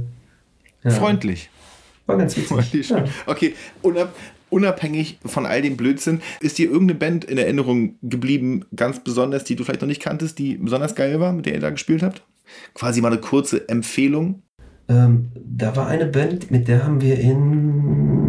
[0.83, 1.49] ja, Freundlich.
[2.05, 2.49] war ganz witzig.
[2.49, 2.89] Freundlich.
[2.89, 3.05] Ja.
[3.25, 4.13] Okay, unab
[4.49, 9.55] unabhängig von all dem Blödsinn, ist dir irgendeine Band in Erinnerung geblieben, ganz besonders, die
[9.55, 12.21] du vielleicht noch nicht kanntest, die besonders geil war, mit der ihr da gespielt habt?
[12.73, 14.43] Quasi mal eine kurze Empfehlung.
[14.89, 18.20] Ähm, da war eine Band, mit der haben wir in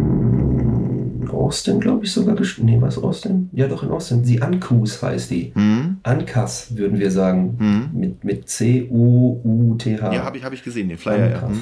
[1.33, 2.65] Austin, glaube ich, sogar gespielt.
[2.65, 3.49] Nee, was Austin?
[3.51, 4.23] Ja, doch in Austin.
[4.23, 5.51] Die Ankus heißt die.
[5.53, 5.97] Hm?
[6.03, 7.55] Ankas, würden wir sagen.
[7.59, 7.99] Hm?
[7.99, 10.13] Mit, mit C-U-U-T-H.
[10.13, 11.29] Ja, habe ich, hab ich gesehen, den Flyer.
[11.29, 11.39] Ja.
[11.39, 11.57] Ankas.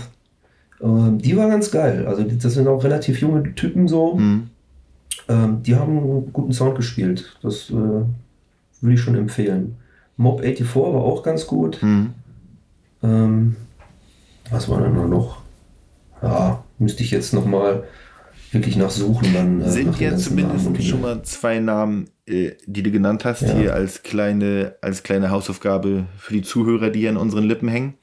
[0.81, 2.05] Ähm, die war ganz geil.
[2.07, 4.17] Also, das sind auch relativ junge Typen so.
[4.17, 4.49] Hm.
[5.27, 7.37] Ähm, die haben einen guten Sound gespielt.
[7.41, 9.75] Das äh, würde ich schon empfehlen.
[10.17, 11.81] Mob 84 war auch ganz gut.
[11.81, 12.13] Hm.
[13.03, 13.55] Ähm,
[14.49, 15.41] was war denn da noch?
[16.21, 17.83] Ja, müsste ich jetzt noch mal
[18.51, 19.33] wirklich nachsuchen.
[19.33, 23.25] Dann, äh, Sind ja Namen zumindest und schon mal zwei Namen, äh, die du genannt
[23.25, 23.53] hast, Ja.
[23.55, 27.95] hier als kleine, als kleine Hausaufgabe für die Zuhörer, die hier an unseren Lippen hängen,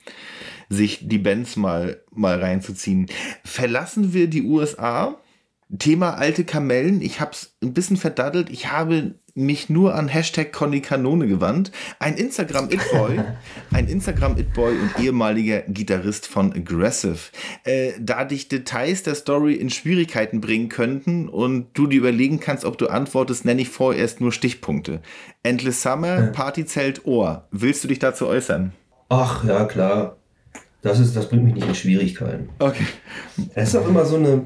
[0.68, 3.06] sich die Bands mal, mal reinzuziehen.
[3.44, 5.16] Verlassen wir die USA?
[5.78, 7.02] Thema alte Kamellen.
[7.02, 8.48] Ich habe es ein bisschen verdaddelt.
[8.50, 11.72] Ich habe mich nur an Hashtag Conny Kanone gewandt.
[11.98, 13.20] Ein Instagram It Boy,
[13.72, 17.18] ein Instagram It Boy und ehemaliger Gitarrist von Aggressive.
[17.64, 22.64] Äh, da dich Details der Story in Schwierigkeiten bringen könnten und du dir überlegen kannst,
[22.64, 25.00] ob du antwortest, nenne ich vorerst nur Stichpunkte.
[25.42, 27.46] Endless Summer, Partyzelt, Ohr.
[27.50, 28.72] Willst du dich dazu äußern?
[29.08, 30.16] Ach, ja, klar.
[30.82, 32.50] Das, ist, das bringt mich nicht in Schwierigkeiten.
[32.58, 32.86] Okay.
[33.54, 34.44] Es ist auch immer so eine,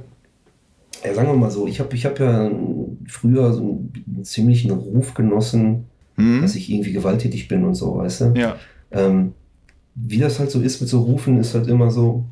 [1.05, 2.51] ja, sagen wir mal so, ich habe ich hab ja
[3.07, 5.85] früher so einen ziemlichen Ruf genossen,
[6.17, 6.43] Hm?
[6.43, 8.35] dass ich irgendwie gewalttätig bin und so, weißt du?
[8.37, 8.57] Ja.
[8.91, 9.33] Ähm,
[9.95, 12.25] wie das halt so ist mit so Rufen, ist halt immer so,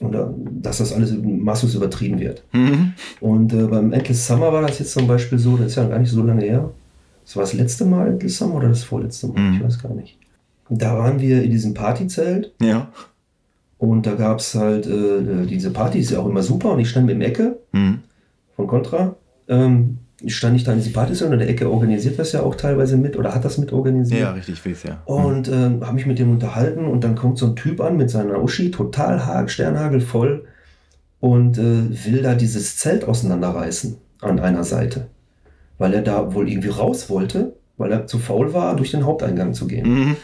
[0.00, 2.42] oder, dass das alles masslos übertrieben wird.
[2.52, 2.94] Mhm.
[3.20, 5.98] Und äh, beim Endless Summer war das jetzt zum Beispiel so, das ist ja gar
[5.98, 6.70] nicht so lange her.
[7.24, 9.38] Das war das letzte Mal Endless Summer oder das vorletzte Mal?
[9.40, 9.56] Mhm.
[9.56, 10.16] Ich weiß gar nicht.
[10.70, 12.88] Da waren wir in diesem Partyzelt Ja.
[13.78, 16.88] und da gab es halt, äh, diese Party ist ja auch immer super und ich
[16.88, 17.98] stand mit dem Ecke Mhm.
[18.56, 19.16] von Contra.
[19.48, 23.16] Ähm, stand ich da in diesem und der Ecke organisiert das ja auch teilweise mit
[23.16, 24.20] oder hat das mit organisiert.
[24.20, 25.02] Ja, richtig, ich weiß ja.
[25.04, 28.10] Und ähm, habe mich mit dem unterhalten und dann kommt so ein Typ an mit
[28.10, 30.46] seiner Uschi, total hag, sternhagelvoll
[31.20, 35.08] und äh, will da dieses Zelt auseinanderreißen an einer Seite.
[35.78, 39.52] Weil er da wohl irgendwie raus wollte, weil er zu faul war, durch den Haupteingang
[39.52, 39.88] zu gehen.
[39.88, 40.16] Mhm.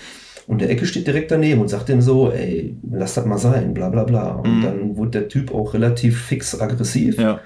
[0.51, 3.72] Und der Ecke steht direkt daneben und sagt ihm so, ey, lass das mal sein,
[3.72, 4.32] bla bla bla.
[4.32, 4.62] Und Mhm.
[4.62, 7.18] dann wurde der Typ auch relativ fix aggressiv.
[7.20, 7.39] Ja.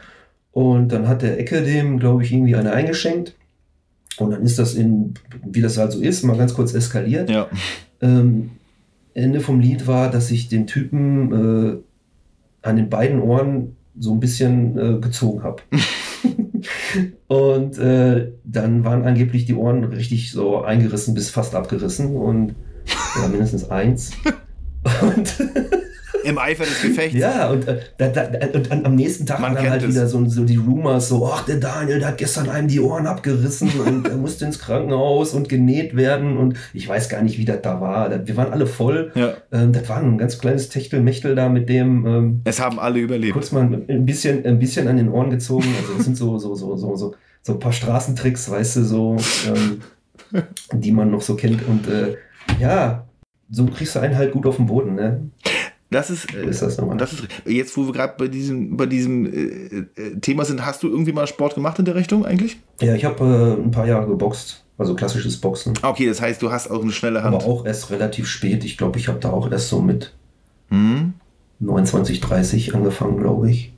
[0.52, 3.34] Und dann hat der Ecke dem, glaube ich, irgendwie eine eingeschenkt.
[4.16, 5.12] Und dann ist das in,
[5.44, 7.28] wie das halt so ist, mal ganz kurz eskaliert.
[7.28, 7.48] Ja.
[8.00, 8.52] Ähm,
[9.12, 11.76] Ende vom Lied war, dass ich den Typen äh,
[12.66, 15.60] an den beiden Ohren so ein bisschen äh, gezogen habe.
[17.26, 22.54] und äh, dann waren angeblich die Ohren richtig so eingerissen bis fast abgerissen und
[23.20, 24.10] ja, mindestens eins.
[25.02, 25.34] Und
[26.24, 27.18] Im Eifer des Gefechts.
[27.18, 28.24] ja, und, äh, da, da,
[28.54, 29.90] und am nächsten Tag Man waren dann halt es.
[29.90, 33.06] wieder so, so die Rumors, so, ach, der Daniel, der hat gestern einem die Ohren
[33.06, 37.44] abgerissen und er musste ins Krankenhaus und genäht werden und ich weiß gar nicht, wie
[37.44, 38.26] das da war.
[38.26, 39.12] Wir waren alle voll.
[39.14, 39.34] Ja.
[39.52, 43.34] Ähm, das war ein ganz kleines Techtelmechtel da mit dem, ähm, Es haben alle überlebt.
[43.34, 45.66] kurz mal ein bisschen, ein bisschen an den Ohren gezogen.
[45.78, 49.16] Also das sind so, so, so, so, so, so ein paar Straßentricks, weißt du, so,
[49.46, 50.42] ähm,
[50.72, 51.68] die man noch so kennt.
[51.68, 52.16] Und äh,
[52.60, 53.06] ja,
[53.50, 55.30] so kriegst du einen halt gut auf den Boden, ne?
[55.90, 60.00] Das ist, ist das das ist jetzt, wo wir gerade bei diesem, bei diesem äh,
[60.00, 62.58] äh, Thema sind, hast du irgendwie mal Sport gemacht in der Richtung eigentlich?
[62.80, 64.64] Ja, ich habe äh, ein paar Jahre geboxt.
[64.76, 65.74] Also klassisches Boxen.
[65.82, 67.36] Okay, das heißt, du hast auch eine schnelle Hand.
[67.36, 68.64] Aber auch erst relativ spät.
[68.64, 70.12] Ich glaube, ich habe da auch erst so mit
[70.70, 71.14] Hm?
[71.60, 73.72] 29, 30 angefangen, glaube ich.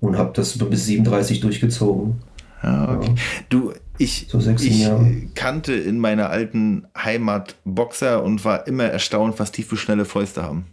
[0.00, 2.16] Und habe das bis 37 durchgezogen.
[2.62, 3.14] Ja, okay.
[3.48, 4.88] Du, ich, So ich
[5.34, 10.42] kannte in meiner alten Heimat Boxer und war immer erstaunt, was die für schnelle Fäuste
[10.42, 10.66] haben.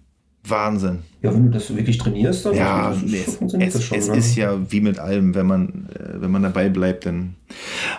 [0.44, 0.99] Wahnsinn.
[1.22, 3.98] Ja, wenn du das wirklich trainierst, dann Ja, das nee, es, funktioniert es, das schon.
[3.98, 4.18] es ne?
[4.18, 7.36] ist ja wie mit allem, wenn man, äh, wenn man dabei bleibt, dann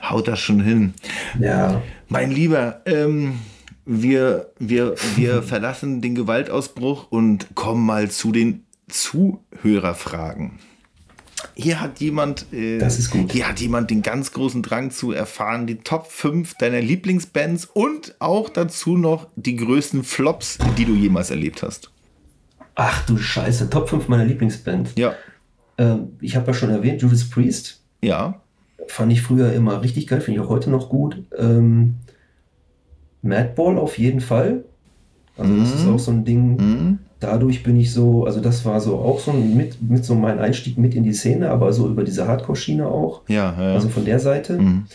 [0.08, 0.94] haut das schon hin.
[1.38, 3.34] ja, Mein Lieber, ähm,
[3.84, 10.58] wir, wir, wir verlassen den Gewaltausbruch und kommen mal zu den Zuhörerfragen.
[11.54, 13.32] Hier hat jemand, äh, Das ist gut.
[13.32, 18.14] hier hat jemand den ganz großen Drang zu erfahren, die Top 5 deiner Lieblingsbands und
[18.18, 21.90] auch dazu noch die größten Flops, die du jemals erlebt hast.
[22.74, 24.98] Ach du Scheiße, Top 5 meiner Lieblingsband.
[24.98, 25.14] Ja,
[25.78, 27.82] Ähm, ich habe ja schon erwähnt, Judas Priest.
[28.02, 28.40] ja,
[28.88, 31.22] Fand ich früher immer richtig geil, finde ich auch heute noch gut.
[31.38, 31.96] Ähm,
[33.22, 34.64] Madball auf jeden Fall.
[35.36, 36.58] Also das ist auch so ein Ding.
[36.58, 36.98] hm?
[37.20, 40.78] Dadurch bin ich so, also das war so auch so mit, mit so mein Einstieg
[40.78, 43.22] mit in die Szene, aber so über diese Hardcore-Schiene auch.
[43.28, 43.74] ja, ja.
[43.74, 44.58] Also von der Seite.
[44.58, 44.86] Mhm.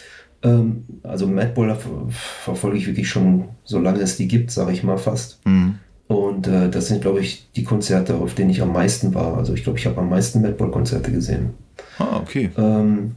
[0.42, 4.98] Ähm, also Madball ver verfolge ich wirklich schon, solange es die gibt, sage ich mal
[4.98, 5.46] fast.
[5.46, 5.76] Mhm.
[6.08, 9.38] Und äh, das sind, glaube ich, die Konzerte, auf denen ich am meisten war.
[9.38, 11.52] Also ich glaube, ich habe am meisten Madball-Konzerte gesehen.
[12.00, 12.52] Ah, okay.
[12.58, 13.16] Ähm,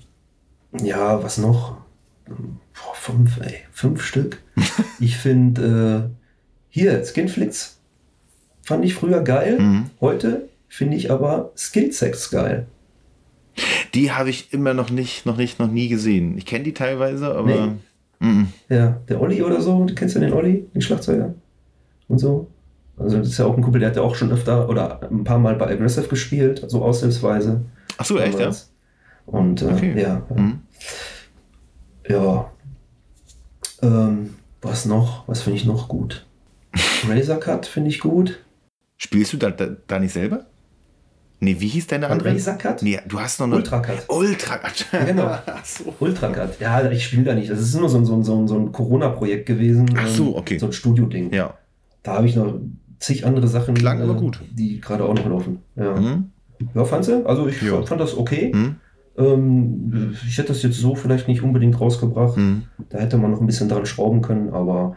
[0.83, 1.79] ja, was noch?
[2.27, 4.43] Boah, fünf, ey, fünf Stück.
[5.01, 6.17] ich finde, äh,
[6.69, 7.78] hier, Skinflix
[8.69, 9.59] fand ich früher geil.
[9.59, 9.91] Mhm.
[10.01, 12.67] Heute finde ich aber Skillsex geil.
[13.95, 16.39] Die habe ich immer noch nicht, noch nicht, noch nie gesehen.
[16.39, 17.75] Ich kenne die teilweise, aber.
[18.21, 18.49] Mhm.
[18.69, 21.35] Ja, der Olli oder so, du kennst ja den Olli, den Schlagzeuger
[22.09, 22.49] und so.
[22.97, 25.23] Also das ist ja auch ein Kumpel, der hat ja auch schon öfter oder ein
[25.25, 27.61] paar Mal bei Aggressive gespielt, so aushilfsweise.
[27.97, 28.39] Ach so, echt, ja?
[28.41, 28.71] damals.
[29.27, 30.01] Und äh, Okay.
[30.01, 30.59] ja, Mhm.
[32.09, 32.51] ja.
[33.83, 35.27] Ähm, was noch?
[35.29, 36.27] Was finde ich noch gut?
[37.09, 38.41] Razor Cut finde ich gut.
[38.99, 40.47] Spielst du da, da, da nicht selber?
[41.41, 42.31] Nee, wie hieß deine Ein andere?
[42.35, 42.83] Razor Cut?
[42.83, 43.55] Nee, du hast noch eine.
[43.57, 44.05] Ultra Cut.
[44.09, 44.87] Ultra Cut.
[45.07, 45.39] Genau.
[45.65, 45.95] So.
[46.01, 46.59] Ultra Cut.
[46.61, 47.49] Ja, ich spiele da nicht.
[47.49, 49.89] Das ist nur so ein, so ein, so ein, so ein Corona-Projekt gewesen.
[49.97, 50.59] Ach so, ähm, okay.
[50.59, 51.33] So ein Studio-Ding.
[51.33, 51.55] Ja.
[52.03, 52.59] Da habe ich noch
[52.99, 54.41] zig andere Sachen, äh, Klang aber gut.
[54.51, 55.59] die gerade auch noch laufen.
[55.77, 56.31] Ja, Mhm.
[56.75, 57.25] ja fandst du?
[57.25, 57.81] Also ich Ja.
[57.83, 58.51] fand das okay.
[58.53, 58.77] Mhm.
[59.17, 62.37] Ähm, ich hätte das jetzt so vielleicht nicht unbedingt rausgebracht.
[62.37, 62.65] Mhm.
[62.89, 64.97] Da hätte man noch ein bisschen dran schrauben können, aber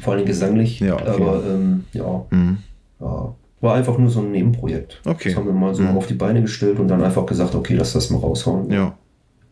[0.00, 0.80] vor allem gesanglich.
[0.80, 1.04] Ja, okay.
[1.22, 2.58] Aber ähm, ja, Mhm.
[3.00, 5.00] Ja, war einfach nur so ein Nebenprojekt.
[5.04, 5.28] Okay.
[5.30, 5.96] Das haben wir mal so Mhm.
[5.96, 8.70] auf die Beine gestellt und dann einfach gesagt, okay, lass das mal raushauen.
[8.70, 8.96] Ja.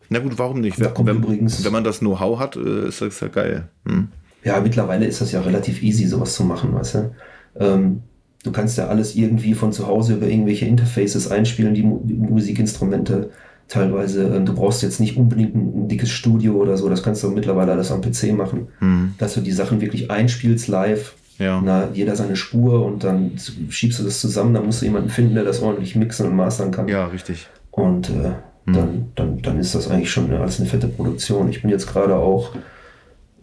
[0.09, 0.79] Na gut, warum nicht?
[0.79, 3.67] Wenn, kommt wenn, übrigens- wenn man das Know-how hat, äh, ist das ja geil.
[3.83, 4.07] Mhm.
[4.43, 7.11] Ja, mittlerweile ist das ja relativ easy, sowas zu machen, weißt du?
[7.59, 8.01] Ähm,
[8.43, 12.13] du kannst ja alles irgendwie von zu Hause über irgendwelche Interfaces einspielen, die, Mu die
[12.15, 13.29] Musikinstrumente
[13.67, 14.23] teilweise.
[14.35, 17.29] Ähm, du brauchst jetzt nicht unbedingt ein, ein dickes Studio oder so, das kannst du
[17.29, 19.13] mittlerweile alles am PC machen, Mhm.
[19.19, 21.13] dass du die Sachen wirklich einspielst live.
[21.39, 21.61] Ja.
[21.63, 23.31] Na, jeder seine Spur und dann
[23.69, 26.69] schiebst du das zusammen, dann musst du jemanden finden, der das ordentlich mixen und mastern
[26.71, 26.87] kann.
[26.87, 27.47] ja, richtig.
[27.71, 28.33] Und äh,
[28.65, 28.73] Mhm.
[28.73, 31.49] dann, dann, dann ist das eigentlich schon alles eine fette Produktion.
[31.49, 32.51] Ich bin jetzt gerade auch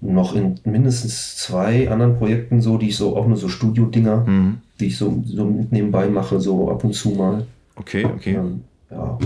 [0.03, 4.59] noch in mindestens zwei anderen Projekten so, die ich so auch nur so Studio-Dinger, Mhm.
[4.79, 7.47] die ich so, so mit nebenbei mache, so ab und zu mal.
[7.77, 8.35] Okay, okay.
[8.35, 9.19] Ähm, ja.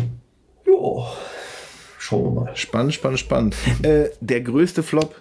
[0.66, 1.04] Jo.
[1.98, 2.50] Schauen wir mal.
[2.56, 3.56] Spannend, spannend, spannend.
[3.82, 5.14] Äh, der größte Flop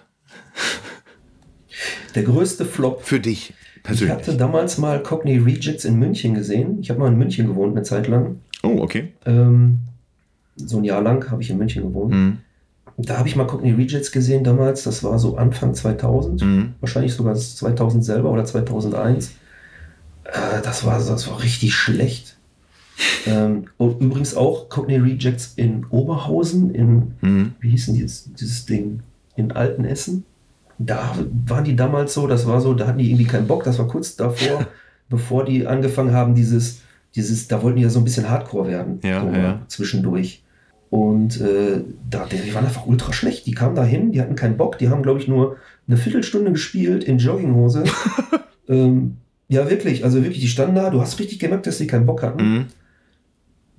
[2.14, 3.02] Der größte Flop.
[3.02, 4.14] für dich Ich persönlich.
[4.16, 6.78] hatte damals mal Cockney Rejects in München gesehen.
[6.80, 8.40] Ich habe mal in München gewohnt eine Zeit lang.
[8.62, 9.12] Oh, okay.
[9.26, 9.78] Ähm,
[10.56, 12.12] so ein Jahr lang habe ich in München gewohnt.
[12.14, 12.38] Mhm.
[12.98, 14.82] Da habe ich mal Cockney Rejects gesehen damals.
[14.82, 16.42] Das war so Anfang 2000.
[16.42, 16.74] Mhm.
[16.80, 19.30] wahrscheinlich sogar 2000 selber oder 2001.
[20.24, 22.36] Äh, das, war, das war richtig schlecht.
[23.26, 27.52] ähm, und übrigens auch Cockney Rejects in Oberhausen, in, Mhm.
[27.60, 29.00] wie hieß denn jetzt dieses Ding,
[29.36, 30.24] in Altenessen.
[30.82, 31.14] Da
[31.46, 33.86] waren die damals so, das war so, da hatten die irgendwie keinen Bock, das war
[33.86, 34.66] kurz davor,
[35.08, 36.80] bevor die angefangen haben, dieses,
[37.14, 39.62] dieses, da wollten die ja so ein bisschen Hardcore werden, Ja, so ja.
[39.68, 40.42] zwischendurch.
[40.90, 43.46] Und äh, da, die waren einfach ultra schlecht.
[43.46, 46.50] Die kamen da hin, die hatten keinen Bock, die haben, glaube ich, nur eine Viertelstunde
[46.50, 47.84] gespielt in Jogginghose.
[48.68, 52.06] ähm, ja, wirklich, also wirklich, die standen da, du hast richtig gemerkt, dass sie keinen
[52.06, 52.42] Bock hatten.
[52.42, 52.66] Mhm.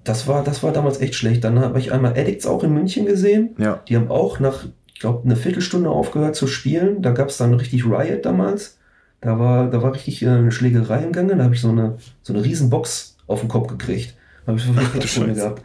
[0.06, 1.44] Das, war, das war damals echt schlecht.
[1.44, 3.56] Dann habe ich einmal Addicts auch in München gesehen.
[3.58, 3.82] Ja.
[3.88, 4.66] Die haben auch nach,
[5.02, 7.02] glaube, eine Viertelstunde aufgehört zu spielen.
[7.02, 8.78] Da gab es dann richtig Riot damals.
[9.22, 11.36] Da war, da war richtig äh, eine Schlägerei im Gange.
[11.36, 14.16] Da habe ich so eine, so eine riesen Box auf den Kopf gekriegt.
[14.48, 15.34] Habe ich mir Scheiße.
[15.34, 15.62] gehabt.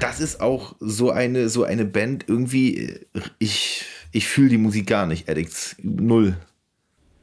[0.00, 3.00] Das ist auch so eine, so eine Band, irgendwie, äh,
[3.38, 5.76] ich, ich fühle die Musik gar nicht, Addicts.
[5.82, 6.36] Null.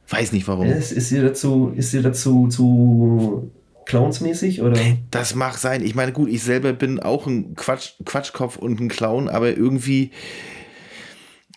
[0.08, 0.66] Weiß nicht warum.
[0.66, 3.50] Es ist sie dazu, ist sie dazu zu
[3.84, 4.78] clownsmäßig oder?
[5.10, 5.82] Das mag sein.
[5.82, 10.10] Ich meine, gut, ich selber bin auch ein Quatsch, Quatschkopf und ein Clown, aber irgendwie,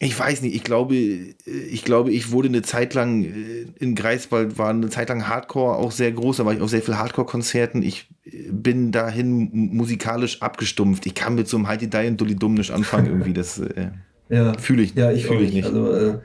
[0.04, 1.32] Ich weiß nicht, ich glaube, äh,
[1.70, 5.78] ich glaube, ich wurde eine Zeit lang äh, in Greifswald, war eine Zeit lang Hardcore
[5.78, 7.84] auch sehr groß, da war ich auf sehr viel Hardcore-Konzerten.
[7.84, 11.06] Ich äh, bin dahin musikalisch abgestumpft.
[11.06, 13.34] Ich kann mit so einem Heidi Die und Dolly Dumm nicht anfangen irgendwie.
[13.34, 13.90] Das äh,
[14.30, 15.66] Ja, fühle ich, ja, ich fühl ich nicht.
[15.66, 16.18] Also, äh,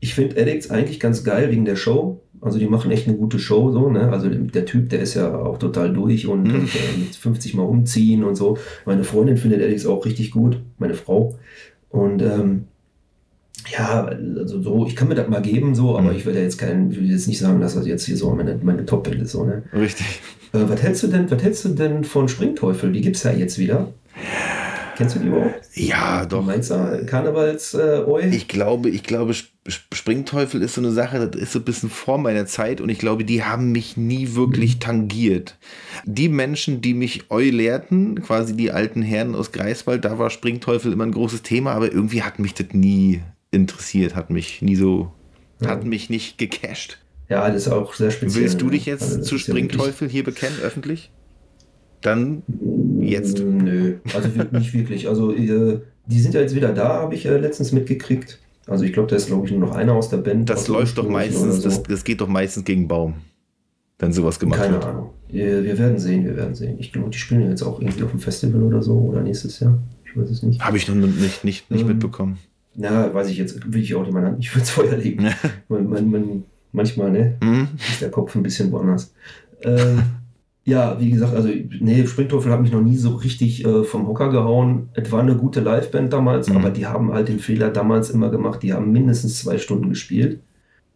[0.00, 2.20] ich finde Addicts eigentlich ganz geil wegen der Show.
[2.42, 4.10] Also die machen echt eine gute Show so, ne?
[4.12, 6.54] Also der Typ, der ist ja auch total durch und, Mhm.
[6.54, 8.58] und äh, mit 50 Mal umziehen und so.
[8.84, 11.38] Meine Freundin findet Addicts auch richtig gut, meine Frau.
[11.88, 12.64] Und ähm,
[13.72, 16.16] ja, also so, ich kann mir das mal geben, so, aber Mhm.
[16.16, 18.30] ich will ja jetzt keinen, ich will jetzt nicht sagen, dass das jetzt hier so
[18.34, 19.62] meine, meine Top-Band ist, so, ne?
[19.72, 20.06] Richtig.
[20.52, 22.92] Äh, was hältst du denn, was hältst du denn von Springteufel?
[22.92, 23.92] Die gibt's ja jetzt wieder.
[24.96, 25.60] Kennst du die überhaupt?
[25.74, 26.42] Ja, doch.
[26.44, 28.28] meinst du Karnevals äh, Oi?
[28.30, 31.64] Ich glaube, ich glaube, Sp- Sp- Springteufel ist so eine Sache, das ist so ein
[31.66, 35.58] bisschen vor meiner Zeit und ich glaube, die haben mich nie wirklich tangiert.
[36.06, 40.92] Die Menschen, die mich Eu lehrten, quasi die alten Herren aus Greifswald, da war Springteufel
[40.92, 43.20] immer ein großes Thema, aber irgendwie hat mich das nie
[43.56, 45.12] interessiert, hat mich nie so,
[45.64, 46.98] hat mich nicht gecasht.
[47.28, 48.44] Ja, das ist auch sehr speziell.
[48.44, 51.10] Willst du dich jetzt Also zu ja Springteufel hier bekennen, öffentlich?
[52.02, 52.42] Dann
[53.00, 53.40] jetzt.
[53.42, 55.08] Mm, Nö, also nicht wirklich.
[55.08, 58.38] Also die sind ja jetzt wieder da, habe ich äh, letztens mitgekriegt.
[58.66, 60.48] Also ich glaube, da ist glaube ich nur noch einer aus der Band.
[60.48, 61.62] Das läuft doch meistens, so.
[61.62, 63.14] das, das geht doch meistens gegen Baum,
[63.98, 64.84] wenn sowas gemacht Keine wird.
[64.84, 65.10] Ahnung.
[65.28, 66.76] Wir, werden sehen, wir werden sehen.
[66.78, 69.58] Ich glaube, die spielen ja jetzt auch irgendwie auf dem Festival oder so oder nächstes
[69.60, 69.78] Jahr.
[70.04, 70.60] Ich weiß es nicht.
[70.60, 72.38] Habe ich noch nicht, nicht, nicht Ähm, mitbekommen.
[72.76, 75.26] Na, weiß ich jetzt, will ich auch nicht meine Hand nicht ins Feuer legen.
[75.68, 77.36] man, man, man, manchmal, ne?
[77.42, 77.68] Mhm.
[77.78, 79.14] ist der Kopf ein bisschen woanders.
[79.62, 80.02] Ähm,
[80.64, 81.48] ja, wie gesagt, also
[81.80, 84.88] nee, Springteufel hat mich noch nie so richtig äh, vom Hocker gehauen.
[84.94, 86.56] Es war eine gute Liveband damals, Mhm.
[86.56, 88.62] aber die haben halt den Fehler damals immer gemacht.
[88.62, 90.40] Die haben mindestens zwei Stunden gespielt.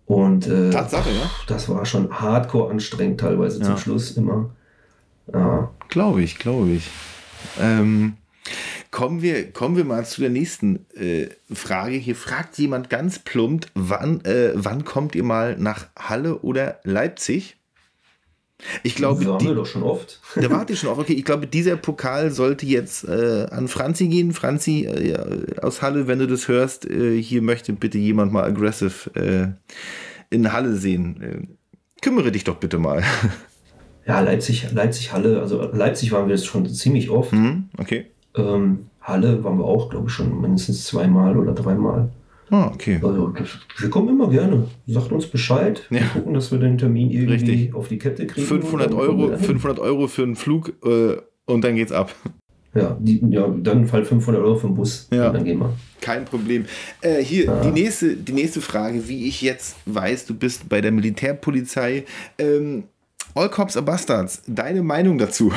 [0.07, 1.31] Und äh, Tatsache, ja?
[1.47, 3.67] das war schon hardcore anstrengend teilweise Ja.
[3.67, 4.51] zum Schluss immer.
[5.33, 6.91] Ja, Glaube ich, glaube ich.
[7.61, 8.15] Ähm,
[8.91, 11.97] kommen, wir, kommen wir mal zu der nächsten äh, Frage.
[11.97, 17.57] Hier fragt jemand ganz plump, wann, äh, wann kommt ihr mal nach Halle oder Leipzig?
[18.83, 20.21] Ich glaube, waren wir die, doch schon oft.
[20.35, 20.99] da warte ich schon auf.
[20.99, 24.33] Okay, ich glaube, dieser Pokal sollte jetzt äh, an Franzi gehen.
[24.33, 25.17] Franzi äh,
[25.63, 30.53] aus Halle, wenn du das hörst, äh, hier möchte bitte jemand mal aggressive äh, in
[30.53, 31.23] Halle sehen.
[31.23, 33.03] Äh, kümmere dich doch bitte mal.
[34.07, 37.33] Ja, Leipzig, Leipzig, Halle, also Leipzig waren wir jetzt schon ziemlich oft.
[37.33, 37.69] hm?
[37.79, 38.11] Okay.
[38.41, 42.11] Ähm, Halle waren wir auch, glaube ich, schon mindestens zweimal oder dreimal.
[42.51, 42.99] Ah, okay.
[43.03, 43.49] Also, das,
[43.79, 44.67] wir kommen immer gerne.
[44.87, 45.87] Sagt uns Bescheid.
[45.89, 46.07] Wir Ja.
[46.09, 47.75] gucken, dass wir den Termin irgendwie Richtig.
[47.75, 48.47] auf die Kette kriegen.
[48.47, 49.47] 500 Und dann kommen wir Euro, dahin.
[49.47, 52.15] 500 Euro für einen Flug äh, und dann geht's ab.
[52.75, 55.09] Ja, die, ja, dann halt 500 Euro für den Bus.
[55.13, 55.29] Ja.
[55.29, 55.73] Und dann gehen wir.
[56.01, 56.67] Kein Problem.
[57.01, 60.93] Äh, hier, die, nächste, die nächste Frage, wie ich jetzt weiß, du bist bei der
[60.93, 62.05] Militärpolizei.
[62.39, 62.85] Ähm,
[63.35, 64.43] All Cops are Bastards.
[64.49, 65.53] Deine Meinung dazu?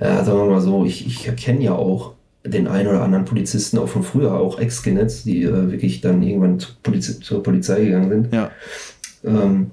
[0.00, 2.14] Ja, sagen wir mal so, ich, ich erkenne ja auch
[2.44, 6.58] den einen oder anderen Polizisten auch von früher, auch Ex-Genets, die äh, wirklich dann irgendwann
[6.58, 8.34] zur Polizei, zur Polizei gegangen sind.
[8.34, 8.50] Ja.
[9.24, 9.70] Ähm,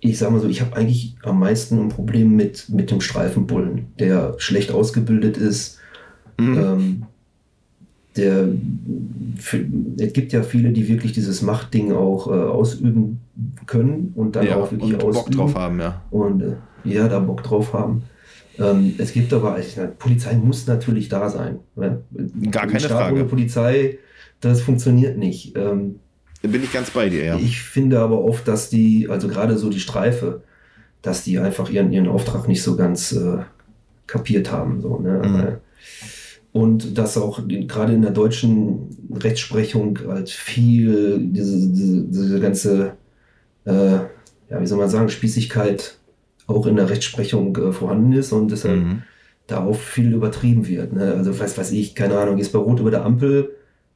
[0.00, 3.86] ich sag mal so, ich habe eigentlich am meisten ein Problem mit, mit dem Streifenbullen,
[3.98, 5.78] der schlecht ausgebildet ist.
[6.38, 6.58] Mhm.
[6.58, 7.02] Ähm,
[8.16, 8.48] der,
[9.36, 9.64] für,
[9.98, 13.20] es gibt ja viele, die wirklich dieses Machtding auch äh, ausüben
[13.66, 16.02] können und dann ja, auch wirklich und Bock ausüben drauf haben, ja.
[16.10, 16.54] und äh,
[16.84, 18.04] ja, da Bock drauf haben.
[18.58, 21.58] Ähm, es gibt aber, ich, Polizei muss natürlich da sein.
[21.74, 22.02] Ne?
[22.50, 23.14] Gar Ein keine Staat Frage.
[23.14, 23.98] Ohne Polizei,
[24.40, 25.56] das funktioniert nicht.
[25.56, 26.00] Ähm,
[26.42, 27.36] Da bin ich ganz bei dir, ja.
[27.36, 30.42] ich finde aber oft, dass die, also gerade so die Streife,
[31.02, 33.38] dass die einfach ihren, ihren Auftrag nicht so ganz äh,
[34.06, 34.80] kapiert haben.
[34.80, 35.22] So, ne?
[35.24, 35.56] Mhm.
[36.52, 42.92] Und dass auch gerade in der deutschen Rechtsprechung halt viel diese, diese, diese ganze,
[43.66, 43.72] äh,
[44.48, 45.98] ja, wie soll man sagen, Spießigkeit
[46.46, 49.02] auch in der Rechtsprechung äh, vorhanden ist und deshalb Mhm.
[49.46, 50.92] da auch viel übertrieben wird.
[50.92, 51.14] Ne?
[51.14, 53.50] Also was weiß ich, keine Ahnung, gehst bei Rot über der Ampel,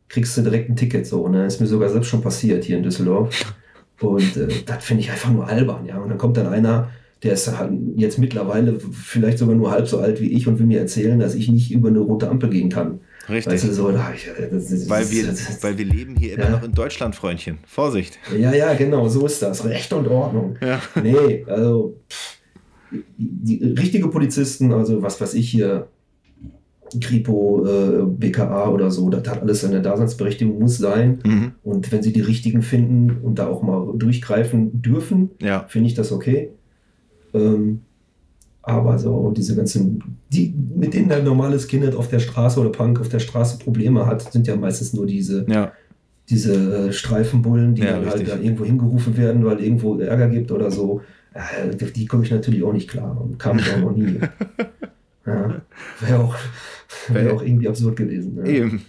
[0.09, 1.29] kriegst du direkt ein Ticket so.
[1.29, 1.47] Ne?
[1.47, 3.55] Ist mir sogar selbst schon passiert hier in Düsseldorf.
[4.01, 5.99] Und äh, das finde ich einfach nur albern, ja.
[5.99, 6.89] Und dann kommt dann einer,
[7.23, 10.67] der ist halt jetzt mittlerweile vielleicht sogar nur halb so alt wie ich und will
[10.67, 13.01] mir erzählen, dass ich nicht über eine rote Ampel gehen kann.
[13.29, 13.53] Richtig.
[13.53, 13.95] Weißt du, so, äh,
[14.51, 16.51] das, das, weil, wir, das, weil wir leben hier immer Ja.
[16.51, 17.59] noch in Deutschland, Freundchen.
[17.67, 18.19] Vorsicht.
[18.37, 19.65] Ja, ja, genau, so ist das.
[19.67, 20.57] Recht und Ordnung.
[20.63, 20.81] Ja.
[21.01, 22.39] Nee, also pff,
[23.17, 25.89] die, richtige Polizisten, also was weiß ich hier,
[27.01, 31.21] Kripo, äh, BKA oder so, das hat alles eine Daseinsberechtigung, muss sein.
[31.25, 31.53] Mhm.
[31.63, 35.67] Und wenn sie die richtigen finden und da auch mal durchgreifen dürfen, Ja.
[35.69, 36.51] finde ich das okay.
[37.33, 37.83] Ähm,
[38.63, 40.03] aber so diese ganzen,
[40.33, 44.05] die, mit denen ein normales Kind auf der Straße oder Punk auf der Straße Probleme
[44.07, 45.73] hat, sind ja meistens nur diese, Ja.
[46.29, 50.51] diese äh, Streifenbullen, die Ja, dann halt da irgendwo hingerufen werden, weil irgendwo Ärger gibt
[50.51, 51.01] oder so.
[51.35, 54.21] Äh, auf die komme ich natürlich auch nicht klar und kam ich auch noch nie.
[55.27, 55.61] ja,
[56.01, 56.37] Wäre auch,
[57.09, 58.37] wär auch irgendwie absurd gewesen.
[58.39, 58.45] Ja.
[58.45, 58.83] Eben.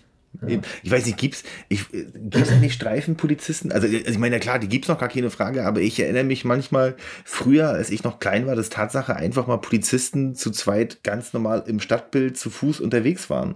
[0.47, 0.61] eben.
[0.81, 3.71] Ich weiß nicht, gibt's, ich, äh, gibt's eigentlich Streifenpolizisten?
[3.71, 6.23] Also, also ich meine, ja klar, die gibt's noch gar keine Frage, aber ich erinnere
[6.23, 6.95] mich manchmal
[7.25, 11.63] früher, als ich noch klein war, dass Tatsache einfach mal Polizisten zu zweit ganz normal
[11.67, 13.55] im Stadtbild zu Fuß unterwegs waren.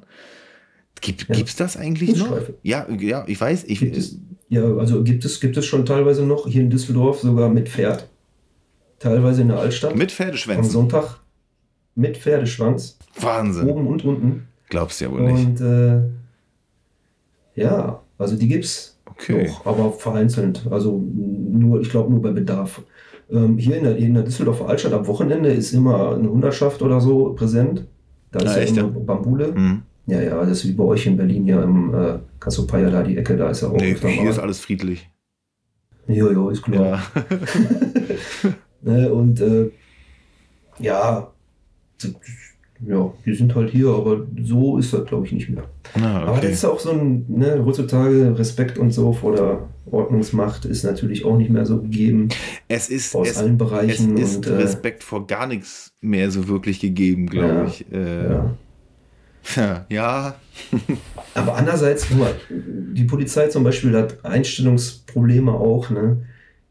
[1.01, 1.35] Gibt, Ja.
[1.35, 2.39] Gibt's das eigentlich noch?
[2.61, 3.65] Ja, ja, ich weiß.
[3.65, 7.21] Ich, Gibt es, ja, also gibt es, gibt es schon teilweise noch hier in Düsseldorf
[7.21, 8.07] sogar mit Pferd.
[8.99, 9.95] Teilweise in der Altstadt.
[9.95, 10.71] mit Am Pferdeschwänzen.
[10.71, 11.19] Sonntag
[11.95, 12.97] mit Pferdeschwanz.
[13.19, 13.69] Wahnsinn.
[13.69, 14.47] Oben und unten.
[14.69, 15.45] Glaubst du ja wohl nicht.
[15.45, 16.01] Und äh,
[17.55, 19.47] ja, also die gibt's Okay.
[19.47, 20.65] noch, aber vereinzelt.
[20.69, 22.81] Also nur, ich glaube nur bei Bedarf.
[23.31, 26.99] Ähm, hier in der, in der Düsseldorfer Altstadt am Wochenende ist immer eine Hundertschaft oder
[26.99, 27.85] so präsent.
[28.31, 28.83] Da ist Ah, ja echt, ja?
[28.83, 29.53] Bambule.
[29.55, 29.83] Hm.
[30.07, 33.17] Ja, ja, das ist wie bei euch in Berlin ja im äh, Cassiopeia da die
[33.17, 34.29] Ecke, da ist ja auch Nee, hier mal.
[34.29, 35.09] ist alles friedlich.
[36.07, 36.85] Jo, jo, ist klar.
[36.85, 37.01] Ja.
[38.85, 39.69] Ne, und äh,
[40.79, 41.31] ja,
[42.85, 45.63] ja, die sind halt hier, aber so ist das, glaube ich, nicht mehr.
[45.95, 46.51] Ah, Aber das okay.
[46.51, 51.37] ist auch so ein, ne, heutzutage Respekt und so vor der Ordnungsmacht ist natürlich auch
[51.37, 52.27] nicht mehr so gegeben
[52.67, 54.17] Es ist, aus es, allen es Bereichen.
[54.17, 57.65] ist und, äh, Respekt vor gar nichts mehr so wirklich gegeben, glaube Ja.
[57.65, 57.85] ich.
[57.91, 58.55] Äh, ja.
[59.55, 59.85] ja.
[59.89, 60.35] ja.
[61.33, 66.17] Aber andererseits, guck mal, die Polizei zum Beispiel hat Einstellungsprobleme auch, ne?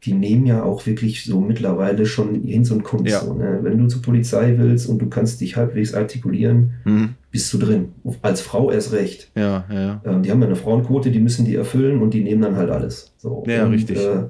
[0.05, 3.07] Die nehmen ja auch wirklich so mittlerweile schon Hinz und Kunst.
[3.11, 3.21] Ja.
[3.21, 3.59] So, ne?
[3.63, 7.15] Wenn du zur Polizei willst und du kannst dich halbwegs artikulieren, Hm.
[7.31, 7.89] bist du drin.
[8.21, 9.31] Als Frau erst recht.
[9.35, 10.01] Ja, ja.
[10.05, 12.69] Ähm, die haben ja eine Frauenquote, die müssen die erfüllen und die nehmen dann halt
[12.69, 13.13] alles.
[13.17, 13.43] So.
[13.47, 13.97] Ja, und, richtig.
[13.97, 14.25] Äh,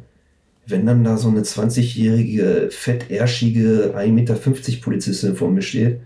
[0.67, 4.35] wenn dann da so eine 20-jährige, fettärschige, 1,50 Meter
[4.81, 5.99] Polizistin vor mir steht,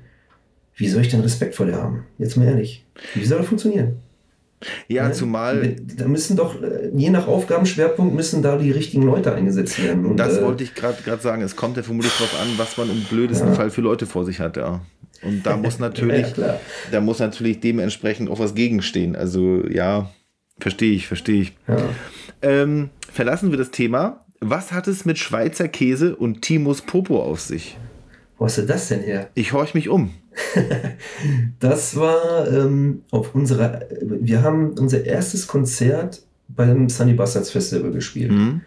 [0.75, 2.03] wie soll ich denn Respekt vor der haben?
[2.17, 2.85] Jetzt mal ehrlich.
[3.13, 3.97] Wie soll das funktionieren?
[4.87, 5.13] Ja, Ne?
[5.13, 10.05] zumal, Da müssen doch, äh, je nach Aufgabenschwerpunkt, müssen da die richtigen Leute eingesetzt werden.
[10.05, 12.89] Und, das äh, wollte ich gerade sagen, es kommt ja vermutlich darauf an, was man
[12.89, 13.53] im blödesten Ja.
[13.55, 14.81] Fall für Leute vor sich hat, ja.
[15.21, 16.59] Und da muss natürlich, Ja,
[16.91, 19.15] da muss natürlich dementsprechend auch was gegenstehen.
[19.15, 20.09] Also ja,
[20.59, 21.53] verstehe ich, verstehe ich.
[21.67, 21.77] Ja.
[22.41, 24.25] Ähm, verlassen wir das Thema.
[24.41, 27.77] Was hat es mit Schweizer Käse und Timus Popo auf sich?
[28.37, 29.29] Wo hast du das denn her?
[29.35, 30.11] Ich horch mich um.
[31.59, 38.31] Das war ähm, auf unserer, wir haben unser erstes Konzert beim Sunny Bastards Festival gespielt.
[38.31, 38.61] Hm?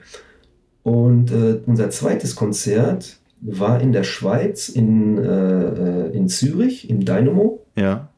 [0.82, 7.04] Und äh, unser zweites Konzert war in der Schweiz, in, äh, äh, in Zürich, im
[7.04, 7.64] Dynamo.
[7.76, 8.08] Ja.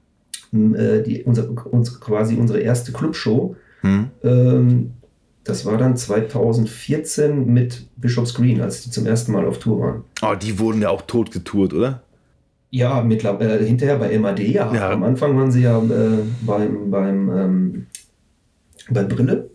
[0.52, 3.56] Äh, die, unser, uns, quasi unsere erste Clubshow.
[3.80, 4.10] Hm?
[4.22, 4.92] Ähm,
[5.44, 10.04] das war dann 2014 mit Bishop's Green, als die zum ersten Mal auf Tour waren.
[10.22, 12.02] Oh, die wurden ja auch tot getourt, oder?
[12.74, 14.72] Ja, mittlerweile, äh, hinterher bei MAD, ja.
[14.74, 14.90] Ja.
[14.90, 17.86] Am Anfang waren sie ja äh, beim, beim, ähm,
[18.90, 19.48] bei Brille.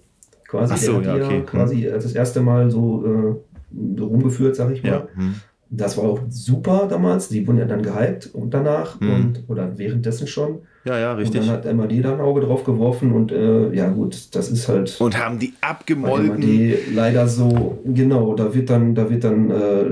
[0.48, 0.78] Quasi.
[0.86, 1.40] So, ja, okay.
[1.40, 1.46] Hm.
[1.46, 4.90] Quasi äh, das erste Mal so, äh, rumgeführt, sag ich mal.
[4.92, 5.08] Ja.
[5.16, 5.36] Hm.
[5.70, 7.28] Das war auch super damals.
[7.28, 9.12] Die wurden ja dann gehypt und danach Mhm.
[9.14, 10.60] und oder währenddessen schon.
[10.86, 11.42] Ja, ja, richtig.
[11.42, 14.68] Und dann hat MAD da ein Auge drauf geworfen und äh, ja gut, das ist
[14.70, 16.40] halt Und haben die abgemolken.
[16.40, 19.86] MAD leider so, genau, da wird dann, da wird dann äh,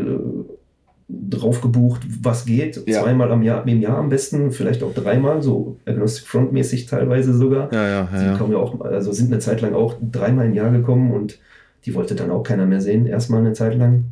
[1.09, 2.81] drauf gebucht, was geht.
[2.87, 3.01] Ja.
[3.03, 7.33] Zweimal am Jahr, im Jahr am besten, vielleicht auch dreimal, so Agnostic Front mäßig teilweise
[7.33, 7.71] sogar.
[7.73, 8.31] Ja, ja, Sie ja.
[8.31, 8.37] ja.
[8.37, 11.39] kommen ja auch, also sind eine Zeit lang auch dreimal im Jahr gekommen und
[11.85, 14.05] die wollte dann auch keiner mehr sehen, erstmal eine Zeit lang.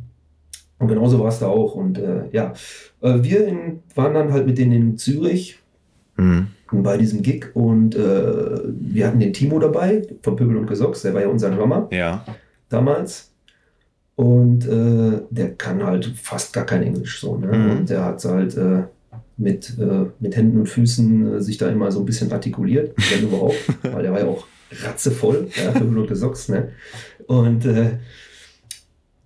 [0.78, 1.74] Und genauso war es da auch.
[1.74, 2.52] Und äh, ja,
[3.02, 5.58] äh, wir in, waren dann halt mit denen in Zürich
[6.18, 6.46] Hm.
[6.72, 11.12] bei diesem Gig und äh, wir hatten den Timo dabei, von Pöbel und Gesocks, der
[11.12, 12.24] war ja unser Drummer Ja.
[12.70, 13.32] damals.
[14.16, 17.36] Und äh, der kann halt fast gar kein Englisch so.
[17.36, 17.56] Ne?
[17.56, 17.70] Mhm.
[17.70, 18.84] Und der hat halt äh,
[19.36, 23.28] mit, äh, mit Händen und Füßen äh, sich da immer so ein bisschen artikuliert, wenn
[23.28, 24.46] überhaupt, weil der war ja auch
[24.82, 26.48] ratzevoll, ja, Pöbel und Gesocks.
[26.48, 26.70] Ne?
[27.26, 27.98] Und äh,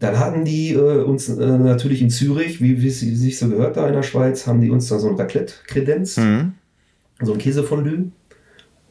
[0.01, 3.87] dann hatten die äh, uns natürlich in Zürich, wie wie es sich so gehört da
[3.87, 6.55] in der Schweiz, haben die uns da so ein Raclette kredenzt Hm.
[7.21, 8.11] so ein Käsefondue.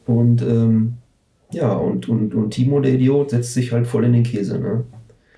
[0.06, 0.94] Und ähm,
[1.52, 4.58] ja, und, und, und Timo, der Idiot, setzt sich halt voll in den Käse.
[4.58, 4.84] Ne?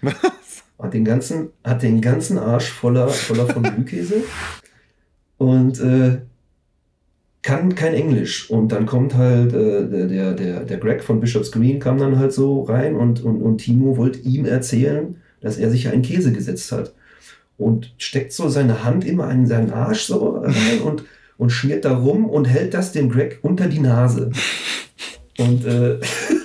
[0.83, 4.25] Hat, den ganzen, hat den ganzen Arsch voller, voller Fondue-Käse
[5.39, 6.19] und äh,
[7.43, 8.51] kann kein Englisch.
[8.51, 12.19] Und dann kommt halt äh, der, der, der, der Greg von Bishop's Green kam dann
[12.19, 16.33] halt so rein und, und, und Timo wollte ihm erzählen, dass er sich einen Käse
[16.33, 16.95] gesetzt hat.
[17.59, 21.05] Und steckt so seine Hand immer in seinen Arsch so rein und,
[21.37, 24.31] und schmiert da rum und hält das dem Greg unter die Nase.
[25.39, 26.01] Und äh,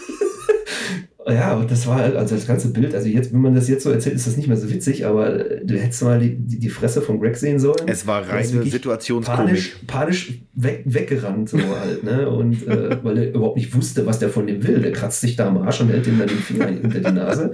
[1.34, 3.92] ja, das war halt, also das ganze Bild, also jetzt, wenn man das jetzt so
[3.92, 6.70] erzählt, ist das nicht mehr so witzig, aber äh, du hättest mal die, die, die
[6.70, 7.88] Fresse von Greg sehen sollen.
[7.88, 9.46] Es war reine Situationskomik.
[9.46, 12.30] Panisch, panisch weg, weggerannt, so halt, ne?
[12.30, 14.82] Und äh, weil er überhaupt nicht wusste, was der von dem will.
[14.82, 17.54] Der kratzt sich da am Arsch und hält ihm dann den Finger unter die Nase.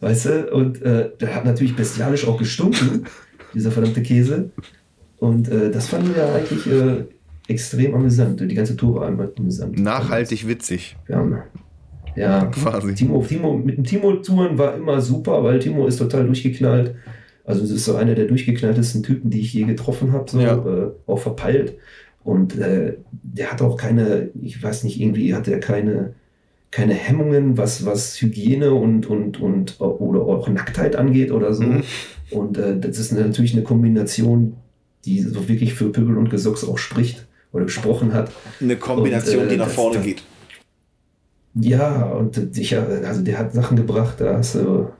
[0.00, 0.50] Weißt du?
[0.52, 3.04] Und äh, der hat natürlich bestialisch auch gestunken,
[3.54, 4.50] dieser verdammte Käse.
[5.18, 7.04] Und äh, das fanden wir eigentlich, äh,
[7.48, 8.40] extrem amüsant.
[8.40, 9.78] Die ganze Tour war einmal amüsant.
[9.78, 10.96] Nachhaltig witzig.
[11.06, 11.38] Wir haben,
[12.16, 12.94] ja, Quasi.
[12.94, 16.94] Timo, Timo, mit dem Timo-Touren war immer super, weil Timo ist total durchgeknallt.
[17.44, 20.54] Also es ist so einer der durchgeknalltesten Typen, die ich je getroffen habe, so Ja.
[20.56, 21.74] äh, auch verpeilt.
[22.22, 26.14] Und äh, der hat auch keine, ich weiß nicht, irgendwie hat er keine,
[26.70, 31.64] keine Hemmungen, was, was Hygiene und, und, und oder auch Nacktheit angeht oder so.
[31.64, 31.82] Mhm.
[32.30, 34.54] Und äh, das ist natürlich eine Kombination,
[35.04, 38.32] die so wirklich für Pöbel und Gesocks auch spricht oder gesprochen hat.
[38.60, 40.22] Eine Kombination, Und, äh, die nach das- vorne das- geht.
[41.54, 44.90] Ja, und sicher, also der hat Sachen gebracht, da hast du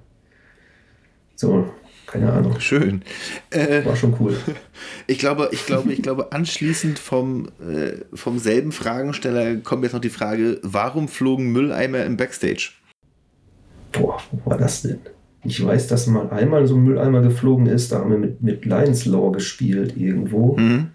[1.34, 1.68] so,
[2.06, 2.60] keine Ahnung.
[2.60, 3.02] Schön.
[3.50, 4.36] Äh, War schon cool.
[5.08, 10.00] ich glaube, ich glaube, ich glaube, anschließend vom, äh, vom selben Fragensteller kommt jetzt noch
[10.00, 12.70] die Frage, warum flogen Mülleimer im Backstage?
[13.90, 15.00] Boah, wo war das denn?
[15.44, 18.64] Ich weiß, dass mal einmal so ein Mülleimer geflogen ist, da haben wir mit, mit
[18.64, 20.56] Lions Law gespielt irgendwo.
[20.56, 20.90] Mhm.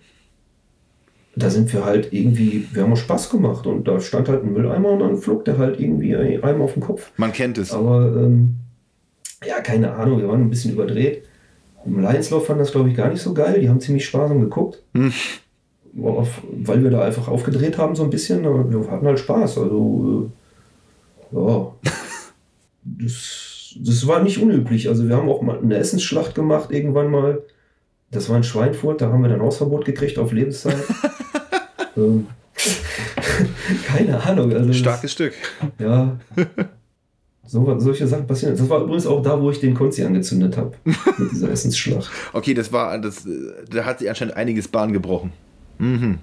[1.40, 4.90] Da sind wir halt irgendwie, wir haben Spaß gemacht und da stand halt ein Mülleimer
[4.90, 7.12] und dann flog der halt irgendwie einem auf den Kopf.
[7.18, 7.72] Man kennt es.
[7.72, 8.56] Aber ähm,
[9.46, 11.24] ja, keine Ahnung, wir waren ein bisschen überdreht.
[11.86, 13.62] Im Lions Law fanden das, glaube ich, gar nicht so geil.
[13.62, 14.84] Die haben ziemlich sparsam geguckt.
[14.94, 15.14] Hm.
[16.04, 18.44] Auf, weil wir da einfach aufgedreht haben, so ein bisschen.
[18.44, 19.58] Wir hatten halt Spaß.
[19.58, 20.32] Also,
[21.32, 21.74] äh, ja.
[22.82, 24.88] Das, das war nicht unüblich.
[24.88, 27.44] Also, wir haben auch mal eine Essensschlacht gemacht, irgendwann mal.
[28.12, 30.78] Das war in Schweinfurt, da haben wir dann Hausverbot gekriegt auf Lebenszeit.
[31.98, 32.28] ähm,
[33.88, 34.52] keine Ahnung.
[34.54, 35.34] Also, das- Starkes Stück.
[35.78, 36.18] ja.
[37.46, 38.56] So, solche Sachen passieren.
[38.56, 40.74] Das war übrigens auch da, wo ich den Konzi angezündet habe.
[40.84, 42.10] mit dieser Essensschlacht.
[42.34, 43.28] Okay, das war, das,
[43.72, 45.32] da hat sich anscheinend einiges Bahn gebrochen.
[45.80, 46.20] Mhm.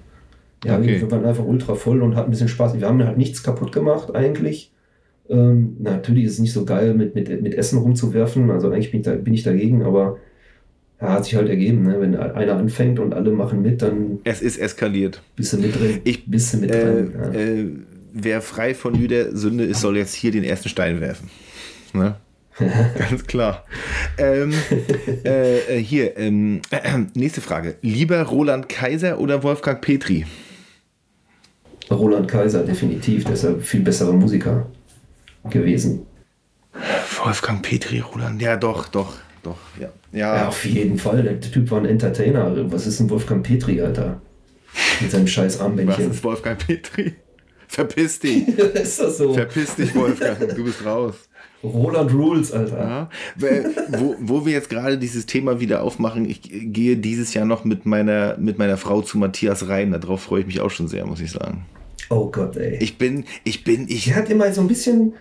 [0.63, 1.01] Ja, Okay.
[1.01, 2.79] wir waren einfach ultra voll und hatten ein bisschen Spaß.
[2.79, 4.71] Wir haben halt nichts kaputt gemacht eigentlich.
[5.29, 8.49] Ähm, natürlich ist es nicht so geil, mit, mit, mit Essen rumzuwerfen.
[8.49, 10.17] Also eigentlich bin ich, da, bin ich dagegen, aber
[11.01, 11.83] ja, hat sich halt ergeben.
[11.83, 11.99] Ne?
[11.99, 15.21] Wenn einer anfängt und alle machen mit, dann Es ist eskaliert.
[15.35, 16.01] bist du mit drin.
[16.03, 17.13] Ich- bist du mit Äh, drin.
[17.15, 17.31] Ja.
[17.39, 17.65] äh,
[18.13, 21.29] wer frei von jeder Sünde ist, soll jetzt hier den ersten Stein werfen.
[21.93, 22.15] Ne?
[22.97, 23.65] Ganz klar.
[24.17, 24.51] Ähm,
[25.23, 26.61] äh, äh, hier, ähm,
[27.13, 27.75] nächste Frage.
[27.83, 30.25] Lieber Roland Kaiser oder Wolfgang Petri?
[31.91, 33.23] Roland Kaiser, definitiv.
[33.25, 34.65] Der ist ja viel besserer Musiker
[35.49, 36.05] gewesen.
[37.23, 38.41] Wolfgang Petri, Roland.
[38.41, 39.13] Ja, doch, doch,
[39.49, 39.57] doch.
[39.79, 40.47] Ja, Ja, ja.
[40.47, 41.23] auf jeden Fall.
[41.23, 42.53] Der Typ war ein Entertainer.
[42.71, 44.21] Was ist ein Wolfgang Petri, Alter?
[45.01, 46.11] Mit seinem scheiß Was Armbändchen.
[46.11, 47.13] ist Wolfgang Petri?
[47.67, 48.47] Verpiss dich.
[48.57, 49.33] ist das so?
[49.33, 50.37] Verpiss dich, Wolfgang.
[50.55, 51.15] Du bist raus.
[51.63, 52.77] Roland Rules, Alter.
[52.77, 53.09] Ja.
[53.35, 57.63] Weil, wo, wo wir jetzt gerade dieses Thema wieder aufmachen, ich gehe dieses Jahr noch
[57.65, 59.91] mit meiner, mit meiner Frau zu Matthias rein.
[59.91, 61.65] Darauf freue ich mich auch schon sehr, muss ich sagen.
[62.09, 62.77] Oh Gott, ey.
[62.79, 64.05] Ich bin, ich bin, ich.
[64.05, 65.15] der hat immer so ein bisschen,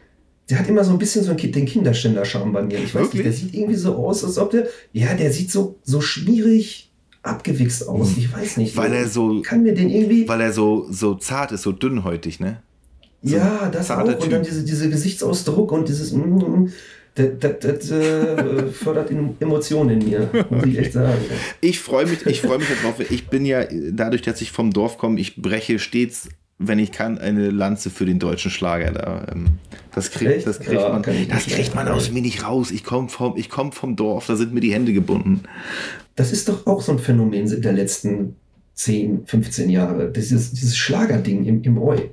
[0.48, 2.78] der hat immer so ein bisschen so einen, den Kinderständer-Charme bei mir.
[2.78, 3.40] Ich weiß nicht, der Wirklich?
[3.42, 6.90] sieht irgendwie so aus, als ob der, ja, der sieht so, so schmierig
[7.22, 8.16] abgewichst aus.
[8.16, 8.76] Ich weiß nicht.
[8.76, 12.38] Weil er so- kann mir den irgendwie, Weil er so, so zart ist, so dünnhäutig,
[12.38, 12.62] ne?
[13.22, 13.96] so ja, das auch.
[13.96, 14.52] zarter Und dann Typ.
[14.52, 16.72] diese, diese Gesichtsausdruck und dieses, mm, mm,
[17.16, 19.10] das, das, das äh, fördert
[19.40, 21.18] Emotionen in mir, muss ich echt sagen.
[21.60, 23.00] Ich freue mich, ich freue mich darauf.
[23.10, 26.28] Ich bin ja, dadurch, dass ich vom Dorf komme, ich breche stets,
[26.58, 28.90] wenn ich kann, eine Lanze für den deutschen Schlager.
[28.92, 29.58] Da, ähm,
[29.94, 32.70] das kriegt, das kriegt Ja, man, das kriegt man aus mir nicht raus.
[32.70, 35.42] Ich komme vom, ich komm vom Dorf, da sind mir die Hände gebunden.
[36.14, 38.36] Das ist doch auch so ein Phänomen der letzten
[38.74, 40.10] 10, 15 Jahre.
[40.10, 42.10] Dieses, dieses Schlagerding im, im Oi.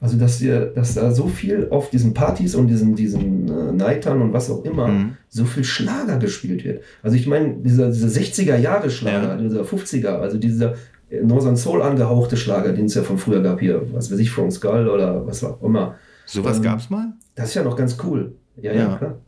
[0.00, 4.20] Also, dass, wir, dass da so viel auf diesen Partys und diesen, diesen äh, Neitern
[4.20, 5.16] und was auch immer, Mhm.
[5.28, 6.82] so viel Schlager gespielt wird.
[7.04, 9.36] Also, ich meine, dieser, dieser 60er-Jahre-Schlager, Ja.
[9.36, 10.74] dieser 50er, also dieser
[11.22, 14.50] Northern Soul angehauchte Schlager, den es ja von früher gab, hier, was weiß ich, From
[14.50, 15.96] Skull oder was auch immer.
[16.26, 17.12] Sowas Ähm, gab's mal?
[17.34, 18.34] Das ist ja noch ganz cool.
[18.56, 18.96] Ja, ja, Ja.
[18.96, 19.18] klar.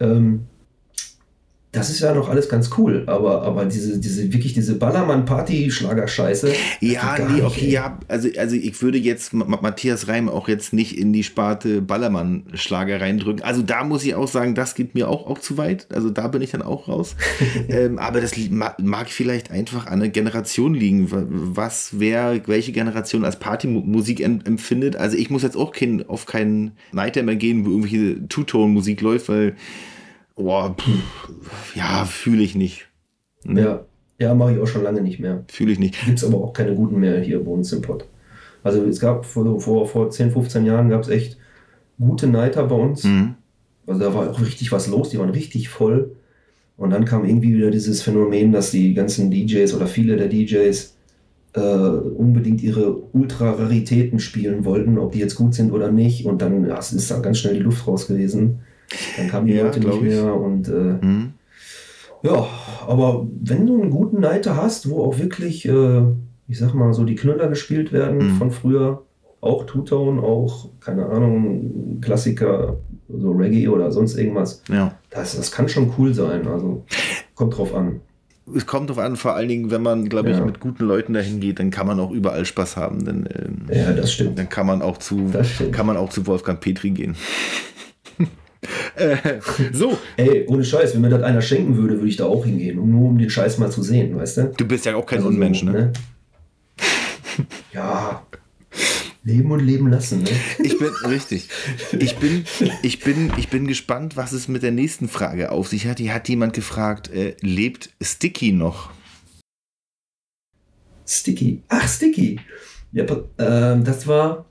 [0.00, 0.46] Ähm,
[1.76, 6.52] das ist ja noch alles ganz cool, aber, aber diese, diese, wirklich diese Ballermann-Party-Schlager-Scheiße.
[6.80, 10.72] Ja, nee, okay, ja, also, also ich würde jetzt Ma- Ma- Matthias Reim auch jetzt
[10.72, 13.42] nicht in die Sparte Ballermann-Schlager reindrücken.
[13.42, 15.86] Also da muss ich auch sagen, das geht mir auch, auch zu weit.
[15.92, 17.14] Also da bin ich dann auch raus.
[17.68, 18.32] ähm, aber das
[18.82, 24.40] mag vielleicht einfach an der Generation liegen, wa- was wer, welche Generation als Partymusik em-
[24.44, 24.96] empfindet.
[24.96, 29.28] Also ich muss jetzt auch kein, auf keinen Nighter mehr gehen, wo irgendwelche Two-Tone-Musik läuft,
[29.28, 29.54] weil,
[30.36, 32.88] boah, pff, ja, fühle ich nicht.
[33.44, 33.60] Ne?
[33.62, 33.84] Ja,
[34.18, 35.44] ja mache ich auch schon lange nicht mehr.
[35.48, 36.04] Fühle ich nicht.
[36.04, 38.06] Gibt es aber auch keine guten mehr hier bei uns im Pott.
[38.62, 41.38] Also es gab vor, vor, vor 10, 15 Jahren gab es echt
[41.98, 43.04] gute Nighter bei uns.
[43.04, 43.34] Mhm.
[43.86, 46.16] Also da war auch richtig was los, die waren richtig voll.
[46.76, 50.96] Und dann kam irgendwie wieder dieses Phänomen, dass die ganzen DJs oder viele der DJs
[51.54, 56.26] äh, unbedingt ihre Ultra-Raritäten spielen wollten, ob die jetzt gut sind oder nicht.
[56.26, 58.60] Und dann ja, es ist da ganz schnell die Luft raus gewesen.
[59.16, 60.08] Dann kamen die Ja, Leute nicht glaub ich.
[60.08, 60.34] mehr.
[60.34, 61.32] Und äh, Mhm.
[62.22, 62.46] ja,
[62.86, 66.02] aber wenn du einen guten Nighter hast, wo auch wirklich äh,
[66.48, 68.36] ich sag mal so, die Knüller gespielt werden Mhm.
[68.36, 69.02] von früher.
[69.40, 72.76] Auch Two-Tone, auch, keine Ahnung, Klassiker,
[73.08, 74.62] so Reggae oder sonst irgendwas.
[74.68, 74.94] Ja.
[75.10, 76.46] Das, das kann schon cool sein.
[76.48, 76.84] Also
[77.34, 78.00] kommt drauf an.
[78.54, 80.44] Es kommt drauf an, vor allen Dingen, wenn man, glaube ich, Ja.
[80.44, 83.04] mit guten Leuten dahin geht, dann kann man auch überall Spaß haben.
[83.04, 84.38] Denn, ähm, Ja, das stimmt.
[84.38, 85.30] Dann kann man auch zu,
[85.72, 87.14] kann man auch zu Wolfgang Petri gehen.
[88.96, 89.40] Äh,
[89.72, 92.78] so, Ey, ohne Scheiß, wenn mir das einer schenken würde, würde ich da auch hingehen,
[92.78, 94.52] um nur um den Scheiß mal zu sehen, weißt du?
[94.56, 95.92] du bist ja auch kein Also Unmensch, so, ne?
[97.72, 98.26] Ja.
[99.24, 100.30] Leben und leben lassen, ne?
[100.62, 101.48] Ich bin richtig.
[101.98, 102.44] Ich bin,
[102.82, 105.98] ich bin, ich bin gespannt, was es mit der nächsten Frage auf sich hat.
[105.98, 108.90] Hier hat jemand gefragt, äh, lebt Sticky noch?
[111.06, 111.62] Sticky.
[111.68, 112.40] Ach, Sticky.
[112.92, 113.04] Ja,
[113.38, 114.46] ähm, das war.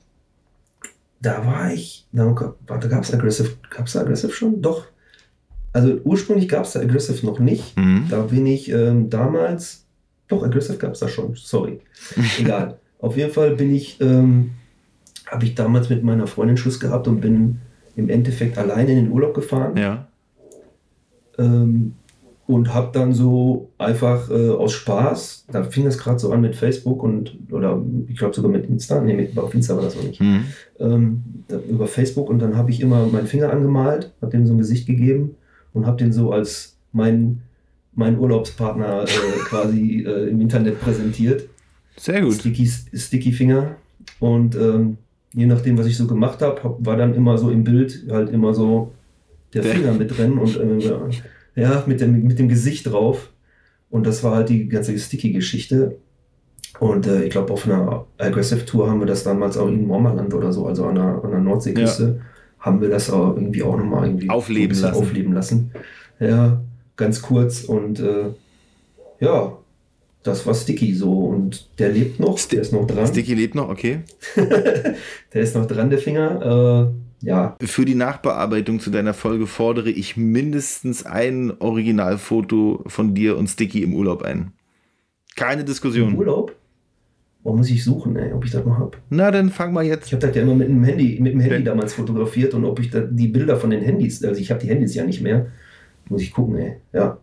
[1.26, 2.06] Da war ich.
[2.12, 3.50] Warte, gab es Aggressive?
[3.72, 4.62] Gab es Aggressive schon?
[4.62, 4.86] Doch.
[5.74, 7.76] Also ursprünglich gab es da Aggressive noch nicht.
[7.76, 8.06] Mhm.
[8.12, 9.88] Da bin ich ähm, damals.
[10.28, 11.34] Doch, Aggressive gab es da schon.
[11.36, 11.80] Sorry.
[12.40, 12.78] Egal.
[13.00, 14.00] Auf jeden Fall bin ich.
[14.02, 14.52] Ähm,
[15.26, 17.60] Habe ich damals mit meiner Freundin Schluss gehabt und bin
[17.96, 19.76] im Endeffekt alleine in den Urlaub gefahren.
[19.78, 20.08] Ja.
[21.40, 21.96] Ähm,
[22.48, 26.56] und habe dann so einfach äh, aus Spaß, da fing das gerade so an mit
[26.56, 30.04] Facebook und oder ich glaube sogar mit Insta, nee, mit, auf Insta war das noch
[30.04, 30.44] nicht, Mhm.
[30.80, 34.54] ähm, da, über Facebook und dann habe ich immer meinen Finger angemalt, habe dem so
[34.54, 35.36] ein Gesicht gegeben
[35.74, 37.42] und habe den so als mein,
[37.96, 39.08] mein Urlaubspartner äh,
[39.50, 41.44] quasi äh, im Internet präsentiert.
[41.98, 42.34] Sehr gut.
[42.36, 43.76] Sticky, Sticky Finger
[44.20, 44.98] und ähm,
[45.34, 48.30] je nachdem, was ich so gemacht habe, hab, war dann immer so im Bild halt
[48.30, 48.92] immer so
[49.54, 50.80] der Der- Finger mit drin und äh,
[51.56, 53.32] ja, mit dem, mit dem Gesicht drauf.
[53.90, 55.98] Und das war halt die ganze Sticky-Geschichte.
[56.80, 60.34] Und äh, ich glaube, auf einer Aggressive Tour haben wir das damals auch in Mormaland
[60.34, 62.20] oder so, also an der, an der Nordseeküste,
[62.60, 64.96] haben wir das auch irgendwie auch nochmal irgendwie Aufleben lassen.
[64.98, 65.72] aufleben lassen.
[66.20, 66.62] Ja,
[66.98, 68.26] ganz kurz und äh,
[69.22, 69.58] ja,
[70.24, 73.08] das war Sticky so und der lebt noch, Sti- der ist noch dran.
[73.08, 74.00] Sticky lebt noch, okay.
[74.36, 76.92] der ist noch dran, der Finger.
[76.92, 83.38] Äh, ja, Für die Nachbearbeitung zu deiner Folge fordere ich mindestens ein Originalfoto von dir
[83.38, 84.52] und Sticky im Urlaub ein.
[85.36, 86.16] Keine im Diskussion.
[86.16, 86.56] Urlaub.
[87.44, 88.98] Wo muss ich suchen, ey, ob ich das noch habe?
[89.10, 90.12] Na, dann wir Ich jetzt.
[90.12, 92.80] habe das ja immer mit dem Handy, mit dem Handy Wenn- damals fotografiert und ob
[92.80, 95.48] ich da die Bilder von den Handys, also ich habe die Handys ja nicht mehr,
[96.10, 96.78] muss ich gucken, ey.
[96.94, 97.18] Ja.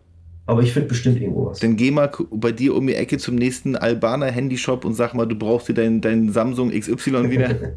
[0.45, 1.59] Aber ich finde bestimmt irgendwo was.
[1.59, 5.25] Dann geh mal bei dir um die Ecke zum nächsten Albaner Handyshop und sag mal,
[5.25, 7.55] du brauchst dir dein, dein Samsung XY wieder.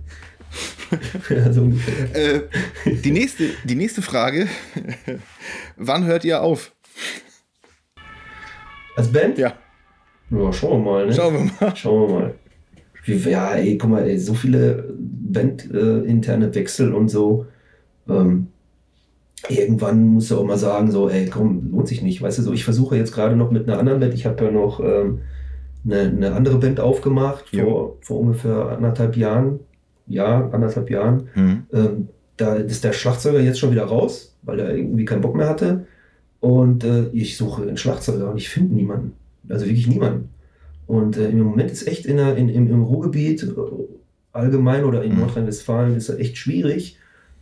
[1.31, 2.36] ja, so ungefähr.
[2.36, 2.41] äh,
[2.86, 4.47] die, nächste, die nächste Frage.
[5.76, 6.73] Wann hört ihr auf?
[8.97, 9.39] Als Band?
[9.39, 9.55] Ja,
[10.31, 11.12] Ja, schauen wir mal, ne?
[11.12, 11.76] schauen wir mal.
[11.76, 12.34] Schauen wir mal.
[13.07, 17.47] Ja, ey, guck mal, ey, so viele Band-interne Wechsel und so.
[18.08, 18.49] Ähm,
[19.49, 22.20] irgendwann musst du auch mal sagen, so, ey, komm, lohnt sich nicht.
[22.23, 24.50] Weißt du, so, ich versuche jetzt gerade noch mit einer anderen Band, ich habe ja
[24.50, 25.20] noch ähm,
[25.84, 29.60] eine, eine andere Band aufgemacht vor, vor ungefähr anderthalb Jahren.
[30.09, 31.28] Ja, anderthalb Jahren.
[31.35, 31.62] Hm.
[31.73, 35.49] Ähm, da ist der Schlagzeuger jetzt schon wieder raus, weil er irgendwie keinen Bock mehr
[35.49, 35.86] hatte.
[36.41, 39.12] Und äh, ich suche einen Schlagzeuger und ich finde niemanden.
[39.49, 40.28] Also wirklich niemanden.
[40.86, 43.47] Und äh, im Moment ist echt in der, in, im, im Ruhrgebiet äh,
[44.33, 45.20] allgemein oder in Mhm.
[45.20, 46.99] Nordrhein-Westfalen ist es echt schwierig,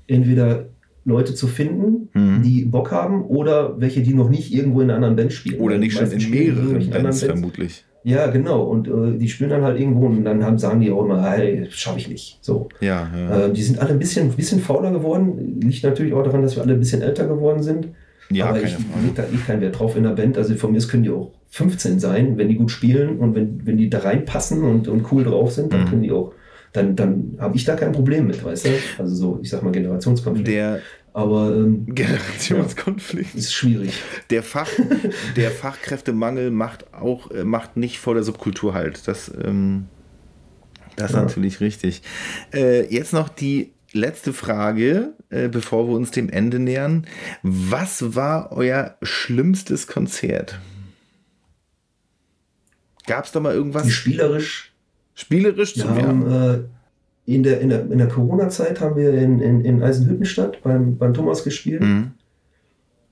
[0.07, 0.67] entweder
[1.05, 2.43] Leute zu finden, Mhm.
[2.43, 5.61] die Bock haben oder welche, die noch nicht irgendwo in einer anderen Band spielen.
[5.61, 7.23] Oder nicht schon in mehreren Bands Bands.
[7.25, 7.85] vermutlich.
[8.05, 8.63] Ja, genau.
[8.65, 11.67] Und äh, die spielen dann halt irgendwo und dann haben, sagen die auch immer, hey,
[11.71, 12.39] schaffe ich nicht.
[12.43, 12.69] So.
[12.81, 13.47] Ja, ja.
[13.47, 15.59] Äh, die sind alle ein bisschen, bisschen fauler geworden.
[15.63, 17.89] Liegt natürlich auch daran, dass wir alle ein bisschen älter geworden sind.
[18.31, 20.37] ja, Aber keine ich leg da eh keinen Wert drauf in der Band.
[20.37, 23.67] Also von mir aus können die auch 15 sein, wenn die gut spielen und wenn,
[23.67, 25.89] wenn die da reinpassen und, und cool drauf sind, dann Mhm.
[25.89, 26.33] können die auch,
[26.75, 28.71] dann, dann habe ich da kein Problem mit, weißt du?
[28.99, 30.49] Also so, ich sag mal Generationskonflikt.
[30.49, 30.81] Der
[31.13, 33.35] Aber ähm, Generationskonflikt.
[33.35, 33.93] ist schwierig.
[34.31, 34.69] Der, Fach,
[35.37, 39.07] der Fachkräftemangel macht auch äh, macht nicht vor der Subkultur halt.
[39.09, 39.87] Das, ähm,
[40.97, 41.23] das ist Ja.
[41.23, 42.03] natürlich richtig.
[42.53, 47.07] Äh, jetzt noch die letzte Frage, äh, bevor wir uns dem Ende nähern.
[47.45, 50.59] Was war euer schlimmstes Konzert?
[53.07, 54.74] Gab es da mal irgendwas Spielerisch
[55.15, 56.55] spielerisch haben ja.
[56.55, 56.65] äh,
[57.27, 61.15] in der, in der, in der Corona-Zeit haben wir in, in, in Eisenhüttenstadt beim, beim
[61.15, 61.83] Thomas gespielt.
[61.83, 62.13] Mhm.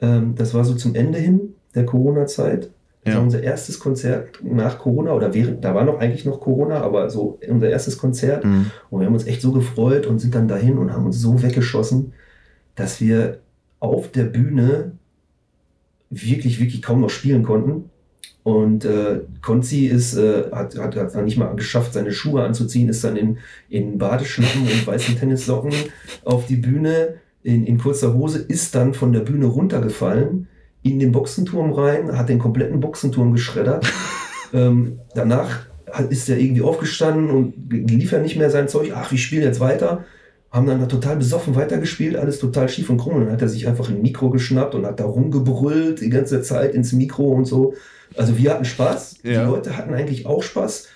[0.00, 2.70] Ähm, das war so zum Ende hin der Corona-Zeit.
[3.04, 3.18] Das Ja.
[3.18, 7.10] war unser erstes Konzert nach Corona oder während, da war noch eigentlich noch Corona, aber
[7.10, 8.44] so unser erstes Konzert.
[8.44, 8.66] Mhm.
[8.90, 11.42] Und wir haben uns echt so gefreut und sind dann dahin und haben uns so
[11.42, 12.12] weggeschossen,
[12.74, 13.38] dass wir
[13.80, 14.92] auf der Bühne
[16.10, 17.90] wirklich, wirklich kaum noch spielen konnten.
[18.44, 22.88] Und äh, Konzi ist, äh, hat, hat, hat dann nicht mal geschafft, seine Schuhe anzuziehen,
[22.88, 23.38] ist dann in,
[23.68, 25.72] in Badeschlappen und weißen Tennissocken
[26.24, 27.14] auf die Bühne
[27.44, 30.48] in, in kurzer Hose, ist dann von der Bühne runtergefallen,
[30.82, 33.92] in den Boxenturm rein, hat den kompletten Boxenturm geschreddert.
[34.52, 35.66] ähm, danach
[36.08, 38.92] ist er irgendwie aufgestanden und lief er nicht mehr sein Zeug.
[38.94, 40.04] Ach, wir spielen jetzt weiter.
[40.52, 43.14] Haben dann total besoffen weitergespielt, alles total schief und krumm.
[43.16, 46.42] Und dann hat er sich einfach ein Mikro geschnappt und hat da rumgebrüllt die ganze
[46.42, 47.72] Zeit ins Mikro und so.
[48.16, 49.20] Also wir hatten Spaß.
[49.22, 49.44] Ja.
[49.44, 50.88] Die Leute hatten eigentlich auch Spaß,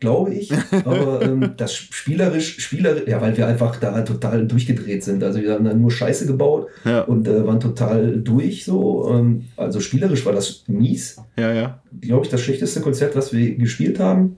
[0.00, 0.50] glaube ich.
[0.84, 5.22] Aber ähm, das spielerisch, spielerisch, ja, weil wir einfach da total durchgedreht sind.
[5.22, 7.02] Also wir haben dann nur Scheiße gebaut Ja.
[7.02, 9.08] und äh, waren total durch so.
[9.08, 11.80] Ähm, also spielerisch war das mies Ja, ja.
[12.00, 14.36] glaube ich, das schlechteste Konzert, was wir gespielt haben.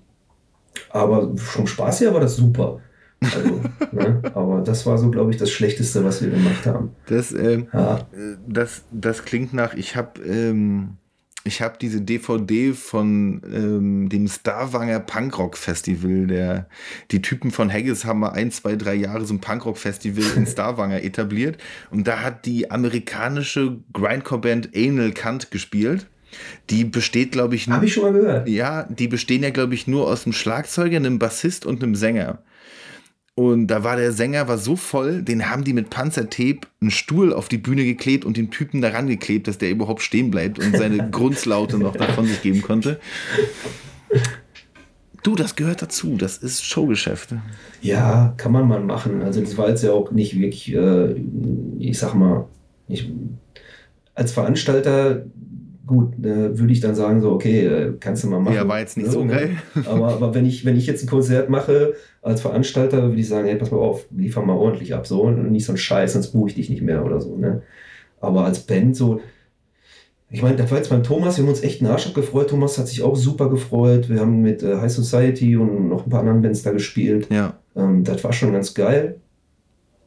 [0.91, 2.81] Aber vom Spaß her war das super.
[3.25, 3.61] Also,
[3.93, 4.23] ne?
[4.35, 6.91] Aber das war so, glaube ich, das Schlechteste, was wir gemacht haben.
[7.07, 10.97] Das, ähm, Ja, äh, das, das klingt nach, ich habe ähm,
[11.45, 16.27] ich hab diese DVD von ähm, dem Starwanger Punkrock Festival.
[16.27, 16.69] Der,
[17.11, 20.47] die Typen von Haggis haben mal ein, zwei, drei Jahre so ein Punkrock Festival in
[20.47, 21.59] Starwanger etabliert.
[21.91, 26.07] Und da hat die amerikanische Grindcore-Band Anal Kant gespielt.
[26.71, 27.77] Die besteht, glaube ich, nur.
[27.77, 28.49] habe ich schon mal gehört.
[28.49, 32.39] Ja, die bestehen ja, glaube ich, nur aus einem Schlagzeuger, einem Bassist und einem Sänger.
[33.35, 37.33] Und da war der Sänger war so voll, den haben die mit Panzertape einen Stuhl
[37.33, 40.77] auf die Bühne geklebt und den Typen daran geklebt, dass der überhaupt stehen bleibt und
[40.77, 43.01] seine Grundslaute noch davon sich geben konnte.
[45.23, 46.17] Du, das gehört dazu.
[46.19, 47.35] Das ist Showgeschäft.
[47.81, 49.23] Ja, kann man mal machen.
[49.23, 51.15] Also das war jetzt ja auch nicht wirklich, äh,
[51.79, 52.49] ich sag mal,
[52.89, 53.11] ich,
[54.15, 55.25] als Veranstalter,
[55.87, 58.55] gut, äh, würde ich dann sagen, so, okay, äh, kannst du mal machen.
[58.55, 59.13] Ja, war jetzt nicht Ne?
[59.13, 59.57] so geil.
[59.87, 63.47] Aber, aber wenn, ich, wenn ich jetzt ein Konzert mache als Veranstalter, würde ich sagen,
[63.49, 66.29] hey, pass mal auf, liefer mal ordentlich ab, so, und nicht so ein Scheiß, sonst
[66.29, 67.63] buche ich dich nicht mehr oder so, ne?
[68.21, 69.21] Aber als Band so,
[70.31, 72.49] ich meine, das war jetzt beim Thomas, wir haben uns echt einen Arsch abgefreut.
[72.49, 74.09] Thomas hat sich auch super gefreut.
[74.09, 77.29] Wir haben mit äh, High Society und noch ein paar anderen Bands da gespielt.
[77.31, 77.59] Ja.
[77.77, 79.17] Ähm, das war schon ganz geil.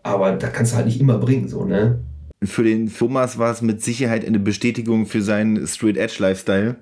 [0.01, 1.99] Aber da kannst du halt nicht immer bringen, so, ne?
[2.47, 6.75] Für den Thomas war es mit Sicherheit eine Bestätigung für seinen Straight Edge Lifestyle.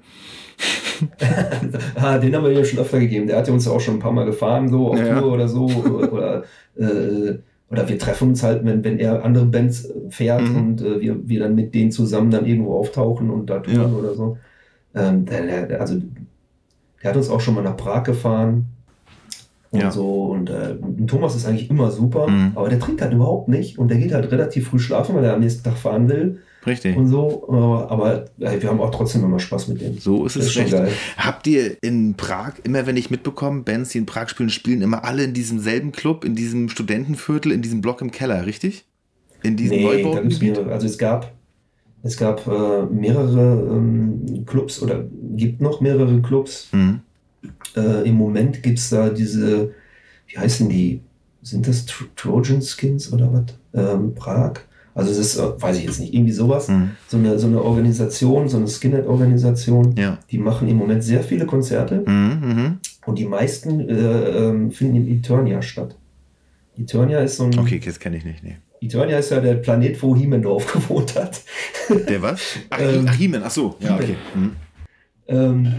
[1.95, 3.27] ah, den haben wir ja schon öfter gegeben.
[3.27, 5.19] Der hat ja uns ja auch schon ein paar Mal gefahren, so auf Ja.
[5.19, 5.65] Tour oder so.
[5.65, 6.43] Oder,
[6.77, 7.35] äh,
[7.69, 10.55] oder wir treffen uns halt, wenn, wenn er andere Bands fährt Mhm.
[10.55, 13.97] und äh, wir, wir dann mit denen zusammen dann irgendwo auftauchen und da touren Ja.
[13.97, 14.37] oder so.
[14.95, 15.95] Ähm, der, der, also,
[17.01, 18.65] der hat uns auch schon mal nach Prag gefahren.
[19.73, 19.91] Und Ja.
[19.91, 20.25] so.
[20.25, 20.75] Und äh,
[21.07, 22.51] Thomas ist eigentlich immer super, Mhm.
[22.53, 25.33] aber der trinkt halt überhaupt nicht und der geht halt relativ früh schlafen, weil er
[25.33, 26.95] am nächsten Tag fahren will Richtig.
[26.95, 27.45] und so.
[27.49, 29.97] Aber, aber äh, wir haben auch trotzdem immer Spaß mit dem.
[29.97, 30.75] So ist es ist recht.
[31.17, 35.03] Habt ihr in Prag, immer wenn ich mitbekomme, Bands, die in Prag spielen, spielen immer
[35.05, 38.85] alle in diesem selben Club, in diesem Studentenviertel, in diesem Block im Keller, richtig?
[39.41, 40.59] In diesem Nee, Neubaugebiet?
[40.69, 41.33] Also es gab,
[42.03, 45.03] es gab äh, mehrere ähm, Clubs oder
[45.35, 46.69] gibt noch mehrere Clubs.
[46.71, 46.99] Mhm.
[47.75, 49.71] Äh, Im Moment gibt es da diese,
[50.27, 51.01] wie heißen die?
[51.41, 53.43] Sind das Tro Trojan Skins oder was?
[53.73, 54.61] Ähm, Prag?
[54.95, 56.67] Also das ist, äh, weiß ich jetzt nicht, irgendwie sowas.
[56.69, 56.91] Mhm.
[57.07, 59.95] So, eine, so eine Organisation, so eine Skinhead-Organisation.
[59.97, 60.19] Ja.
[60.31, 62.77] Die machen im Moment sehr viele Konzerte Mhm, mhm.
[63.05, 65.95] und die meisten äh, ähm, finden in Eternia statt.
[66.77, 67.57] Eternia ist so ein.
[67.59, 68.43] Okay, das kenne ich nicht.
[68.43, 68.57] Nee.
[68.81, 71.41] Eternia ist ja der Planet, wo Hiemendorf gewohnt hat.
[72.07, 72.41] Der was?
[72.69, 73.75] Ach, Ähm, ach He-Man, ach so.
[73.79, 74.15] Ja, okay.
[74.35, 74.51] Mhm.
[75.27, 75.73] Ähm,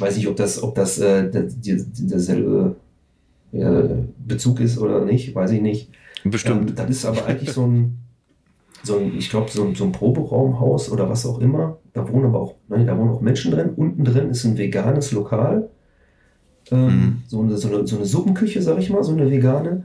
[0.00, 2.76] weiß nicht, ob das, ob das äh, derselbe
[3.52, 3.82] äh,
[4.26, 5.90] Bezug ist oder nicht, weiß ich nicht.
[6.24, 6.70] Bestimmt.
[6.70, 7.98] Ähm, das ist aber eigentlich so ein,
[8.82, 11.78] so ein ich glaube, so ein, so ein Proberaumhaus oder was auch immer.
[11.92, 13.70] Da wohnen aber auch, nein, da wohnen auch Menschen drin.
[13.76, 15.68] Unten drin ist ein veganes Lokal.
[16.70, 17.22] Ähm, Mhm.
[17.26, 19.84] so, eine, so, eine, so eine Suppenküche, sag ich mal, so eine vegane.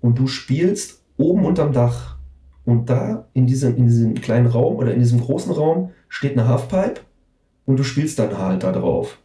[0.00, 2.16] Und du spielst oben unterm Dach.
[2.66, 6.46] Und da in diesem, in diesem kleinen Raum oder in diesem großen Raum steht eine
[6.46, 7.00] Halfpipe
[7.66, 9.18] und du spielst dann halt da drauf.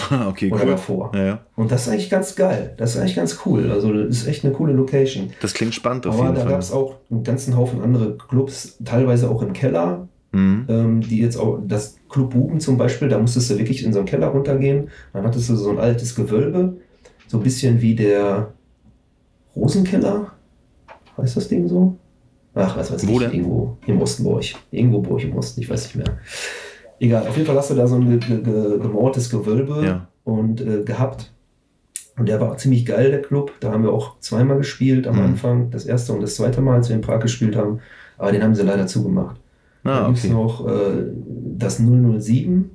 [0.28, 0.70] okay, Oder cool.
[0.70, 1.12] davor.
[1.14, 1.46] Ja, ja.
[1.56, 2.74] Und das ist eigentlich ganz geil.
[2.78, 3.70] Das ist eigentlich ganz cool.
[3.70, 5.30] Also, das ist echt eine coole Location.
[5.40, 6.50] Das klingt spannend auf Aber jeden da Fall.
[6.52, 10.64] gab es auch einen ganzen Haufen andere Clubs, teilweise auch im Keller, Mhm.
[10.70, 13.98] ähm, die jetzt auch, das Club Buben zum Beispiel, da musstest du wirklich in so
[13.98, 14.88] einen Keller runtergehen.
[15.12, 16.78] Dann hattest du so ein altes Gewölbe,
[17.28, 18.54] so ein bisschen wie der
[19.54, 20.32] Rosenkeller.
[21.18, 21.96] Heißt das Ding so?
[22.54, 23.32] Ach, was weiß Wo ich, denn?
[23.32, 24.56] irgendwo im Osten bei euch.
[24.70, 26.18] Irgendwo euch im Osten, ich weiß nicht mehr.
[27.02, 30.06] Egal, auf jeden Fall hast du da so ein ge ge ge gemauertes Gewölbe Ja.
[30.24, 31.32] und äh, gehabt.
[32.16, 33.50] Und der war ziemlich geil, der Club.
[33.60, 35.22] Da haben wir auch zweimal gespielt am Mhm.
[35.22, 35.70] Anfang.
[35.70, 37.80] Das erste und das zweite Mal, als wir in Prag gespielt haben.
[38.18, 39.36] Aber den haben sie leider zugemacht.
[39.84, 40.32] Ah, gibt es okay.
[40.34, 41.06] noch äh,
[41.58, 42.70] das 007.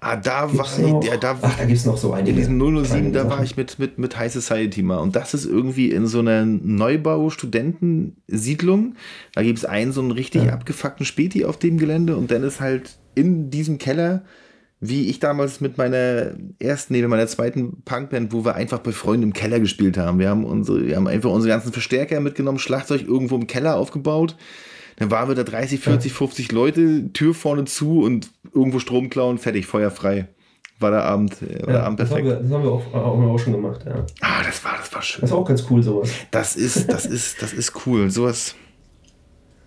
[0.00, 1.02] Ah, da war Gibt's noch?
[1.02, 2.32] ja, da Ach, da gibt es noch so einige.
[2.32, 4.98] In diesem 007, kleine da war ich mit, mit, mit High Society mal.
[4.98, 8.94] Und das ist irgendwie in so einer Neubau-Studentensiedlung.
[9.34, 10.52] Da gibt es einen so einen richtig Ja.
[10.52, 14.22] abgefuckten Späti auf dem Gelände und dann ist halt in diesem Keller,
[14.78, 18.92] wie ich damals mit meiner ersten, nee, mit meiner zweiten Punkband, wo wir einfach bei
[18.92, 20.18] Freunden im Keller gespielt haben.
[20.18, 24.36] Wir haben, unsere, wir haben einfach unsere ganzen Verstärker mitgenommen, Schlagzeug irgendwo im Keller aufgebaut.
[24.96, 29.38] Dann waren wir da 30, 40, 50 Leute, Tür vorne zu und irgendwo Strom klauen,
[29.38, 30.28] fertig, Feuer frei.
[30.78, 32.26] war der Abend, äh, war der Abend das haben perfekt.
[32.26, 34.04] wir, das haben wir auch, auch, auch schon gemacht, ja.
[34.20, 35.22] Ah, das war, das war schön.
[35.22, 36.10] Das ist auch ganz cool, sowas.
[36.30, 38.10] Das ist, das ist, das ist cool.
[38.10, 38.54] Sowas.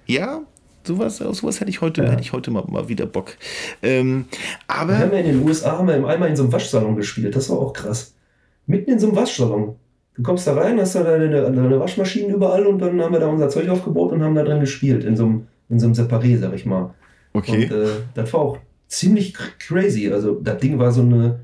[0.05, 0.41] Ja,
[0.83, 2.11] sowas, auf sowas hätte ich heute, Ja.
[2.11, 3.31] hätte ich heute mal, mal wieder Bock.
[3.83, 4.25] Ähm,
[4.67, 7.35] Wir haben aber ja in den USA haben wir einmal in so einem Waschsalon gespielt.
[7.35, 8.13] Das war auch krass.
[8.67, 9.75] Mitten in so einem Waschsalon.
[10.15, 13.27] Du kommst da rein, hast da deine, deine Waschmaschinen überall und dann haben wir da
[13.27, 15.03] unser Zeug aufgebaut und haben da drin gespielt.
[15.05, 16.93] In so einem, in so einem Separé, sag ich mal.
[17.33, 17.65] okay.
[17.65, 20.11] Und äh, das war auch ziemlich cr- crazy.
[20.11, 21.39] Also das Ding war so eine,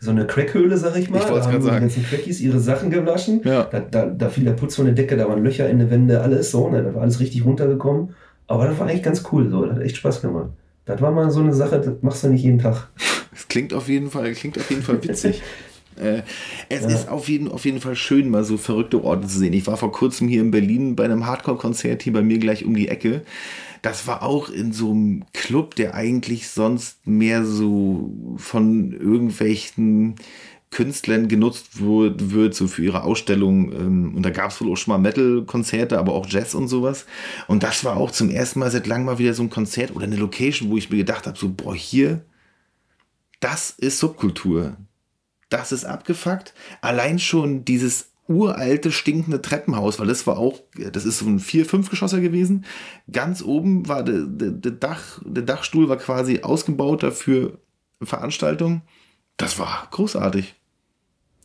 [0.00, 1.18] so eine Crackhöhle, sag ich mal.
[1.18, 3.40] Ich da haben die ganzen Crackies ihre Sachen gewaschen.
[3.44, 3.64] Ja.
[3.64, 6.20] Da, da, da fiel der Putz von der Decke, da waren Löcher in der Wände,
[6.20, 6.68] alles so.
[6.68, 6.82] Ne?
[6.84, 8.10] Da war alles richtig runtergekommen.
[8.46, 9.48] Aber das war eigentlich ganz cool.
[9.50, 9.64] So.
[9.64, 10.50] Das hat echt Spaß gemacht.
[10.84, 12.88] Das war mal so eine Sache, das machst du nicht jeden Tag.
[13.36, 15.42] Es klingt auf jeden Fall, klingt auf jeden Fall witzig.
[15.96, 16.22] äh,
[16.68, 16.88] es Ja.
[16.88, 19.52] ist auf jeden, auf jeden Fall schön, mal so verrückte Orte zu sehen.
[19.52, 22.76] Ich war vor kurzem hier in Berlin bei einem Hardcore-Konzert hier bei mir gleich um
[22.76, 23.22] die Ecke.
[23.82, 30.14] Das war auch in so einem Club, der eigentlich sonst mehr so von irgendwelchen
[30.74, 33.72] Künstlern genutzt wird, so für ihre Ausstellung.
[33.72, 37.06] Ähm, und da gab es wohl auch schon mal Metal-Konzerte, aber auch Jazz und sowas.
[37.46, 40.04] Und das war auch zum ersten Mal seit langem mal wieder so ein Konzert oder
[40.04, 42.24] eine Location, wo ich mir gedacht habe, so, boah, hier,
[43.38, 44.76] das ist Subkultur.
[45.48, 46.54] Das ist abgefuckt.
[46.80, 50.60] Allein schon dieses uralte, stinkende Treppenhaus, weil das war auch,
[50.92, 52.64] das ist so ein vier, fünf Geschosser gewesen.
[53.12, 57.58] Ganz oben war der, der, der, Dach, der Dachstuhl war quasi ausgebaut dafür
[58.02, 58.82] Veranstaltung.
[59.36, 60.56] Das war großartig.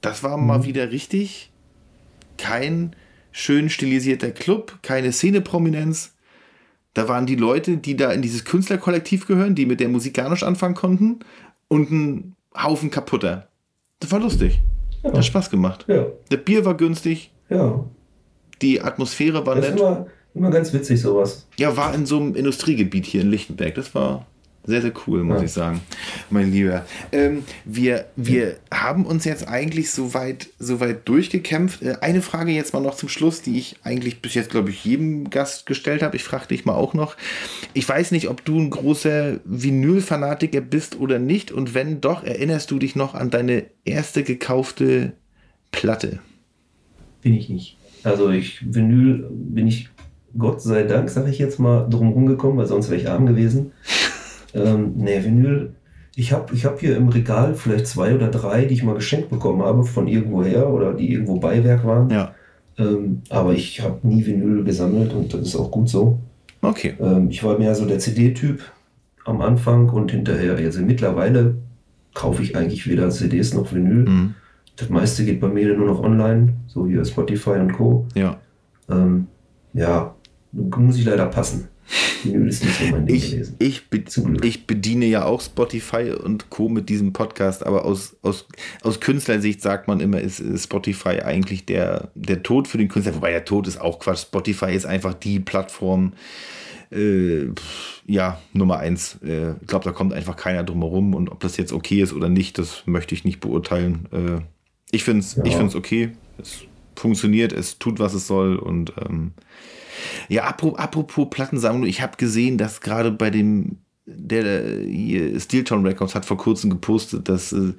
[0.01, 1.51] Das war mal wieder richtig
[2.37, 2.95] kein
[3.31, 6.15] schön stilisierter Club, keine Szeneprominenz.
[6.93, 10.29] Da waren die Leute, die da in dieses Künstlerkollektiv gehören, die mit der Musik gar
[10.29, 11.19] nicht anfangen konnten
[11.67, 13.47] und ein Haufen kaputter.
[13.99, 14.61] Das war lustig.
[15.03, 15.13] Ja.
[15.13, 15.85] Hat Spaß gemacht.
[15.87, 17.85] Ja, Das Bier war günstig, ja.
[18.61, 19.79] die Atmosphäre war Das nett.
[19.79, 21.47] immer, immer ganz witzig, sowas.
[21.57, 23.75] Ja, war in so einem Industriegebiet hier in Lichtenberg.
[23.75, 24.25] Das war
[24.65, 25.43] sehr, sehr cool, muss Ja.
[25.45, 25.81] ich sagen,
[26.29, 26.85] mein Lieber.
[27.11, 31.81] Ähm, wir, wir haben uns jetzt eigentlich soweit so weit durchgekämpft.
[31.81, 34.83] Äh, eine Frage jetzt mal noch zum Schluss, die ich eigentlich bis jetzt, glaube ich,
[34.85, 36.15] jedem Gast gestellt habe.
[36.17, 37.15] Ich frage dich mal auch noch.
[37.73, 41.51] Ich weiß nicht, ob du ein großer Vinyl-Fanatiker bist oder nicht.
[41.51, 45.13] Und wenn doch, erinnerst du dich noch an deine erste gekaufte
[45.71, 46.19] Platte?
[47.21, 47.77] Bin ich nicht.
[48.03, 49.89] Also ich, Vinyl bin ich,
[50.38, 53.71] Gott sei Dank, sage ich jetzt mal, drum rumgekommen, weil sonst wäre ich arm gewesen.
[54.53, 55.73] Ähm, nee, Vinyl,
[56.15, 59.29] ich habe ich hab hier im Regal vielleicht zwei oder drei, die ich mal geschenkt
[59.29, 62.09] bekommen habe von irgendwoher oder die irgendwo Beiwerk waren.
[62.09, 62.33] Ja.
[62.77, 66.19] Ähm, aber ich habe nie Vinyl gesammelt und das ist auch gut so.
[66.61, 66.95] Okay.
[66.99, 68.61] Ähm, ich war mehr so der CD-Typ
[69.25, 70.55] am Anfang und hinterher.
[70.55, 71.55] Also mittlerweile
[72.13, 74.09] kaufe ich eigentlich weder CDs noch Vinyl.
[74.09, 74.35] Mhm.
[74.75, 78.07] Das meiste geht bei mir nur noch online, so hier Spotify und Co.
[78.15, 78.37] Ja.
[78.89, 79.27] Ähm,
[79.73, 80.15] ja,
[80.51, 81.67] muss ich leider passen.
[83.08, 84.03] Ich, ich, be
[84.43, 86.69] ich bediene ja auch Spotify und Co.
[86.69, 88.45] mit diesem Podcast, aber aus, aus,
[88.82, 93.16] aus Künstlersicht sagt man immer, ist, Spotify eigentlich der, der Tod für den Künstler.
[93.16, 94.24] Wobei der Tod ist auch Quatsch.
[94.24, 96.14] Spotify ist einfach die Plattform,
[96.92, 97.48] äh,
[98.06, 99.18] ja, Nummer eins.
[99.24, 102.14] Äh, ich glaube, da kommt einfach keiner drum herum und ob das jetzt okay ist
[102.14, 104.08] oder nicht, das möchte ich nicht beurteilen.
[104.11, 104.42] Äh,
[104.92, 105.43] ich finde es Ja.
[105.45, 106.11] ich okay.
[106.38, 106.61] Es
[106.95, 109.34] funktioniert, es tut, was es soll und ähm,
[110.27, 116.15] ja, apropos, Plattensammlung, ich habe gesehen, dass gerade bei dem, der der hier Steeltown Records
[116.15, 117.73] hat vor kurzem gepostet, dass äh,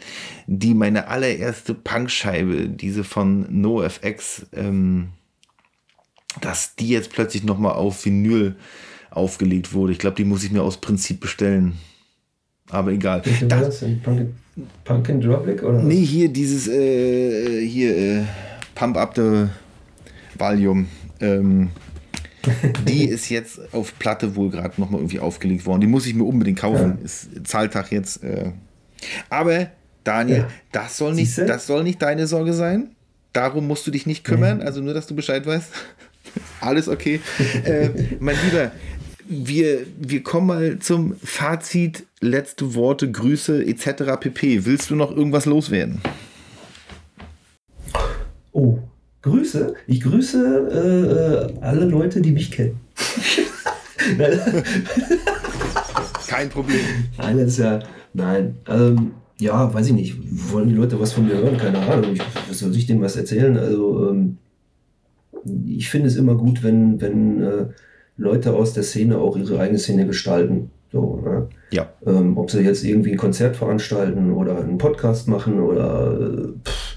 [0.47, 5.08] die meine allererste Punkscheibe, diese von NoFX, ähm,
[6.40, 8.57] dass die jetzt plötzlich nochmal auf Vinyl
[9.10, 9.92] aufgelegt wurde.
[9.92, 11.78] Ich glaube, die muss ich mir aus Prinzip bestellen.
[12.70, 13.23] Aber egal.
[13.24, 13.82] War Das, das
[15.10, 15.84] and Drublic oder was?
[15.84, 18.23] Nee, hier dieses, äh, hier, äh,
[18.74, 19.47] Pump Up the
[20.39, 20.86] Volume.
[21.20, 21.70] Ähm,
[22.89, 25.81] die ist jetzt auf Platte wohl gerade nochmal irgendwie aufgelegt worden.
[25.81, 26.99] Die muss ich mir unbedingt kaufen.
[26.99, 27.05] Ja.
[27.05, 28.23] Ist Zahltag jetzt.
[28.25, 28.52] Äh.
[29.28, 29.69] Aber,
[30.05, 30.49] Daniel, Ja.
[30.73, 31.47] das, soll nicht, Siehste?
[31.47, 32.91] das soll nicht deine Sorge sein.
[33.33, 34.60] Darum musst du dich nicht kümmern.
[34.62, 35.70] Also nur, dass du Bescheid weißt.
[36.60, 37.20] Alles okay.
[37.65, 38.73] äh, mein Lieber,
[39.28, 44.19] wir, wir kommen mal zum Fazit, letzte Worte, Grüße etc.
[44.19, 44.65] pp.
[44.65, 46.01] Willst du noch irgendwas loswerden?
[48.52, 48.78] Oh,
[49.23, 49.74] Grüße.
[49.86, 52.81] Ich grüße äh, alle Leute, die mich kennen.
[56.26, 56.81] Kein Problem.
[57.18, 57.81] Nein, das ist ja.
[58.15, 58.57] Nein.
[58.68, 60.16] Ähm, ja, weiß ich nicht.
[60.52, 61.57] Wollen die Leute was von mir hören?
[61.58, 62.15] Keine Ahnung.
[62.15, 63.57] Ich, was soll ich denen was erzählen?
[63.58, 64.39] Also, ähm,
[65.66, 67.66] ich finde es immer gut, wenn, wenn äh,
[68.16, 70.70] Leute aus der Szene auch ihre eigene Szene gestalten.
[70.92, 71.49] So, ne?
[71.73, 71.89] Ja.
[72.05, 76.90] ähm, ob sie jetzt irgendwie ein Konzert veranstalten oder einen Podcast machen oder äh, pff,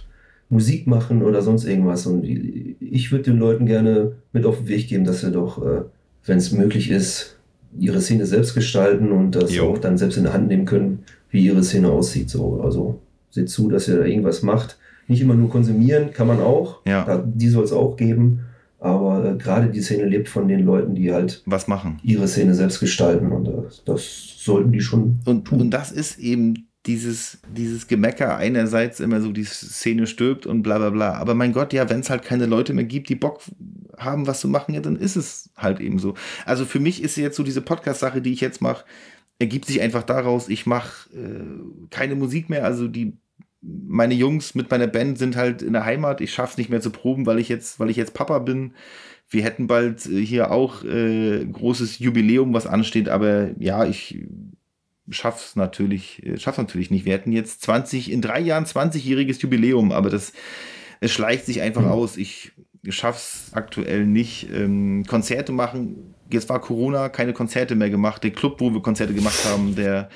[0.53, 2.06] Musik machen oder sonst irgendwas.
[2.06, 5.82] Und ich würde den Leuten gerne mit auf den Weg geben, dass sie doch, äh,
[6.25, 7.38] wenn es möglich ist,
[7.77, 9.72] ihre Szene selbst gestalten und das Jo.
[9.72, 10.99] auch dann selbst in der Hand nehmen können,
[11.32, 12.30] wie ihre Szene aussieht.
[12.30, 12.61] So.
[12.61, 12.99] Also
[13.32, 14.77] seht zu, dass ihr da irgendwas macht.
[15.07, 16.80] Nicht immer nur konsumieren, kann man auch.
[16.85, 17.03] Ja.
[17.03, 18.40] Da, die soll es auch geben.
[18.80, 21.99] Aber äh, gerade die Szene lebt von den Leuten, die halt Was machen.
[22.03, 23.32] ihre Szene selbst gestalten.
[23.32, 23.51] Und äh,
[23.85, 24.03] das
[24.38, 25.61] sollten die schon Und, tun.
[25.61, 30.77] und das ist eben dieses, dieses Gemecker einerseits immer so, die Szene stirbt und bla
[30.77, 31.13] bla bla.
[31.13, 33.41] Aber mein Gott, ja, wenn es halt keine Leute mehr gibt, die Bock
[33.97, 36.15] haben, was zu machen, ja, dann ist es halt eben so.
[36.45, 38.85] Also für mich ist jetzt so diese Podcast-Sache, die ich jetzt mache,
[39.39, 42.65] ergibt sich einfach daraus, ich mache äh, keine Musik mehr.
[42.65, 43.17] Also die
[43.65, 46.19] meine Jungs mit meiner Band sind halt in der Heimat.
[46.19, 48.73] Ich schaff's nicht mehr zu proben, weil ich jetzt, weil ich jetzt Papa bin.
[49.29, 54.25] Wir hätten bald äh, hier auch äh, großes Jubiläum, was ansteht, aber ja, ich
[55.09, 57.06] schaff's natürlich, äh, schaff's natürlich nicht.
[57.06, 60.33] Wir hätten jetzt 20, in drei Jahren 20-jähriges Jubiläum, aber das
[60.99, 62.15] es schleicht sich einfach aus.
[62.15, 62.53] Ich
[62.88, 64.48] schaff's aktuell nicht.
[64.53, 66.15] Ähm, Konzerte machen.
[66.32, 68.23] Jetzt war Corona, keine Konzerte mehr gemacht.
[68.23, 70.07] Der Club, wo wir Konzerte gemacht haben, der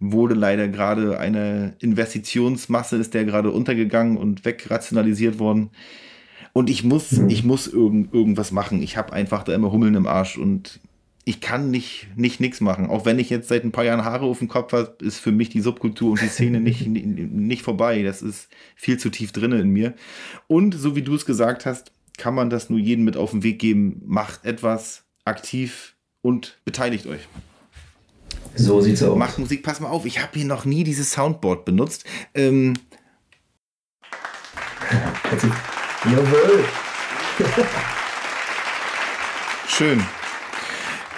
[0.00, 5.70] wurde leider gerade eine Investitionsmasse, ist der gerade untergegangen und wegrationalisiert worden.
[6.52, 7.28] Und ich muss, Mhm.
[7.30, 8.82] ich muss irgend, irgendwas machen.
[8.82, 10.80] Ich habe einfach da immer Hummeln im Arsch und
[11.24, 12.88] ich kann nicht nicht nix machen.
[12.88, 15.32] Auch wenn ich jetzt seit ein paar Jahren Haare auf dem Kopf habe, ist für
[15.32, 18.02] mich die Subkultur und die Szene nicht, nicht vorbei.
[18.02, 19.94] Das ist viel zu tief drinne in mir.
[20.48, 23.42] Und so wie du es gesagt hast, kann man das nur jedem mit auf den
[23.42, 24.02] Weg geben.
[24.04, 27.28] Macht etwas aktiv und beteiligt euch.
[28.54, 29.16] So sieht's aus.
[29.16, 32.04] Macht Musik, pass mal auf, ich habe hier noch nie dieses Soundboard benutzt.
[32.34, 32.74] Ähm,
[36.04, 36.64] Jawohl.
[39.68, 40.02] schön.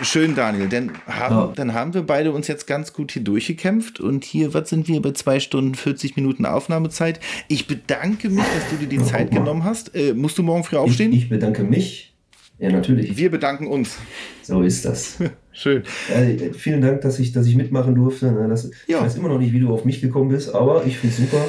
[0.03, 0.69] Schön, Daniel.
[0.69, 1.53] Denn haben, Ja.
[1.55, 4.01] dann haben wir beide uns jetzt ganz gut hier durchgekämpft.
[4.01, 7.21] Und hier, was sind wir bei zwei Stunden 40 Minuten Aufnahmezeit?
[7.49, 9.95] Ich bedanke mich, dass du dir die Zeit genommen hast.
[9.95, 11.13] Äh, musst du morgen früh Ich, aufstehen?
[11.13, 12.11] ich bedanke mich.
[12.59, 13.17] Ja, natürlich.
[13.17, 13.97] wir bedanken uns.
[14.43, 15.19] So ist das.
[15.53, 15.83] Schön.
[16.13, 18.33] Äh, vielen Dank, dass ich, dass ich mitmachen durfte.
[18.49, 18.99] Das, Ja.
[18.99, 21.21] Ich weiß immer noch nicht, wie du auf mich gekommen bist, aber ich finde es
[21.21, 21.45] super.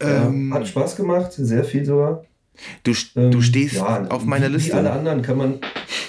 [0.00, 2.24] Ähm, ja, hat Spaß gemacht, sehr viel sogar.
[2.82, 4.72] Du, Ähm, du stehst ja, auf meiner wie, Liste.
[4.72, 5.54] Wie alle anderen kann man.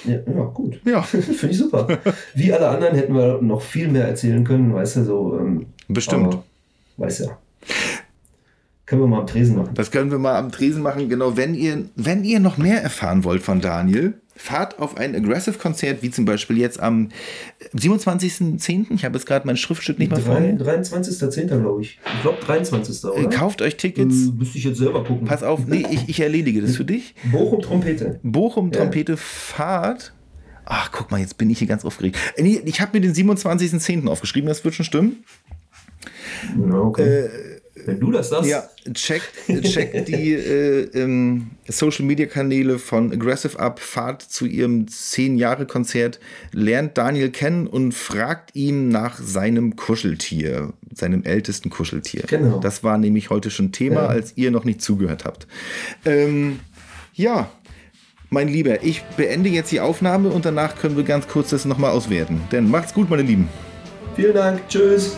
[0.05, 0.79] Ja, ja gut.
[0.85, 1.87] Ja, Finde ich super.
[2.33, 5.37] Wie alle anderen hätten wir noch viel mehr erzählen können, weißt du, so.
[5.39, 6.33] Ähm, bestimmt.
[6.33, 6.43] aber,
[6.97, 7.37] Weißt ja.
[8.85, 9.73] Können wir mal am Tresen machen.
[9.73, 11.09] Das können wir mal am Tresen machen.
[11.09, 16.01] Genau, wenn ihr, wenn ihr noch mehr erfahren wollt von Daniel, fahrt auf ein Aggressive-Konzert,
[16.03, 17.09] wie zum Beispiel jetzt am
[17.75, 18.85] 27.10.
[18.93, 20.59] Ich habe jetzt gerade mein Schriftstück nicht mehr vor Drei- mir.
[20.59, 21.47] 23.10.
[21.59, 21.99] glaube ich.
[22.15, 23.03] Ich glaube 23.
[23.03, 23.29] Äh, oder?
[23.29, 24.27] Kauft euch Tickets.
[24.27, 25.25] Äh, müsste ich jetzt selber gucken.
[25.27, 27.15] Pass auf, nee, ich, ich erledige das für dich.
[27.31, 28.19] Bochum Trompete.
[28.23, 28.79] Bochum, Ja.
[28.81, 30.13] Trompete, Fahrt.
[30.65, 32.17] Ach, guck mal, jetzt bin ich hier ganz aufgeregt.
[32.35, 34.07] Äh, Nee, ich habe mir den 27.10.
[34.07, 35.23] aufgeschrieben, das wird schon stimmen.
[36.69, 37.29] Ja, okay.
[37.85, 38.49] Wenn du das sagst.
[38.49, 39.31] Ja, checkt,
[39.63, 46.19] checkt die äh, ähm, Social Media Kanäle von Aggressive ab, fahrt zu ihrem 10-Jahre-Konzert,
[46.51, 52.23] lernt Daniel kennen und fragt ihn nach seinem Kuscheltier, seinem ältesten Kuscheltier.
[52.27, 52.59] Genau.
[52.59, 54.07] Das war nämlich heute schon Thema, Ja.
[54.07, 55.47] als ihr noch nicht zugehört habt.
[56.05, 56.59] Ähm,
[57.13, 57.49] ja,
[58.29, 61.91] mein Lieber, ich beende jetzt die Aufnahme und danach können wir ganz kurz das nochmal
[61.91, 62.41] auswerten.
[62.51, 63.47] Denn macht's gut, meine Lieben.
[64.15, 64.67] Vielen Dank.
[64.67, 65.15] Tschüss.